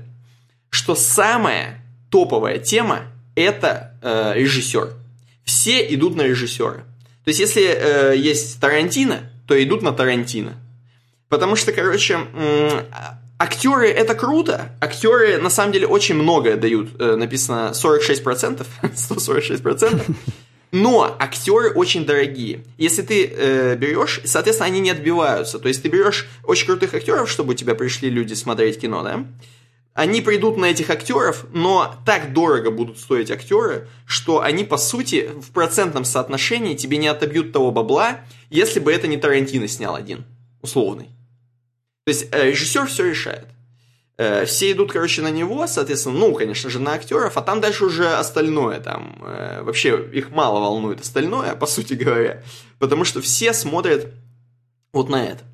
что 0.70 0.94
самая 0.94 1.84
топовая 2.10 2.58
тема 2.58 3.02
это 3.34 3.94
э, 4.02 4.32
режиссер. 4.34 4.94
Все 5.44 5.94
идут 5.94 6.16
на 6.16 6.22
режиссера. 6.22 6.84
То 7.24 7.28
есть, 7.28 7.40
если 7.40 7.62
э, 7.62 8.16
есть 8.16 8.60
Тарантино, 8.60 9.30
то 9.46 9.62
идут 9.62 9.82
на 9.82 9.92
Тарантино. 9.92 10.56
Потому 11.28 11.56
что, 11.56 11.72
короче, 11.72 12.18
Актеры 13.40 13.88
это 13.88 14.14
круто. 14.14 14.72
Актеры 14.80 15.38
на 15.38 15.48
самом 15.48 15.72
деле 15.72 15.86
очень 15.86 16.16
многое 16.16 16.56
дают. 16.56 17.00
Э, 17.00 17.14
написано 17.14 17.70
46%, 17.72 18.66
146%. 18.82 20.16
Но 20.72 21.16
актеры 21.18 21.70
очень 21.70 22.04
дорогие. 22.04 22.64
Если 22.76 23.02
ты 23.02 23.26
э, 23.26 23.76
берешь, 23.76 24.20
соответственно, 24.24 24.66
они 24.66 24.80
не 24.80 24.90
отбиваются. 24.90 25.60
То 25.60 25.68
есть 25.68 25.82
ты 25.82 25.88
берешь 25.88 26.28
очень 26.42 26.66
крутых 26.66 26.92
актеров, 26.94 27.30
чтобы 27.30 27.52
у 27.52 27.54
тебя 27.54 27.74
пришли 27.76 28.10
люди 28.10 28.34
смотреть 28.34 28.80
кино, 28.80 29.02
да? 29.02 29.24
Они 29.94 30.20
придут 30.20 30.56
на 30.56 30.66
этих 30.66 30.90
актеров, 30.90 31.46
но 31.52 31.94
так 32.04 32.32
дорого 32.32 32.70
будут 32.70 32.98
стоить 32.98 33.30
актеры, 33.30 33.88
что 34.04 34.42
они, 34.42 34.62
по 34.62 34.76
сути, 34.76 35.30
в 35.40 35.50
процентном 35.50 36.04
соотношении 36.04 36.76
тебе 36.76 36.98
не 36.98 37.08
отобьют 37.08 37.52
того 37.52 37.72
бабла, 37.72 38.20
если 38.50 38.78
бы 38.78 38.92
это 38.92 39.08
не 39.08 39.16
Тарантино 39.16 39.66
снял 39.66 39.96
один, 39.96 40.24
условный. 40.62 41.08
То 42.08 42.12
есть 42.12 42.28
э, 42.32 42.46
режиссер 42.46 42.86
все 42.86 43.04
решает. 43.04 43.48
Э, 44.16 44.46
все 44.46 44.72
идут, 44.72 44.92
короче, 44.92 45.20
на 45.20 45.30
него, 45.30 45.66
соответственно, 45.66 46.18
ну, 46.18 46.32
конечно 46.32 46.70
же, 46.70 46.78
на 46.78 46.92
актеров, 46.94 47.36
а 47.36 47.42
там 47.42 47.60
дальше 47.60 47.84
уже 47.84 48.08
остальное, 48.14 48.80
там, 48.80 49.22
э, 49.26 49.60
вообще 49.60 50.08
их 50.14 50.30
мало 50.30 50.58
волнует 50.58 51.02
остальное, 51.02 51.54
по 51.54 51.66
сути 51.66 51.92
говоря, 51.92 52.42
потому 52.78 53.04
что 53.04 53.20
все 53.20 53.52
смотрят 53.52 54.06
вот 54.94 55.10
на 55.10 55.22
это. 55.22 55.44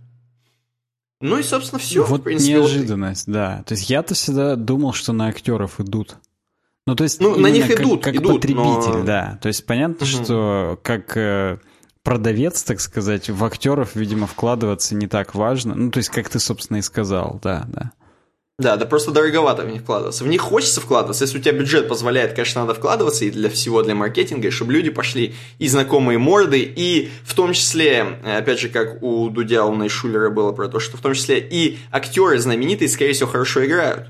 Ну 1.21 1.41
и, 1.41 1.43
собственно, 1.43 1.81
все. 1.81 2.05
Вот 2.05 2.21
в 2.21 2.23
принципе, 2.23 2.53
неожиданность, 2.53 3.27
вот... 3.27 3.33
да. 3.33 3.65
То 3.67 3.75
есть 3.75 3.91
я-то 3.91 4.15
всегда 4.15 4.55
думал, 4.55 4.93
что 4.93 5.13
на 5.13 5.27
актеров 5.27 5.81
идут. 5.81 6.19
Ну, 6.87 6.95
то 6.95 7.03
есть 7.03 7.21
ну, 7.21 7.35
на 7.35 7.49
них 7.49 7.69
идут, 7.69 8.05
как, 8.05 8.15
идут, 8.15 8.35
потребитель, 8.35 8.99
но... 8.99 9.03
да. 9.03 9.41
То 9.43 9.49
есть 9.49 9.67
понятно, 9.67 10.07
угу. 10.07 10.25
что 10.25 10.79
как 10.85 11.17
продавец, 12.05 12.63
так 12.63 12.81
сказать, 12.81 13.29
в 13.29 13.45
актеров, 13.45 13.97
видимо, 13.97 14.29
вкладываться 14.29 14.95
не 14.95 15.09
так 15.09 15.35
важно. 15.35 15.75
Ну, 15.75 15.91
то 15.91 15.99
есть, 15.99 16.11
как 16.11 16.29
ты, 16.29 16.39
собственно, 16.39 16.77
и 16.77 16.83
сказал, 16.83 17.41
да, 17.43 17.65
да. 17.67 17.91
Да, 18.57 18.77
да 18.77 18.87
просто 18.87 19.11
дороговато 19.11 19.65
в 19.65 19.69
них 19.69 19.83
вкладываться. 19.83 20.23
В 20.23 20.29
них 20.29 20.41
хочется 20.41 20.81
вкладываться. 20.81 21.25
Если 21.25 21.39
у 21.39 21.41
тебя 21.41 21.59
бюджет 21.59 21.89
позволяет, 21.89 22.35
конечно, 22.35 22.61
надо 22.61 22.75
вкладываться 22.75 23.25
и 23.25 23.31
для 23.31 23.51
всего, 23.51 23.83
для 23.83 23.97
маркетинга, 23.97 24.47
и 24.47 24.51
чтобы 24.53 24.73
люди 24.75 24.91
пошли 24.91 25.35
и 25.59 25.67
знакомые 25.67 26.19
морды, 26.19 26.61
и 26.61 27.11
в 27.25 27.35
том 27.35 27.53
числе, 27.53 28.21
опять 28.25 28.61
же, 28.61 28.69
как 28.69 29.03
у 29.03 29.29
Дудя, 29.29 29.65
у 29.65 29.89
Шулера 29.89 30.31
было 30.31 30.53
про 30.53 30.69
то, 30.69 30.79
что 30.79 30.97
в 30.97 31.01
том 31.01 31.15
числе 31.15 31.41
и 31.41 31.79
актеры 31.91 32.39
знаменитые, 32.39 32.89
скорее 32.89 33.15
всего, 33.15 33.29
хорошо 33.29 33.67
играют. 33.67 34.07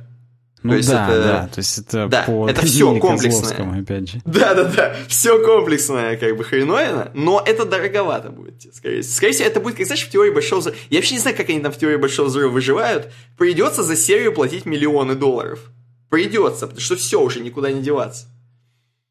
Ну 0.65 0.71
то 0.71 0.77
есть 0.79 0.89
да, 0.89 1.11
это... 1.11 1.23
да, 1.23 1.49
то 1.49 1.59
есть 1.59 1.79
это 1.79 2.09
да, 2.09 2.23
по 2.23 2.49
это 2.49 2.65
все 2.65 2.99
комплексное. 2.99 3.83
опять 3.83 4.09
же. 4.09 4.23
Да, 4.25 4.55
да, 4.55 4.65
да, 4.65 4.97
все 5.09 5.39
комплексное, 5.45 6.17
как 6.17 6.39
бы 6.39 6.43
хреновина, 6.43 7.11
но 7.13 7.43
это 7.45 7.67
дороговато 7.67 8.31
будет, 8.31 8.63
скорее 8.75 9.03
всего. 9.03 9.15
Скорее 9.15 9.33
всего, 9.35 9.47
это 9.47 9.61
будет, 9.61 9.77
как 9.77 9.85
знаешь, 9.85 10.03
в 10.03 10.11
теории 10.11 10.31
большого 10.31 10.61
взрыва. 10.61 10.77
Я 10.89 10.99
вообще 10.99 11.17
не 11.17 11.21
знаю, 11.21 11.37
как 11.37 11.51
они 11.51 11.61
там 11.61 11.71
в 11.71 11.77
теории 11.77 11.99
большого 11.99 12.29
взрыва 12.29 12.51
выживают. 12.51 13.13
Придется 13.37 13.83
за 13.83 13.95
серию 13.95 14.33
платить 14.33 14.65
миллионы 14.65 15.15
долларов. 15.15 15.71
Придется, 16.09 16.67
потому 16.67 16.81
что 16.81 16.97
все 16.97 17.21
уже 17.21 17.41
никуда 17.41 17.71
не 17.71 17.83
деваться. 17.83 18.29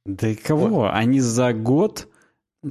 Да 0.05 0.29
и 0.29 0.35
кого? 0.35 0.67
Вот. 0.67 0.91
Они 0.91 1.21
за 1.21 1.53
год 1.53 2.07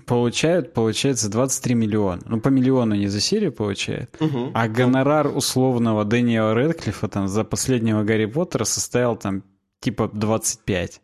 получают, 0.06 0.72
получается, 0.72 1.28
23 1.28 1.74
миллиона. 1.74 2.22
Ну, 2.26 2.40
по 2.40 2.48
миллиону 2.48 2.94
не 2.94 3.08
за 3.08 3.20
серию 3.20 3.52
получают. 3.52 4.10
Угу. 4.20 4.52
А 4.54 4.68
гонорар 4.68 5.28
условного 5.28 6.04
Дэниела 6.04 6.54
Редклифа 6.54 7.08
там 7.08 7.28
за 7.28 7.44
последнего 7.44 8.02
Гарри 8.02 8.26
Поттера 8.26 8.64
составил 8.64 9.16
там 9.16 9.42
типа 9.80 10.10
25. 10.12 11.00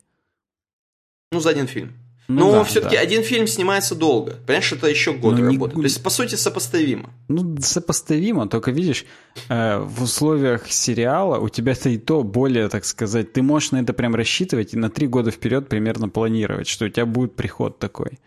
Ну, 1.32 1.40
за 1.40 1.51
один 1.51 1.66
фильм. 1.66 1.93
Ну, 2.28 2.51
Но 2.51 2.52
да, 2.52 2.65
все-таки 2.65 2.97
да. 2.97 3.01
один 3.01 3.23
фильм 3.23 3.47
снимается 3.47 3.94
долго. 3.94 4.36
Понимаешь, 4.47 4.70
это 4.70 4.86
еще 4.86 5.15
год 5.15 5.39
ну, 5.39 5.47
работы. 5.47 5.77
Не... 5.77 5.82
То 5.82 5.86
есть, 5.86 6.02
по 6.02 6.10
сути, 6.10 6.35
сопоставимо. 6.35 7.10
Ну, 7.28 7.56
сопоставимо, 7.59 8.47
только 8.47 8.70
видишь, 8.70 9.06
э, 9.48 9.78
в 9.78 10.02
условиях 10.02 10.70
сериала 10.70 11.39
у 11.39 11.48
тебя-то 11.48 11.89
и 11.89 11.97
то 11.97 12.23
более, 12.23 12.69
так 12.69 12.85
сказать, 12.85 13.32
ты 13.32 13.40
можешь 13.40 13.70
на 13.70 13.81
это 13.81 13.94
прям 13.94 14.15
рассчитывать 14.15 14.74
и 14.74 14.77
на 14.77 14.90
три 14.90 15.06
года 15.06 15.31
вперед 15.31 15.70
примерно 15.70 16.10
планировать, 16.10 16.69
что 16.69 16.85
у 16.85 16.89
тебя 16.90 17.06
будет 17.06 17.35
приход 17.35 17.78
такой. 17.78 18.19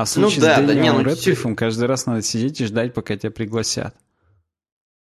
А 0.00 0.04
в 0.06 0.08
случае 0.08 0.40
ну, 0.40 0.46
да, 0.46 0.54
с 0.54 0.58
Дэниелом 0.60 0.76
да, 0.76 0.82
не, 0.82 0.90
ну, 0.92 1.02
Рэдклиффом 1.10 1.56
каждый 1.56 1.84
раз 1.86 2.06
надо 2.06 2.22
сидеть 2.22 2.58
и 2.62 2.64
ждать, 2.64 2.94
пока 2.94 3.18
тебя 3.18 3.30
пригласят. 3.30 3.94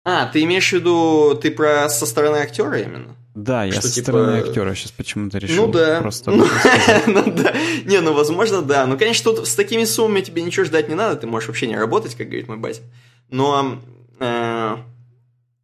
А, 0.02 0.24
ты 0.24 0.42
имеешь 0.44 0.70
в 0.70 0.72
виду, 0.72 1.38
ты 1.38 1.50
про 1.50 1.90
со 1.90 2.06
стороны 2.06 2.36
актера 2.38 2.80
именно? 2.80 3.14
Да, 3.34 3.64
я 3.64 3.72
Что, 3.72 3.82
со 3.82 3.92
типа- 3.92 4.04
стороны 4.04 4.38
актера 4.38 4.74
сейчас 4.74 4.92
почему-то 4.92 5.36
решил 5.36 5.66
Ну 5.66 5.72
да. 5.72 6.00
просто 6.00 6.30
Ну, 6.30 6.46
ну 7.06 7.30
да. 7.32 7.54
Не, 7.84 8.00
ну 8.00 8.14
возможно, 8.14 8.62
да. 8.62 8.86
Ну, 8.86 8.96
конечно, 8.96 9.30
тут 9.30 9.46
с 9.46 9.54
такими 9.54 9.84
суммами 9.84 10.22
тебе 10.22 10.40
ничего 10.40 10.64
ждать 10.64 10.88
не 10.88 10.94
надо, 10.94 11.16
ты 11.16 11.26
можешь 11.26 11.48
вообще 11.48 11.66
не 11.66 11.76
работать, 11.76 12.14
как 12.14 12.28
говорит 12.28 12.48
мой 12.48 12.56
батя. 12.56 12.80
Но, 13.28 13.78
э, 14.20 14.76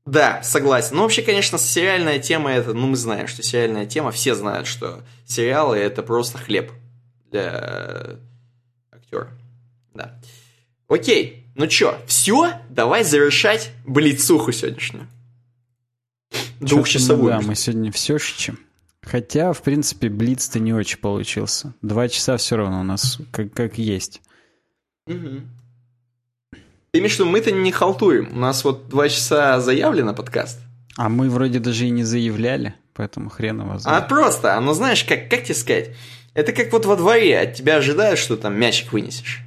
да, 0.04 0.42
согласен. 0.42 0.96
Ну, 0.96 1.02
вообще, 1.04 1.22
конечно, 1.22 1.56
сериальная 1.56 2.18
тема 2.18 2.52
это, 2.52 2.74
ну, 2.74 2.88
мы 2.88 2.96
знаем, 2.96 3.26
что 3.26 3.42
сериальная 3.42 3.86
тема, 3.86 4.10
все 4.10 4.34
знают, 4.34 4.66
что 4.66 5.02
сериалы 5.24 5.78
это 5.78 6.02
просто 6.02 6.36
хлеб 6.36 6.70
для 7.30 8.18
актера. 9.22 9.28
Да. 9.94 10.20
Окей, 10.88 11.46
ну 11.54 11.66
чё, 11.66 11.98
все? 12.06 12.60
Давай 12.70 13.04
завершать 13.04 13.70
блицуху 13.86 14.52
сегодняшнюю. 14.52 15.06
Двухчасовую. 16.60 17.30
Да, 17.32 17.40
мы 17.40 17.54
сегодня 17.54 17.90
все 17.92 18.18
шичим. 18.18 18.58
Хотя, 19.02 19.52
в 19.52 19.62
принципе, 19.62 20.08
Блиц-то 20.08 20.58
не 20.58 20.72
очень 20.72 20.98
получился. 20.98 21.74
Два 21.82 22.08
часа 22.08 22.36
все 22.38 22.56
равно 22.56 22.80
у 22.80 22.84
нас 22.84 23.18
как, 23.32 23.52
как 23.52 23.76
есть. 23.76 24.22
Мгм. 25.06 25.48
Ты 26.90 27.00
имеешь 27.00 27.12
в 27.16 27.18
виду, 27.18 27.26
мы-то 27.28 27.50
не 27.52 27.70
халтуем. 27.70 28.30
У 28.32 28.38
нас 28.38 28.64
вот 28.64 28.88
два 28.88 29.08
часа 29.08 29.60
заявлено 29.60 30.14
подкаст. 30.14 30.58
А 30.96 31.08
мы 31.08 31.28
вроде 31.28 31.58
даже 31.58 31.86
и 31.86 31.90
не 31.90 32.04
заявляли, 32.04 32.74
поэтому 32.94 33.28
хрен 33.28 33.60
его 33.60 33.72
А 33.72 33.78
знает. 33.78 34.08
просто, 34.08 34.56
оно 34.56 34.72
знаешь, 34.74 35.04
как, 35.04 35.28
как 35.28 35.42
тебе 35.44 35.54
сказать? 35.54 35.90
Это 36.34 36.52
как 36.52 36.72
вот 36.72 36.84
во 36.84 36.96
дворе, 36.96 37.38
от 37.40 37.54
тебя 37.54 37.76
ожидают, 37.76 38.18
что 38.18 38.36
там 38.36 38.58
мячик 38.58 38.92
вынесешь. 38.92 39.40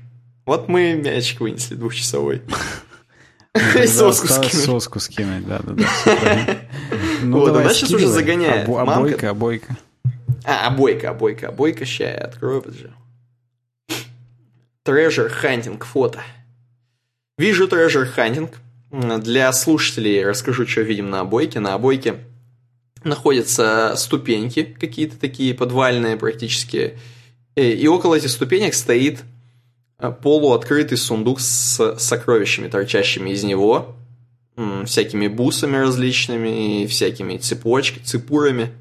Вот 0.45 0.69
мы 0.69 0.93
мячик 0.93 1.41
вынесли 1.41 1.75
двухчасовой. 1.75 2.41
И 3.75 3.87
соску 3.87 4.27
скинули. 4.27 4.49
соску 4.49 4.99
скинуть, 4.99 5.47
да-да-да. 5.47 5.85
Ну, 7.23 7.39
Вот, 7.39 7.55
она 7.55 7.73
щас 7.73 7.91
уже 7.91 8.07
загоняет. 8.07 8.69
Обойка, 8.69 9.31
обойка. 9.31 9.75
А, 10.45 10.67
обойка, 10.67 11.09
обойка, 11.09 11.47
обойка, 11.49 11.83
ща 11.85 12.03
я 12.03 12.17
открою, 12.25 12.61
подожди. 12.61 12.89
Treasure 14.85 15.31
Hunting 15.43 15.83
фото. 15.83 16.21
Вижу 17.37 17.67
Treasure 17.67 18.07
Hunting. 18.15 18.53
М, 18.91 19.19
Для 19.21 19.51
слушателей 19.51 20.23
расскажу, 20.25 20.65
что 20.65 20.81
видим 20.81 21.09
на 21.09 21.21
обойке. 21.21 21.59
На 21.59 21.73
обойке 21.73 22.19
находятся 23.07 23.93
ступеньки, 23.97 24.63
какие-то 24.63 25.17
такие 25.17 25.53
подвальные 25.53 26.17
практически. 26.17 26.97
Э, 27.55 27.71
И 27.71 27.87
около 27.87 28.15
этих 28.15 28.29
ступенек 28.29 28.73
стоит 28.73 29.23
э, 29.99 30.11
полуоткрытый 30.11 30.97
сундук 30.97 31.39
с 31.39 31.97
сокровищами, 31.97 32.67
торчащими 32.67 33.31
из 33.31 33.43
него. 33.43 33.95
Всякими 34.85 35.27
бусами 35.27 35.77
различными, 35.77 36.87
всякими 36.87 37.37
цепочками, 37.37 38.03
цепурами. 38.03 38.71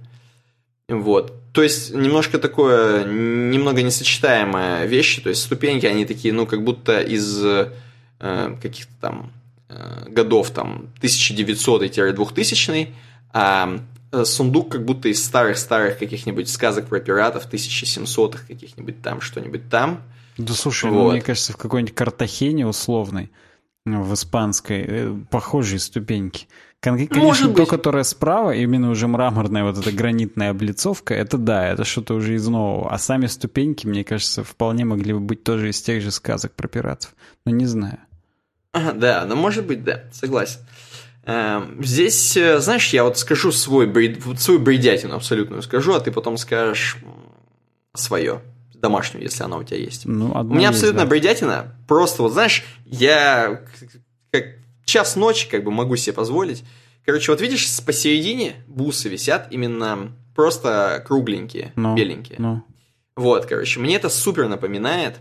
Вот. 0.88 1.34
То 1.52 1.62
есть 1.62 1.92
немножко 1.94 2.38
такое, 2.38 3.04
немного 3.04 3.82
несочетаемая 3.82 4.86
вещи. 4.86 5.20
То 5.20 5.28
есть 5.28 5.42
ступеньки, 5.42 5.84
они 5.84 6.06
такие, 6.06 6.32
ну, 6.32 6.46
как 6.46 6.64
будто 6.64 7.00
из 7.00 7.44
э, 7.44 7.72
каких-то 8.18 8.92
там 9.00 9.32
э, 9.68 10.08
годов 10.08 10.50
там 10.50 10.88
1900-2000, 11.02 12.88
а 13.32 13.80
сундук 14.24 14.72
как 14.72 14.84
будто 14.84 15.08
из 15.08 15.24
старых-старых 15.24 15.98
каких-нибудь 15.98 16.48
сказок 16.48 16.86
про 16.88 17.00
пиратов 17.00 17.46
1700-х 17.52 18.46
каких-нибудь 18.46 19.02
там, 19.02 19.20
что-нибудь 19.20 19.68
там. 19.68 20.02
Да 20.38 20.52
слушай, 20.54 20.90
ну, 20.90 21.04
Вот. 21.04 21.12
мне 21.12 21.22
кажется, 21.22 21.52
в 21.52 21.56
какой-нибудь 21.56 21.94
Картахене 21.94 22.66
условной, 22.66 23.30
ну, 23.84 24.02
в 24.02 24.12
испанской, 24.14 24.84
э, 24.86 25.14
похожие 25.30 25.78
ступеньки. 25.78 26.46
Кон- 26.80 26.96
Конечно, 26.98 27.18
Может 27.22 27.54
то, 27.54 27.62
быть. 27.62 27.68
которое 27.68 28.04
справа, 28.04 28.50
именно 28.54 28.90
уже 28.90 29.08
мраморная 29.08 29.64
вот 29.64 29.78
эта 29.78 29.90
гранитная 29.92 30.50
облицовка, 30.50 31.14
это 31.14 31.38
да, 31.38 31.66
это 31.68 31.84
что-то 31.84 32.14
уже 32.14 32.34
из 32.34 32.46
нового. 32.46 32.92
А 32.92 32.98
сами 32.98 33.26
ступеньки, 33.26 33.86
мне 33.86 34.04
кажется, 34.04 34.44
вполне 34.44 34.84
могли 34.84 35.14
бы 35.14 35.20
быть 35.20 35.42
тоже 35.42 35.70
из 35.70 35.80
тех 35.80 36.02
же 36.02 36.10
сказок 36.10 36.52
про 36.52 36.68
пиратов. 36.68 37.14
Но 37.46 37.52
не 37.52 37.64
знаю. 37.66 37.98
Ага, 38.72 38.92
да, 38.92 39.24
ну 39.26 39.36
может 39.36 39.66
быть, 39.66 39.84
да, 39.84 40.02
согласен. 40.12 40.60
Эм, 41.26 41.82
Здесь, 41.82 42.36
э, 42.36 42.60
знаешь, 42.60 42.88
я 42.90 43.02
вот 43.04 43.18
скажу 43.18 43.50
свой 43.52 43.86
бред- 43.86 44.22
свою 44.38 44.60
бредятину 44.60 45.16
абсолютную 45.16 45.60
скажу, 45.62 45.92
а 45.94 46.00
ты 46.00 46.12
потом 46.12 46.36
скажешь 46.36 46.96
свое, 47.94 48.42
домашнюю, 48.74 49.24
если 49.24 49.42
она 49.42 49.56
у 49.56 49.64
тебя 49.64 49.78
есть. 49.78 50.06
Ну, 50.06 50.30
У 50.32 50.44
меня 50.44 50.68
есть, 50.68 50.78
абсолютно 50.78 51.00
да. 51.02 51.06
бредятина. 51.06 51.74
Просто 51.88 52.22
вот, 52.22 52.32
знаешь, 52.32 52.64
я 52.84 53.60
как 54.30 54.44
час 54.84 55.16
ночи 55.16 55.48
как 55.50 55.64
бы 55.64 55.70
могу 55.72 55.96
себе 55.96 56.12
позволить. 56.12 56.62
Короче, 57.04 57.32
вот 57.32 57.40
видишь, 57.40 57.68
посередине 57.84 58.54
бусы 58.68 59.08
висят 59.08 59.48
именно 59.50 60.12
просто 60.34 61.02
кругленькие, 61.06 61.72
Ну, 61.74 61.96
беленькие. 61.96 62.36
Ну, 62.38 62.62
Вот, 63.16 63.46
короче, 63.46 63.80
мне 63.80 63.96
это 63.96 64.08
супер 64.10 64.46
напоминает 64.48 65.16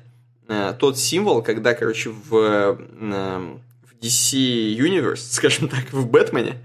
э, 0.47 0.75
тот 0.77 0.99
символ, 0.99 1.41
когда, 1.41 1.73
короче, 1.73 2.09
в, 2.11 2.35
э, 2.35 2.73
в 2.73 3.59
DC 4.05 4.75
Universe, 4.77 5.17
скажем 5.31 5.67
так, 5.67 5.91
в 5.91 6.07
Бэтмене, 6.07 6.57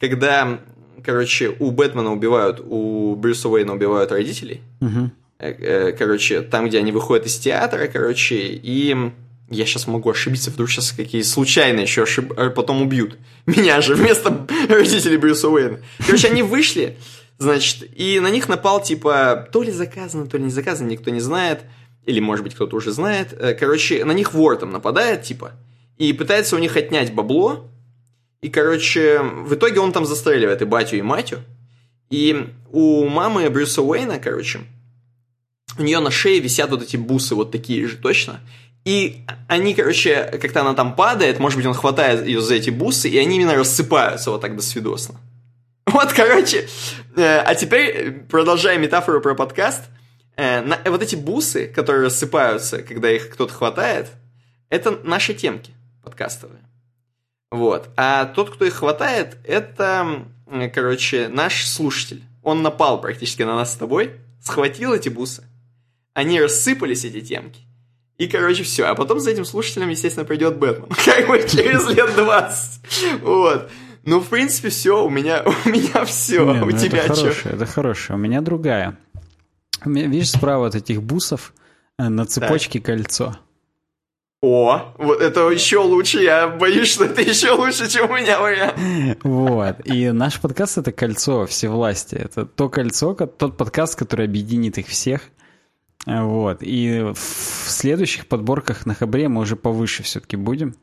когда, 0.00 0.60
короче, 1.04 1.54
у 1.58 1.70
Бэтмена 1.70 2.12
убивают, 2.12 2.60
у 2.64 3.14
Брюса 3.14 3.48
Уэйна 3.48 3.74
убивают 3.74 4.12
родителей. 4.12 4.60
Э, 5.38 5.52
э, 5.52 5.92
короче, 5.92 6.42
там, 6.42 6.68
где 6.68 6.78
они 6.78 6.90
выходят 6.90 7.26
из 7.26 7.36
театра, 7.36 7.86
короче, 7.86 8.36
и 8.36 8.96
я 9.50 9.66
сейчас 9.66 9.86
могу 9.86 10.10
ошибиться, 10.10 10.50
вдруг 10.50 10.68
сейчас 10.68 10.92
какие 10.92 11.22
случайно 11.22 11.80
еще 11.80 12.02
ошиб... 12.02 12.32
а 12.36 12.50
потом 12.50 12.82
убьют. 12.82 13.16
Меня 13.46 13.80
же 13.80 13.94
вместо 13.94 14.46
родителей 14.68 15.16
Брюса 15.16 15.48
Уэйна. 15.48 15.78
Короче, 16.04 16.28
они 16.28 16.42
вышли, 16.42 16.96
значит, 17.38 17.88
и 17.96 18.18
на 18.20 18.30
них 18.30 18.48
напал, 18.48 18.82
типа, 18.82 19.48
то 19.52 19.62
ли 19.62 19.70
заказано, 19.70 20.26
то 20.26 20.36
ли 20.38 20.44
не 20.44 20.50
заказано, 20.50 20.88
никто 20.88 21.10
не 21.10 21.20
знает, 21.20 21.60
или, 22.04 22.20
может 22.20 22.42
быть, 22.42 22.54
кто-то 22.54 22.76
уже 22.76 22.90
знает. 22.90 23.32
Э, 23.32 23.54
Короче, 23.54 24.04
на 24.04 24.12
них 24.12 24.34
вор 24.34 24.56
там 24.56 24.70
нападает, 24.70 25.22
типа, 25.22 25.52
и 25.98 26.12
пытается 26.12 26.56
у 26.56 26.58
них 26.58 26.76
отнять 26.76 27.12
бабло, 27.12 27.68
и, 28.40 28.48
короче, 28.48 29.20
в 29.20 29.54
итоге 29.54 29.80
он 29.80 29.92
там 29.92 30.06
застреливает 30.06 30.62
и 30.62 30.64
батю, 30.64 30.96
и 30.96 31.02
матю. 31.02 31.40
И 32.08 32.48
у 32.70 33.06
мамы 33.06 33.50
Брюса 33.50 33.82
Уэйна, 33.82 34.18
короче, 34.18 34.60
у 35.76 35.82
нее 35.82 35.98
на 35.98 36.10
шее 36.10 36.38
висят 36.38 36.70
вот 36.70 36.82
эти 36.82 36.96
бусы, 36.96 37.34
вот 37.34 37.50
такие 37.50 37.86
же 37.88 37.96
точно. 37.96 38.40
И 38.84 39.24
они, 39.48 39.74
короче, 39.74 40.38
как-то 40.40 40.60
она 40.60 40.74
там 40.74 40.94
падает, 40.94 41.40
может 41.40 41.58
быть, 41.58 41.66
он 41.66 41.74
хватает 41.74 42.26
ее 42.26 42.40
за 42.40 42.54
эти 42.54 42.70
бусы, 42.70 43.08
и 43.08 43.18
они 43.18 43.36
именно 43.36 43.56
рассыпаются 43.56 44.30
вот 44.30 44.40
так 44.40 44.56
до 44.56 44.62
свидосно. 44.62 45.20
Вот, 45.86 46.12
короче, 46.12 46.68
э, 47.16 47.38
а 47.38 47.54
теперь, 47.54 47.86
э, 47.86 48.10
продолжая 48.10 48.76
метафору 48.78 49.22
про 49.22 49.34
подкаст, 49.34 49.84
э, 50.36 50.62
вот 50.84 51.02
эти 51.02 51.16
бусы, 51.16 51.66
которые 51.66 52.04
рассыпаются, 52.04 52.82
когда 52.82 53.10
их 53.10 53.30
кто-то 53.30 53.54
хватает, 53.54 54.08
это 54.68 55.00
наши 55.02 55.32
темки 55.32 55.72
подкастовые. 56.08 56.62
Вот. 57.50 57.88
А 57.96 58.26
тот, 58.26 58.50
кто 58.50 58.64
их 58.64 58.74
хватает, 58.74 59.38
это, 59.44 60.24
короче, 60.74 61.28
наш 61.28 61.66
слушатель. 61.66 62.22
Он 62.42 62.62
напал 62.62 63.00
практически 63.00 63.42
на 63.42 63.56
нас 63.56 63.72
с 63.72 63.76
тобой, 63.76 64.12
схватил 64.42 64.94
эти 64.94 65.08
бусы, 65.08 65.44
они 66.14 66.40
рассыпались, 66.40 67.04
эти 67.04 67.20
темки. 67.20 67.60
И, 68.16 68.26
короче, 68.26 68.64
все. 68.64 68.86
А 68.86 68.94
потом 68.94 69.20
за 69.20 69.30
этим 69.30 69.44
слушателем, 69.44 69.90
естественно, 69.90 70.24
придет 70.24 70.58
Бэтмен. 70.58 70.88
Как 71.04 71.28
бы 71.28 71.38
через 71.48 71.88
лет 71.88 72.14
20. 72.16 73.22
Вот. 73.22 73.70
Ну, 74.04 74.20
в 74.20 74.28
принципе, 74.28 74.70
все. 74.70 75.04
У 75.04 75.10
меня, 75.10 75.44
у 75.64 75.68
меня 75.68 76.04
все. 76.04 76.44
Не, 76.52 76.62
у 76.62 76.66
ну 76.66 76.78
тебя 76.78 77.04
это 77.04 77.14
что? 77.14 77.24
хорошее, 77.24 77.54
это 77.54 77.66
хорошее. 77.66 78.18
У 78.18 78.20
меня 78.20 78.40
другая. 78.40 78.98
У 79.84 79.90
меня, 79.90 80.06
видишь, 80.06 80.30
справа 80.30 80.66
от 80.66 80.74
этих 80.74 81.02
бусов 81.02 81.54
э, 81.98 82.08
на 82.08 82.26
цепочке 82.26 82.80
кольцо. 82.80 83.38
О, 84.40 84.94
вот 84.98 85.20
это 85.20 85.48
еще 85.50 85.78
лучше. 85.78 86.22
Я 86.22 86.46
боюсь, 86.48 86.88
что 86.92 87.04
это 87.06 87.20
еще 87.22 87.50
лучше, 87.52 87.88
чем 87.90 88.08
у 88.08 88.14
меня 88.16 88.40
вариант. 88.40 88.76
Вот. 89.24 89.76
И 89.84 90.10
наш 90.12 90.40
подкаст— 90.40 90.78
это 90.78 90.92
кольцо 90.92 91.44
всевластия. 91.46 92.20
Это 92.20 92.46
то 92.46 92.68
кольцо, 92.68 93.14
ко- 93.16 93.26
тот 93.26 93.56
подкаст, 93.56 93.96
который 93.96 94.26
объединит 94.26 94.78
их 94.78 94.86
всех. 94.86 95.22
Э, 96.06 96.22
Вот. 96.22 96.58
И 96.60 97.00
в 97.14 97.68
следующих 97.68 98.28
подборках 98.28 98.86
на 98.86 98.94
Хабре 98.94 99.28
мы 99.28 99.40
уже 99.40 99.56
повыше 99.56 100.04
все-таки 100.04 100.36
будем. 100.36 100.76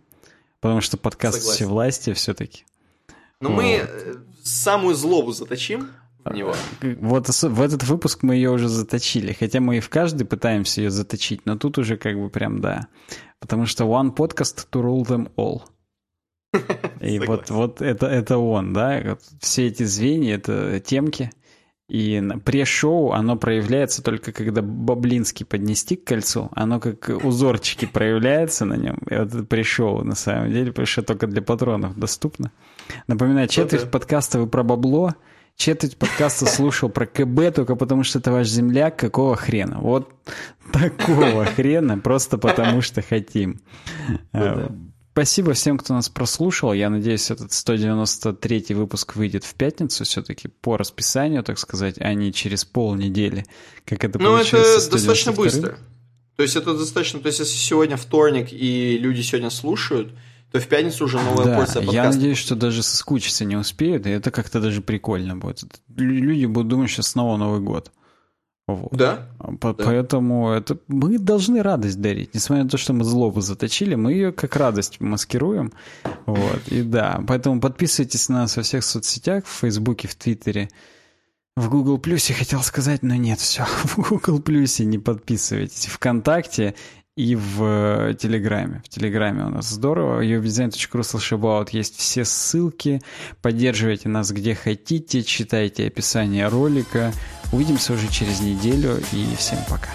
Потому 0.60 0.82
что 0.82 0.98
подкаст 0.98 1.38
Согласен. 1.38 1.56
всевластия 1.56 2.14
все-таки. 2.14 2.66
Но 3.40 3.50
мы 3.50 3.82
э, 3.84 4.16
самую 4.44 4.96
злобу 4.96 5.32
заточим 5.32 5.92
в 6.26 6.34
него. 6.34 6.54
Вот 6.82 7.30
ос- 7.30 7.44
в 7.44 7.62
этот 7.62 7.84
выпуск 7.84 8.24
мы 8.24 8.36
ее 8.36 8.50
уже 8.52 8.68
заточили. 8.68 9.32
Хотя 9.32 9.62
мы 9.62 9.78
и 9.78 9.80
в 9.80 9.88
каждый 9.90 10.26
пытаемся 10.26 10.82
ее 10.82 10.90
заточить, 10.90 11.46
но 11.46 11.56
тут 11.58 11.78
уже 11.78 11.96
как 11.98 12.20
бы 12.20 12.30
прям 12.30 12.60
да. 12.60 12.88
Потому 13.46 13.68
что 13.68 13.84
one 13.86 14.12
podcast 14.12 14.66
to 14.72 14.82
rule 14.82 15.06
them 15.06 15.32
all. 15.38 15.62
И 17.00 17.20
вот, 17.20 17.52
вот 17.52 17.80
это, 17.80 18.08
это 18.08 18.40
он, 18.40 18.74
да? 18.74 19.00
Вот 19.06 19.22
Все 19.40 19.68
эти 19.68 19.84
звенья, 19.84 20.38
это 20.38 20.80
темки. 20.80 21.30
И 21.88 22.20
pre-шоу, 22.44 23.12
оно 23.12 23.36
проявляется 23.36 24.02
только 24.02 24.32
когда 24.32 24.64
Баблинский 24.64 25.46
поднести 25.46 25.96
к 25.96 26.06
кольцу, 26.06 26.50
оно 26.56 26.80
как 26.80 27.08
узорчики 27.24 27.86
проявляются 27.86 28.66
на 28.66 28.74
нем. 28.74 28.98
И 29.08 29.14
вот 29.14 29.28
это 29.28 29.44
pre-шоу 29.44 30.04
на 30.04 30.16
самом 30.16 30.52
деле, 30.52 30.72
потому 30.72 30.88
что 30.88 31.04
только 31.04 31.28
для 31.28 31.44
патронов 31.44 31.96
доступно. 31.96 32.52
Напоминаю, 33.06 33.48
четверть 33.48 33.84
okay. 33.84 33.90
подкаста 33.92 34.40
вы 34.40 34.48
про 34.48 34.64
бабло, 34.64 35.14
четверть 35.56 35.98
подкаста 35.98 36.46
слушал 36.46 36.90
про 36.90 37.06
КБ 37.06 37.56
только 37.56 37.76
потому, 37.76 38.04
что 38.04 38.20
это 38.20 38.32
ваш 38.32 38.48
земляк, 38.48 38.98
какого 38.98 39.36
хрена? 39.36 39.80
Вот 39.80 40.12
такого 40.72 41.46
хрена, 41.56 41.98
просто 41.98 42.38
потому 42.38 42.82
что 42.82 43.02
хотим. 43.02 43.62
Ну 44.34 44.92
Спасибо 45.16 45.54
всем, 45.54 45.78
кто 45.78 45.94
нас 45.94 46.10
прослушал. 46.10 46.74
Я 46.74 46.90
надеюсь, 46.90 47.32
этот 47.32 47.54
193 47.54 48.76
выпуск 48.76 49.16
выйдет 49.16 49.46
в 49.46 49.54
пятницу 49.54 50.04
все-таки 50.04 50.50
по 50.50 50.76
расписанию, 50.76 51.42
так 51.42 51.58
сказать, 51.58 51.96
а 52.00 52.14
не 52.14 52.34
через 52.34 52.66
полнедели, 52.66 53.46
как 53.86 54.04
это 54.04 54.20
Ну, 54.20 54.36
это 54.36 54.52
достаточно 54.92 55.32
быстро. 55.32 55.78
То 56.36 56.44
есть 56.44 56.58
это 56.58 56.78
достаточно... 56.78 57.22
То 57.22 57.28
есть 57.28 57.40
если 57.40 57.56
сегодня 57.56 57.96
вторник 57.96 58.52
и 58.52 58.98
люди 58.98 59.22
сегодня 59.22 59.52
слушают, 59.52 60.12
то 60.56 60.62
в 60.62 60.68
пятницу 60.70 61.04
уже 61.04 61.20
новая 61.20 61.44
да, 61.44 61.58
порция 61.58 61.82
подкаста. 61.82 61.96
Я 61.96 62.06
надеюсь, 62.06 62.38
что 62.38 62.56
даже 62.56 62.82
соскучиться 62.82 63.44
не 63.44 63.58
успеют, 63.58 64.08
и 64.08 64.10
это 64.10 64.32
как-то 64.32 64.62
даже 64.62 64.82
прикольно 64.82 65.36
будет. 65.36 65.82
Люди 65.90 66.46
будут 66.46 66.70
думать, 66.70 66.90
что 66.90 67.04
снова 67.04 67.36
Новый 67.36 67.60
год. 67.60 67.92
Вот. 68.66 68.94
Да. 68.94 69.28
По 69.60 69.74
да. 69.74 69.84
Поэтому 69.84 70.52
это 70.52 70.78
мы 70.88 71.20
должны 71.20 71.62
радость 71.62 72.00
дарить. 72.00 72.34
Несмотря 72.34 72.64
на 72.64 72.70
то, 72.70 72.78
что 72.78 72.94
мы 72.94 73.04
злобу 73.04 73.42
заточили, 73.42 73.96
мы 73.96 74.14
ее 74.14 74.32
как 74.32 74.56
радость 74.56 75.02
маскируем. 75.02 75.74
Вот. 76.26 76.66
И 76.68 76.84
да, 76.84 77.22
поэтому 77.28 77.60
подписывайтесь 77.60 78.30
на 78.30 78.44
нас 78.44 78.56
во 78.56 78.64
всех 78.64 78.86
соцсетях, 78.86 79.46
в 79.46 79.60
Фейсбуке, 79.60 80.08
в 80.08 80.16
Твиттере. 80.16 80.70
В 81.58 81.70
Google 81.70 81.98
Плюсе 81.98 82.34
хотел 82.34 82.62
сказать, 82.62 83.04
но 83.04 83.16
нет, 83.16 83.40
все, 83.40 83.66
в 83.84 83.98
Google 83.98 84.40
Плюсе 84.42 84.86
не 84.86 85.00
подписывайтесь. 85.00 85.88
Вконтакте 85.88 86.76
и 87.16 87.36
в 87.36 87.64
э, 87.64 88.14
Телеграме. 88.16 88.82
В 88.84 88.90
Телеграме 88.90 89.46
у 89.46 89.50
нас 89.50 89.70
здорово. 89.70 90.22
uwebdesign.ru 90.22 91.02
slash 91.02 91.70
есть 91.72 91.98
все 91.98 92.26
ссылки. 92.26 93.02
Поддерживайте 93.42 94.10
нас 94.10 94.32
где 94.32 94.54
хотите, 94.54 95.24
читайте 95.24 95.88
описание 95.88 96.48
ролика. 96.48 97.14
Увидимся 97.52 97.94
уже 97.94 98.10
через 98.10 98.42
неделю 98.42 98.98
и 99.14 99.36
всем 99.38 99.60
пока. 99.70 99.90